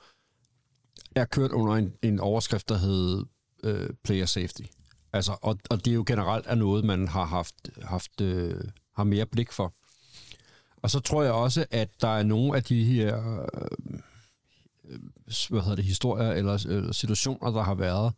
er 1.15 1.25
kørt 1.25 1.53
under 1.53 1.75
en, 1.75 1.93
en 2.03 2.21
overskrift, 2.21 2.69
der 2.69 2.79
hed 2.79 3.25
øh, 3.65 3.91
player 4.05 4.27
safety. 4.27 4.63
Altså, 5.13 5.37
og, 5.43 5.59
og 5.71 5.85
det 5.85 5.91
er 5.91 5.95
jo 5.95 6.05
generelt 6.07 6.47
er 6.47 6.55
noget, 6.55 6.85
man 6.85 7.09
har 7.09 7.25
haft, 7.25 7.55
haft 7.83 8.21
øh, 8.21 8.65
har 8.97 9.05
mere 9.05 9.27
blik 9.27 9.53
for. 9.53 9.73
Og 10.77 10.91
så 10.91 11.01
tror 11.01 11.23
jeg 11.23 11.33
også, 11.33 11.67
at 11.71 11.89
der 12.01 12.09
er 12.09 12.23
nogle 12.23 12.57
af 12.57 12.65
de 12.65 12.85
her 12.85 13.41
øh, 13.41 14.01
hvad 15.51 15.61
hedder 15.61 15.77
det, 15.77 15.85
historier 15.85 16.33
eller, 16.33 16.67
eller 16.69 16.93
situationer, 16.93 17.51
der 17.51 17.63
har 17.63 17.75
været, 17.75 18.13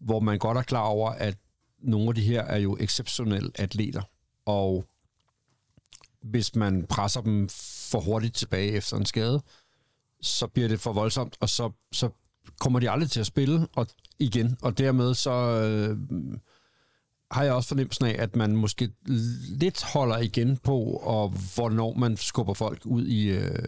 hvor 0.00 0.20
man 0.20 0.38
godt 0.38 0.58
er 0.58 0.62
klar 0.62 0.82
over, 0.82 1.10
at 1.10 1.36
nogle 1.78 2.08
af 2.08 2.14
de 2.14 2.22
her 2.22 2.42
er 2.42 2.58
jo 2.58 2.76
exceptionelle 2.80 3.50
atleter. 3.54 4.02
Og 4.46 4.84
hvis 6.24 6.56
man 6.56 6.86
presser 6.86 7.20
dem 7.20 7.48
for 7.90 8.00
hurtigt 8.00 8.34
tilbage 8.34 8.72
efter 8.72 8.96
en 8.96 9.06
skade, 9.06 9.42
så 10.22 10.46
bliver 10.46 10.68
det 10.68 10.80
for 10.80 10.92
voldsomt, 10.92 11.36
og 11.40 11.48
så, 11.48 11.70
så 11.92 12.08
kommer 12.60 12.80
de 12.80 12.90
aldrig 12.90 13.10
til 13.10 13.20
at 13.20 13.26
spille 13.26 13.66
og 13.76 13.86
igen. 14.18 14.56
Og 14.62 14.78
dermed 14.78 15.14
så 15.14 15.30
øh, 15.30 15.98
har 17.30 17.44
jeg 17.44 17.52
også 17.52 17.68
fornemmelsen 17.68 18.04
af, 18.06 18.16
at 18.18 18.36
man 18.36 18.56
måske 18.56 18.90
lidt 19.48 19.82
holder 19.82 20.18
igen 20.18 20.56
på, 20.56 20.78
og 20.82 21.28
hvornår 21.54 21.94
man 21.94 22.16
skubber 22.16 22.54
folk 22.54 22.86
ud 22.86 23.06
i 23.06 23.28
øh, 23.28 23.58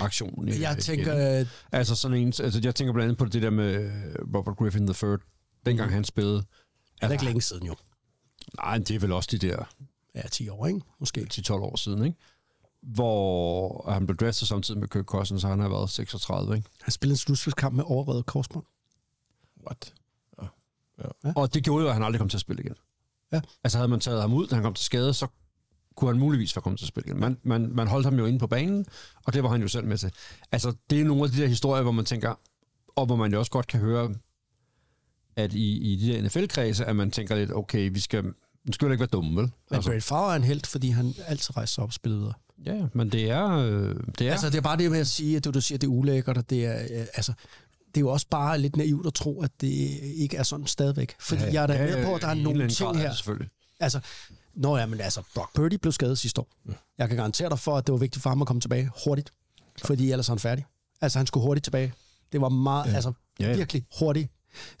aktionen. 0.00 0.48
øh, 0.48 0.60
Jeg 0.60 0.72
igen. 0.72 0.82
tænker, 0.82 1.44
Altså 1.72 1.94
sådan 1.94 2.16
en, 2.16 2.26
altså 2.26 2.60
jeg 2.64 2.74
tænker 2.74 2.92
blandt 2.92 3.04
andet 3.04 3.18
på 3.18 3.24
det 3.24 3.42
der 3.42 3.50
med 3.50 3.90
Robert 4.34 4.56
Griffin 4.56 4.88
III, 4.88 5.16
dengang 5.66 5.92
han 5.92 6.04
spillede. 6.04 6.44
er 7.02 7.06
det 7.06 7.12
ikke 7.14 7.24
længe 7.24 7.42
siden 7.42 7.66
jo. 7.66 7.74
Nej, 8.56 8.78
det 8.78 8.90
er 8.90 8.98
vel 8.98 9.12
også 9.12 9.28
de 9.32 9.38
der 9.38 9.64
Ja, 10.18 10.28
10 10.28 10.48
år, 10.48 10.66
ikke? 10.66 10.80
Måske. 11.00 11.26
10-12 11.34 11.52
år 11.52 11.76
siden, 11.76 12.04
ikke? 12.04 12.16
Hvor 12.82 13.90
han 13.90 14.06
blev 14.06 14.16
draftet 14.16 14.48
samtidig 14.48 14.80
med 14.80 14.88
Kirk 14.88 15.04
Cousins, 15.04 15.42
så 15.42 15.48
han 15.48 15.60
har 15.60 15.68
været 15.68 15.90
36, 15.90 16.56
ikke? 16.56 16.68
Han 16.82 16.92
spillede 16.92 17.14
en 17.14 17.18
slutspilskamp 17.18 17.74
med 17.76 17.84
overredet 17.86 18.26
korsbånd. 18.26 18.64
What? 19.66 19.94
Og 21.36 21.54
det 21.54 21.64
gjorde 21.64 21.82
jo, 21.82 21.88
at 21.88 21.94
han 21.94 22.02
aldrig 22.02 22.18
kom 22.18 22.28
til 22.28 22.36
at 22.36 22.40
spille 22.40 22.62
igen. 22.62 22.74
Ja. 23.32 23.40
Altså 23.64 23.78
havde 23.78 23.88
man 23.88 24.00
taget 24.00 24.20
ham 24.20 24.32
ud, 24.32 24.46
da 24.46 24.54
han 24.54 24.64
kom 24.64 24.74
til 24.74 24.84
skade, 24.84 25.14
så 25.14 25.26
kunne 25.96 26.10
han 26.10 26.20
muligvis 26.20 26.56
være 26.56 26.62
kommet 26.62 26.78
til 26.78 26.84
at 26.84 26.88
spille 26.88 27.06
igen. 27.06 27.20
Man, 27.20 27.38
man, 27.42 27.70
man 27.74 27.88
holdt 27.88 28.06
ham 28.06 28.18
jo 28.18 28.26
inde 28.26 28.38
på 28.38 28.46
banen, 28.46 28.86
og 29.24 29.34
det 29.34 29.42
var 29.42 29.48
han 29.48 29.62
jo 29.62 29.68
selv 29.68 29.86
med 29.86 29.98
til. 29.98 30.12
Altså, 30.52 30.74
det 30.90 31.00
er 31.00 31.04
nogle 31.04 31.24
af 31.24 31.30
de 31.30 31.42
der 31.42 31.46
historier, 31.46 31.82
hvor 31.82 31.92
man 31.92 32.04
tænker, 32.04 32.34
og 32.96 33.06
hvor 33.06 33.16
man 33.16 33.32
jo 33.32 33.38
også 33.38 33.50
godt 33.50 33.66
kan 33.66 33.80
høre, 33.80 34.14
at 35.36 35.52
i, 35.54 35.92
i 35.92 35.96
de 35.96 36.12
der 36.12 36.22
NFL-kredse, 36.22 36.84
at 36.84 36.96
man 36.96 37.10
tænker 37.10 37.34
lidt, 37.34 37.52
okay, 37.52 37.90
vi 37.92 38.00
skal, 38.00 38.24
nu 38.68 38.72
skal 38.72 38.88
vi 38.88 38.92
ikke 38.92 39.00
være 39.00 39.08
dumme, 39.12 39.30
vel? 39.36 39.44
Men 39.44 39.52
altså. 39.76 39.90
Brett 39.90 40.04
Favre 40.04 40.32
er 40.32 40.36
en 40.36 40.44
held, 40.44 40.66
fordi 40.66 40.88
han 40.88 41.14
altid 41.26 41.56
rejser 41.56 41.74
sig 41.74 41.82
op 41.84 41.88
og 41.88 41.94
spiller 41.94 42.18
videre. 42.18 42.34
Ja, 42.66 42.74
ja, 42.74 42.86
men 42.92 43.08
det 43.12 43.30
er... 43.30 43.48
Øh, 43.48 43.96
det 44.18 44.20
er 44.20 44.24
Ja. 44.24 44.30
Altså, 44.30 44.50
det 44.50 44.56
er 44.56 44.60
bare 44.60 44.76
det 44.76 44.90
med 44.90 44.98
at 45.00 45.06
sige, 45.06 45.36
at 45.36 45.44
du, 45.44 45.50
du 45.50 45.60
siger, 45.60 45.78
det 45.78 45.86
er 45.86 45.90
ulækkert, 45.90 46.38
og 46.38 46.50
det 46.50 46.66
er, 46.66 46.82
øh, 46.82 47.06
altså, 47.14 47.32
det 47.88 47.96
er 47.96 48.00
jo 48.00 48.08
også 48.08 48.26
bare 48.30 48.58
lidt 48.58 48.76
naivt 48.76 49.06
at 49.06 49.14
tro, 49.14 49.42
at 49.42 49.50
det 49.60 49.68
ikke 50.02 50.36
er 50.36 50.42
sådan 50.42 50.66
stadigvæk. 50.66 51.14
Fordi 51.20 51.42
ja, 51.42 51.52
jeg 51.52 51.62
er 51.62 51.66
da 51.66 51.96
med 51.96 52.04
på, 52.04 52.14
at 52.14 52.22
der 52.22 52.28
er 52.28 52.34
nogle 52.34 52.68
ting 52.68 52.88
grad, 52.90 52.96
her. 52.96 53.02
ja, 53.08 53.14
Selvfølgelig. 53.14 53.48
Altså, 53.80 54.00
Nå 54.54 54.76
ja, 54.76 54.86
men 54.86 55.00
altså, 55.00 55.22
Brock 55.34 55.54
Purdy 55.54 55.74
blev 55.74 55.92
skadet 55.92 56.18
sidste 56.18 56.40
år. 56.40 56.48
Jeg 56.98 57.08
kan 57.08 57.16
garantere 57.16 57.48
dig 57.48 57.58
for, 57.58 57.76
at 57.76 57.86
det 57.86 57.92
var 57.92 57.98
vigtigt 57.98 58.22
for 58.22 58.30
ham 58.30 58.40
at 58.42 58.46
komme 58.46 58.60
tilbage 58.60 58.90
hurtigt. 59.04 59.32
Fordi 59.84 60.10
ellers 60.12 60.28
er 60.28 60.32
han 60.32 60.38
færdig. 60.38 60.64
Altså, 61.00 61.18
han 61.18 61.26
skulle 61.26 61.44
hurtigt 61.44 61.64
tilbage. 61.64 61.92
Det 62.32 62.40
var 62.40 62.48
meget, 62.48 62.86
ja. 62.90 62.94
altså, 62.94 63.12
Ja, 63.40 63.48
ja. 63.50 63.56
virkelig 63.56 63.84
hurtigt. 63.98 64.28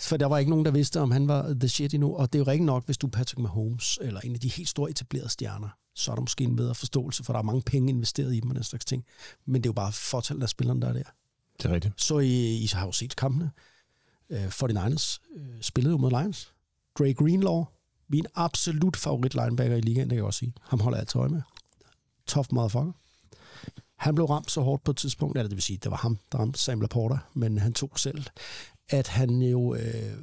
For 0.00 0.16
der 0.16 0.26
var 0.26 0.38
ikke 0.38 0.50
nogen, 0.50 0.64
der 0.64 0.70
vidste, 0.70 1.00
om 1.00 1.10
han 1.10 1.28
var 1.28 1.54
the 1.60 1.68
shit 1.68 1.94
endnu. 1.94 2.16
Og 2.16 2.32
det 2.32 2.38
er 2.38 2.40
jo 2.40 2.50
rigtig 2.50 2.66
nok, 2.66 2.84
hvis 2.84 2.98
du 2.98 3.06
er 3.06 3.10
Patrick 3.10 3.38
Mahomes, 3.38 3.98
eller 4.02 4.20
en 4.20 4.34
af 4.34 4.40
de 4.40 4.48
helt 4.48 4.68
store 4.68 4.90
etablerede 4.90 5.28
stjerner, 5.28 5.68
så 5.94 6.10
er 6.10 6.14
der 6.14 6.22
måske 6.22 6.44
en 6.44 6.56
bedre 6.56 6.74
forståelse, 6.74 7.24
for 7.24 7.32
der 7.32 7.38
er 7.38 7.44
mange 7.44 7.62
penge 7.62 7.88
investeret 7.88 8.34
i 8.34 8.40
dem 8.40 8.50
og 8.50 8.56
den 8.56 8.64
slags 8.64 8.84
ting. 8.84 9.04
Men 9.46 9.62
det 9.62 9.66
er 9.66 9.70
jo 9.70 9.74
bare 9.74 9.92
fortalt 9.92 10.42
af 10.42 10.48
spillerne, 10.48 10.80
der 10.80 10.88
er 10.88 10.92
der. 10.92 11.02
Det 11.58 11.64
er 11.64 11.74
rigtigt. 11.74 11.94
Så 11.96 12.18
I, 12.18 12.56
I 12.56 12.70
har 12.72 12.86
jo 12.86 12.92
set 12.92 13.16
kampene. 13.16 13.50
Uh, 14.30 14.46
49ers 14.46 15.18
uh, 15.36 15.42
spillede 15.60 15.92
jo 15.92 15.98
mod 15.98 16.10
Lions. 16.10 16.52
Dre 16.98 17.14
Greenlaw, 17.14 17.64
min 18.08 18.26
absolut 18.34 18.96
favorit 18.96 19.34
linebacker 19.34 19.76
i 19.76 19.80
ligaen, 19.80 20.10
det 20.10 20.16
kan 20.16 20.16
jeg 20.16 20.24
også 20.24 20.38
sige. 20.38 20.52
Ham 20.62 20.80
holder 20.80 20.98
jeg 20.98 21.02
altid 21.02 21.20
øje 21.20 21.28
med. 21.28 21.42
Tough 22.26 22.48
motherfucker. 22.52 22.92
Han 23.96 24.14
blev 24.14 24.26
ramt 24.26 24.50
så 24.50 24.60
hårdt 24.60 24.84
på 24.84 24.90
et 24.90 24.96
tidspunkt, 24.96 25.38
eller 25.38 25.48
det 25.48 25.56
vil 25.56 25.62
sige, 25.62 25.78
det 25.82 25.90
var 25.90 25.96
ham, 25.96 26.18
der 26.32 26.38
ramte 26.38 26.58
Sam 26.58 26.80
Laporta, 26.80 27.18
men 27.34 27.58
han 27.58 27.72
tog 27.72 27.90
selv, 27.96 28.24
at 28.88 29.08
han 29.08 29.30
jo 29.30 29.74
øh, 29.74 30.18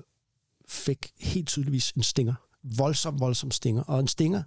fik 0.67 1.11
helt 1.19 1.47
tydeligvis 1.47 1.91
en 1.91 2.03
stinger. 2.03 2.33
Voldsom, 2.63 3.19
voldsom 3.19 3.51
stinger. 3.51 3.83
Og 3.83 3.99
en 3.99 4.07
stinger, 4.07 4.43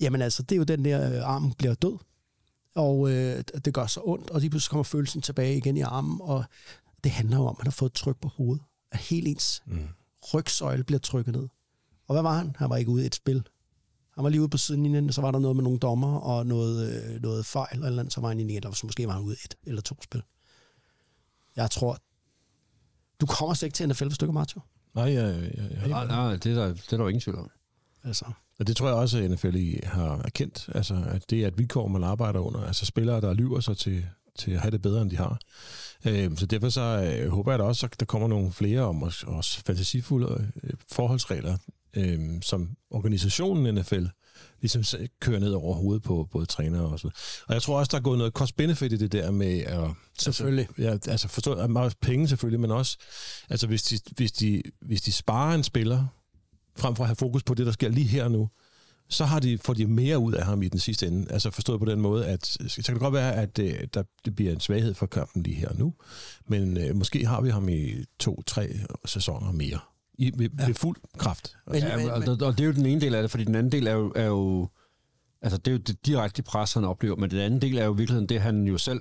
jamen 0.00 0.22
altså, 0.22 0.42
det 0.42 0.52
er 0.52 0.56
jo 0.56 0.64
den 0.64 0.84
der, 0.84 1.12
øh, 1.12 1.28
armen 1.28 1.52
bliver 1.52 1.74
død, 1.74 1.98
og 2.74 3.10
øh, 3.10 3.44
det 3.64 3.74
gør 3.74 3.86
så 3.86 4.00
ondt, 4.04 4.30
og 4.30 4.40
lige 4.40 4.50
pludselig 4.50 4.70
kommer 4.70 4.84
følelsen 4.84 5.22
tilbage 5.22 5.56
igen 5.56 5.76
i 5.76 5.80
armen, 5.80 6.18
og 6.20 6.44
det 7.04 7.12
handler 7.12 7.36
jo 7.36 7.42
om, 7.42 7.50
at 7.50 7.58
han 7.58 7.66
har 7.66 7.70
fået 7.70 7.90
et 7.90 7.94
tryk 7.94 8.20
på 8.20 8.28
hovedet. 8.28 8.64
At 8.90 8.98
helt 8.98 9.28
ens 9.28 9.62
mm. 9.66 9.88
rygsøjle 10.34 10.84
bliver 10.84 10.98
trykket 10.98 11.34
ned. 11.34 11.48
Og 12.08 12.14
hvad 12.14 12.22
var 12.22 12.36
han? 12.36 12.56
Han 12.58 12.70
var 12.70 12.76
ikke 12.76 12.90
ude 12.90 13.02
i 13.02 13.06
et 13.06 13.14
spil. 13.14 13.42
Han 14.14 14.24
var 14.24 14.30
lige 14.30 14.40
ude 14.40 14.48
på 14.48 14.58
sidelinjen, 14.58 15.12
så 15.12 15.20
var 15.20 15.30
der 15.30 15.38
noget 15.38 15.56
med 15.56 15.64
nogle 15.64 15.78
dommer 15.78 16.18
og 16.18 16.46
noget, 16.46 17.04
øh, 17.04 17.22
noget 17.22 17.46
fejl, 17.46 17.68
eller, 17.72 17.86
eller 17.86 18.00
andet, 18.00 18.14
så 18.14 18.20
var 18.20 18.28
han 18.28 18.40
i 18.40 18.56
eller 18.56 18.72
så 18.72 18.86
måske 18.86 19.06
var 19.06 19.12
han 19.12 19.22
ude 19.22 19.36
et 19.44 19.54
eller 19.66 19.82
to 19.82 20.02
spil. 20.02 20.22
Jeg 21.56 21.70
tror, 21.70 21.98
du 23.20 23.26
kommer 23.26 23.54
slet 23.54 23.66
ikke 23.66 23.76
til 23.76 23.88
NFL, 23.88 24.06
hvis 24.06 24.18
du 24.18 24.24
ikke 24.24 24.30
er 24.30 24.34
Martin. 24.34 24.62
Nej, 24.94 25.04
jeg, 25.04 25.52
jeg, 25.56 25.70
jeg, 25.80 25.88
Nej, 25.88 26.06
nej, 26.06 26.36
det 26.36 26.46
er, 26.46 26.54
der, 26.54 26.68
det 26.68 26.92
er 26.92 26.96
der 26.96 27.04
jo 27.04 27.08
ingen 27.08 27.20
tvivl 27.20 27.38
om. 27.38 27.50
Altså, 28.04 28.24
Og 28.58 28.66
det 28.66 28.76
tror 28.76 28.86
jeg 28.86 28.96
også, 28.96 29.18
at 29.18 29.30
NFL 29.30 29.56
i 29.56 29.80
har 29.82 30.20
erkendt, 30.24 30.68
altså, 30.74 31.04
at 31.06 31.30
det 31.30 31.42
er 31.42 31.48
et 31.48 31.58
vilkår, 31.58 31.88
man 31.88 32.04
arbejder 32.04 32.40
under. 32.40 32.60
Altså 32.64 32.86
spillere, 32.86 33.20
der 33.20 33.34
lyver 33.34 33.60
sig 33.60 33.76
til, 33.76 34.06
til 34.38 34.50
at 34.50 34.60
have 34.60 34.70
det 34.70 34.82
bedre, 34.82 35.02
end 35.02 35.10
de 35.10 35.16
har. 35.16 35.38
Øh, 36.04 36.36
så 36.36 36.46
derfor 36.46 36.68
så 36.68 36.80
øh, 37.20 37.30
håber 37.30 37.52
jeg 37.52 37.58
da 37.58 37.64
også, 37.64 37.86
at 37.86 38.00
der 38.00 38.06
kommer 38.06 38.28
nogle 38.28 38.52
flere 38.52 38.80
om 38.80 39.02
også, 39.02 39.26
også 39.26 39.62
fantasifulde 39.66 40.52
øh, 40.62 40.70
forholdsregler, 40.92 41.56
øh, 41.96 42.42
som 42.42 42.76
organisationen 42.90 43.74
NFL 43.74 44.04
ligesom 44.60 44.84
kører 45.20 45.40
ned 45.40 45.52
over 45.52 45.74
hovedet 45.74 46.02
på 46.02 46.28
både 46.32 46.46
trænere 46.46 46.82
og 46.82 46.98
så 46.98 47.02
videre. 47.02 47.16
Og 47.48 47.54
jeg 47.54 47.62
tror 47.62 47.78
også, 47.78 47.90
der 47.90 47.98
er 47.98 48.02
gået 48.02 48.18
noget 48.18 48.32
cost-benefit 48.32 48.92
i 48.92 48.96
det 48.96 49.12
der 49.12 49.30
med 49.30 49.60
at... 49.60 49.90
Selvfølgelig. 50.18 50.68
Altså, 50.78 50.82
ja, 50.82 51.12
altså 51.12 51.28
forstå, 51.28 51.54
at 51.54 51.70
meget 51.70 51.94
penge 52.02 52.28
selvfølgelig, 52.28 52.60
men 52.60 52.70
også, 52.70 52.98
altså 53.50 53.66
hvis 53.66 53.82
de, 53.82 53.98
hvis 54.16 54.32
de, 54.32 54.62
hvis 54.80 55.02
de 55.02 55.12
sparer 55.12 55.54
en 55.54 55.64
spiller, 55.64 56.06
frem 56.76 56.96
for 56.96 57.04
at 57.04 57.08
have 57.08 57.16
fokus 57.16 57.42
på 57.42 57.54
det, 57.54 57.66
der 57.66 57.72
sker 57.72 57.88
lige 57.88 58.06
her 58.06 58.24
og 58.24 58.30
nu, 58.30 58.48
så 59.08 59.24
har 59.24 59.40
de, 59.40 59.58
får 59.58 59.74
de 59.74 59.86
mere 59.86 60.18
ud 60.18 60.32
af 60.32 60.44
ham 60.44 60.62
i 60.62 60.68
den 60.68 60.80
sidste 60.80 61.06
ende. 61.06 61.32
Altså 61.32 61.50
forstået 61.50 61.80
på 61.80 61.86
den 61.86 62.00
måde, 62.00 62.26
at 62.26 62.46
så 62.46 62.82
kan 62.86 62.94
det 62.94 63.02
godt 63.02 63.14
være, 63.14 63.34
at 63.34 63.58
øh, 63.58 63.86
der, 63.94 64.02
det 64.24 64.36
bliver 64.36 64.52
en 64.52 64.60
svaghed 64.60 64.94
for 64.94 65.06
kampen 65.06 65.42
lige 65.42 65.56
her 65.56 65.68
og 65.68 65.76
nu, 65.76 65.94
men 66.46 66.76
øh, 66.76 66.96
måske 66.96 67.26
har 67.26 67.40
vi 67.40 67.50
ham 67.50 67.68
i 67.68 68.04
to-tre 68.18 68.80
sæsoner 69.06 69.52
mere. 69.52 69.78
I, 70.20 70.32
ved, 70.38 70.48
ja. 70.58 70.66
ved 70.66 70.74
fuld 70.74 70.96
kraft. 71.18 71.56
Men- 71.66 71.76
Ja, 71.82 72.10
og, 72.12 72.22
og, 72.28 72.38
og 72.46 72.58
det 72.58 72.60
er 72.60 72.64
jo 72.66 72.72
den 72.72 72.86
ene 72.86 73.00
del 73.00 73.14
af 73.14 73.22
det, 73.22 73.30
fordi 73.30 73.44
den 73.44 73.54
anden 73.54 73.72
del 73.72 73.86
er 73.86 73.92
jo, 73.92 74.12
er 74.16 74.24
jo 74.26 74.68
altså 75.42 75.58
det 75.58 75.68
er 75.68 75.72
jo 75.72 75.78
det 75.78 76.06
direkte 76.06 76.42
pres, 76.42 76.72
han 76.72 76.84
oplever, 76.84 77.16
men 77.16 77.30
den 77.30 77.38
anden 77.38 77.60
del 77.62 77.78
er 77.78 77.84
jo 77.84 77.94
i 77.94 77.96
virkeligheden 77.96 78.28
det, 78.28 78.40
han 78.40 78.64
jo 78.64 78.78
selv 78.78 79.00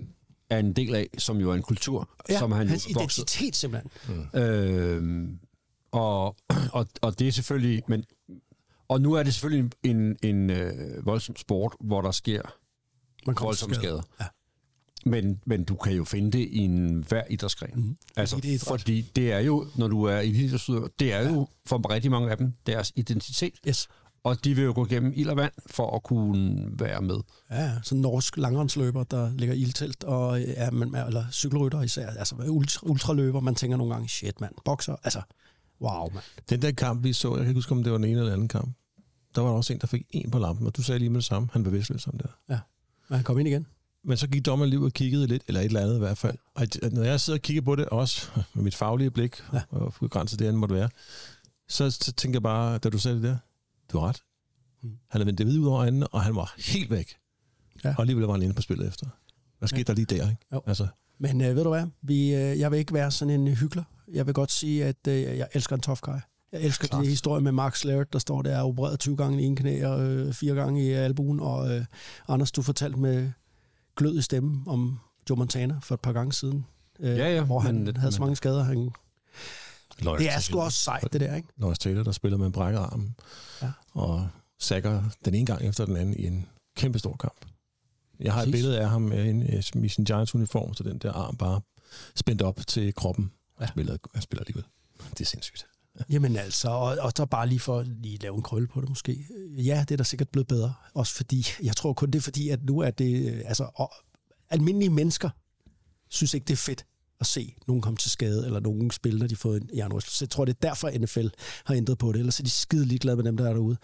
er 0.50 0.58
en 0.60 0.74
del 0.74 0.96
af, 0.96 1.08
som 1.18 1.38
jo 1.38 1.52
er 1.52 1.56
en 1.56 1.62
kultur, 1.62 2.10
ja, 2.30 2.40
som 2.40 2.52
han 2.52 2.68
hans 2.68 2.90
jo 2.90 3.00
vokset. 3.00 3.18
identitet 3.20 3.56
simpelthen. 3.56 3.92
Øh, 4.42 5.30
og, 5.92 6.36
og, 6.74 6.88
og 7.02 7.20
det 7.20 7.28
er 7.28 7.32
selvfølgelig, 7.32 7.84
men, 7.88 8.04
og 8.88 9.02
nu 9.02 9.14
er 9.14 9.24
det 9.24 9.34
selvfølgelig 9.34 9.72
en, 9.84 9.96
en, 10.24 10.36
en 10.36 10.50
øh, 10.50 11.06
voldsom 11.06 11.36
sport, 11.36 11.76
hvor 11.80 12.02
der 12.02 12.12
sker 12.12 12.42
Man 13.26 13.36
kommer 13.36 13.48
voldsomme 13.48 13.76
til 13.76 13.82
skade. 13.82 14.02
skader. 14.18 14.30
Ja. 15.06 15.10
Men, 15.10 15.42
men 15.46 15.64
du 15.64 15.76
kan 15.76 15.94
jo 15.94 16.04
finde 16.04 16.32
det 16.32 16.48
i 16.52 16.58
en 16.58 17.06
hver 17.08 17.24
idrætsgren. 17.30 17.72
Mm. 17.76 17.98
Altså, 18.16 18.36
Eliteidræt. 18.36 18.82
fordi 18.82 19.12
det 19.16 19.32
er 19.32 19.40
jo, 19.40 19.68
når 19.76 19.88
du 19.88 20.04
er 20.04 20.18
eliteidrætsudøver, 20.18 20.88
det 21.00 21.14
er 21.14 21.30
jo 21.30 21.48
for 21.66 21.92
rigtig 21.92 22.12
mange 22.12 22.32
af 22.32 22.38
dem 22.38 22.54
deres 22.66 22.92
identitet. 22.96 23.54
Yes. 23.68 23.88
Og 24.24 24.44
de 24.44 24.56
vil 24.56 24.64
jo 24.64 24.74
gå 24.76 24.86
igennem 24.86 25.14
ild 25.16 25.30
og 25.30 25.38
vand 25.38 25.52
for 25.68 25.96
at 25.96 26.04
kunne 26.04 26.70
være 26.80 27.02
med. 27.02 27.16
Ja, 27.50 27.64
ja, 27.64 27.72
sådan 27.84 27.98
en 27.98 28.02
norsk 28.02 28.38
langrendsløber, 28.38 29.04
der 29.04 29.32
ligger 29.38 29.56
ildtelt, 29.56 30.04
og, 30.04 30.42
ja, 30.42 30.72
men, 30.72 30.96
eller 30.96 31.26
cykelrytter 31.32 31.82
især, 31.82 32.10
altså 32.10 32.36
ultra, 32.48 32.88
ultraløber, 32.88 33.40
man 33.40 33.56
tænker 33.56 33.78
nogle 33.78 33.94
gange, 33.94 34.10
shit 34.10 34.42
mand, 34.42 34.54
bokser, 34.66 34.96
altså, 35.04 35.22
wow 35.82 36.10
mand. 36.14 36.24
Den 36.50 36.62
der 36.62 36.72
kamp, 36.72 37.04
vi 37.04 37.14
så, 37.14 37.30
jeg 37.30 37.38
kan 37.38 37.48
ikke 37.48 37.58
huske, 37.58 37.72
om 37.72 37.84
det 37.84 37.92
var 37.92 37.98
den 37.98 38.06
ene 38.06 38.20
eller 38.20 38.34
anden 38.34 38.48
kamp, 38.48 38.76
der 39.36 39.42
var 39.42 39.50
der 39.50 39.56
også 39.56 39.74
en, 39.74 39.80
der 39.80 39.88
fik 39.88 40.06
en 40.10 40.32
på 40.32 40.40
lampen, 40.40 40.68
og 40.68 40.78
du 40.78 40.84
sagde 40.84 41.00
lige 41.00 41.10
med 41.10 41.20
det 41.20 41.26
samme, 41.26 41.50
han 41.52 41.66
var 41.66 41.72
bevidstløs 41.72 42.08
om 42.08 42.18
det. 42.18 42.30
Ja, 42.50 42.60
men 43.10 43.16
han 43.16 43.24
kom 43.24 43.40
ind 43.40 43.48
igen. 43.48 43.66
Men 44.04 44.18
så 44.18 44.28
gik 44.28 44.46
dommeren 44.46 44.70
lige 44.70 44.80
ud 44.80 44.86
og 44.86 44.94
kiggede 44.94 45.28
lidt, 45.28 45.44
eller 45.48 45.62
et 45.62 45.66
eller 45.66 45.82
andet 45.82 45.96
i 45.96 46.00
hvert 46.00 46.18
fald. 46.18 46.38
Og 46.56 46.66
når 46.92 47.04
jeg 47.04 47.20
sidder 47.20 47.38
og 47.40 47.42
kigger 47.42 47.62
på 47.62 47.76
det, 47.76 47.86
også 47.86 48.28
med 48.54 48.64
mit 48.64 48.76
faglige 48.76 49.12
blik, 49.12 49.36
Ja. 49.54 49.58
ja. 49.58 49.78
og 49.78 49.94
begrænset 50.02 50.40
det, 50.40 50.50
end 50.50 50.58
måtte 50.58 50.76
være, 50.76 50.90
så, 51.70 51.92
så 51.92 52.12
tænker 52.12 52.36
jeg 52.38 52.44
bare, 52.44 52.78
da 52.78 52.90
du 52.90 52.98
sagde 53.00 53.16
det 53.16 53.24
der, 53.24 53.38
du 53.92 54.00
har 54.00 54.08
ret. 54.08 54.22
Mm. 54.84 54.90
Han 54.90 54.98
havde 55.22 55.26
vendt 55.26 55.38
det 55.38 55.46
hvide 55.46 55.60
ud 55.62 55.66
over 55.68 55.80
øjnene, 55.80 56.08
og 56.08 56.24
han 56.24 56.36
var 56.36 56.54
helt 56.58 56.92
væk. 56.92 57.16
Ja. 57.84 57.90
Og 57.98 58.00
alligevel 58.02 58.26
var 58.26 58.34
han 58.34 58.42
inde 58.42 58.54
på 58.56 58.62
spillet 58.62 58.88
efter. 58.88 59.08
Hvad 59.60 59.70
skete 59.70 59.84
der 59.84 59.94
lige 59.94 60.06
der, 60.06 60.30
ikke? 60.30 60.46
Jo. 60.54 60.62
Altså, 60.68 60.88
Men 61.20 61.42
øh, 61.42 61.56
ved 61.56 61.64
du 61.64 61.70
hvad, 61.70 61.86
Vi, 62.02 62.36
øh, 62.36 62.60
jeg 62.60 62.72
vil 62.72 62.80
ikke 62.80 62.94
være 62.94 63.12
sådan 63.12 63.34
en 63.48 63.48
hyggelig. 63.56 63.84
Jeg 64.14 64.26
vil 64.26 64.34
godt 64.34 64.52
sige, 64.52 64.86
at 64.86 65.08
øh, 65.08 65.22
jeg 65.22 65.48
elsker 65.54 65.76
en 65.76 65.82
tough 65.82 66.00
guy. 66.02 66.14
Jeg 66.52 66.62
elsker 66.62 66.88
Klart. 66.88 67.04
de 67.04 67.10
historier 67.10 67.42
med 67.44 67.52
Mark 67.52 67.76
Slarrett, 67.76 68.14
der 68.14 68.20
står 68.20 68.42
der 68.42 68.60
og 68.62 68.68
opereret 68.68 69.00
20 69.00 69.18
gange 69.18 69.42
i 69.44 69.46
en 69.46 69.56
knæ 69.56 69.86
og 69.86 70.02
øh, 70.02 70.34
fire 70.34 70.56
gange 70.56 70.86
i 70.88 70.92
albuen. 70.92 71.40
Og 71.40 71.72
øh, 71.78 71.86
Anders, 72.28 72.52
du 72.52 72.62
fortalte 72.62 73.00
med 73.00 73.32
glød 74.00 74.18
i 74.20 74.22
stemmen 74.22 74.64
om 74.68 75.00
Joe 75.30 75.38
Montana 75.38 75.80
for 75.82 75.96
et 75.96 76.02
par 76.02 76.14
gange 76.14 76.34
siden. 76.34 76.66
Øh, 77.00 77.18
Ja, 77.18 77.36
ja, 77.36 77.44
Hvor 77.44 77.60
han 77.60 77.84
men- 77.84 77.98
havde 77.98 78.12
så 78.12 78.20
men- 78.20 78.26
mange 78.26 78.36
skader. 78.36 78.64
Han, 78.64 78.92
det 80.20 80.34
er 80.34 80.40
sgu 80.40 80.60
også 80.60 80.78
sejt, 80.78 81.14
det 81.14 81.22
der, 81.22 81.36
ikke? 81.36 81.48
Lawrence 81.58 81.82
Taylor, 81.82 82.04
der 82.04 82.12
spiller 82.12 82.38
med 82.38 82.46
en 82.46 82.52
brækket 82.52 82.80
arm, 82.80 83.14
Ja. 83.62 83.72
og 83.94 84.28
sækker 84.60 85.04
den 85.26 85.34
ene 85.36 85.46
gang 85.46 85.62
efter 85.66 85.86
den 85.86 85.98
anden 85.98 86.14
i 86.16 86.26
en 86.28 86.46
kæmpe 86.78 87.00
stor 87.00 87.16
kamp. 87.16 87.46
Jeg 88.20 88.34
har 88.34 88.42
et 88.42 88.46
Præcis. 88.46 88.56
billede 88.56 88.80
af 88.82 88.90
ham 88.90 89.12
øh, 89.12 89.46
i 89.84 89.90
sin 89.90 90.04
Giants-uniform, 90.06 90.74
så 90.74 90.84
den 90.84 90.98
der 90.98 91.12
arm 91.14 91.38
bare 91.38 91.62
spændt 92.16 92.42
op 92.42 92.60
til 92.68 92.96
kroppen. 92.96 93.32
Han 93.58 93.68
spiller, 93.68 93.98
han 94.14 94.22
spiller 94.22 94.42
alligevel. 94.42 94.64
Det 95.10 95.22
er 95.22 95.26
sindssygt. 95.26 95.68
Jamen 96.10 96.36
altså, 96.36 96.70
og, 96.70 96.98
og 97.02 97.12
så 97.18 97.26
bare 97.26 97.48
lige 97.48 97.60
for 97.60 97.80
at 97.80 97.88
lige 97.88 98.18
lave 98.18 98.36
en 98.36 98.42
krølle 98.42 98.68
på 98.68 98.82
det 98.82 98.90
måske. 98.90 99.26
Ja, 99.58 99.86
det 99.88 99.92
er 99.92 99.98
da 99.98 100.04
sikkert 100.04 100.30
blevet 100.30 100.48
bedre. 100.48 100.74
Også 100.94 101.16
fordi, 101.16 101.48
jeg 101.64 101.76
tror 101.76 101.94
kun 101.94 102.12
det 102.12 102.20
er 102.20 102.24
fordi, 102.24 102.50
at 102.50 102.64
nu 102.64 102.80
er 102.80 102.92
det, 102.92 103.34
øh, 103.34 103.42
altså, 103.46 103.70
og, 103.76 103.94
almindelige 104.50 104.90
mennesker 104.90 105.30
synes 106.10 106.34
ikke, 106.34 106.46
det 106.46 106.54
er 106.54 106.58
fedt 106.58 106.86
at 107.20 107.28
se 107.28 107.56
nogen 107.68 107.82
komme 107.82 107.98
til 107.98 108.12
skade, 108.12 108.46
eller 108.46 108.60
nogen 108.60 108.92
spille, 108.92 109.20
når 109.20 109.28
de 109.28 109.36
får 109.36 109.56
en 109.56 109.70
hjernerystelse. 109.74 110.18
Så 110.18 110.26
jeg 110.26 110.30
tror, 110.30 110.46
det 110.46 110.54
er 110.54 110.68
derfor, 110.68 111.00
NFL 111.00 111.28
har 111.66 111.76
ændret 111.76 111.98
på 111.98 112.12
det. 112.12 112.20
Ellers 112.20 112.40
er 112.40 112.44
de 112.44 112.50
skide 112.50 112.86
ligeglade 112.86 113.16
med 113.16 113.24
dem, 113.24 113.38
der 113.38 113.50
er 113.50 113.54
derude. 113.54 113.78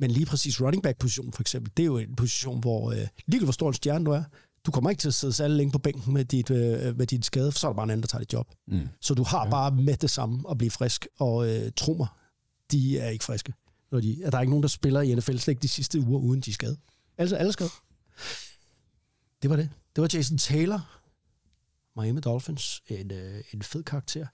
Men 0.00 0.10
lige 0.10 0.26
præcis 0.26 0.60
running 0.60 0.82
back 0.82 0.98
position 0.98 1.32
for 1.32 1.40
eksempel, 1.40 1.72
det 1.76 1.82
er 1.82 1.86
jo 1.86 1.98
en 1.98 2.16
position, 2.16 2.60
hvor 2.60 2.90
øh, 2.90 2.96
ligegyldigt 2.96 3.44
hvor 3.44 3.52
stor 3.52 3.68
en 3.68 3.74
stjerne 3.74 4.04
du 4.04 4.10
er, 4.10 4.24
du 4.66 4.70
kommer 4.70 4.90
ikke 4.90 5.00
til 5.00 5.08
at 5.08 5.14
sidde 5.14 5.32
særlig 5.32 5.56
længe 5.56 5.72
på 5.72 5.78
bænken 5.78 6.14
med 6.14 6.24
dit, 6.24 6.50
øh, 6.50 6.96
med 6.98 7.06
dit 7.06 7.24
skade, 7.24 7.52
for 7.52 7.58
så 7.58 7.66
er 7.66 7.70
der 7.70 7.76
bare 7.76 7.84
en 7.84 7.90
anden, 7.90 8.02
der 8.02 8.06
tager 8.06 8.20
dit 8.20 8.32
job. 8.32 8.54
Mm. 8.68 8.88
Så 9.00 9.14
du 9.14 9.22
har 9.22 9.44
ja. 9.44 9.50
bare 9.50 9.70
med 9.70 9.96
det 9.96 10.10
samme 10.10 10.50
at 10.50 10.58
blive 10.58 10.70
frisk, 10.70 11.06
og 11.18 11.48
øh, 11.48 11.72
tro 11.76 11.94
mig, 11.94 12.08
de 12.70 12.98
er 12.98 13.08
ikke 13.08 13.24
friske. 13.24 13.52
Når 13.90 14.00
de, 14.00 14.16
der 14.22 14.36
er 14.36 14.40
ikke 14.40 14.50
nogen, 14.50 14.62
der 14.62 14.68
spiller 14.68 15.00
i 15.00 15.14
NFL 15.14 15.36
slet 15.36 15.48
ikke 15.48 15.62
de 15.62 15.68
sidste 15.68 16.00
uger, 16.00 16.20
uden 16.20 16.40
de 16.40 16.50
er 16.50 16.54
skadet. 16.54 16.78
Altså, 17.18 17.36
alle 17.36 17.52
skadet. 17.52 17.72
Det 19.42 19.50
var 19.50 19.56
det. 19.56 19.70
Det 19.96 20.02
var 20.02 20.08
Jason 20.12 20.38
Taylor, 20.38 20.90
Miami 22.00 22.20
Dolphins, 22.20 22.82
en, 22.88 23.12
øh, 23.12 23.44
en 23.52 23.62
fed 23.62 23.82
karakter. 23.82 24.26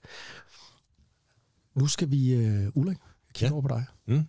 Nu 1.78 1.86
skal 1.86 2.10
vi, 2.10 2.34
øh, 2.34 2.68
Ulrik, 2.74 2.98
jeg 2.98 3.34
kigger 3.34 3.46
ja. 3.46 3.48
Ja. 3.48 3.52
over 3.52 3.62
på 3.62 3.68
dig. 3.68 3.84
Mm. 4.06 4.26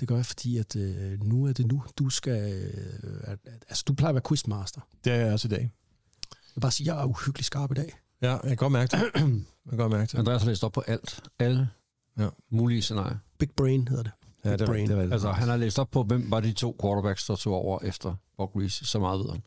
Det 0.00 0.08
gør 0.08 0.16
jeg, 0.16 0.26
fordi 0.26 0.58
at 0.58 0.76
øh, 0.76 1.22
nu 1.24 1.44
er 1.44 1.52
det 1.52 1.66
nu, 1.66 1.82
du 1.98 2.08
skal... 2.10 2.62
Øh, 2.62 3.36
altså, 3.68 3.84
du 3.88 3.94
plejer 3.94 4.08
at 4.08 4.14
være 4.14 4.22
quizmaster. 4.28 4.80
Det 5.04 5.12
er 5.12 5.16
jeg 5.16 5.32
også 5.32 5.48
i 5.48 5.50
dag. 5.50 5.60
Jeg 5.60 6.52
vil 6.54 6.60
bare 6.60 6.72
sige, 6.72 6.94
jeg 6.94 7.02
er 7.02 7.06
uhyggelig 7.06 7.44
skarp 7.44 7.70
i 7.70 7.74
dag. 7.74 7.98
Ja, 8.22 8.30
jeg 8.32 8.40
kan 8.48 8.56
godt 8.56 8.72
mærke 8.72 8.90
det. 8.96 9.02
Jeg 9.02 9.12
kan 9.70 9.78
godt 9.78 9.92
mærke 9.92 10.12
det. 10.12 10.18
Andreas 10.18 10.42
har 10.42 10.48
læst 10.48 10.64
op 10.64 10.72
på 10.72 10.80
alt. 10.86 11.20
Alle 11.38 11.68
Ja. 12.18 12.28
mulige 12.50 12.82
scenarier. 12.82 13.16
Big 13.38 13.50
brain 13.56 13.88
hedder 13.88 14.02
det. 14.02 14.12
Ja, 14.44 14.56
det 14.56 14.66
brain. 14.66 14.88
det 14.88 14.96
det 14.96 15.08
er 15.08 15.12
Altså, 15.12 15.30
han 15.32 15.48
har 15.48 15.56
læst 15.56 15.78
op 15.78 15.90
på, 15.90 16.02
hvem 16.02 16.30
var 16.30 16.40
de 16.40 16.52
to 16.52 16.76
quarterbacks, 16.82 17.26
der 17.26 17.36
tog 17.36 17.54
over 17.54 17.78
efter 17.82 18.14
Bob 18.36 18.56
Reese, 18.56 18.84
så 18.86 18.98
meget 18.98 19.30
han. 19.30 19.42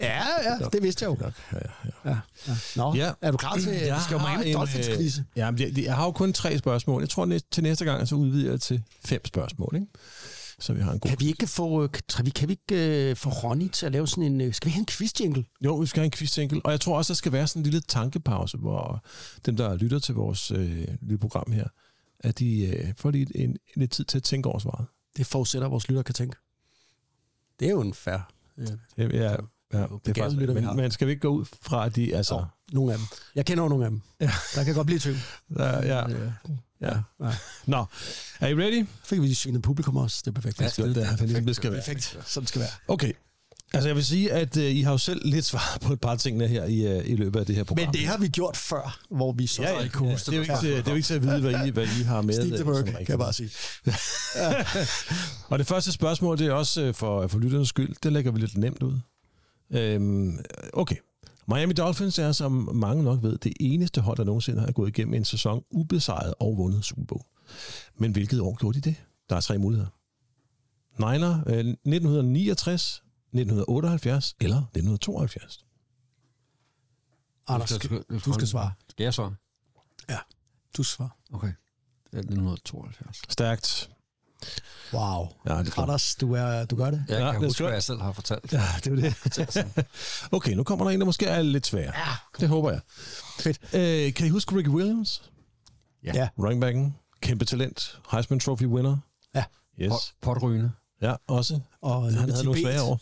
Ja, 0.00 0.22
ja, 0.44 0.68
det 0.72 0.82
vidste 0.82 1.04
jeg 1.04 1.10
jo. 1.10 1.16
Ja, 1.52 1.58
ja, 1.58 1.89
ja. 2.04 2.10
Ja, 2.10 2.18
ja. 2.48 2.56
Nå, 2.76 2.94
Ja. 2.94 3.12
er 3.20 3.30
du 3.30 3.36
klar 3.36 3.56
til, 3.56 3.70
at 3.70 3.96
vi 3.96 4.00
skal 4.04 4.14
jo 4.14 4.42
en, 4.44 4.54
Dolphins 4.54 5.18
øh? 5.18 5.24
Ja, 5.36 5.50
men 5.50 5.60
jeg, 5.60 5.78
jeg 5.78 5.96
har 5.96 6.04
jo 6.04 6.10
kun 6.12 6.32
tre 6.32 6.58
spørgsmål. 6.58 7.02
Jeg 7.02 7.08
tror, 7.08 7.24
næste, 7.24 7.48
til 7.50 7.62
næste 7.62 7.84
gang, 7.84 8.08
så 8.08 8.14
udvider 8.14 8.50
jeg 8.50 8.60
til 8.60 8.82
fem 9.04 9.26
spørgsmål, 9.26 9.70
ikke? 9.74 9.86
Så 10.60 10.72
vi 10.72 10.80
har 10.80 10.92
en 10.92 10.98
god... 10.98 11.08
Kan 11.08 11.20
vi 11.20 11.26
ikke 11.26 11.46
få, 11.46 11.82
øh, 11.82 11.88
kan 12.16 12.26
vi, 12.26 12.30
kan 12.30 12.48
vi 12.48 12.58
ikke 12.68 13.10
uh, 13.10 13.16
få 13.16 13.30
Ronny 13.30 13.68
til 13.68 13.86
at 13.86 13.92
lave 13.92 14.08
sådan 14.08 14.24
en... 14.24 14.40
Uh, 14.48 14.52
skal 14.54 14.66
vi 14.66 14.72
have 14.72 14.80
en 14.80 14.86
quiz-jingle? 14.90 15.56
Jo, 15.64 15.76
vi 15.76 15.86
skal 15.86 16.00
have 16.00 16.04
en 16.04 16.10
quiz 16.10 16.38
Og 16.64 16.70
jeg 16.70 16.80
tror 16.80 16.96
også, 16.96 17.12
der 17.12 17.16
skal 17.16 17.32
være 17.32 17.46
sådan 17.46 17.60
en 17.60 17.64
lille 17.64 17.80
tankepause, 17.80 18.58
hvor 18.58 19.04
dem, 19.46 19.56
der 19.56 19.76
lytter 19.76 19.98
til 19.98 20.14
vores 20.14 20.50
øh, 20.50 20.88
lille 21.00 21.18
program 21.18 21.52
her, 21.52 21.68
at 22.20 22.38
de 22.38 22.66
øh, 22.66 22.94
får 22.96 23.10
lige 23.10 23.26
en, 23.34 23.50
en, 23.50 23.56
lidt 23.76 23.90
tid 23.90 24.04
til 24.04 24.18
at 24.18 24.22
tænke 24.22 24.48
over 24.48 24.58
svaret. 24.58 24.86
Det 25.16 25.26
forudsætter, 25.26 25.66
at 25.66 25.72
vores 25.72 25.88
lytter 25.88 26.02
kan 26.02 26.14
tænke. 26.14 26.36
Det 27.60 27.66
er 27.66 27.72
jo 27.72 27.80
en 27.80 27.94
fair. 27.94 28.32
Ja. 28.58 28.64
Det, 28.96 29.12
ja, 29.12 29.36
ja, 29.72 29.78
det 29.78 29.84
er 29.84 29.88
begavet 30.04 30.16
faktisk, 30.26 30.40
lytter, 30.40 30.54
vi 30.54 30.60
men, 30.60 30.68
har. 30.68 30.74
men 30.74 30.90
skal 30.90 31.06
vi 31.06 31.12
ikke 31.12 31.20
gå 31.20 31.28
ud 31.28 31.44
fra, 31.62 31.86
at 31.86 31.96
de... 31.96 32.16
Altså, 32.16 32.28
Så, 32.34 32.44
nogle 32.74 32.92
af 32.92 32.98
dem. 32.98 33.06
Jeg 33.34 33.46
kender 33.46 33.62
jo 33.64 33.68
nogle 33.68 33.84
af 33.84 33.90
dem. 33.90 34.00
Ja. 34.20 34.30
Der 34.54 34.64
kan 34.64 34.74
godt 34.74 34.86
blive 34.86 34.98
tvivl. 35.00 35.18
der, 35.56 35.86
ja, 35.86 35.98
ja. 36.08 36.14
Ja. 36.82 37.32
Nå, 37.66 37.84
er 38.40 38.48
I 38.48 38.54
ready? 38.54 38.86
Fik 39.04 39.22
vi 39.22 39.34
svinet 39.34 39.62
publikum 39.62 39.96
også. 39.96 40.22
Det 40.24 40.30
er 40.30 40.32
perfekt. 40.40 40.60
Ja, 40.60 40.64
det, 40.66 40.94
det, 40.96 41.06
er 41.06 41.16
ligesom 41.26 41.46
det 41.46 41.56
skal 41.56 41.72
være. 41.72 41.80
Perfekt. 41.80 42.18
Sådan 42.26 42.46
skal 42.46 42.60
være. 42.60 42.70
Okay. 42.88 43.12
Altså, 43.72 43.88
jeg 43.88 43.96
vil 43.96 44.04
sige, 44.04 44.32
at 44.32 44.56
øh, 44.56 44.64
I 44.76 44.82
har 44.82 44.90
jo 44.92 44.98
selv 44.98 45.20
lidt 45.24 45.44
svaret 45.44 45.80
på 45.80 45.92
et 45.92 46.00
par 46.00 46.16
ting 46.16 46.48
her 46.48 46.64
i, 46.64 46.98
øh, 46.98 47.10
i 47.10 47.16
løbet 47.16 47.40
af 47.40 47.46
det 47.46 47.56
her 47.56 47.64
program. 47.64 47.86
Men 47.86 47.94
det 47.94 48.06
har 48.06 48.18
vi 48.18 48.28
gjort 48.28 48.56
før, 48.56 48.98
hvor 49.10 49.32
vi 49.32 49.46
så 49.46 49.62
Ja, 49.62 49.68
ja, 49.70 49.76
ja, 49.76 49.82
det, 49.84 50.28
er 50.28 50.32
jo 50.36 50.40
ikke, 50.42 50.54
til- 50.60 50.70
det 50.76 50.86
er 50.86 50.90
jo 50.90 50.94
ikke 50.96 51.06
til 51.06 51.14
at 51.14 51.22
vide, 51.22 51.40
hvad 51.40 51.66
I, 51.66 51.70
hvad 51.70 51.84
I 52.00 52.02
har 52.02 52.22
med. 52.22 52.34
Steve 52.34 52.58
øh, 52.58 52.64
Burke, 52.64 52.78
som 52.90 52.96
kan 52.96 53.08
jeg 53.08 53.18
bare 53.18 53.32
sige. 53.32 53.50
Og 55.50 55.58
det 55.58 55.66
første 55.66 55.92
spørgsmål, 55.92 56.38
det 56.38 56.46
er 56.46 56.52
også 56.52 56.82
øh, 56.82 56.94
for, 56.94 57.26
for 57.26 57.38
lytternes 57.38 57.68
skyld. 57.68 57.94
Det 58.02 58.12
lægger 58.12 58.32
vi 58.32 58.40
lidt 58.40 58.56
nemt 58.58 58.82
ud. 58.82 58.98
Øhm, 59.70 60.38
okay. 60.72 60.96
Miami 61.48 61.72
Dolphins 61.72 62.18
er, 62.18 62.32
som 62.32 62.52
mange 62.74 63.02
nok 63.02 63.22
ved, 63.22 63.38
det 63.38 63.52
eneste 63.60 64.00
hold, 64.00 64.16
der 64.16 64.24
nogensinde 64.24 64.60
har 64.60 64.72
gået 64.72 64.88
igennem 64.88 65.14
en 65.14 65.24
sæson 65.24 65.64
ubesejret 65.70 66.34
og 66.40 66.56
vundet 66.56 66.84
Super 66.84 67.04
Bowl. 67.04 67.22
Men 67.96 68.12
hvilket 68.12 68.40
år 68.40 68.56
gjorde 68.60 68.80
de 68.80 68.90
det? 68.90 68.96
Der 69.28 69.36
er 69.36 69.40
tre 69.40 69.58
muligheder. 69.58 69.90
Niner, 70.98 71.42
øh, 71.46 71.58
1969, 71.58 73.02
1978 73.32 74.36
eller 74.40 74.56
1972. 74.56 75.64
Anders, 77.48 77.78
du 78.24 78.32
skal 78.32 78.48
svare. 78.48 78.72
Skal 78.88 79.04
jeg 79.04 79.14
svare? 79.14 79.34
Ja, 80.08 80.18
du 80.76 80.82
skal 80.82 80.96
svare. 80.96 81.10
Okay. 81.32 81.52
Det 82.10 82.14
er 82.14 82.18
1972. 82.18 83.22
Stærkt. 83.28 83.90
Wow. 84.92 85.28
Ja, 85.48 85.58
det 85.58 85.68
er. 85.76 85.82
Anders, 85.82 86.14
du, 86.14 86.32
er, 86.34 86.64
du 86.64 86.76
gør 86.76 86.90
det? 86.90 87.04
Jeg 87.08 87.18
Ja, 87.18 87.32
kan 87.32 87.40
det 87.40 87.46
er 87.46 87.48
huske, 87.48 87.62
hvad 87.64 87.72
jeg 87.72 87.82
selv 87.82 88.00
har 88.00 88.12
fortalt. 88.12 88.52
Ja, 88.52 88.62
det 88.84 89.04
er 89.04 89.10
det. 89.54 89.86
okay, 90.32 90.52
nu 90.52 90.62
kommer 90.62 90.84
der 90.84 90.92
en, 90.92 91.00
der 91.00 91.06
måske 91.06 91.26
er 91.26 91.42
lidt 91.42 91.66
svær. 91.66 91.82
Ja, 91.82 92.14
det 92.40 92.48
håber 92.48 92.70
jeg. 92.70 92.80
Fedt. 93.40 93.58
Øh, 93.74 94.14
kan 94.14 94.26
I 94.26 94.28
huske 94.30 94.56
Ricky 94.56 94.68
Williams? 94.68 95.22
Ja. 96.04 96.12
ja. 96.14 96.28
Runningbacken, 96.38 96.94
kæmpe 97.22 97.44
talent, 97.44 97.98
Heisman 98.12 98.40
Trophy 98.40 98.64
winner. 98.64 98.96
Ja. 99.34 99.44
Yes. 99.80 99.90
Pot, 99.90 100.00
potrygende. 100.22 100.70
Ja, 101.02 101.14
også. 101.28 101.60
Og 101.82 102.02
Han 102.04 102.12
havde 102.14 102.32
10 102.38 102.44
nogle 102.44 102.62
svære 102.62 102.82
år. 102.82 103.00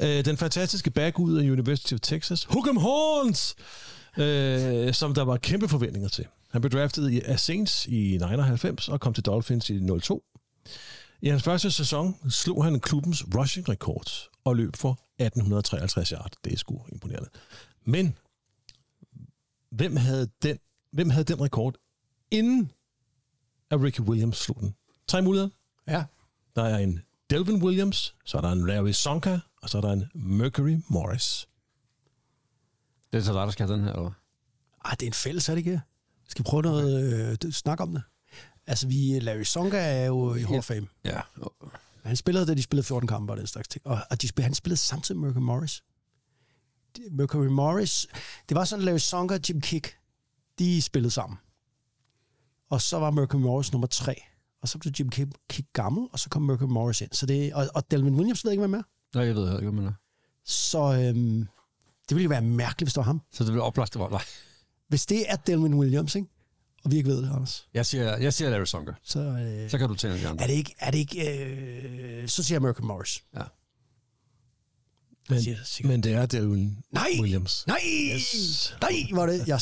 øh, 0.18 0.24
den 0.24 0.36
fantastiske 0.36 0.90
back 0.90 1.18
ud 1.18 1.38
af 1.38 1.42
University 1.50 1.94
of 1.94 2.00
Texas, 2.00 2.44
Hook'em 2.44 2.78
Horns, 2.78 3.54
øh, 4.18 4.94
som 4.94 5.14
der 5.14 5.22
var 5.22 5.36
kæmpe 5.36 5.68
forventninger 5.68 6.08
til. 6.08 6.26
Han 6.50 6.60
blev 6.60 6.70
draftet 6.70 7.10
i 7.10 7.20
af 7.20 7.40
Saints 7.40 7.86
i 7.86 8.18
99 8.20 8.88
og 8.88 9.00
kom 9.00 9.14
til 9.14 9.24
Dolphins 9.24 9.70
i 9.70 9.80
02. 10.00 10.22
I 11.22 11.28
hans 11.28 11.42
første 11.42 11.70
sæson 11.70 12.30
slog 12.30 12.64
han 12.64 12.80
klubbens 12.80 13.24
rushing 13.34 13.68
rekord 13.68 14.30
og 14.44 14.56
løb 14.56 14.76
for 14.76 14.90
1853 14.90 16.08
yard. 16.08 16.32
Det 16.44 16.52
er 16.52 16.56
sgu 16.56 16.84
imponerende. 16.92 17.28
Men 17.84 18.18
hvem 19.70 19.96
havde 19.96 20.30
den, 20.42 20.58
hvem 20.92 21.10
havde 21.10 21.24
den 21.24 21.40
rekord 21.40 21.74
inden 22.30 22.72
at 23.70 23.82
Ricky 23.82 24.00
Williams 24.00 24.36
slog 24.36 24.56
den? 24.60 24.74
Tre 25.06 25.22
muligheder. 25.22 25.50
Ja. 25.88 26.04
Der 26.56 26.62
er 26.62 26.78
en 26.78 27.00
Delvin 27.30 27.62
Williams, 27.62 28.14
så 28.24 28.36
er 28.36 28.40
der 28.40 28.52
en 28.52 28.66
Larry 28.66 28.92
Sonka, 28.92 29.38
og 29.62 29.70
så 29.70 29.78
er 29.78 29.82
der 29.82 29.92
en 29.92 30.04
Mercury 30.14 30.76
Morris. 30.88 31.48
Det 33.12 33.18
er 33.18 33.22
så 33.22 33.32
dig, 33.32 33.42
der 33.42 33.50
skal 33.50 33.66
have 33.66 33.78
den 33.78 33.84
her, 33.84 33.92
eller? 33.92 34.12
Ej, 34.84 34.90
det 34.90 35.02
er 35.02 35.06
en 35.06 35.12
fælles, 35.12 35.48
er 35.48 35.54
det 35.54 35.58
ikke? 35.58 35.80
Skal 36.28 36.44
vi 36.44 36.48
prøve 36.48 36.62
noget 36.62 37.38
øh, 37.44 37.52
snak 37.52 37.80
om 37.80 37.92
det? 37.92 38.02
Altså, 38.66 38.86
vi, 38.86 39.18
Larry 39.20 39.42
Songa 39.42 39.78
er 39.78 40.06
jo 40.06 40.34
i 40.34 40.42
Hall 40.42 40.58
of 40.58 40.64
Fame. 40.64 40.86
Ja. 41.04 41.20
Han 42.04 42.16
spillede, 42.16 42.46
da 42.46 42.54
de 42.54 42.62
spillede 42.62 42.86
14 42.86 43.08
kampe 43.08 43.32
og 43.32 43.36
den 43.36 43.46
slags 43.46 43.68
ting. 43.68 43.86
Og, 43.86 43.98
og 44.10 44.22
de 44.22 44.28
spillede, 44.28 44.46
han 44.46 44.54
spillede 44.54 44.80
samtidig 44.80 45.20
med 45.20 45.28
Mercury 45.28 45.42
Morris. 45.42 45.82
Mercury 47.10 47.46
Morris, 47.46 48.06
det 48.48 48.54
var 48.54 48.64
sådan, 48.64 48.84
Larry 48.84 48.98
Songa 48.98 49.34
og 49.34 49.40
Jim 49.48 49.60
Kick, 49.60 49.96
de 50.58 50.82
spillede 50.82 51.10
sammen. 51.10 51.38
Og 52.70 52.80
så 52.80 52.98
var 52.98 53.10
Mercury 53.10 53.40
Morris 53.40 53.72
nummer 53.72 53.86
tre. 53.86 54.22
Og 54.62 54.68
så 54.68 54.78
blev 54.78 54.92
Jim 54.98 55.08
Kick, 55.10 55.30
Kick 55.48 55.68
gammel, 55.72 56.08
og 56.12 56.18
så 56.18 56.28
kom 56.28 56.42
Mercury 56.42 56.68
Morris 56.68 57.00
ind. 57.00 57.10
Så 57.12 57.26
det, 57.26 57.54
og, 57.54 57.68
og 57.74 57.90
Delvin 57.90 58.14
Williams 58.14 58.44
ved 58.44 58.52
ikke, 58.52 58.60
hvad 58.60 58.68
med. 58.68 58.82
Nej, 59.14 59.24
jeg 59.24 59.34
ved 59.34 59.42
heller 59.42 59.60
ikke, 59.60 59.70
hvad 59.70 59.82
man 59.82 59.92
er. 59.92 59.96
Så 60.44 60.78
øhm, 60.78 61.48
det 62.08 62.14
ville 62.16 62.22
jo 62.22 62.28
være 62.28 62.42
mærkeligt, 62.42 62.86
hvis 62.86 62.92
det 62.92 62.98
var 62.98 63.04
ham. 63.04 63.20
Så 63.32 63.44
det 63.44 63.52
bliver 63.52 63.64
oplagt, 63.64 63.92
det 63.92 64.00
var 64.00 64.08
nej. 64.08 64.22
Hvis 64.88 65.06
det 65.06 65.30
er 65.32 65.36
Delvin 65.36 65.74
Williams, 65.74 66.14
ikke? 66.14 66.28
Og 66.84 66.90
vi 66.90 66.96
ikke 66.96 67.08
ved 67.08 67.22
det, 67.22 67.30
Anders, 67.34 67.66
Jeg 67.74 67.86
siger, 67.86 68.16
jeg 68.16 68.34
siger 68.34 68.50
Larry 68.50 68.64
Sonker. 68.64 68.94
så, 69.04 69.18
øh, 69.20 69.70
Så 69.70 69.78
kan 69.78 69.88
du 69.88 69.94
tænke 69.94 70.20
de 70.20 70.28
andre. 70.28 70.42
er 70.42 70.46
det 70.46 70.54
ikke... 70.54 70.74
Er 70.78 70.90
det 70.90 70.98
ikke 70.98 71.38
øh, 71.44 72.28
så 72.28 72.42
siger 72.42 72.56
jeg 72.56 72.62
Mercury 72.62 72.86
Morris. 72.86 73.22
Ja. 73.36 73.42
Men, 75.28 75.42
siger 75.42 75.88
men 75.88 76.02
det 76.02 76.12
er 76.12 76.26
Delvin 76.26 76.78
Nej! 76.90 77.08
Williams. 77.20 77.64
Nej! 77.66 77.78
Yes. 78.14 78.74
Nej, 78.80 78.90
var 79.12 79.26
det... 79.26 79.38
Jeg, 79.48 79.60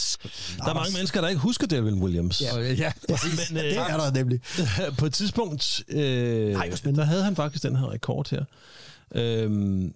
Der 0.58 0.64
er 0.70 0.74
mange 0.74 0.92
mennesker, 0.92 1.20
der 1.20 1.28
ikke 1.28 1.40
husker 1.40 1.66
Delvin 1.66 2.02
Williams. 2.02 2.40
Ja, 2.42 2.58
ja 2.58 2.92
præcis. 3.08 3.50
Men 3.50 3.64
øh, 3.64 3.70
Det 3.70 3.76
er 3.78 3.96
der 3.96 4.12
nemlig. 4.12 4.40
på 4.98 5.06
et 5.06 5.14
tidspunkt, 5.14 5.82
øh, 5.88 6.52
Nej, 6.52 6.70
der 6.84 7.04
havde 7.04 7.24
han 7.24 7.36
faktisk 7.36 7.62
den 7.62 7.76
her 7.76 7.90
rekord 7.90 8.30
her. 8.30 8.44
Øhm, 9.14 9.92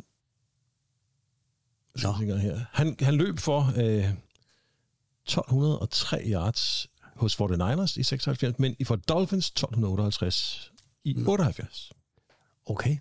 Nå. 2.03 2.17
Nå. 2.21 2.37
her. 2.37 2.61
Han, 2.73 2.97
han 3.01 3.15
løb 3.15 3.39
for 3.39 3.73
øh, 3.77 4.09
1203 5.27 6.23
yards 6.27 6.87
hos 7.17 7.41
49ers 7.41 8.01
i 8.01 8.03
76, 8.03 8.59
men 8.59 8.77
i 8.79 8.85
for 8.85 8.97
Dolphins 8.97 9.47
1258 9.47 10.71
i 11.05 11.15
78. 11.27 11.93
Okay, 12.67 12.97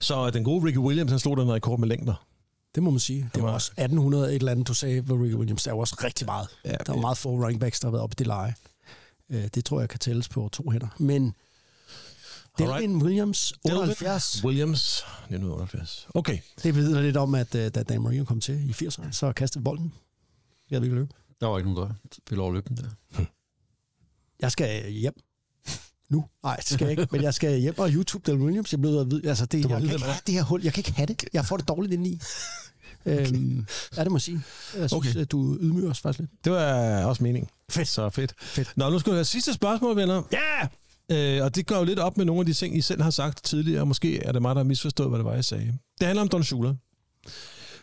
Så 0.00 0.30
den 0.30 0.44
gode 0.44 0.66
Ricky 0.66 0.78
Williams, 0.78 1.10
han 1.10 1.18
slog 1.18 1.36
den 1.36 1.52
rekord 1.52 1.78
med 1.78 1.88
længder. 1.88 2.26
det 2.74 2.82
må 2.82 2.90
man 2.90 3.00
sige. 3.00 3.30
Det 3.34 3.42
var 3.42 3.52
også 3.52 3.70
1800 3.72 4.28
et 4.28 4.34
eller 4.34 4.52
andet, 4.52 4.68
du 4.68 4.74
sagde, 4.74 5.00
hvor 5.00 5.24
Ricky 5.24 5.34
Williams. 5.34 5.62
Der 5.62 5.72
var 5.72 5.80
også 5.80 5.96
rigtig 6.04 6.26
meget. 6.26 6.48
Ja, 6.64 6.70
der 6.86 6.92
var 6.92 7.00
meget 7.00 7.18
få 7.18 7.28
running 7.30 7.60
backs, 7.60 7.80
der 7.80 7.86
har 7.86 7.90
været 7.90 8.02
oppe 8.02 8.14
i 8.14 8.18
det 8.18 8.26
leje. 8.26 8.54
Øh, 9.30 9.48
Det 9.54 9.64
tror 9.64 9.80
jeg 9.80 9.88
kan 9.88 9.98
tælles 9.98 10.28
på 10.28 10.48
to 10.52 10.70
hænder. 10.70 10.88
Men 10.98 11.34
Alright. 12.60 12.80
Delvin 12.82 13.02
Williams, 13.02 13.52
78, 13.64 14.32
Delvin 14.32 14.46
Williams, 14.48 14.96
1978. 14.98 16.06
Okay. 16.14 16.38
det 16.62 16.74
vidner 16.74 17.00
lidt 17.00 17.16
om, 17.16 17.34
at 17.34 17.54
øh, 17.54 17.70
da 17.74 17.82
Dan 17.82 18.02
Marino 18.02 18.24
kom 18.24 18.40
til 18.40 18.68
i 18.70 18.72
80'erne, 18.86 19.12
så 19.12 19.32
kastede 19.32 19.64
bolden. 19.64 19.92
Jeg 20.70 20.80
ved 20.80 20.86
ikke 20.86 20.94
løbe. 20.96 21.14
Der 21.42 21.48
var 21.48 21.58
ikke 21.58 21.72
nogen, 21.72 21.88
der 21.88 21.94
ville 22.30 22.38
lov 22.38 22.48
at 22.48 22.54
løbe 22.54 22.68
den 22.68 22.76
der. 22.76 23.24
Jeg 24.40 24.52
skal 24.52 24.90
hjem. 24.90 25.14
Nu? 26.10 26.24
Nej, 26.42 26.56
det 26.56 26.64
skal 26.64 26.84
jeg 26.84 26.90
ikke. 26.90 27.08
Men 27.12 27.22
jeg 27.22 27.34
skal 27.34 27.60
hjem 27.60 27.78
og 27.78 27.90
YouTube 27.90 28.32
Del 28.32 28.40
Williams. 28.40 28.72
Jeg 28.72 28.80
bliver 28.80 29.04
vide, 29.04 29.28
altså 29.28 29.46
det, 29.46 29.70
jeg 29.70 29.78
vide, 29.80 29.88
kan 29.88 29.94
ikke 29.94 30.04
have 30.04 30.16
det 30.26 30.34
her 30.34 30.42
hul. 30.42 30.62
Jeg 30.62 30.72
kan 30.72 30.80
ikke 30.80 30.92
have 30.92 31.06
det. 31.06 31.24
Jeg 31.32 31.44
får 31.44 31.56
det 31.56 31.68
dårligt 31.68 31.92
indeni. 31.92 32.20
okay. 33.06 33.26
øhm, 33.32 33.66
ja, 33.96 34.04
det 34.04 34.10
må 34.12 34.16
jeg 34.16 34.22
sige. 34.22 34.42
Jeg 34.76 34.90
synes, 34.90 34.92
Okay. 34.92 35.20
at 35.20 35.32
du 35.32 35.56
ydmyger 35.60 35.90
os 35.90 36.00
faktisk 36.00 36.18
lidt. 36.18 36.44
Det 36.44 36.52
var 36.52 37.04
også 37.04 37.22
meningen. 37.22 37.50
Fedt. 37.70 37.88
Så 37.88 38.10
fedt. 38.10 38.34
Fedt. 38.40 38.72
Nå, 38.76 38.90
nu 38.90 38.98
skal 38.98 39.12
vi 39.12 39.16
have 39.16 39.24
sidste 39.24 39.52
spørgsmål, 39.52 39.96
venner. 39.96 40.22
Ja! 40.32 40.68
Øh, 41.38 41.44
og 41.44 41.54
det 41.54 41.66
går 41.66 41.76
jo 41.76 41.84
lidt 41.84 41.98
op 41.98 42.16
med 42.16 42.24
nogle 42.24 42.40
af 42.40 42.46
de 42.46 42.54
ting, 42.54 42.76
I 42.76 42.80
selv 42.80 43.02
har 43.02 43.10
sagt 43.10 43.44
tidligere, 43.44 43.86
måske 43.86 44.18
er 44.24 44.32
det 44.32 44.42
mig, 44.42 44.54
der 44.54 44.58
har 44.60 44.64
misforstået, 44.68 45.08
hvad 45.08 45.18
det 45.18 45.24
var, 45.24 45.34
jeg 45.34 45.44
sagde. 45.44 45.78
Det 46.00 46.06
handler 46.06 46.22
om 46.22 46.28
Don 46.28 46.44
Shula. 46.44 46.74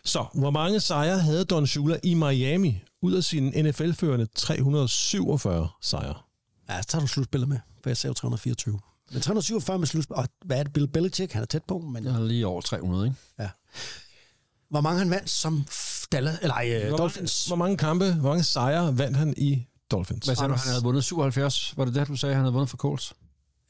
Så, 0.04 0.24
hvor 0.34 0.50
mange 0.50 0.80
sejre 0.80 1.18
havde 1.18 1.44
Don 1.44 1.66
Shula 1.66 1.98
i 2.02 2.14
Miami 2.14 2.82
ud 3.02 3.12
af 3.12 3.24
sine 3.24 3.62
NFL-førende 3.62 4.26
347 4.34 5.68
sejre? 5.82 6.14
Ja, 6.68 6.82
så 6.82 6.88
tager 6.88 7.00
du 7.02 7.06
slutspillet 7.06 7.48
med, 7.48 7.58
for 7.82 7.90
jeg 7.90 7.96
sagde 7.96 8.10
jo 8.10 8.14
324. 8.14 8.78
Men 9.12 9.22
347 9.22 9.78
med 9.78 9.86
slutspil. 9.86 10.16
Og 10.16 10.28
hvad 10.44 10.58
er 10.58 10.62
det? 10.62 10.72
Bill 10.72 10.88
Belichick, 10.88 11.32
han 11.32 11.42
er 11.42 11.46
tæt 11.46 11.64
på. 11.64 11.78
Men 11.78 12.04
Jeg 12.04 12.12
har 12.12 12.20
lige 12.22 12.46
over 12.46 12.60
300, 12.60 13.04
ikke? 13.06 13.50
hvor 14.70 14.80
mange 14.80 14.98
han 14.98 15.10
vandt 15.10 15.30
som 15.30 15.64
Dallas, 16.12 16.38
eller 16.42 16.54
ej, 16.54 16.88
Hvor 16.88 16.96
Dolphins? 16.96 17.48
mange, 17.48 17.56
hvor 17.58 17.66
mange 17.66 17.76
kampe, 17.76 18.14
hvor 18.14 18.28
mange 18.28 18.44
sejre 18.44 18.98
vandt 18.98 19.16
han 19.16 19.34
i 19.36 19.66
Dolphins? 19.90 20.24
Hvad 20.26 20.36
sagde 20.36 20.48
du, 20.48 20.54
han 20.56 20.68
havde 20.68 20.82
vundet 20.82 21.04
77? 21.04 21.74
Var 21.76 21.84
det 21.84 21.94
det, 21.94 22.08
du 22.08 22.16
sagde, 22.16 22.34
han 22.34 22.44
havde 22.44 22.52
vundet 22.52 22.70
for 22.70 22.76
Colts? 22.76 23.12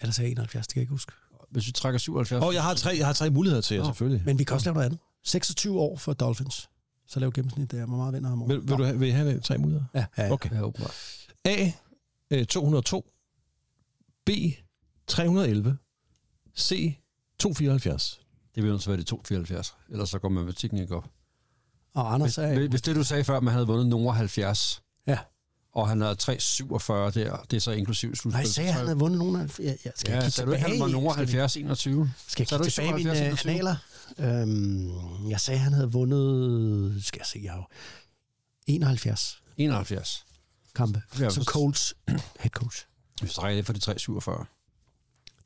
Eller 0.01 0.13
sagde 0.13 0.27
jeg 0.29 0.33
71, 0.33 0.67
det 0.67 0.75
kan 0.75 0.81
jeg 0.81 0.83
ikke 0.83 0.91
huske. 0.91 1.13
Hvis 1.51 1.67
vi 1.67 1.73
trækker 1.73 1.99
77... 1.99 2.43
Åh, 2.43 2.49
oh, 2.49 2.55
jeg 2.55 2.63
har 2.63 2.75
tre, 2.75 2.95
jeg 2.99 3.07
har 3.07 3.13
tre 3.13 3.31
muligheder 3.31 3.63
til 3.63 3.77
jer, 3.77 3.85
selvfølgelig. 3.85 4.23
Men 4.27 4.39
vi 4.39 4.45
kan 4.45 4.55
også 4.55 4.65
lave 4.67 4.75
noget 4.75 4.87
andet. 4.87 5.01
26 5.25 5.81
år 5.81 5.97
for 5.97 6.13
Dolphins. 6.13 6.69
Så 7.11 7.21
lav 7.21 7.33
gennemsnit 7.33 7.71
der. 7.71 7.87
Hvor 7.87 7.97
meget 7.97 8.15
vinder 8.15 8.29
han 8.29 8.33
om 8.33 8.43
året? 8.43 8.51
Vil, 8.51 8.69
vil, 8.69 8.79
du 8.79 8.85
have, 8.85 8.99
vil 8.99 9.09
I 9.09 9.11
have 9.11 9.41
tre 9.41 9.59
muligheder? 9.59 9.85
Ja, 9.95 10.05
ja, 10.19 10.25
ja. 10.27 10.33
Okay. 10.33 10.51
Ja, 10.51 10.61
åbenbart. 10.63 10.95
A. 11.45 11.73
Øh, 12.31 12.45
202. 12.47 13.11
B. 14.27 14.31
311. 15.07 15.79
C. 16.59 16.97
274. 17.39 18.21
Det 18.55 18.63
vil 18.65 18.75
at 18.75 18.89
være 18.89 18.97
de 18.97 19.03
274, 19.03 19.75
ellers 19.91 20.11
så 20.11 20.19
går 20.19 20.29
matematikken 20.29 20.79
ikke 20.79 20.97
op. 20.97 21.09
Og 21.95 22.15
Anders 22.15 22.35
sagde... 22.35 22.57
Hvis, 22.59 22.69
hvis 22.69 22.83
det, 22.83 22.97
du 22.97 23.05
sagde 23.05 23.25
før, 23.25 23.41
man 23.41 23.53
havde 23.55 23.67
vundet 23.67 23.87
nogen 23.87 24.15
70, 24.17 24.83
Ja. 25.07 25.19
og 25.73 25.89
han 25.89 26.01
havde 26.01 26.15
347 26.15 27.11
der, 27.11 27.37
det 27.51 27.57
er 27.57 27.61
så 27.61 27.71
inklusiv 27.71 28.09
Nej, 28.09 28.15
slutspil. 28.15 28.39
jeg 28.41 28.49
sagde, 28.49 28.69
at 28.69 28.75
han 28.75 28.85
havde 28.87 28.99
vundet 28.99 29.19
nogen 29.19 29.37
af... 29.41 29.59
Jeg, 29.61 29.77
jeg 29.85 29.93
skal 29.97 30.13
Ja, 30.13 30.19
kigge 30.21 30.31
sagde 30.31 30.47
du 30.47 30.53
ikke, 30.53 30.63
han 30.63 30.71
tilbage 30.71 30.81
var 30.81 30.87
vi- 30.87 31.17
70, 31.17 31.57
21? 31.57 32.13
Skal 32.27 32.47
jeg 32.51 32.59
du 32.59 32.65
kigge 32.65 32.67
ikke 32.67 32.75
tilbage 32.75 32.91
i 32.91 32.93
mine 33.05 33.17
77, 33.17 33.47
øh, 33.47 33.53
analer? 33.53 33.77
Øhm, 34.19 35.31
jeg 35.31 35.41
sagde, 35.41 35.59
at 35.59 35.65
han 35.65 35.73
havde 35.73 35.93
vundet... 35.93 37.05
Skal 37.05 37.19
jeg 37.21 37.27
se, 37.27 37.41
jeg 37.43 37.53
har 37.53 37.59
jo 37.59 37.65
71 38.67 39.43
71. 39.57 40.25
kampe 40.75 41.03
Ja, 41.19 41.31
som 41.31 41.45
Colts 41.45 41.95
head 42.43 42.51
coach. 42.51 42.87
Hvis 43.21 43.35
du 43.35 43.47
det 43.47 43.67
for 43.67 43.73
de 43.73 43.79
347. 43.79 44.47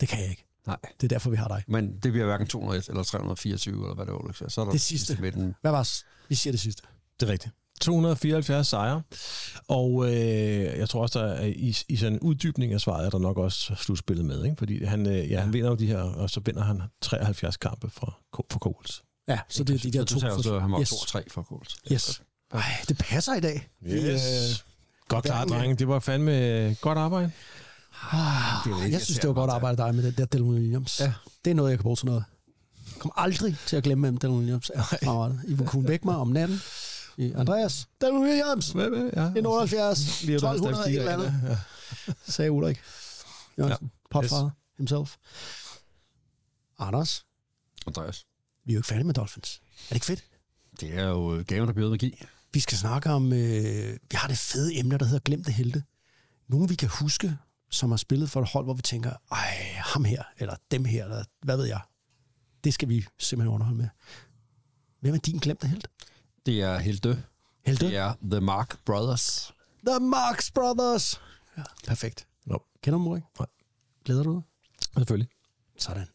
Det 0.01 0.09
kan 0.09 0.21
jeg 0.21 0.31
ikke. 0.31 0.45
Nej. 0.67 0.77
Det 1.01 1.05
er 1.05 1.09
derfor, 1.09 1.31
vi 1.31 1.37
har 1.37 1.49
dig. 1.49 1.65
Men 1.69 1.99
det 1.99 2.13
bliver 2.13 2.25
hverken 2.25 2.47
201 2.47 2.89
eller 2.89 3.03
324, 3.03 3.75
eller 3.83 3.95
hvad 3.95 4.07
det 4.07 4.15
var. 4.15 4.49
Så 4.49 4.61
er 4.61 4.65
der 4.65 4.73
Det 4.73 4.81
sidste. 4.81 5.17
Med 5.21 5.33
den. 5.33 5.55
Hvad 5.61 5.71
var 5.71 5.89
Vi 6.29 6.35
siger 6.35 6.53
det 6.53 6.61
sidste. 6.61 6.83
Det 7.21 7.29
er 7.29 7.33
rigtigt. 7.33 7.55
274 7.85 8.69
sejre, 8.69 9.03
og 9.69 10.07
øh, 10.07 10.79
jeg 10.79 10.89
tror 10.89 11.03
også, 11.03 11.19
der 11.19 11.27
er, 11.27 11.45
i, 11.47 11.77
i 11.89 11.97
sådan 11.97 12.13
en 12.13 12.21
uddybning 12.21 12.73
af 12.73 12.81
svaret, 12.81 13.07
er 13.07 13.11
der 13.11 13.19
nok 13.19 13.39
også 13.39 13.75
slutspillet 13.77 14.25
med, 14.27 14.45
ikke? 14.45 14.57
fordi 14.59 14.85
han, 14.85 15.07
øh, 15.07 15.31
ja, 15.31 15.41
han 15.41 15.53
vinder 15.53 15.71
jo 15.71 15.77
de 15.77 15.87
her, 15.87 15.99
og 15.99 16.31
så 16.31 16.41
vinder 16.45 16.63
han 16.65 16.83
73 17.03 17.57
kampe 17.57 17.91
for, 17.91 18.19
for 18.51 18.59
Colts. 18.59 19.03
Ja, 19.29 19.39
så 19.49 19.65
det 19.65 19.75
er 19.75 19.79
de 19.79 19.99
der 19.99 20.05
to. 20.05 20.15
Du 20.15 20.21
sagde 20.21 20.35
også, 20.35 20.55
at 20.55 20.63
han 20.63 20.73
var 20.73 20.81
yes. 20.81 20.91
2 20.91 20.97
og 20.97 21.07
3 21.07 21.23
for 21.31 21.43
Colts. 21.43 21.77
Yes. 21.93 22.23
Ej, 22.55 22.63
det 22.89 22.99
passer 22.99 23.35
i 23.35 23.41
dag. 23.41 23.69
Vi, 23.81 23.93
øh, 23.93 24.19
Godt 25.09 25.25
klart, 25.25 25.49
hverken- 25.49 25.49
drenge. 25.61 25.77
Det 25.77 25.89
var 25.89 25.99
fandme 25.99 26.77
godt 26.81 26.99
arbejde. 26.99 27.31
jeg 28.93 29.01
synes, 29.01 29.19
det 29.19 29.29
var 29.29 29.35
godt 29.35 29.51
arbejde 29.51 29.77
dig 29.77 29.95
med 29.95 30.03
den 30.05 30.13
der 30.19 30.25
Dylan 30.25 30.49
Williams. 30.49 31.01
Ja. 31.01 31.13
Det 31.45 31.51
er 31.51 31.55
noget, 31.55 31.71
jeg 31.71 31.79
kan 31.79 31.83
bruge 31.83 31.97
til 31.97 32.07
noget. 32.07 32.25
Jeg 32.95 33.01
kommer 33.01 33.19
aldrig 33.19 33.57
til 33.67 33.77
at 33.77 33.83
glemme, 33.83 34.07
hvem 34.09 34.17
Dylan 34.19 34.37
Williams 34.37 34.71
er. 34.75 35.37
I 35.49 35.55
vil 35.55 35.67
kunne 35.67 35.89
vække 35.89 36.05
mig 36.07 36.17
om 36.17 36.29
natten. 36.29 36.61
I 37.19 37.33
Andreas, 37.33 37.89
Dylan 38.01 38.23
Williams, 38.23 38.69
Hvad, 38.71 38.89
hvad? 38.91 39.11
Ja. 39.17 39.39
en 39.39 39.47
78, 39.47 40.23
Lige 40.25 40.35
at 40.37 40.43
der 40.43 40.49
er 40.49 40.53
1200, 40.53 40.91
et 40.93 40.99
eller 40.99 41.13
andet, 41.13 41.59
Ja. 42.07 42.13
sagde 42.33 42.51
Ulrik. 42.53 42.81
Jørgensen, 43.59 43.87
ja. 43.87 43.99
potfather 44.11 44.51
himself. 44.77 45.17
Anders, 46.79 47.27
Andreas. 47.87 48.27
vi 48.65 48.73
er 48.73 48.75
jo 48.75 48.79
ikke 48.79 48.89
færdige 48.89 49.07
med 49.07 49.15
Dolphins. 49.15 49.61
Er 49.65 49.89
det 49.89 49.95
ikke 49.97 50.07
fedt? 50.07 50.25
Det 50.81 50.95
er 50.99 51.09
jo 51.09 51.35
øh, 51.37 51.45
gaven, 51.45 51.67
der 51.69 51.73
bliver 51.75 51.91
magi. 51.91 52.23
Vi 52.53 52.61
skal 52.61 52.79
snakke 52.79 53.11
om, 53.11 53.33
øh, 53.33 53.93
vi 54.11 54.15
har 54.15 54.29
det 54.29 54.39
fede 54.39 54.79
emne, 54.79 54.99
der 54.99 55.05
hedder 55.05 55.21
Glemte 55.25 55.53
Helte. 55.53 55.83
Nogle, 56.49 56.69
vi 56.69 56.75
kan 56.75 56.89
huske, 56.89 57.37
som 57.71 57.91
har 57.91 57.97
spillet 57.97 58.31
for 58.31 58.43
et 58.43 58.49
hold, 58.49 58.65
hvor 58.67 58.75
vi 58.75 58.83
tænker, 58.83 59.13
ej, 59.33 59.57
ham 59.77 60.05
her, 60.05 60.23
eller 60.39 60.55
dem 60.71 60.85
her, 60.85 61.05
eller 61.05 61.25
hvad 61.43 61.57
ved 61.57 61.65
jeg. 61.67 61.81
Det 62.65 62.75
skal 62.75 62.89
vi 62.89 63.07
simpelthen 63.19 63.55
underholde 63.55 63.79
med. 63.79 63.89
Hvem 65.01 65.15
er 65.15 65.19
din 65.19 65.39
glemte 65.39 65.67
helt? 65.69 65.89
Det 66.47 66.63
er 66.63 66.79
helt 66.79 67.05
død. 67.05 67.17
Helte? 67.67 67.87
Det 67.87 67.97
er 67.97 68.15
The 68.31 68.41
Mark 68.41 68.79
Brothers. 68.85 69.55
The 69.87 70.01
Marx 70.01 70.51
Brothers. 70.51 71.21
Ja, 71.57 71.63
perfekt. 71.87 72.27
Nå. 72.47 72.63
Kender 72.83 72.99
du 72.99 73.05
dem, 73.05 73.17
ikke? 73.17 73.29
Nej. 73.39 73.47
Glæder 74.05 74.23
du 74.23 74.35
dig? 74.35 74.43
Selvfølgelig. 74.97 75.29
Sådan. 75.79 76.07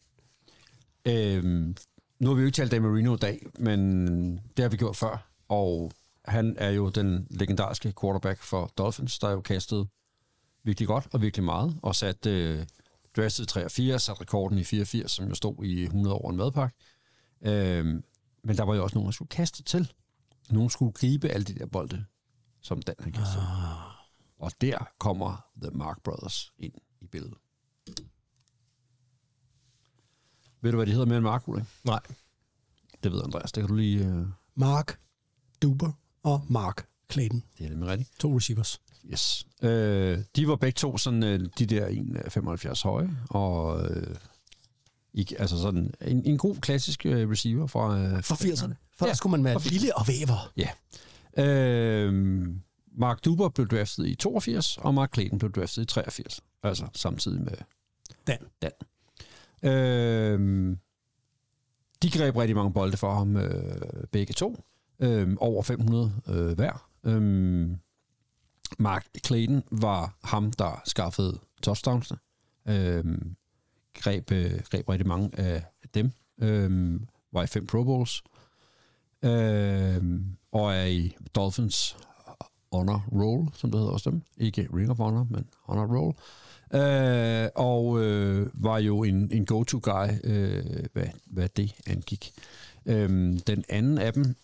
Øhm, 1.05 1.75
nu 2.19 2.29
har 2.29 2.35
vi 2.35 2.41
jo 2.41 2.45
ikke 2.45 2.55
talt 2.55 2.71
Dan 2.71 2.81
Marino 2.81 3.15
i 3.15 3.17
dag, 3.17 3.45
men 3.59 4.31
det 4.57 4.63
har 4.63 4.69
vi 4.69 4.77
gjort 4.77 4.97
før. 4.97 5.29
Og 5.47 5.91
han 6.25 6.55
er 6.57 6.69
jo 6.69 6.89
den 6.89 7.27
legendariske 7.29 7.93
quarterback 8.01 8.41
for 8.41 8.71
Dolphins, 8.77 9.19
der 9.19 9.27
er 9.27 9.31
jo 9.31 9.41
kastet 9.41 9.87
virkelig 10.63 10.87
godt 10.87 11.07
og 11.13 11.21
virkelig 11.21 11.43
meget, 11.43 11.79
og 11.83 11.95
sat 11.95 12.25
øh, 12.25 12.65
draftet 13.17 13.47
83, 13.47 14.03
sat 14.03 14.21
rekorden 14.21 14.57
i 14.57 14.63
84, 14.63 15.11
som 15.11 15.27
jo 15.27 15.35
stod 15.35 15.63
i 15.63 15.83
100 15.83 16.15
år 16.15 16.29
en 16.29 16.37
madpakke. 16.37 16.75
Øhm, 17.41 18.03
men 18.43 18.57
der 18.57 18.63
var 18.63 18.75
jo 18.75 18.83
også 18.83 18.95
nogen, 18.95 19.05
der 19.05 19.11
skulle 19.11 19.29
kaste 19.29 19.63
til. 19.63 19.91
Nogen 20.49 20.69
skulle 20.69 20.91
gribe 20.91 21.29
alle 21.29 21.45
de 21.45 21.53
der 21.53 21.65
bolde, 21.65 22.05
som 22.61 22.81
Dan 22.81 22.95
han 22.99 23.11
kastede. 23.11 23.43
Ah. 23.43 23.89
Og 24.37 24.51
der 24.61 24.77
kommer 24.99 25.45
The 25.61 25.71
Mark 25.71 26.03
Brothers 26.03 26.53
ind 26.57 26.73
i 27.01 27.07
billedet. 27.07 27.37
Ved 30.61 30.71
du, 30.71 30.77
hvad 30.77 30.85
de 30.85 30.91
hedder 30.91 31.05
mere 31.05 31.17
end 31.17 31.23
Mark, 31.23 31.47
Ulrik? 31.47 31.65
Nej. 31.83 31.99
Det 33.03 33.11
ved 33.11 33.23
Andreas, 33.23 33.51
det 33.51 33.61
kan 33.61 33.67
du 33.69 33.75
lige... 33.75 34.05
Øh, 34.05 34.25
Mark 34.55 34.99
Duber 35.61 35.91
og 36.23 36.45
Mark 36.49 36.87
Clayton. 37.11 37.43
det 37.57 37.65
er 37.65 37.69
nemlig 37.69 37.89
rigtigt. 37.89 38.19
To 38.19 38.37
receivers. 38.37 38.81
Yes. 39.05 39.47
Øh, 39.61 40.19
de 40.35 40.47
var 40.47 40.55
begge 40.55 40.77
to 40.77 40.97
sådan, 40.97 41.23
øh, 41.23 41.49
de 41.59 41.65
der 41.65 41.87
1,75 42.73 42.83
høje, 42.83 43.17
og 43.29 43.89
øh, 43.89 44.15
ikke, 45.13 45.41
altså 45.41 45.61
sådan 45.61 45.93
en, 46.01 46.25
en 46.25 46.37
god 46.37 46.55
klassisk 46.55 47.05
øh, 47.05 47.29
receiver 47.29 47.67
fra... 47.67 47.99
Øh, 47.99 48.23
For 48.23 48.35
80'erne. 48.35 48.73
For 48.97 49.05
Ja, 49.05 49.09
der 49.09 49.15
skulle 49.15 49.31
man 49.31 49.43
være 49.43 49.59
lille 49.59 49.97
og 49.97 50.07
væver. 50.07 50.53
Ja. 50.57 50.69
Øh, 51.43 52.13
Mark 52.97 53.25
Duber 53.25 53.49
blev 53.49 53.67
draftet 53.67 54.07
i 54.07 54.15
82, 54.15 54.77
og 54.77 54.93
Mark 54.93 55.13
Clayton 55.13 55.39
blev 55.39 55.51
draftet 55.51 55.81
i 55.81 55.85
83. 55.85 56.41
Altså 56.63 56.87
samtidig 56.93 57.41
med 57.41 57.53
Dan. 58.27 58.37
Dan. 58.61 58.71
Øh, 59.71 60.77
de 62.03 62.11
greb 62.11 62.35
rigtig 62.35 62.55
mange 62.55 62.73
bolde 62.73 62.97
for 62.97 63.13
ham, 63.13 63.37
øh, 63.37 63.81
begge 64.11 64.33
to. 64.33 64.63
Øh, 64.99 65.35
over 65.39 65.63
500 65.63 66.13
øh, 66.27 66.51
hver. 66.51 66.89
Øh, 67.03 67.69
Mark 68.79 69.05
Clayton 69.25 69.63
var 69.71 70.17
ham, 70.23 70.51
der 70.51 70.81
skaffede 70.85 71.39
touchdownsene. 71.61 72.19
Øh, 72.67 73.05
greb, 73.99 74.31
øh, 74.31 74.61
greb 74.71 74.89
rigtig 74.89 75.07
mange 75.07 75.39
af 75.39 75.63
dem. 75.93 76.11
Øh, 76.41 76.99
var 77.33 77.43
i 77.43 77.47
fem 77.47 77.67
Pro 77.67 77.83
Bowls. 77.83 78.23
Øh, 79.23 80.03
og 80.51 80.75
er 80.75 80.85
i 80.85 81.15
Dolphins 81.35 81.97
honor 82.71 83.05
roll, 83.11 83.47
som 83.53 83.71
det 83.71 83.79
hedder 83.79 83.93
også 83.93 84.09
dem. 84.09 84.21
Ikke 84.37 84.69
Ring 84.73 84.91
of 84.91 84.97
Honor, 84.97 85.27
men 85.29 85.45
honor 85.63 85.97
roll. 85.97 86.15
Øh, 86.73 87.49
og 87.55 88.03
øh, 88.03 88.47
var 88.53 88.77
jo 88.77 89.03
en, 89.03 89.31
en 89.31 89.45
go-to-guy, 89.45 90.07
øh, 90.23 90.85
hvad, 90.93 91.07
hvad 91.25 91.49
det 91.49 91.75
angik. 91.87 92.31
Øh, 92.85 93.39
den 93.47 93.63
anden 93.69 93.97
af 93.97 94.13
dem, 94.13 94.35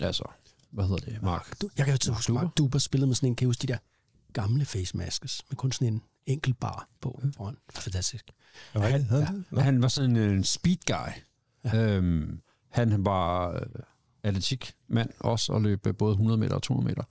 altså, 0.00 0.24
hvad 0.70 0.84
hedder 0.84 1.10
det, 1.10 1.22
Mark? 1.22 1.60
Du, 1.60 1.68
jeg 1.76 1.84
kan 1.84 1.94
jo 1.94 1.98
til 1.98 2.12
huske. 2.12 2.32
Mark 2.32 2.56
Duber 2.58 2.78
spillede 2.78 3.06
med 3.06 3.14
sådan 3.14 3.28
en, 3.28 3.36
kan 3.36 3.46
huske 3.46 3.62
de 3.62 3.72
der 3.72 3.78
gamle 4.32 4.64
face 4.64 4.96
masks, 4.96 5.42
med 5.48 5.56
kun 5.56 5.72
sådan 5.72 5.94
en 5.94 6.02
enkelt 6.26 6.60
bar 6.60 6.88
på 7.00 7.20
foran. 7.36 7.56
Fantastisk. 7.74 8.30
Han, 8.72 9.04
han, 9.04 9.44
Ja. 9.56 9.60
Han 9.60 9.82
var 9.82 9.88
sådan 9.88 10.16
en 10.16 10.44
speed 10.44 10.76
guy. 10.86 11.12
Ja. 11.64 11.96
Øhm, 11.96 12.40
han 12.70 13.04
var 13.04 13.52
øh, 13.52 13.60
atletikmand 14.22 15.10
også, 15.20 15.52
og 15.52 15.62
løb 15.62 15.86
øh, 15.86 15.94
både 15.94 16.12
100 16.12 16.38
meter 16.38 16.54
og 16.54 16.62
200 16.62 16.88
meter. 16.88 17.02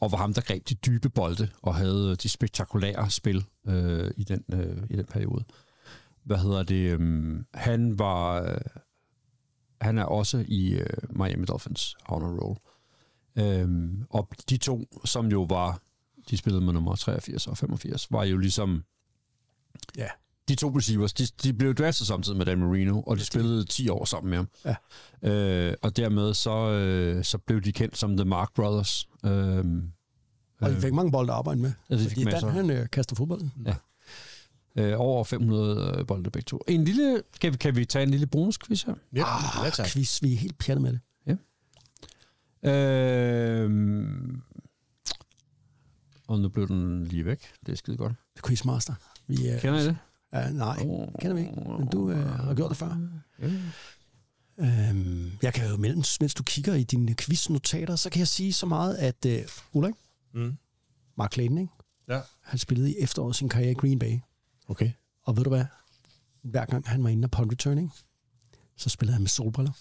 Og 0.00 0.12
var 0.12 0.18
ham, 0.18 0.34
der 0.34 0.40
greb 0.40 0.68
de 0.68 0.74
dybe 0.74 1.08
bolde, 1.08 1.48
og 1.62 1.74
havde 1.74 2.10
øh, 2.10 2.16
de 2.22 2.28
spektakulære 2.28 3.10
spil 3.10 3.44
øh, 3.66 4.10
i, 4.16 4.24
den, 4.24 4.44
øh, 4.52 4.82
i 4.90 4.96
den 4.96 5.04
periode. 5.06 5.44
Hvad 6.24 6.38
hedder 6.38 6.62
det? 6.62 6.90
øhm, 6.90 7.46
han 7.54 7.98
var... 7.98 8.42
Øh, 8.42 8.60
han 9.80 9.98
er 9.98 10.04
også 10.04 10.44
i 10.48 10.74
øh, 10.74 10.86
Miami 11.10 11.44
Dolphins 11.44 11.96
honor 12.02 12.28
roll. 12.28 12.58
Øhm, 13.38 14.06
og 14.10 14.28
de 14.50 14.56
to, 14.56 15.00
som 15.04 15.26
jo 15.26 15.42
var... 15.42 15.80
De 16.30 16.36
spillede 16.36 16.64
med 16.64 16.72
nummer 16.72 16.94
83 16.96 17.46
og 17.46 17.58
85, 17.58 18.12
var 18.12 18.24
jo 18.24 18.36
ligesom 18.38 18.84
Ja. 19.96 20.08
De 20.48 20.54
to 20.54 20.68
receivers, 20.78 21.12
de, 21.12 21.26
de 21.42 21.52
blev 21.52 21.74
draftet 21.74 22.06
samtidig 22.06 22.38
med 22.38 22.46
Dan 22.46 22.58
Marino, 22.58 23.00
og 23.02 23.16
de 23.16 23.24
spillede 23.24 23.64
10 23.64 23.88
år 23.88 24.04
sammen 24.04 24.30
med 24.30 24.38
ham. 24.38 24.48
Ja. 25.22 25.30
Øh, 25.30 25.74
og 25.82 25.96
dermed 25.96 26.34
så, 26.34 26.70
øh, 26.70 27.24
så 27.24 27.38
blev 27.38 27.60
de 27.60 27.72
kendt 27.72 27.98
som 27.98 28.16
The 28.16 28.24
Mark 28.24 28.54
Brothers. 28.54 29.08
Øh, 29.24 29.64
Og 30.60 30.70
de 30.70 30.76
fik 30.80 30.92
mange 30.92 31.12
bolde 31.12 31.32
at 31.32 31.38
arbejde 31.38 31.60
med. 31.60 31.72
Ja, 31.90 31.94
de 31.94 32.00
fik 32.00 32.08
fordi 32.10 32.24
Dan, 32.24 32.32
masser. 32.32 32.48
han 32.48 32.70
øh, 32.70 32.88
kaster 32.92 33.16
fodbolden. 33.16 33.52
Ja. 33.66 33.74
øh, 34.82 35.00
over 35.00 35.24
500 35.24 35.96
øh, 35.98 36.06
bolde 36.06 36.30
begge 36.30 36.44
to. 36.46 36.60
En 36.68 36.84
lille, 36.84 37.22
kan, 37.40 37.52
vi, 37.52 37.56
kan 37.56 37.76
vi 37.76 37.84
tage 37.84 38.02
en 38.02 38.10
lille 38.10 38.26
bonusquiz 38.26 38.82
her? 38.82 38.94
ja, 39.14 39.24
Ah, 39.26 39.64
ja, 39.64 39.70
tak. 39.70 39.86
quiz, 39.86 40.22
vi 40.22 40.32
er 40.32 40.36
helt 40.38 40.58
pjattet 40.58 40.82
med 40.82 40.92
det. 40.92 41.00
Øh, 42.70 43.70
og 46.28 46.40
nu 46.40 46.48
blev 46.48 46.68
den 46.68 47.04
lige 47.06 47.24
væk. 47.24 47.42
Det 47.66 47.72
er 47.72 47.76
skide 47.76 47.96
godt. 47.96 48.12
Quizmaster. 48.46 48.94
Vi, 49.26 49.50
øh, 49.50 49.60
Kender 49.60 49.80
I 49.80 49.84
det? 49.86 49.96
Ja, 50.34 50.50
nej, 50.50 50.76
kender 51.20 51.34
vi 51.34 51.40
ikke. 51.40 51.52
Men 51.78 51.86
du 51.92 52.10
øh, 52.10 52.26
har 52.28 52.54
gjort 52.54 52.70
det 52.70 52.76
før. 52.78 53.08
Ja. 53.42 53.50
Øhm, 54.58 55.32
jeg 55.42 55.54
kan 55.54 55.70
jo 55.70 55.76
mellem, 55.76 56.02
mens 56.20 56.34
du 56.34 56.42
kigger 56.42 56.74
i 56.74 56.82
dine 56.82 57.14
quiznotater, 57.14 57.96
så 57.96 58.10
kan 58.10 58.18
jeg 58.18 58.28
sige 58.28 58.52
så 58.52 58.66
meget, 58.66 58.94
at 58.94 59.26
øh, 59.26 59.42
Ulrik, 59.72 59.94
Mm. 60.36 60.56
Mark 61.16 61.32
Clayton, 61.32 61.58
ikke? 61.58 61.72
Ja. 62.08 62.20
han 62.42 62.58
spillede 62.58 62.90
i 62.90 62.94
efteråret 62.98 63.36
sin 63.36 63.48
karriere 63.48 63.70
i 63.70 63.74
Green 63.74 63.98
Bay. 63.98 64.18
Okay. 64.68 64.90
Og 65.22 65.36
ved 65.36 65.44
du 65.44 65.50
hvad? 65.50 65.64
Hver 66.42 66.64
gang 66.64 66.88
han 66.88 67.02
var 67.04 67.08
inde 67.08 67.26
og 67.26 67.30
punt 67.30 67.52
returning, 67.52 67.92
så 68.76 68.88
spillede 68.88 69.12
han 69.14 69.22
med 69.22 69.28
solbriller. 69.28 69.72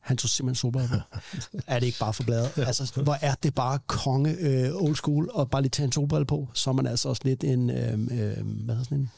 Han 0.00 0.16
tog 0.16 0.28
simpelthen 0.30 0.54
solbriller 0.60 0.88
på. 1.52 1.58
er 1.66 1.78
det 1.78 1.86
ikke 1.86 1.98
bare 1.98 2.12
for 2.14 2.22
bladet? 2.22 2.52
Altså, 2.58 3.00
hvor 3.02 3.18
er 3.20 3.34
det 3.42 3.54
bare 3.54 3.78
konge 3.86 4.36
øh, 4.38 4.74
old 4.74 4.96
school, 4.96 5.30
og 5.32 5.50
bare 5.50 5.62
lige 5.62 5.70
tage 5.70 5.84
en 5.84 5.92
solbrille 5.92 6.26
på, 6.26 6.48
så 6.54 6.70
er 6.70 6.74
man 6.74 6.86
altså 6.86 7.08
også 7.08 7.22
lidt 7.24 7.44
en, 7.44 7.70
øh, 7.70 7.92
øh, 7.92 7.98
hvad 8.08 8.74
hedder 8.74 8.82
sådan 8.84 8.98
en? 8.98 9.10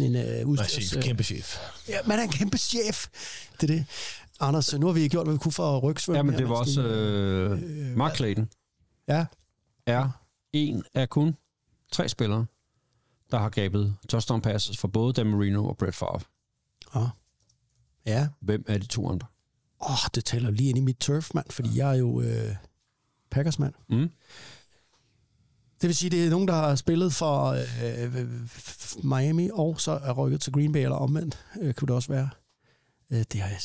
En 0.00 0.16
øh, 0.16 0.46
udstyrs... 0.46 0.70
chef, 0.70 1.02
kæmpe 1.02 1.22
chef. 1.22 1.58
Ja, 1.88 1.98
man 2.06 2.18
er 2.18 2.22
en 2.22 2.28
kæmpe 2.28 2.58
chef. 2.58 3.06
Det 3.60 3.70
er 3.70 3.74
det. 3.74 3.86
Anders, 4.40 4.72
nu 4.78 4.86
har 4.86 4.92
vi 4.92 5.08
gjort, 5.08 5.26
hvad 5.26 5.34
vi 5.34 5.38
kunne 5.38 5.52
for 5.52 5.76
at 5.76 5.82
rykke 5.82 6.02
svømme. 6.02 6.16
Ja, 6.18 6.22
men 6.22 6.34
det 6.38 6.48
var 6.48 6.54
også 6.56 6.82
de- 6.82 6.88
øh, 6.88 7.96
Mark 7.96 8.16
Clayton 8.16 8.48
Ja, 9.08 9.26
er 9.86 10.08
en 10.52 10.84
af 10.94 11.08
kun 11.08 11.36
tre 11.92 12.08
spillere, 12.08 12.46
der 13.30 13.38
har 13.38 13.48
gabet 13.48 13.96
touchdown 14.08 14.40
passes 14.40 14.78
for 14.78 14.88
både 14.88 15.12
Dan 15.12 15.26
Marino 15.26 15.66
og 15.66 15.76
Brett 15.76 15.94
Favre. 15.96 16.20
Åh. 16.94 17.08
ja. 18.06 18.28
Hvem 18.40 18.64
er 18.68 18.78
de 18.78 18.86
to 18.86 19.08
andre? 19.10 19.26
Åh, 19.84 19.90
oh, 19.90 20.08
det 20.14 20.24
taler 20.24 20.50
lige 20.50 20.68
ind 20.68 20.78
i 20.78 20.80
mit 20.80 20.96
turf, 20.96 21.30
mand, 21.34 21.46
fordi 21.50 21.78
jeg 21.78 21.90
er 21.90 21.94
jo 21.94 22.20
øh, 22.20 22.56
Packers-mand. 23.30 23.74
Mm. 23.88 24.10
Det 25.80 25.88
vil 25.88 25.96
sige, 25.96 26.10
det 26.10 26.26
er 26.26 26.30
nogen, 26.30 26.48
der 26.48 26.54
har 26.54 26.74
spillet 26.74 27.12
for 27.12 27.46
øh, 27.84 28.28
Miami, 29.02 29.50
og 29.52 29.80
så 29.80 29.92
er 29.92 30.12
rykket 30.12 30.40
til 30.40 30.52
Green 30.52 30.72
Bay, 30.72 30.80
eller 30.80 30.96
omvendt, 30.96 31.38
øh, 31.60 31.74
kunne 31.74 31.86
det 31.86 31.94
også 31.94 32.12
være. 32.12 32.28
Øh, 33.10 33.18
det 33.18 33.34
jeg... 33.34 33.58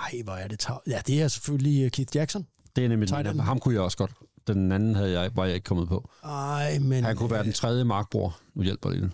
Ej, 0.00 0.22
hvor 0.24 0.32
er 0.32 0.48
det 0.48 0.58
taget. 0.58 0.80
Ja, 0.86 1.00
det 1.06 1.22
er 1.22 1.28
selvfølgelig 1.28 1.84
øh, 1.84 1.90
Keith 1.90 2.16
Jackson. 2.16 2.46
Det 2.76 2.84
er 2.84 2.88
nemlig 2.88 3.12
end. 3.12 3.40
ham 3.40 3.58
kunne 3.58 3.74
jeg 3.74 3.82
også 3.82 3.96
godt. 3.96 4.12
Den 4.46 4.72
anden 4.72 4.94
havde 4.94 5.20
jeg, 5.20 5.30
var 5.36 5.44
jeg 5.44 5.54
ikke 5.54 5.64
kommet 5.64 5.88
på. 5.88 6.10
Ej, 6.24 6.78
men... 6.78 7.04
Han 7.04 7.16
kunne 7.16 7.30
være 7.30 7.44
den 7.44 7.52
tredje 7.52 7.84
Mark-bror. 7.84 8.38
Nu 8.54 8.62
hjælper 8.62 8.90
det 8.90 9.00
lidt. 9.00 9.12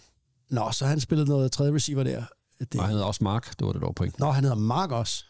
Nå, 0.50 0.70
så 0.72 0.86
han 0.86 1.00
spillede 1.00 1.28
noget 1.28 1.52
tredje 1.52 1.74
receiver 1.74 2.02
der. 2.02 2.24
Det... 2.58 2.74
Nej, 2.74 2.84
han 2.84 2.92
hedder 2.92 3.06
også 3.06 3.24
Mark. 3.24 3.58
Det 3.58 3.66
var 3.66 3.72
det 3.72 3.82
dog 3.82 3.94
point. 3.94 4.18
Nå, 4.18 4.30
han 4.30 4.44
hedder 4.44 4.56
Mark 4.56 4.90
også. 4.90 5.24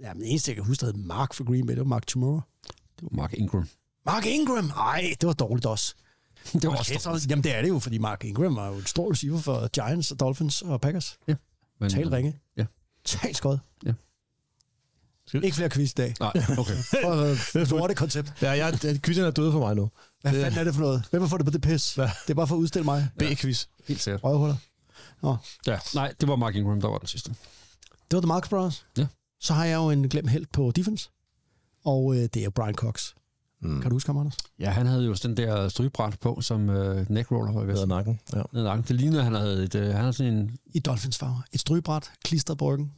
Ja, 0.00 0.12
men 0.14 0.22
det 0.22 0.30
eneste, 0.30 0.50
jeg 0.50 0.56
kan 0.56 0.64
huske, 0.64 0.80
der 0.86 0.92
hed 0.92 0.94
Mark 1.04 1.34
for 1.34 1.44
Green 1.44 1.66
Bay, 1.66 1.72
det 1.74 1.80
var 1.80 1.84
Mark 1.88 2.06
Tomorrow. 2.06 2.40
Det 2.66 3.02
var 3.02 3.16
Mark 3.16 3.32
Ingram. 3.34 3.68
Mark 4.06 4.26
Ingram! 4.26 4.70
Ej, 4.70 5.14
det 5.20 5.26
var 5.26 5.32
dårligt 5.32 5.66
også. 5.66 5.94
Det 6.52 6.62
var 6.62 6.68
Hold 6.68 6.78
også 6.78 7.00
dårligt. 7.04 7.22
så- 7.22 7.28
Jamen, 7.30 7.44
det 7.44 7.54
er 7.54 7.62
det 7.62 7.68
jo, 7.68 7.78
fordi 7.78 7.98
Mark 7.98 8.24
Ingram 8.24 8.56
var 8.56 8.68
jo 8.68 8.74
en 8.74 8.86
stor 8.86 9.10
receiver 9.12 9.38
for 9.40 9.68
Giants 9.68 10.10
og 10.10 10.20
Dolphins 10.20 10.62
og 10.62 10.80
Packers. 10.80 11.18
Men, 11.80 11.90
Tal 11.90 12.08
ringe. 12.08 12.38
Ja. 12.56 12.64
Tal 13.04 13.34
skod. 13.34 13.58
Ja. 13.86 13.92
Ikke 15.34 15.56
flere 15.56 15.70
quiz 15.70 15.90
i 15.90 15.94
dag. 15.94 16.14
Nej, 16.20 16.32
okay. 16.58 16.74
For 17.66 17.80
uh, 17.82 17.88
det 17.88 17.96
koncept. 17.96 18.32
Ja, 18.42 18.50
jeg, 18.50 18.78
quizzen 19.04 19.24
er 19.24 19.30
død 19.30 19.52
for 19.52 19.58
mig 19.58 19.74
nu. 19.76 19.90
Hvad 20.20 20.32
Det- 20.32 20.42
fanden 20.42 20.60
er 20.60 20.64
det 20.64 20.74
for 20.74 20.80
noget? 20.80 21.04
Hvem 21.10 21.22
har 21.22 21.28
fået 21.28 21.38
det 21.40 21.46
på 21.46 21.50
det 21.50 21.60
pis? 21.62 21.98
Ja. 21.98 22.02
Det 22.02 22.30
er 22.30 22.34
bare 22.34 22.46
for 22.46 22.54
at 22.54 22.58
udstille 22.58 22.84
mig. 22.84 23.08
B-quiz. 23.18 23.66
Helt 23.88 24.00
sikkert. 24.02 24.24
Røvhuller. 24.24 24.56
Nå, 25.22 25.36
Ja, 25.66 25.78
nej, 25.94 26.14
det 26.20 26.28
var 26.28 26.36
Mark 26.36 26.54
Ingram, 26.54 26.80
der 26.80 26.88
var 26.88 26.98
den 26.98 27.08
sidste. 27.08 27.30
det 28.10 28.12
var 28.16 28.20
The 28.20 28.28
Marcus 28.28 28.48
Brothers. 28.48 28.86
Ja. 28.98 29.06
Så 29.44 29.54
har 29.54 29.64
jeg 29.64 29.76
jo 29.76 29.90
en 29.90 30.08
glemt 30.08 30.30
held 30.30 30.46
på 30.52 30.72
defense. 30.76 31.10
Og 31.84 32.16
øh, 32.16 32.28
det 32.34 32.44
er 32.44 32.50
Brian 32.50 32.74
Cox. 32.74 33.12
Mm. 33.60 33.80
Kan 33.80 33.90
du 33.90 33.94
huske 33.94 34.08
ham, 34.08 34.18
Anders? 34.18 34.36
Ja, 34.58 34.70
han 34.70 34.86
havde 34.86 35.04
jo 35.04 35.14
den 35.22 35.36
der 35.36 35.68
strygebræt 35.68 36.18
på, 36.20 36.40
som 36.40 36.68
uh, 36.68 37.10
neckroller 37.10 37.52
var 37.52 37.64
vest. 37.64 37.88
nakken. 37.88 38.20
Ja. 38.32 38.42
Ned 38.52 38.62
ad 38.62 38.64
nakken. 38.64 38.84
Det 38.88 38.96
lignede, 38.96 39.18
at 39.18 39.24
han 39.24 39.34
havde, 39.34 39.64
et, 39.64 39.74
uh, 39.74 39.82
han 39.82 39.94
havde 39.94 40.12
sådan 40.12 40.34
en... 40.34 40.58
I 40.66 40.78
Dolphins 40.78 41.18
farver. 41.18 41.42
Et 41.52 41.60
strygebræt, 41.60 42.10
klistret 42.24 42.58
på 42.58 42.72
ryggen. 42.72 42.92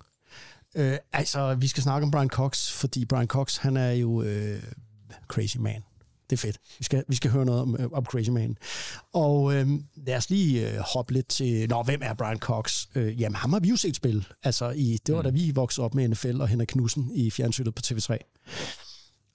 Øh, 0.76 0.98
altså, 1.12 1.54
vi 1.54 1.66
skal 1.66 1.82
snakke 1.82 2.04
om 2.04 2.10
Brian 2.10 2.28
Cox, 2.28 2.70
fordi 2.72 3.04
Brian 3.04 3.26
Cox, 3.26 3.56
han 3.56 3.76
er 3.76 3.90
jo 3.90 4.22
øh, 4.22 4.62
crazy 5.28 5.56
man. 5.56 5.82
Det 6.30 6.36
er 6.36 6.40
fedt. 6.40 6.58
Vi 6.78 6.84
skal, 6.84 7.04
vi 7.08 7.16
skal 7.16 7.30
høre 7.30 7.44
noget 7.44 7.60
om, 7.60 7.76
øh, 7.78 7.88
om 7.92 8.04
Crazy 8.04 8.30
Man. 8.30 8.56
Og 9.12 9.54
øh, 9.54 9.68
lad 9.94 10.16
os 10.16 10.30
lige 10.30 10.70
øh, 10.70 10.78
hoppe 10.78 11.12
lidt 11.12 11.28
til... 11.28 11.68
Nå, 11.68 11.82
hvem 11.82 12.00
er 12.02 12.14
Brian 12.14 12.38
Cox? 12.38 12.86
Øh, 12.94 13.20
jamen, 13.20 13.36
ham 13.36 13.52
har 13.52 13.60
vi 13.60 13.68
jo 13.68 13.76
set 13.76 13.96
spille. 13.96 14.24
Altså, 14.42 14.70
i, 14.70 14.98
det 15.06 15.14
var 15.14 15.22
da 15.22 15.30
vi 15.30 15.50
voksede 15.54 15.84
op 15.84 15.94
med 15.94 16.08
NFL 16.08 16.40
og 16.40 16.48
Henrik 16.48 16.68
Knudsen 16.68 17.10
i 17.14 17.30
fjernsynet 17.30 17.74
på 17.74 17.82
TV3. 17.86 18.16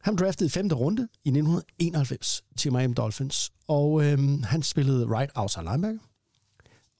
Han 0.01 0.15
draftet 0.15 0.45
i 0.45 0.49
femte 0.49 0.75
runde 0.75 1.01
i 1.01 1.29
1991 1.29 2.43
til 2.57 2.71
Miami 2.71 2.93
Dolphins, 2.93 3.51
og 3.67 4.03
øh, 4.03 4.41
han 4.43 4.63
spillede 4.63 5.05
right 5.05 5.31
outside 5.35 5.63
linebacker. 5.63 5.99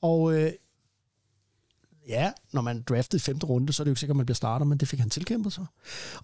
Og 0.01 0.33
øh, 0.33 0.51
ja, 2.11 2.31
når 2.53 2.61
man 2.61 2.81
draftede 2.81 3.17
i 3.17 3.19
femte 3.19 3.45
runde, 3.45 3.73
så 3.73 3.83
er 3.83 3.85
det 3.85 3.89
jo 3.89 3.91
ikke 3.91 3.99
sikkert, 3.99 4.13
at 4.13 4.17
man 4.17 4.25
bliver 4.25 4.35
starter, 4.35 4.65
men 4.65 4.77
det 4.77 4.87
fik 4.87 4.99
han 4.99 5.09
tilkæmpet 5.09 5.53
sig. 5.53 5.65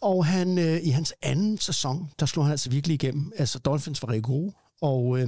Og 0.01 0.25
han, 0.25 0.57
øh, 0.57 0.79
i 0.83 0.89
hans 0.89 1.13
anden 1.21 1.57
sæson, 1.57 2.11
der 2.19 2.25
slog 2.25 2.45
han 2.45 2.51
altså 2.51 2.69
virkelig 2.69 2.93
igennem. 2.93 3.31
Altså, 3.37 3.59
Dolphins 3.59 4.01
var 4.01 4.09
rigtig 4.09 4.23
gode, 4.23 4.53
og 4.81 5.19
øh, 5.19 5.27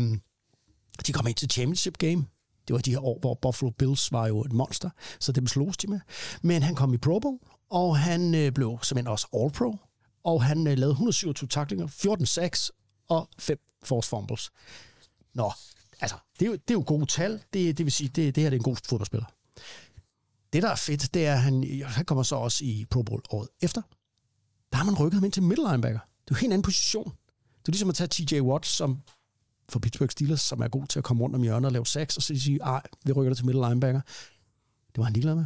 de 1.07 1.13
kom 1.13 1.27
ind 1.27 1.35
til 1.35 1.49
championship 1.49 1.97
game. 1.97 2.25
Det 2.67 2.73
var 2.73 2.79
de 2.79 2.91
her 2.91 3.05
år, 3.05 3.19
hvor 3.19 3.33
Buffalo 3.33 3.71
Bills 3.71 4.11
var 4.11 4.27
jo 4.27 4.41
et 4.41 4.53
monster, 4.53 4.89
så 5.19 5.31
dem 5.31 5.47
slogs 5.47 5.77
de 5.77 5.87
med. 5.87 5.99
Men 6.41 6.63
han 6.63 6.75
kom 6.75 6.93
i 6.93 6.97
Pro 6.97 7.19
Bowl, 7.19 7.37
og 7.69 7.97
han 7.97 8.35
øh, 8.35 8.51
blev 8.51 8.79
simpelthen 8.83 9.11
også 9.11 9.27
All-Pro, 9.33 9.77
og 10.23 10.43
han 10.43 10.67
øh, 10.67 10.77
lavede 10.77 10.91
127 10.91 11.47
taklinger, 11.47 11.87
14 11.87 12.25
sacks 12.25 12.71
og 13.09 13.29
5 13.39 13.59
force 13.83 14.09
fumbles. 14.09 14.51
Nå, 15.33 15.51
altså, 15.99 16.15
det 16.39 16.45
er 16.45 16.49
jo, 16.49 16.53
det 16.53 16.69
er 16.69 16.73
jo 16.73 16.83
gode 16.87 17.05
tal. 17.05 17.41
Det, 17.53 17.77
det 17.77 17.85
vil 17.85 17.91
sige, 17.91 18.07
det, 18.07 18.35
det 18.35 18.43
her 18.43 18.49
det 18.49 18.55
er 18.55 18.59
en 18.59 18.63
god 18.63 18.77
fodboldspiller. 18.89 19.25
Det, 20.53 20.63
der 20.63 20.69
er 20.69 20.75
fedt, 20.75 21.13
det 21.13 21.25
er, 21.25 21.33
at 21.33 21.41
han, 21.41 21.83
han 21.85 22.05
kommer 22.05 22.23
så 22.23 22.35
også 22.35 22.65
i 22.65 22.85
Pro 22.89 23.01
Bowl 23.01 23.21
året 23.29 23.49
efter. 23.61 23.81
Der 24.71 24.77
har 24.77 24.85
man 24.85 24.95
rykket 24.99 25.13
ham 25.13 25.23
ind 25.23 25.33
til 25.33 25.43
middle 25.43 25.69
linebacker. 25.71 25.99
Det 25.99 26.31
er 26.31 26.31
jo 26.31 26.35
en 26.35 26.39
helt 26.41 26.53
anden 26.53 26.63
position. 26.63 27.13
Det 27.59 27.67
er 27.67 27.71
ligesom 27.71 27.89
at 27.89 27.95
tage 27.95 28.07
TJ 28.07 28.41
Watt, 28.41 28.65
som 28.65 29.01
for 29.69 29.79
Pittsburgh 29.79 30.11
Steelers, 30.11 30.41
som 30.41 30.61
er 30.61 30.67
god 30.67 30.87
til 30.87 30.99
at 30.99 31.03
komme 31.03 31.23
rundt 31.23 31.35
om 31.35 31.41
hjørnet 31.41 31.65
og 31.65 31.71
lave 31.71 31.85
sacks, 31.85 32.17
og 32.17 32.23
så 32.23 32.39
sige, 32.39 32.59
ej, 32.61 32.81
vi 33.05 33.11
rykker 33.11 33.29
dig 33.29 33.37
til 33.37 33.45
middle 33.45 33.67
linebacker. 33.67 34.01
Det 34.87 34.97
var 34.97 35.03
han 35.03 35.13
ligeglad 35.13 35.35
med. 35.35 35.45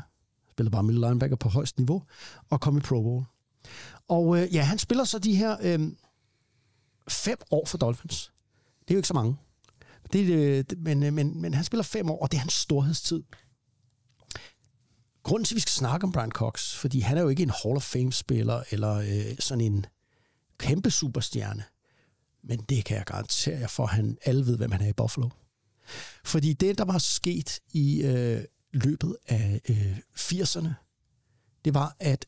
Spiller 0.52 0.70
bare 0.72 0.84
middle 0.84 1.08
linebacker 1.08 1.36
på 1.36 1.50
højst 1.50 1.78
niveau, 1.78 2.04
og 2.50 2.62
kom 2.62 2.78
i 2.78 2.80
Pro 2.80 3.02
Bowl. 3.02 3.24
Og 4.08 4.38
øh, 4.38 4.56
ja, 4.56 4.62
han 4.62 4.78
spiller 4.78 5.04
så 5.04 5.20
de 5.20 5.36
her 5.36 5.58
øh, 5.62 5.92
fem 7.08 7.38
år 7.52 7.66
for 7.66 7.78
Dolphins. 7.78 8.32
Det 8.80 8.92
er 8.92 8.96
jo 8.96 9.00
ikke 9.00 9.08
så 9.08 9.14
mange. 9.14 9.38
Det, 10.14 10.26
øh, 10.26 10.66
men, 10.78 11.04
øh, 11.04 11.14
men, 11.14 11.42
men 11.42 11.54
han 11.54 11.64
spiller 11.64 11.84
fem 11.84 12.10
år, 12.10 12.22
og 12.22 12.32
det 12.32 12.38
er 12.38 12.42
hans 12.42 12.54
storhedstid. 12.54 13.24
Grunden 15.24 15.46
til, 15.46 15.54
at 15.54 15.56
vi 15.56 15.62
skal 15.62 15.72
snakke 15.72 16.04
om 16.04 16.12
Brian 16.12 16.32
Cox, 16.32 16.76
fordi 16.76 17.00
han 17.00 17.18
er 17.18 17.22
jo 17.22 17.30
ikke 17.30 17.44
en 17.44 17.52
Hall 17.64 17.76
of 17.76 17.84
Fame-spiller, 17.84 18.64
eller 18.72 18.94
øh, 18.94 19.36
sådan 19.40 19.62
en 19.62 19.86
kæmpe 20.58 20.92
superstjerne. 20.92 21.64
Men 22.44 22.60
det 22.60 22.86
kan 22.86 22.98
jeg 22.98 23.06
garantere 23.06 23.60
jer 23.60 23.68
for, 23.68 23.84
at 23.84 23.90
han 23.90 24.18
alle 24.26 24.46
ved, 24.46 24.58
hvem 24.58 24.72
han 24.72 24.82
er 24.82 24.88
i 24.88 24.94
Buffalo. 24.94 25.30
Fordi 26.24 26.54
det, 26.54 26.78
der 26.78 26.86
var 26.86 26.98
sket 26.98 27.60
i 27.72 28.02
øh, 28.02 28.44
løbet 28.74 29.18
af 29.28 29.62
øh, 29.70 29.98
80'erne, 30.16 30.70
det 31.66 31.74
var, 31.74 31.96
at 32.00 32.26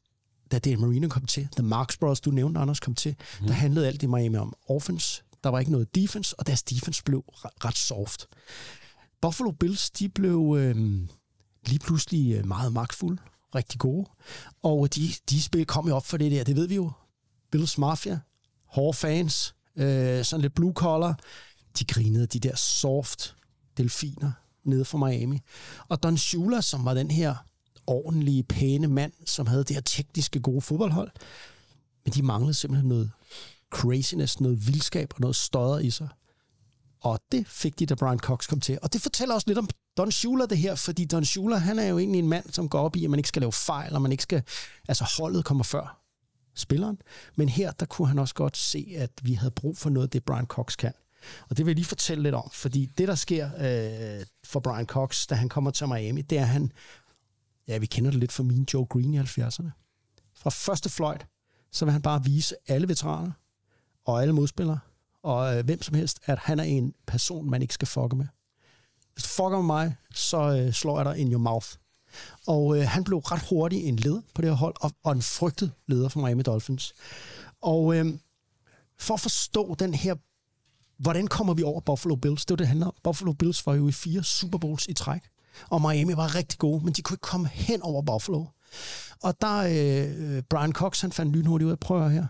da 0.51 0.59
Dan 0.59 0.79
Marino 0.79 1.07
kom 1.07 1.25
til, 1.25 1.47
The 1.55 1.63
Marx 1.63 1.97
Brothers, 1.97 2.21
du 2.21 2.31
nævnte, 2.31 2.59
Anders, 2.59 2.79
kom 2.79 2.95
til, 2.95 3.15
mm. 3.41 3.47
der 3.47 3.53
handlede 3.53 3.87
alt 3.87 4.03
i 4.03 4.05
Miami 4.05 4.37
om 4.37 4.53
offense. 4.69 5.23
Der 5.43 5.49
var 5.49 5.59
ikke 5.59 5.71
noget 5.71 5.95
defense, 5.95 6.39
og 6.39 6.47
deres 6.47 6.63
defense 6.63 7.03
blev 7.03 7.19
ret, 7.19 7.65
ret 7.65 7.77
soft. 7.77 8.27
Buffalo 9.21 9.51
Bills, 9.51 9.91
de 9.91 10.09
blev 10.09 10.55
øh, 10.59 11.07
lige 11.67 11.79
pludselig 11.79 12.35
øh, 12.35 12.47
meget 12.47 12.73
magtfulde, 12.73 13.21
rigtig 13.55 13.79
gode. 13.79 14.09
Og 14.63 14.95
de, 14.95 15.09
de 15.29 15.41
spil 15.41 15.65
kom 15.65 15.87
jo 15.87 15.95
op 15.95 16.05
for 16.05 16.17
det 16.17 16.31
der, 16.31 16.43
det 16.43 16.55
ved 16.55 16.67
vi 16.67 16.75
jo. 16.75 16.91
Bills 17.51 17.77
Mafia, 17.77 18.19
hårde 18.65 18.97
fans, 18.97 19.55
øh, 19.75 20.25
sådan 20.25 20.41
lidt 20.41 20.55
blue 20.55 20.73
collar. 20.73 21.19
De 21.79 21.85
grinede 21.85 22.27
de 22.27 22.39
der 22.39 22.55
soft 22.55 23.35
delfiner 23.77 24.31
nede 24.63 24.85
fra 24.85 24.97
Miami. 24.97 25.41
Og 25.87 26.03
Don 26.03 26.17
Shula, 26.17 26.61
som 26.61 26.85
var 26.85 26.93
den 26.93 27.11
her 27.11 27.35
ordentlige, 27.87 28.43
pæne 28.43 28.87
mand, 28.87 29.13
som 29.25 29.47
havde 29.47 29.63
det 29.63 29.75
her 29.75 29.81
tekniske 29.81 30.39
gode 30.39 30.61
fodboldhold, 30.61 31.11
men 32.05 32.13
de 32.13 32.21
manglede 32.21 32.53
simpelthen 32.53 32.89
noget 32.89 33.11
craziness, 33.69 34.39
noget 34.39 34.67
vildskab 34.67 35.13
og 35.13 35.21
noget 35.21 35.35
støder 35.35 35.79
i 35.79 35.89
sig. 35.89 36.07
Og 37.01 37.19
det 37.31 37.47
fik 37.47 37.79
de, 37.79 37.85
da 37.85 37.95
Brian 37.95 38.19
Cox 38.19 38.47
kom 38.47 38.59
til. 38.59 38.79
Og 38.81 38.93
det 38.93 39.01
fortæller 39.01 39.35
også 39.35 39.47
lidt 39.47 39.57
om 39.57 39.69
Don 39.97 40.11
Schuler 40.11 40.45
det 40.45 40.57
her, 40.57 40.75
fordi 40.75 41.05
Don 41.05 41.25
Schuler, 41.25 41.57
han 41.57 41.79
er 41.79 41.87
jo 41.87 41.99
egentlig 41.99 42.19
en 42.19 42.27
mand, 42.27 42.51
som 42.51 42.69
går 42.69 42.79
op 42.79 42.95
i, 42.95 43.03
at 43.03 43.09
man 43.09 43.19
ikke 43.19 43.29
skal 43.29 43.41
lave 43.41 43.51
fejl, 43.51 43.93
og 43.93 44.01
man 44.01 44.11
ikke 44.11 44.23
skal... 44.23 44.43
Altså, 44.87 45.03
holdet 45.17 45.45
kommer 45.45 45.63
før 45.63 46.01
spilleren. 46.55 46.97
Men 47.35 47.49
her, 47.49 47.71
der 47.71 47.85
kunne 47.85 48.07
han 48.07 48.19
også 48.19 48.33
godt 48.33 48.57
se, 48.57 48.93
at 48.97 49.11
vi 49.21 49.33
havde 49.33 49.51
brug 49.51 49.77
for 49.77 49.89
noget, 49.89 50.13
det 50.13 50.23
Brian 50.23 50.45
Cox 50.45 50.77
kan. 50.77 50.93
Og 51.49 51.57
det 51.57 51.65
vil 51.65 51.71
jeg 51.71 51.75
lige 51.75 51.85
fortælle 51.85 52.23
lidt 52.23 52.35
om, 52.35 52.49
fordi 52.53 52.85
det, 52.85 53.07
der 53.07 53.15
sker 53.15 53.45
øh, 53.45 54.25
for 54.43 54.59
Brian 54.59 54.85
Cox, 54.85 55.27
da 55.27 55.35
han 55.35 55.49
kommer 55.49 55.71
til 55.71 55.87
Miami, 55.87 56.21
det 56.21 56.37
er, 56.37 56.41
at 56.41 56.47
han... 56.47 56.71
Ja, 57.67 57.77
vi 57.77 57.85
kender 57.85 58.11
det 58.11 58.19
lidt 58.19 58.31
fra 58.31 58.43
min 58.43 58.67
Joe 58.73 58.85
Green 58.85 59.13
i 59.13 59.19
70'erne. 59.19 59.69
Fra 60.35 60.49
første 60.49 60.89
fløjt, 60.89 61.25
så 61.71 61.85
vil 61.85 61.91
han 61.91 62.01
bare 62.01 62.23
vise 62.23 62.55
alle 62.67 62.87
veteraner 62.87 63.31
og 64.05 64.21
alle 64.21 64.33
modspillere, 64.33 64.79
og 65.23 65.57
øh, 65.57 65.65
hvem 65.65 65.81
som 65.81 65.95
helst, 65.95 66.19
at 66.25 66.39
han 66.39 66.59
er 66.59 66.63
en 66.63 66.93
person, 67.07 67.49
man 67.49 67.61
ikke 67.61 67.73
skal 67.73 67.87
fucke 67.87 68.15
med. 68.15 68.25
Hvis 69.15 69.23
du 69.23 69.29
fucker 69.29 69.57
med 69.57 69.65
mig, 69.65 69.95
så 70.13 70.37
øh, 70.37 70.73
slår 70.73 70.99
jeg 70.99 71.05
dig 71.05 71.17
in 71.17 71.31
your 71.31 71.39
mouth. 71.39 71.67
Og 72.47 72.77
øh, 72.77 72.87
han 72.87 73.03
blev 73.03 73.17
ret 73.17 73.41
hurtigt 73.49 73.85
en 73.85 73.95
leder 73.95 74.21
på 74.35 74.41
det 74.41 74.49
her 74.49 74.57
hold, 74.57 74.75
og, 74.79 74.91
og 75.03 75.11
en 75.11 75.21
frygtet 75.21 75.71
leder 75.87 76.09
for 76.09 76.19
Miami 76.19 76.43
Dolphins. 76.43 76.93
Og 77.61 77.95
øh, 77.95 78.05
for 78.99 79.13
at 79.13 79.19
forstå 79.19 79.75
den 79.79 79.93
her, 79.93 80.15
hvordan 80.97 81.27
kommer 81.27 81.53
vi 81.53 81.63
over 81.63 81.79
Buffalo 81.79 82.15
Bills? 82.15 82.45
Det 82.45 82.51
var 82.51 82.55
det, 82.55 82.59
det 82.59 82.67
handler 82.67 82.87
om. 82.87 82.93
Buffalo 83.03 83.33
Bills 83.33 83.65
var 83.65 83.75
jo 83.75 83.87
i 83.87 83.91
fire 83.91 84.23
Super 84.23 84.57
Bowls 84.57 84.85
i 84.87 84.93
træk, 84.93 85.21
og 85.69 85.81
Miami 85.81 86.17
var 86.17 86.35
rigtig 86.35 86.59
gode, 86.59 86.85
men 86.85 86.93
de 86.93 87.01
kunne 87.01 87.15
ikke 87.15 87.21
komme 87.21 87.47
hen 87.47 87.81
over 87.81 88.01
Buffalo. 88.01 88.45
Og 89.23 89.41
der, 89.41 89.57
øh, 89.57 90.43
Brian 90.49 90.73
Cox, 90.73 91.01
han 91.01 91.11
fandt 91.11 91.35
lynhurtigt 91.35 91.65
ud 91.65 91.71
af, 91.71 91.79
prøv 91.79 92.05
at 92.05 92.11
her. 92.11 92.25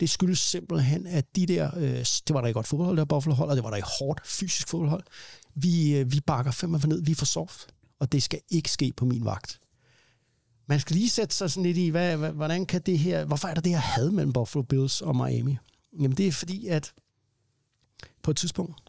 Det 0.00 0.10
skyldes 0.10 0.38
simpelthen, 0.38 1.06
at 1.06 1.36
de 1.36 1.46
der, 1.46 1.70
øh, 1.76 1.98
det 1.98 2.30
var 2.34 2.40
der 2.40 2.48
i 2.48 2.52
godt 2.52 2.66
fodboldhold, 2.66 2.96
der 2.96 3.04
Buffalo 3.04 3.34
hold, 3.34 3.50
og 3.50 3.56
det 3.56 3.64
var 3.64 3.70
der 3.70 3.76
i 3.76 3.82
hårdt 3.98 4.20
fysisk 4.24 4.68
fodboldhold. 4.68 5.04
Vi, 5.54 5.96
øh, 5.96 6.12
vi 6.12 6.20
bakker 6.20 6.52
fem 6.52 6.80
for 6.80 6.88
ned, 6.88 7.02
vi 7.02 7.10
er 7.10 7.16
for 7.16 7.26
soft. 7.26 7.74
og 7.98 8.12
det 8.12 8.22
skal 8.22 8.40
ikke 8.48 8.70
ske 8.70 8.92
på 8.96 9.04
min 9.04 9.24
vagt. 9.24 9.60
Man 10.66 10.80
skal 10.80 10.96
lige 10.96 11.10
sætte 11.10 11.34
sig 11.34 11.50
sådan 11.50 11.62
lidt 11.62 11.76
i, 11.76 11.88
hvad, 11.88 12.16
hvad, 12.16 12.32
hvordan 12.32 12.66
kan 12.66 12.82
det 12.82 12.98
her, 12.98 13.24
hvorfor 13.24 13.48
er 13.48 13.54
der 13.54 13.60
det 13.60 13.72
her 13.72 13.78
had 13.78 14.10
mellem 14.10 14.32
Buffalo 14.32 14.62
Bills 14.62 15.02
og 15.02 15.16
Miami? 15.16 15.56
Jamen 15.92 16.16
det 16.16 16.26
er 16.26 16.32
fordi, 16.32 16.66
at 16.66 16.92
på 18.22 18.30
et 18.30 18.36
tidspunkt, 18.36 18.82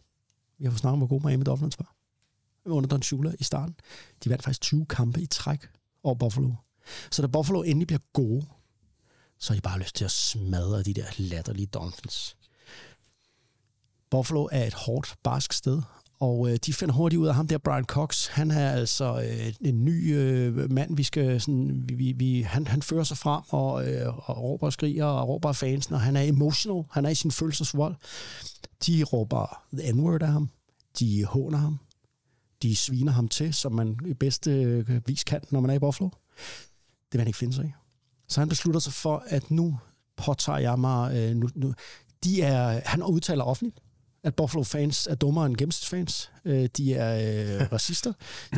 vi 0.57 0.65
har 0.65 0.71
fået 0.71 0.79
snakket 0.79 0.93
om, 0.93 0.99
hvor 0.99 1.07
god 1.07 1.21
Miami 1.21 1.43
Dolphins 1.43 1.79
var, 1.79 1.95
under 2.65 2.87
Don 2.87 3.01
Shula 3.01 3.33
i 3.39 3.43
starten, 3.43 3.75
de 4.23 4.29
vandt 4.29 4.43
faktisk 4.43 4.61
20 4.61 4.85
kampe 4.85 5.21
i 5.21 5.25
træk 5.25 5.69
over 6.03 6.15
Buffalo. 6.15 6.51
Så 7.11 7.21
da 7.21 7.27
Buffalo 7.27 7.61
endelig 7.61 7.87
bliver 7.87 8.01
gode, 8.13 8.45
så 9.39 9.53
har 9.53 9.55
de 9.55 9.61
bare 9.61 9.79
lyst 9.79 9.95
til 9.95 10.05
at 10.05 10.11
smadre 10.11 10.83
de 10.83 10.93
der 10.93 11.05
latterlige 11.17 11.67
Dolphins. 11.67 12.37
Buffalo 14.09 14.49
er 14.51 14.67
et 14.67 14.73
hårdt, 14.73 15.15
barsk 15.23 15.53
sted, 15.53 15.81
og 16.19 16.51
øh, 16.51 16.57
de 16.65 16.73
finder 16.73 16.95
hurtigt 16.95 17.19
ud 17.19 17.27
af 17.27 17.35
ham 17.35 17.47
der, 17.47 17.57
Brian 17.57 17.83
Cox. 17.85 18.27
Han 18.27 18.51
er 18.51 18.71
altså 18.71 19.21
øh, 19.21 19.53
en 19.61 19.85
ny 19.85 20.15
øh, 20.15 20.71
mand, 20.71 20.95
vi 20.95 21.03
skal 21.03 21.41
sådan, 21.41 21.83
vi, 21.87 21.93
vi, 21.93 22.11
vi, 22.11 22.41
han, 22.41 22.67
han 22.67 22.81
fører 22.81 23.03
sig 23.03 23.17
frem 23.17 23.41
og, 23.49 23.87
øh, 23.87 24.29
og 24.29 24.41
råber 24.43 24.67
og 24.67 24.73
skriger 24.73 25.05
og 25.05 25.27
råber 25.27 25.49
af 25.49 25.55
fansen, 25.55 25.93
og 25.93 26.01
han 26.01 26.15
er 26.15 26.21
emotional, 26.21 26.83
han 26.91 27.05
er 27.05 27.09
i 27.09 27.15
sin 27.15 27.31
følelsesvold. 27.31 27.95
De 28.87 29.03
råber 29.03 29.63
the 29.73 29.93
n-word 29.93 30.21
af 30.21 30.27
ham, 30.27 30.49
de 30.99 31.25
håner 31.25 31.57
ham, 31.57 31.79
de 32.61 32.75
sviner 32.75 33.11
ham 33.11 33.27
til, 33.27 33.53
som 33.53 33.71
man 33.71 33.99
i 34.05 34.13
bedste 34.13 34.51
øh, 34.51 35.07
vis 35.07 35.23
kan, 35.23 35.41
når 35.51 35.59
man 35.59 35.69
er 35.69 35.75
i 35.75 35.79
Buffalo. 35.79 36.09
Det 36.09 37.13
vil 37.13 37.19
han 37.19 37.27
ikke 37.27 37.39
finde 37.39 37.53
sig 37.53 37.65
i. 37.65 37.71
Så 38.27 38.41
han 38.41 38.49
beslutter 38.49 38.79
sig 38.79 38.93
for, 38.93 39.23
at 39.27 39.51
nu 39.51 39.77
påtager 40.17 40.59
jeg 40.59 40.79
mig... 40.79 41.15
Øh, 41.15 41.35
nu, 41.35 41.49
nu, 41.55 41.73
de 42.23 42.41
er, 42.41 42.81
han 42.85 43.03
udtaler 43.03 43.43
offentligt, 43.43 43.79
at 44.25 44.35
Buffalo 44.35 44.63
fans 44.63 45.07
er 45.07 45.15
dummere 45.15 45.45
end 45.45 45.55
gennemsnitsfans. 45.55 46.31
Øh, 46.45 46.69
de 46.77 46.93
er 46.93 47.15
øh, 47.61 47.67
racister. 47.73 48.13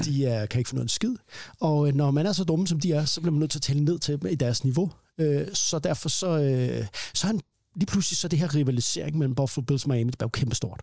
De 0.05 0.25
er, 0.25 0.45
kan 0.45 0.59
ikke 0.59 0.69
finde 0.69 0.79
noget 0.79 0.91
skid. 0.91 1.15
Og 1.59 1.87
øh, 1.87 1.93
når 1.93 2.11
man 2.11 2.25
er 2.25 2.31
så 2.31 2.43
dumme, 2.43 2.67
som 2.67 2.79
de 2.79 2.93
er, 2.93 3.05
så 3.05 3.21
bliver 3.21 3.31
man 3.31 3.39
nødt 3.39 3.51
til 3.51 3.59
at 3.59 3.63
tale 3.63 3.83
ned 3.83 3.99
til 3.99 4.21
dem 4.21 4.31
i 4.31 4.35
deres 4.35 4.63
niveau. 4.63 4.91
Øh, 5.17 5.47
så 5.53 5.79
derfor 5.79 6.09
så, 6.09 6.27
øh, 6.27 6.87
så 7.13 7.27
er 7.27 7.31
han 7.31 7.41
lige 7.75 7.85
pludselig 7.85 8.17
så 8.17 8.27
det 8.27 8.39
her 8.39 8.55
rivalisering 8.55 9.17
mellem 9.17 9.35
Buffalo 9.35 9.65
Bills 9.65 9.83
og 9.83 9.89
Miami, 9.89 10.11
det 10.11 10.21
er 10.21 10.25
jo 10.25 10.29
kæmpestort. 10.29 10.81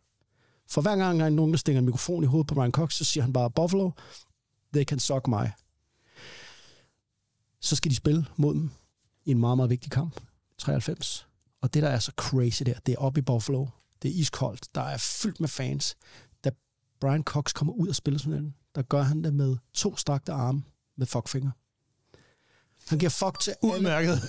For 0.70 0.80
hver 0.80 0.96
gang 0.96 1.20
der 1.20 1.26
er 1.26 1.30
nogen, 1.30 1.52
der 1.52 1.58
stinger 1.58 1.78
en 1.78 1.84
mikrofon 1.84 2.24
i 2.24 2.26
hovedet 2.26 2.46
på 2.46 2.54
Ryan 2.54 2.72
Cox, 2.72 2.94
så 2.94 3.04
siger 3.04 3.22
han 3.22 3.32
bare, 3.32 3.50
Buffalo, 3.50 3.90
they 4.74 4.84
can 4.84 4.98
suck 4.98 5.28
mig. 5.28 5.52
Så 7.60 7.76
skal 7.76 7.90
de 7.90 7.96
spille 7.96 8.26
mod 8.36 8.54
dem 8.54 8.70
i 9.24 9.30
en 9.30 9.38
meget, 9.38 9.58
meget 9.58 9.70
vigtig 9.70 9.90
kamp. 9.90 10.20
93. 10.58 11.26
Og 11.62 11.74
det, 11.74 11.82
der 11.82 11.88
er 11.88 11.98
så 11.98 12.12
crazy 12.16 12.62
der, 12.66 12.74
det 12.86 12.92
er 12.92 12.98
oppe 12.98 13.18
i 13.20 13.22
Buffalo. 13.22 13.66
Det 14.02 14.10
er 14.10 14.14
iskoldt. 14.14 14.74
Der 14.74 14.80
er 14.80 14.96
fyldt 14.98 15.40
med 15.40 15.48
fans. 15.48 15.96
Da 16.44 16.50
Brian 17.00 17.22
Cox 17.22 17.52
kommer 17.52 17.72
ud 17.72 17.88
og 17.88 17.94
spiller 17.94 18.18
sådan 18.18 18.38
en, 18.38 18.54
der 18.74 18.82
gør 18.82 19.02
han 19.02 19.24
det 19.24 19.34
med 19.34 19.56
to 19.74 19.96
strakte 19.96 20.32
arme 20.32 20.62
med 20.96 21.06
fuckfinger. 21.06 21.50
Han 22.88 22.98
giver 22.98 23.10
fuck 23.10 23.40
til 23.40 23.54
alle, 23.62 23.74
Udmærket. 23.76 24.20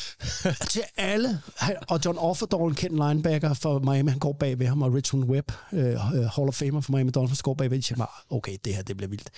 til 0.72 0.82
alle. 0.96 1.42
Og 1.88 2.00
John 2.04 2.18
Offerdahl, 2.18 2.62
en 2.62 2.74
kendt 2.74 2.96
linebacker 3.08 3.54
for 3.54 3.78
Miami, 3.78 4.10
han 4.10 4.18
går 4.18 4.32
bag 4.32 4.58
ved 4.58 4.66
ham, 4.66 4.82
og 4.82 4.94
Richmond 4.94 5.24
Webb, 5.24 5.52
øh, 5.72 5.94
Hall 6.00 6.48
of 6.48 6.54
Famer 6.54 6.80
for 6.80 6.92
Miami 6.92 7.10
Dolphins, 7.10 7.42
går 7.42 7.54
bag 7.54 7.70
ved. 7.70 7.82
Siger 7.82 7.98
bare, 7.98 8.08
okay, 8.30 8.56
det 8.64 8.74
her, 8.74 8.82
det 8.82 8.96
bliver 8.96 9.10
vildt. 9.10 9.30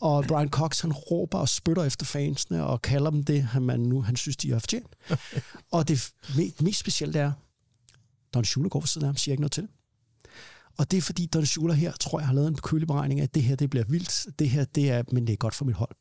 Og 0.00 0.24
Brian 0.28 0.48
Cox, 0.48 0.80
han 0.80 0.92
råber 0.92 1.38
og 1.38 1.48
spytter 1.48 1.84
efter 1.84 2.06
fansene, 2.06 2.66
og 2.66 2.82
kalder 2.82 3.10
dem 3.10 3.24
det, 3.24 3.42
han, 3.42 3.62
man 3.62 3.80
nu, 3.80 4.02
han 4.02 4.16
synes, 4.16 4.36
de 4.36 4.52
har 4.52 4.58
fortjent. 4.58 4.96
og 5.72 5.88
det 5.88 6.12
me- 6.28 6.52
mest 6.60 6.78
specielle 6.80 7.18
er, 7.18 7.32
Don 8.36 8.44
Schuler 8.44 8.68
går 8.68 8.80
ved 8.80 8.86
siden 8.86 9.04
af 9.04 9.08
ham, 9.08 9.16
siger 9.16 9.32
ikke 9.32 9.40
noget 9.40 9.52
til. 9.52 9.68
Og 10.78 10.90
det 10.90 10.96
er 10.96 11.02
fordi 11.02 11.26
Don 11.26 11.46
Schuler 11.46 11.74
her, 11.74 11.92
tror 11.92 12.20
jeg, 12.20 12.26
har 12.26 12.34
lavet 12.34 12.48
en 12.48 12.56
køleberegning 12.56 13.20
af, 13.20 13.24
at 13.24 13.34
det 13.34 13.42
her, 13.42 13.56
det 13.56 13.70
bliver 13.70 13.84
vildt. 13.84 14.38
Det 14.38 14.50
her, 14.50 14.64
det 14.64 14.90
er, 14.90 15.02
men 15.12 15.26
det 15.26 15.32
er 15.32 15.36
godt 15.36 15.54
for 15.54 15.64
mit 15.64 15.74
hold. 15.74 15.96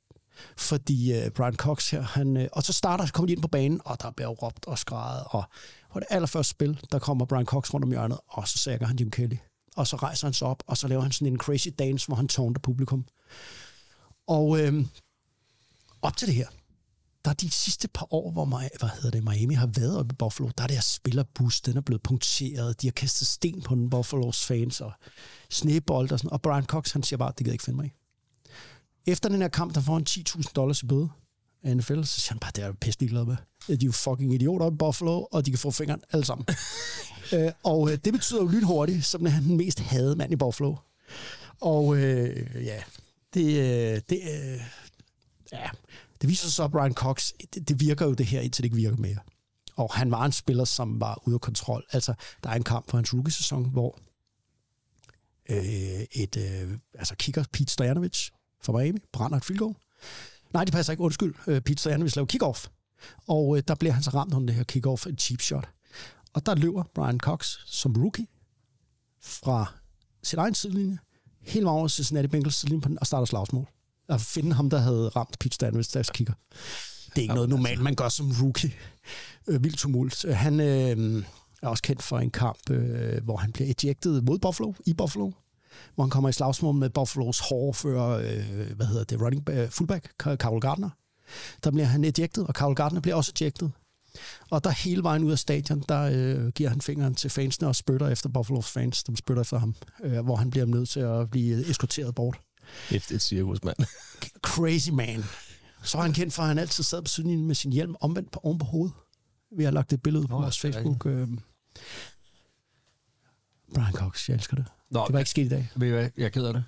Fordi 0.57 1.25
uh, 1.25 1.31
Brian 1.31 1.55
Cox 1.55 1.91
her, 1.91 2.01
han, 2.01 2.37
uh, 2.37 2.43
og 2.51 2.63
så 2.63 2.73
starter, 2.73 3.07
kommer 3.13 3.27
de 3.27 3.33
ind 3.33 3.41
på 3.41 3.47
banen, 3.47 3.81
og 3.85 4.01
der 4.01 4.11
bliver 4.11 4.29
råbt 4.29 4.67
og 4.67 4.79
skrejet, 4.79 5.23
og 5.25 5.43
på 5.93 5.99
det 5.99 6.07
allerførste 6.09 6.51
spil, 6.51 6.79
der 6.91 6.99
kommer 6.99 7.25
Brian 7.25 7.45
Cox 7.45 7.73
rundt 7.73 7.83
om 7.83 7.91
hjørnet, 7.91 8.19
og 8.27 8.47
så 8.47 8.57
sækker 8.57 8.87
han 8.87 8.97
Jim 8.99 9.11
Kelly. 9.11 9.35
Og 9.75 9.87
så 9.87 9.95
rejser 9.95 10.27
han 10.27 10.33
sig 10.33 10.47
op, 10.47 10.63
og 10.67 10.77
så 10.77 10.87
laver 10.87 11.01
han 11.01 11.11
sådan 11.11 11.27
en 11.27 11.37
crazy 11.37 11.67
dance, 11.79 12.07
hvor 12.07 12.15
han 12.15 12.27
tårner 12.27 12.59
publikum. 12.59 13.05
Og 14.27 14.59
øh, 14.59 14.85
op 16.01 16.17
til 16.17 16.27
det 16.27 16.35
her, 16.35 16.47
der 17.26 17.31
er 17.31 17.35
de 17.35 17.52
sidste 17.52 17.88
par 17.88 18.14
år, 18.14 18.31
hvor 18.31 18.45
Mi- 18.45 18.77
hvad 18.80 18.89
hedder 18.95 19.11
det, 19.11 19.23
Miami 19.23 19.53
har 19.53 19.68
været 19.68 19.97
oppe 19.97 20.14
i 20.14 20.15
Buffalo, 20.15 20.49
der 20.57 20.64
er 20.64 20.68
deres 20.68 20.85
spillerbus, 20.85 21.61
den 21.61 21.77
er 21.77 21.81
blevet 21.81 22.03
punkteret, 22.03 22.81
de 22.81 22.88
har 22.88 22.91
kastet 22.91 23.27
sten 23.27 23.61
på 23.61 23.76
den 23.76 23.93
Buffalo's 23.95 24.45
fans, 24.45 24.81
og 24.81 24.91
snebold 25.49 26.11
og 26.11 26.19
sådan, 26.19 26.31
og 26.31 26.41
Brian 26.41 26.65
Cox, 26.65 26.91
han 26.91 27.03
siger 27.03 27.18
bare, 27.18 27.30
det 27.30 27.38
gider 27.38 27.49
jeg 27.49 27.53
ikke 27.53 27.64
finde 27.64 27.77
mig 27.77 27.85
i. 27.85 27.91
Efter 29.11 29.30
den 29.30 29.41
her 29.41 29.47
kamp, 29.47 29.76
der 29.76 29.81
får 29.81 29.93
han 29.93 30.06
10.000 30.10 30.53
dollars 30.56 30.84
i 30.84 30.85
bøde 30.85 31.10
af 31.64 31.77
NFL, 31.77 32.03
så 32.03 32.22
siger 32.22 32.34
han 32.34 32.39
bare, 32.39 32.52
det 32.56 32.61
er 32.61 32.65
jeg 32.65 32.77
pisse 32.77 32.99
ligeglad 32.99 33.26
med. 33.26 33.35
De 33.68 33.73
er 33.73 33.77
jo 33.85 33.91
fucking 33.91 34.34
idioter 34.34 34.72
i 34.72 34.76
Buffalo, 34.76 35.26
og 35.31 35.45
de 35.45 35.52
kan 35.52 35.57
få 35.60 35.72
fingeren 35.72 36.02
alle 36.11 36.26
sammen. 36.26 36.47
øh, 37.34 37.52
og 37.64 37.91
øh, 37.91 37.97
det 38.06 38.14
betyder 38.14 38.41
jo 38.41 38.47
lynhurtigt, 38.47 39.06
som 39.06 39.26
er 39.26 39.30
han 39.30 39.43
den 39.43 39.57
mest 39.57 39.80
hadede 39.80 40.15
mand 40.15 40.34
i 40.34 40.35
Buffalo. 40.35 40.76
Og 41.61 41.97
øh, 41.97 42.65
ja, 42.65 42.81
det, 43.34 43.45
øh, 43.45 44.02
det, 44.10 44.19
øh, 44.23 44.61
ja, 45.52 45.69
det 46.26 46.30
viser 46.30 46.47
sig 46.47 46.53
så, 46.53 46.64
at 46.64 46.72
Brian 46.72 46.93
Cox, 46.93 47.31
det, 47.53 47.69
det 47.69 47.80
virker 47.80 48.06
jo 48.06 48.14
det 48.14 48.26
her, 48.26 48.41
indtil 48.41 48.64
det 48.64 48.65
ikke 48.65 48.76
virker 48.76 48.97
mere. 48.97 49.18
Og 49.76 49.93
han 49.93 50.11
var 50.11 50.26
en 50.26 50.31
spiller, 50.31 50.65
som 50.65 51.02
var 51.02 51.22
ude 51.27 51.34
af 51.34 51.41
kontrol. 51.41 51.85
Altså, 51.91 52.14
der 52.43 52.49
er 52.49 52.53
en 52.53 52.64
kamp 52.64 52.89
for 52.89 52.97
hans 52.97 53.14
rookie-sæson, 53.14 53.69
hvor 53.69 53.99
øh, 55.49 56.02
et, 56.11 56.38
øh, 56.38 56.77
altså 56.93 57.15
kigger 57.15 57.43
Pete 57.53 57.73
Stojanovic 57.73 58.30
fra 58.64 58.73
Miami 58.73 58.99
brænder 59.14 59.38
et 59.38 59.45
field 59.45 59.60
goal. 59.60 59.76
Nej, 60.53 60.64
det 60.64 60.73
passer 60.73 60.93
ikke. 60.93 61.03
Undskyld. 61.03 61.35
Øh, 61.47 61.61
Pete 61.61 61.80
Stojanovic 61.80 62.15
laver 62.15 62.26
kickoff. 62.26 62.68
Og 63.27 63.57
øh, 63.57 63.64
der 63.68 63.76
bliver 63.76 63.93
han 63.93 64.03
så 64.03 64.10
ramt 64.10 64.34
under 64.34 64.47
det 64.47 64.56
her 64.56 64.64
kickoff, 64.64 65.07
en 65.07 65.18
cheap 65.18 65.41
shot. 65.41 65.69
Og 66.34 66.45
der 66.45 66.56
løber 66.56 66.84
Brian 66.95 67.19
Cox 67.19 67.57
som 67.65 67.93
rookie 67.93 68.27
fra 69.22 69.73
sin 70.23 70.39
egen 70.39 70.56
sidelinje, 70.56 70.97
helt 71.41 71.65
over 71.65 71.88
til 71.88 71.95
Cincinnati 71.95 72.27
Bengals 72.27 72.56
sidelinje 72.56 72.81
på 72.81 72.89
den, 72.89 72.99
og 72.99 73.07
starter 73.07 73.26
slagsmål. 73.26 73.68
At 74.10 74.22
finde 74.22 74.53
ham, 74.53 74.69
der 74.69 74.77
havde 74.77 75.10
ramt 75.10 75.40
Pete 75.40 75.72
deres 75.94 76.10
kicker. 76.10 76.34
Det 77.06 77.18
er 77.18 77.22
ikke 77.22 77.34
noget 77.34 77.49
normalt, 77.49 77.82
man 77.82 77.95
gør 77.95 78.10
som 78.10 78.32
rookie. 78.41 78.73
Øh, 79.48 79.64
vildt 79.64 79.77
tumult. 79.77 80.34
Han 80.34 80.60
øh, 80.60 81.23
er 81.61 81.68
også 81.68 81.84
kendt 81.84 82.03
for 82.03 82.19
en 82.19 82.32
kamp, 82.32 82.69
øh, 82.69 83.23
hvor 83.23 83.38
han 83.38 83.52
bliver 83.52 83.73
ejected 83.84 84.22
mod 84.22 84.40
Buffalo, 84.40 84.73
i 84.86 84.94
Buffalo, 84.94 85.32
hvor 85.95 86.03
han 86.03 86.10
kommer 86.10 86.30
i 86.30 86.34
slagsmål 86.34 86.76
med 86.76 86.90
Buffalo's 86.98 87.49
hårdfører, 87.49 88.10
øh, 88.10 88.76
hvad 88.76 88.86
hedder 88.86 89.03
det, 89.03 89.22
running 89.22 89.45
back, 89.45 89.72
fullback, 89.72 90.11
Carl 90.19 90.60
Gardner. 90.60 90.90
Der 91.64 91.72
bliver 91.72 91.86
han 91.86 92.03
ejected, 92.03 92.44
og 92.44 92.53
Carl 92.53 92.76
Gardner 92.76 93.02
bliver 93.02 93.15
også 93.15 93.32
ejected. 93.41 93.69
Og 94.49 94.64
der 94.64 94.69
hele 94.69 95.03
vejen 95.03 95.23
ud 95.23 95.32
af 95.32 95.40
stadion, 95.40 95.84
der 95.90 96.02
øh, 96.02 96.48
giver 96.48 96.69
han 96.69 96.82
fingeren 96.82 97.15
til 97.15 97.30
fansene 97.30 97.68
og 97.68 97.76
spytter 97.76 98.07
efter 98.07 98.30
Buffalo's 98.38 98.72
fans, 98.73 99.03
som 99.06 99.15
spytter 99.15 99.41
efter 99.41 99.57
ham, 99.57 99.76
øh, 100.03 100.19
hvor 100.19 100.36
han 100.36 100.49
bliver 100.49 100.65
nødt 100.65 100.90
til 100.90 100.99
at 100.99 101.30
blive 101.30 101.69
eskorteret 101.69 102.15
bort. 102.15 102.40
Et, 102.91 103.11
et 103.11 103.21
cirkus, 103.21 103.63
mand. 103.63 103.77
Crazy 104.41 104.89
man. 104.89 105.23
Så 105.83 105.97
er 105.97 106.01
han 106.01 106.13
kendt 106.13 106.33
for, 106.33 106.41
at 106.41 106.47
han 106.47 106.59
altid 106.59 106.83
sad 106.83 107.01
på 107.01 107.07
siden 107.07 107.45
med 107.47 107.55
sin 107.55 107.73
hjelm 107.73 107.95
omvendt 108.01 108.31
på, 108.31 108.39
oven 108.43 108.57
på 108.57 108.65
hovedet. 108.65 108.95
Vi 109.57 109.63
har 109.63 109.71
lagt 109.71 109.93
et 109.93 110.01
billede 110.01 110.27
på 110.27 110.35
Nå, 110.35 110.41
vores 110.41 110.59
Facebook. 110.59 111.05
Øh, 111.05 111.27
Brian 113.73 113.93
Cox, 113.93 114.29
jeg 114.29 114.35
elsker 114.35 114.55
det. 114.55 114.65
Nå, 114.89 115.05
Det 115.05 115.13
var 115.13 115.19
ikke 115.19 115.31
sket 115.31 115.45
i 115.45 115.49
dag. 115.49 115.71
Ved 115.75 115.87
I 115.87 115.91
hvad? 115.91 116.09
Jeg 116.17 116.25
er 116.25 116.29
ked 116.29 116.45
af 116.45 116.53
det. 116.53 116.63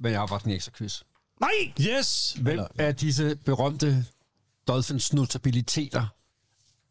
Men 0.00 0.12
jeg 0.12 0.20
har 0.20 0.26
faktisk 0.26 0.46
en 0.46 0.52
ekstra 0.52 0.72
quiz. 0.72 1.02
Nej! 1.40 1.72
Yes! 1.80 2.36
Hvem 2.40 2.60
af 2.78 2.96
disse 2.96 3.36
berømte 3.44 4.04
Dolphins 4.68 5.12
notabiliteter 5.12 6.06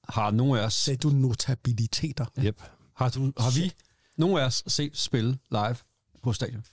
har 0.10 0.32
nogen 0.32 0.58
af 0.58 0.64
os... 0.66 0.74
Sagde 0.74 0.98
du 0.98 1.10
notabiliteter? 1.10 2.26
Yep. 2.40 2.62
Har, 2.96 3.10
du, 3.10 3.34
har 3.40 3.52
vi 3.62 3.74
nogen 4.18 4.38
af 4.38 4.46
os 4.46 4.64
set 4.68 4.98
spille 4.98 5.38
live 5.52 5.76
på 6.24 6.34
stadion? 6.34 6.64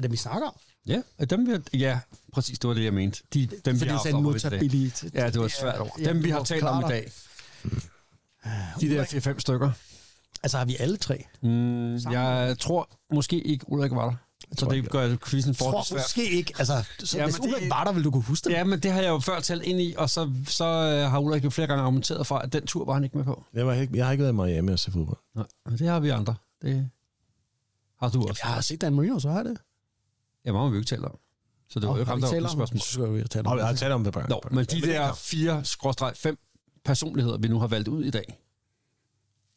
Er 0.00 0.02
det, 0.02 0.12
vi 0.12 0.16
snakker 0.16 0.48
om? 0.48 0.54
Ja, 0.86 1.02
af 1.18 1.28
dem 1.28 1.46
vi 1.46 1.78
ja, 1.78 2.00
præcis, 2.32 2.58
det 2.58 2.68
var 2.68 2.74
det, 2.74 2.84
jeg 2.84 2.94
mente. 2.94 3.22
De, 3.34 3.46
dem, 3.46 3.78
Fordi 3.78 3.84
vi 3.84 3.88
har 3.88 4.02
dag. 4.02 4.12
notabilitet. 4.22 5.14
Ja, 5.14 5.30
det 5.30 5.40
var 5.40 5.48
svært 5.48 5.80
ord. 5.80 5.96
Ja, 5.98 6.08
Dem, 6.08 6.24
vi 6.24 6.28
du 6.28 6.34
har 6.34 6.44
talt 6.44 6.62
om 6.64 6.84
i 6.84 6.88
dag. 6.88 7.12
De 8.80 8.90
der 8.90 9.04
4-5 9.34 9.38
stykker. 9.38 9.70
Altså 10.42 10.58
har 10.58 10.64
vi 10.64 10.76
alle 10.80 10.96
tre? 10.96 11.24
Mm, 11.42 11.94
jeg 11.94 12.56
tror 12.60 12.90
måske 13.14 13.40
ikke, 13.40 13.72
Ulrik 13.72 13.90
var 13.90 14.04
der. 14.10 14.14
Så 14.58 14.66
det 14.70 14.90
gør 14.90 15.16
quizzen 15.16 15.48
Jeg 15.48 15.56
tror 15.56 15.82
svært. 15.82 16.00
måske 16.00 16.30
ikke. 16.30 16.54
Altså, 16.58 16.84
så 16.98 17.16
Ja, 17.16 17.22
ja, 17.22 17.28
hvis 17.30 17.40
Ulrik 17.40 17.70
var 17.70 17.84
der, 17.84 17.92
ville 17.92 18.04
du 18.04 18.10
kunne 18.10 18.22
huske 18.22 18.44
det. 18.44 18.50
Ja, 18.54 18.64
men 18.64 18.80
det 18.80 18.90
har 18.92 19.00
jeg 19.00 19.08
jo 19.08 19.18
før 19.18 19.40
talt 19.40 19.62
ind 19.62 19.80
i, 19.80 19.94
og 19.98 20.10
så, 20.10 20.32
så 20.46 20.64
øh, 20.64 21.10
har 21.10 21.18
Ulrik 21.18 21.44
jo 21.44 21.50
flere 21.50 21.68
gange 21.68 21.82
argumenteret 21.82 22.26
for, 22.26 22.36
at 22.36 22.52
den 22.52 22.66
tur 22.66 22.84
var 22.84 22.94
han 22.94 23.04
ikke 23.04 23.16
med 23.16 23.24
på. 23.24 23.44
Jeg, 23.54 23.66
var 23.66 23.74
ikke, 23.74 23.96
jeg 23.96 24.04
har 24.04 24.12
ikke 24.12 24.24
været 24.24 24.32
i 24.32 24.36
Miami 24.36 24.72
og 24.72 24.78
se 24.78 24.90
fodbold. 24.90 25.18
Nej, 25.34 25.46
men 25.66 25.78
det 25.78 25.88
har 25.88 26.00
vi 26.00 26.08
andre. 26.08 26.34
Det 26.62 26.90
har 28.00 28.08
du 28.08 28.22
også. 28.22 28.40
Jeg 28.44 28.52
har 28.54 28.60
set 28.60 28.80
Dan 28.80 28.94
Marino, 28.94 29.18
så 29.18 29.28
har 29.28 29.36
jeg 29.36 29.44
det. 29.44 29.58
Ja, 30.44 30.52
meget 30.52 30.64
må 30.64 30.68
vi 30.68 30.74
jo 30.76 30.80
ikke 30.80 30.88
tale 30.88 31.04
om. 31.04 31.18
Så 31.68 31.80
det 31.80 31.88
var 31.88 31.94
jo 31.94 32.00
ikke 32.00 32.08
har 32.08 32.12
ham, 32.12 32.18
vi 32.18 32.22
der 32.22 32.26
var 32.28 32.32
talt 32.34 32.46
om? 32.46 32.52
spørgsmål. 32.52 32.80
Så 32.80 32.92
skal 32.92 33.14
vi 33.14 33.24
tale 33.28 33.48
om 33.48 33.56
jeg 33.58 33.64
har 33.66 33.72
det. 33.72 33.80
talt 33.80 33.92
om 33.92 34.04
det 34.04 34.12
bare. 34.12 34.28
Nå, 34.28 34.40
men 34.50 34.64
de 34.64 34.80
der 34.80 35.14
fire, 35.14 35.64
skråstreg, 35.64 36.12
fem 36.16 36.38
personligheder, 36.84 37.38
vi 37.38 37.48
nu 37.48 37.58
har 37.58 37.66
valgt 37.66 37.88
ud 37.88 38.04
i 38.04 38.10
dag, 38.10 38.38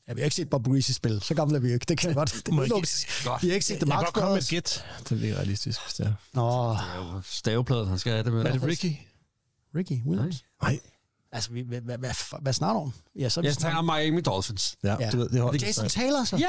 Ja, 0.07 0.13
vi 0.13 0.21
har 0.21 0.23
ikke 0.25 0.35
set 0.35 0.49
Bob 0.49 0.67
Reese 0.67 0.93
spille. 0.93 1.21
Så 1.21 1.33
gamle 1.33 1.55
er 1.55 1.59
vi 1.59 1.73
ikke. 1.73 1.85
Det 1.89 1.97
kan 1.97 2.07
jeg 2.07 2.15
godt. 2.15 2.31
Det 2.45 2.53
er 2.53 2.61
jeg. 2.61 2.69
Godt. 2.69 3.43
Vi 3.43 3.47
har 3.47 3.53
ikke 3.53 3.65
set 3.65 3.73
Jeg 3.73 3.79
det 3.81 3.87
kan 3.89 3.95
Marx 3.95 4.05
godt 4.05 4.13
komme 4.13 4.29
med 4.33 4.41
et 4.41 4.47
gæt. 4.47 4.85
Det 5.09 5.29
er 5.31 5.35
realistisk, 5.37 5.79
hvis 5.85 5.93
det 5.93 6.05
er. 6.05 6.13
Nå, 6.33 6.77
Stavepladen, 7.23 7.87
han 7.87 7.99
skal 7.99 8.11
have 8.13 8.23
det 8.23 8.33
med. 8.33 8.45
Er 8.45 8.51
det 8.51 8.63
Ricky? 8.63 8.95
Ricky 9.75 10.01
Williams. 10.05 10.43
Nej. 10.61 10.79
Altså, 11.31 11.51
vi, 11.51 11.61
hvad, 11.61 11.81
hvad, 11.81 11.97
hvad, 11.97 12.41
hvad 12.41 12.53
snakker 12.53 12.73
du 12.73 12.79
om? 12.85 12.93
Ja, 13.15 13.29
så 13.29 13.39
er 13.39 13.41
vi 13.41 13.47
Jeg 13.47 13.55
snakker- 13.55 13.81
tager 13.81 13.97
Miami 13.99 14.21
Dolphins. 14.21 14.75
Ja, 14.83 14.95
Ja. 14.99 15.09
du 15.09 15.17
ved, 15.17 15.29
det 15.29 15.41
holdt. 15.41 15.61
Jason 15.63 15.89
Taylor, 15.89 16.23
så. 16.23 16.37
Ja, 16.37 16.47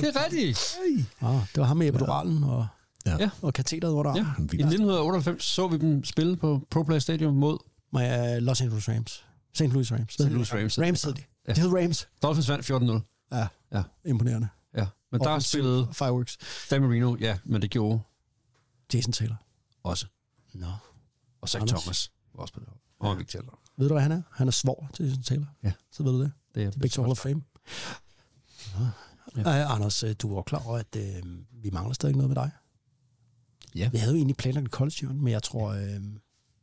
det 0.00 0.16
er 0.16 0.24
rigtigt. 0.24 0.78
Ah, 1.20 1.34
det 1.54 1.60
var 1.60 1.64
ham 1.64 1.76
med 1.76 1.88
epiduralen 1.88 2.44
og, 2.44 2.66
Ja. 3.06 3.30
og 3.42 3.54
katheteret 3.54 3.92
under 3.92 4.10
Ja. 4.16 4.24
armen. 4.24 4.44
I 4.52 4.62
1998 4.62 5.44
så 5.44 5.68
vi 5.68 5.76
dem 5.78 6.04
spille 6.04 6.36
på 6.36 6.66
Pro 6.70 6.82
Play 6.82 6.98
Stadium 6.98 7.34
mod 7.34 7.58
Ja. 7.94 8.38
Los 8.38 8.60
Angeles 8.60 8.88
Rams. 8.88 9.24
St. 9.54 9.62
Louis 9.62 9.92
Rams. 9.92 10.12
St. 10.12 10.20
Louis 10.20 10.54
Rams. 10.54 10.78
Rams 10.78 11.02
hed 11.02 11.12
de. 11.14 11.22
Ja. 11.48 11.52
De 11.52 11.60
hed 11.60 11.72
Rams. 11.72 12.08
Dolphins 12.22 12.48
vandt 12.48 12.64
14-0. 12.64 13.00
Ja, 13.32 13.46
Ja. 13.72 13.82
imponerende. 14.04 14.48
Ja. 14.76 14.86
Men 15.12 15.20
der 15.20 15.38
spillede 15.38 15.88
Fireworks. 15.92 16.38
Dan 16.70 16.82
Marino, 16.82 17.16
ja, 17.20 17.38
men 17.44 17.62
det 17.62 17.70
gjorde 17.70 18.00
Jason 18.94 19.12
Taylor. 19.12 19.36
også. 19.82 20.06
Nå. 20.54 20.66
Og 21.40 21.48
Zach 21.48 21.62
Anders. 21.62 21.80
Thomas 21.82 22.10
var 22.34 22.42
også 22.42 22.54
på 22.54 22.60
det. 22.60 22.68
Og 23.00 23.18
Victor 23.18 23.38
Taylor. 23.38 23.58
Ved 23.78 23.88
du, 23.88 23.94
hvad 23.94 24.02
han 24.02 24.12
er? 24.12 24.22
Han 24.32 24.46
er 24.48 24.52
svår 24.52 24.88
til 24.94 25.06
Jason 25.06 25.22
Taylor. 25.22 25.46
Ja. 25.62 25.72
Så 25.92 26.02
ved 26.02 26.12
du 26.12 26.20
det. 26.22 26.32
Det 26.54 26.62
er 26.64 26.70
Begge 26.70 26.88
to 26.88 27.02
Hall 27.02 27.10
of 27.10 27.18
Fame. 27.18 27.42
Ja. 29.36 29.64
Uh, 29.66 29.74
Anders, 29.74 30.02
øh, 30.02 30.14
du 30.22 30.34
var 30.34 30.42
klar 30.42 30.62
over, 30.66 30.78
at 30.78 30.96
øh, 30.96 31.22
vi 31.62 31.70
mangler 31.72 31.92
stadig 31.94 32.16
noget 32.16 32.28
med 32.30 32.36
dig. 32.36 32.50
Ja. 33.74 33.88
Vi 33.92 33.98
havde 33.98 34.12
jo 34.12 34.16
egentlig 34.16 34.36
planlagt 34.36 34.70
year, 35.02 35.12
men 35.12 35.32
jeg 35.32 35.42
tror, 35.42 35.68
øh, 35.70 36.00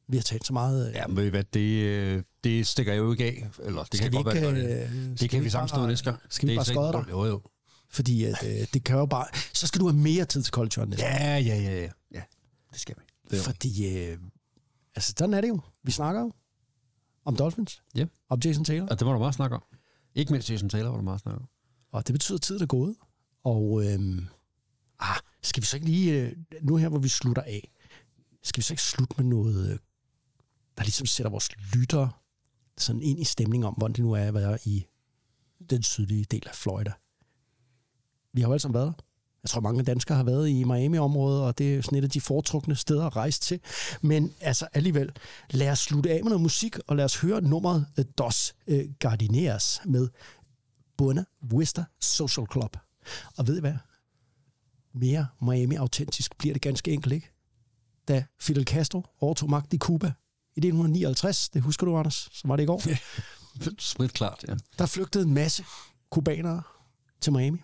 vi 0.07 0.17
har 0.17 0.23
talt 0.23 0.45
så 0.45 0.53
meget. 0.53 0.89
Øh, 0.89 0.95
Ja, 0.95 1.07
men 1.07 1.17
ved 1.17 1.25
I 1.25 1.29
hvad, 1.29 1.43
det, 1.43 1.83
øh, 1.83 2.23
det 2.43 2.67
stikker 2.67 2.93
jeg 2.93 2.99
jo 2.99 3.11
ikke 3.11 3.25
af. 3.25 3.49
Eller 3.63 3.83
det 3.83 3.97
skal 3.97 4.11
kan 4.11 4.19
vi 4.19 4.23
godt 4.23 4.35
ikke, 4.35 4.47
være, 4.47 4.55
det, 4.55 5.11
øh, 5.11 5.19
det 5.19 5.29
kan 5.29 5.43
vi 5.43 5.49
nå 5.77 5.87
næste 5.87 6.11
gang. 6.11 6.21
Skal 6.29 6.47
vi 6.47 6.51
Det 6.53 6.57
bare 6.57 6.65
ikke 6.71 6.81
dig? 7.05 7.11
Jo, 7.11 7.25
jo. 7.25 7.41
Fordi 7.89 8.23
at, 8.23 8.35
øh, 8.47 8.67
det 8.73 8.83
kan 8.83 8.97
jo 8.97 9.05
bare... 9.05 9.25
Så 9.53 9.67
skal 9.67 9.81
du 9.81 9.87
have 9.87 9.97
mere 9.97 10.25
tid 10.25 10.43
til 10.43 10.51
næste 10.89 11.05
Ja, 11.05 11.37
ja, 11.37 11.55
ja, 11.61 11.81
ja. 11.81 11.89
Ja, 12.13 12.21
det 12.71 12.79
skal 12.79 12.95
vi. 12.97 13.03
år. 13.37 13.43
Fordi, 13.43 13.97
øh, 13.97 14.17
altså 14.95 15.13
sådan 15.17 15.33
er 15.33 15.41
det 15.41 15.47
jo. 15.49 15.59
Vi 15.83 15.91
snakker 15.91 16.21
jo 16.21 16.31
om 17.25 17.35
Dolphins. 17.35 17.81
Ja. 17.95 18.05
Om 18.29 18.39
Jason 18.45 18.63
Taylor. 18.65 18.87
Og 18.87 18.99
det 18.99 19.05
var 19.05 19.11
der 19.11 19.19
meget 19.19 19.35
snak 19.35 19.51
om. 19.51 19.63
Ikke 20.15 20.31
mindst 20.31 20.49
Jason 20.49 20.69
Taylor 20.69 20.89
var 20.89 20.97
der 20.97 21.03
meget 21.03 21.21
snak 21.21 21.35
om. 21.35 21.45
Og 21.91 22.07
det 22.07 22.13
betyder, 22.13 22.37
at 22.37 22.41
tiden 22.41 22.61
er 22.61 22.65
gået. 22.65 22.95
Og 23.43 23.83
øhm, 23.85 24.27
ah, 24.99 25.17
skal 25.41 25.61
vi 25.61 25.65
så 25.65 25.77
ikke 25.77 25.87
lige, 25.87 26.13
øh, 26.13 26.33
nu 26.61 26.75
her, 26.75 26.89
hvor 26.89 26.99
vi 26.99 27.07
slutter 27.07 27.41
af, 27.41 27.71
skal 28.43 28.59
vi 28.61 28.63
så 28.63 28.73
ikke 28.73 28.83
slutte 28.83 29.15
med 29.17 29.25
noget, 29.25 29.71
øh, 29.71 29.79
der 30.77 30.83
ligesom 30.83 31.05
sætter 31.05 31.31
vores 31.31 31.49
lyttere 31.73 32.11
sådan 32.77 33.01
ind 33.01 33.19
i 33.19 33.23
stemning 33.23 33.65
om, 33.65 33.73
hvordan 33.73 33.93
det 33.93 34.03
nu 34.03 34.11
er 34.11 34.23
at 34.23 34.33
være 34.33 34.57
i 34.65 34.85
den 35.69 35.83
sydlige 35.83 36.25
del 36.31 36.43
af 36.47 36.55
Florida. 36.55 36.91
Vi 38.33 38.41
har 38.41 38.47
jo 38.47 38.53
alle 38.53 38.61
sammen 38.61 38.73
været 38.73 38.87
der. 38.87 39.03
Jeg 39.43 39.49
tror, 39.49 39.61
mange 39.61 39.83
danskere 39.83 40.17
har 40.17 40.23
været 40.23 40.49
i 40.49 40.63
Miami-området, 40.63 41.41
og 41.41 41.57
det 41.57 41.75
er 41.75 41.81
sådan 41.81 41.97
et 41.97 42.03
af 42.03 42.09
de 42.09 42.21
foretrukne 42.21 42.75
steder 42.75 43.05
at 43.05 43.15
rejse 43.15 43.39
til. 43.39 43.59
Men 44.01 44.33
altså 44.41 44.67
alligevel, 44.73 45.11
lad 45.49 45.71
os 45.71 45.79
slutte 45.79 46.11
af 46.11 46.23
med 46.23 46.29
noget 46.29 46.41
musik, 46.41 46.77
og 46.87 46.95
lad 46.95 47.05
os 47.05 47.15
høre 47.21 47.41
nummeret 47.41 47.87
øh, 47.97 48.05
Dos 48.17 48.55
Gardineras 48.99 49.81
med 49.85 50.09
Buena 50.97 51.25
Vista 51.41 51.85
Social 52.01 52.47
Club. 52.51 52.77
Og 53.37 53.47
ved 53.47 53.57
I 53.57 53.59
hvad? 53.59 53.73
Mere 54.99 55.27
Miami-autentisk 55.41 56.37
bliver 56.37 56.53
det 56.53 56.61
ganske 56.61 56.91
enkelt 56.91 57.13
ikke. 57.13 57.31
Da 58.07 58.23
Fidel 58.39 58.63
Castro 58.63 59.03
overtog 59.19 59.49
magten 59.49 59.75
i 59.75 59.79
Cuba 59.79 60.07
i 60.55 60.59
1959, 60.59 61.49
det 61.49 61.61
husker 61.61 61.85
du, 61.85 61.97
Anders, 61.97 62.29
så 62.31 62.47
var 62.47 62.55
det 62.55 62.63
i 62.63 62.65
går, 62.65 62.81
Sprit 63.79 64.13
klart, 64.19 64.45
ja. 64.47 64.55
der 64.77 64.85
flygtede 64.85 65.23
en 65.23 65.33
masse 65.33 65.65
kubanere 66.09 66.61
til 67.21 67.33
Miami. 67.33 67.59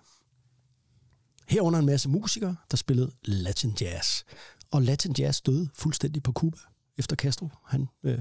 Herunder 1.47 1.79
en 1.79 1.85
masse 1.85 2.09
musikere, 2.09 2.55
der 2.71 2.77
spillede 2.77 3.11
Latin 3.23 3.77
Jazz. 3.81 4.23
Og 4.71 4.81
Latin 4.81 5.15
Jazz 5.19 5.41
døde 5.41 5.69
fuldstændig 5.73 6.23
på 6.23 6.31
Cuba 6.31 6.57
efter 6.97 7.15
Castro. 7.15 7.49
Han 7.65 7.87
øh, 8.03 8.19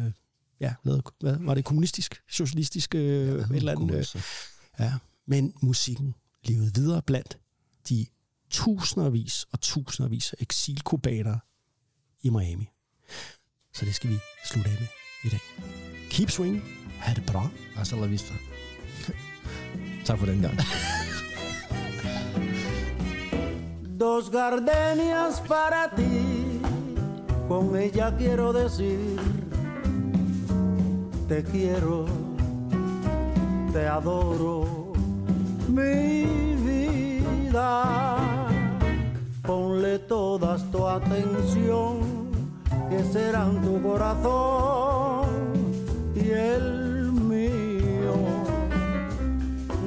ja, 0.60 0.74
lavede, 0.84 1.02
hvad, 1.20 1.36
var 1.40 1.54
det 1.54 1.64
kommunistisk, 1.64 2.22
socialistisk, 2.28 2.94
øh, 2.94 3.28
ja, 3.28 3.32
et 3.32 3.56
eller 3.56 3.72
andet. 3.72 4.14
Øh, 4.16 4.22
ja, 4.78 4.94
men 5.26 5.54
musikken 5.62 6.14
levede 6.44 6.74
videre 6.74 7.02
blandt 7.02 7.38
de 7.88 8.06
tusindvis 8.52 9.46
og 9.52 9.60
tusindvis 9.60 10.32
af 10.32 10.36
eksilkubanere 10.40 11.40
i 12.22 12.30
Miami. 12.30 12.68
Så 13.72 13.84
det 13.84 13.94
skal 13.94 14.10
vi 14.10 14.18
slutte 14.44 14.70
af 14.70 14.76
med 14.80 14.88
i 15.24 15.28
dag. 15.28 15.40
Keep 16.10 16.30
swing. 16.30 16.62
Ha' 16.98 17.14
det 17.14 17.26
bra. 17.26 17.48
Hasta 17.76 17.96
la 17.96 18.06
vista. 18.06 18.34
Tak 20.06 20.18
for 20.18 20.26
den 20.26 20.40
gang. 20.42 20.58
Dos 24.00 24.30
gardenias 24.30 25.40
para 25.40 25.88
ti, 25.96 26.60
con 27.48 27.76
ella 27.76 28.16
quiero 28.18 28.52
decir, 28.52 28.98
te 31.28 31.44
quiero, 31.44 32.06
te 33.72 33.86
adoro, 33.86 34.92
mi 35.68 36.24
vida. 36.66 38.21
Ponle 39.92 40.08
todas 40.08 40.62
tu 40.70 40.88
atención, 40.88 41.98
que 42.88 43.04
serán 43.12 43.60
tu 43.60 43.82
corazón 43.82 45.26
y 46.14 46.30
el 46.30 47.12
mío. 47.12 48.14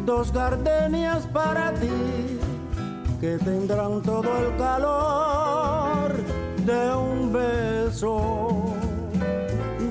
Dos 0.05 0.31
gardenias 0.31 1.25
para 1.33 1.73
ti 1.73 2.37
que 3.19 3.39
tendrán 3.39 4.03
todo 4.03 4.29
el 4.43 4.55
calor 4.57 6.13
de 6.69 6.95
un 6.95 7.33
beso, 7.33 8.75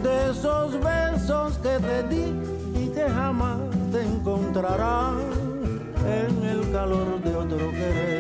de 0.05 0.31
esos 0.31 0.79
besos 0.81 1.59
que 1.59 1.77
te 1.81 2.03
di 2.05 2.27
y 2.81 2.87
que 2.95 3.09
jamás 3.09 3.59
te 3.91 4.03
encontrarán 4.03 5.19
en 6.07 6.45
el 6.45 6.71
calor 6.71 7.21
de 7.21 7.35
otro 7.35 7.71
querer. 7.73 8.14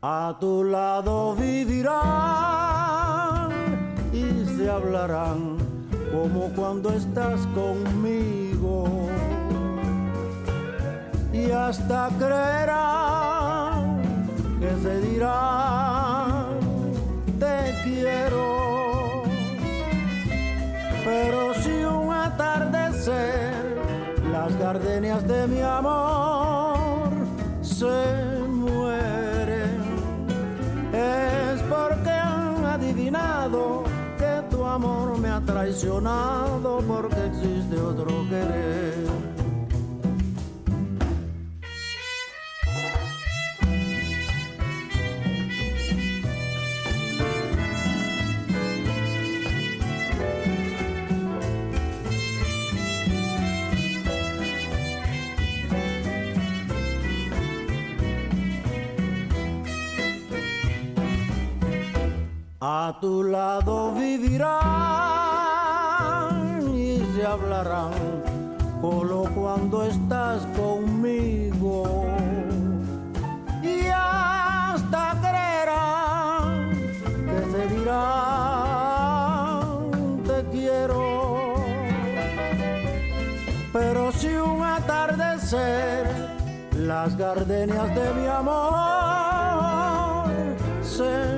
A 0.00 0.36
tu 0.38 0.62
lado 0.62 1.34
vivirán 1.34 1.90
y 4.12 4.46
se 4.56 4.70
hablarán 4.70 5.58
como 6.12 6.50
cuando 6.54 6.90
estás 6.90 7.44
conmigo 7.48 9.08
y 11.32 11.50
hasta 11.50 12.10
creerán 12.16 13.98
que 14.60 14.70
se 14.82 15.00
dirán 15.00 16.60
te 17.40 17.74
quiero. 17.82 19.24
Pero 21.04 21.54
si 21.54 21.82
un 21.82 22.12
atardecer 22.12 23.64
las 24.30 24.56
gardenias 24.60 25.26
de 25.26 25.48
mi 25.48 25.60
amor 25.60 27.10
se 27.62 28.27
traicionado 35.48 36.82
porque 36.86 37.16
existe 37.26 37.80
otro 37.80 38.28
querer. 38.28 39.08
A 62.60 62.98
tu 63.00 63.22
lado 63.22 63.94
se 63.96 64.18
hablarán 67.28 67.92
solo 68.80 69.24
cuando 69.34 69.84
estás 69.84 70.46
conmigo. 70.56 72.06
Y 73.62 73.86
hasta 73.88 75.14
creerán 75.20 76.70
que 77.28 77.40
se 77.52 77.62
dirán 77.74 77.98
te 80.24 80.38
quiero. 80.52 81.54
Pero 83.72 84.12
si 84.12 84.28
un 84.28 84.62
atardecer 84.64 86.06
las 86.76 87.16
gardenias 87.16 87.94
de 87.94 88.14
mi 88.14 88.26
amor 88.26 88.68
se 90.82 91.37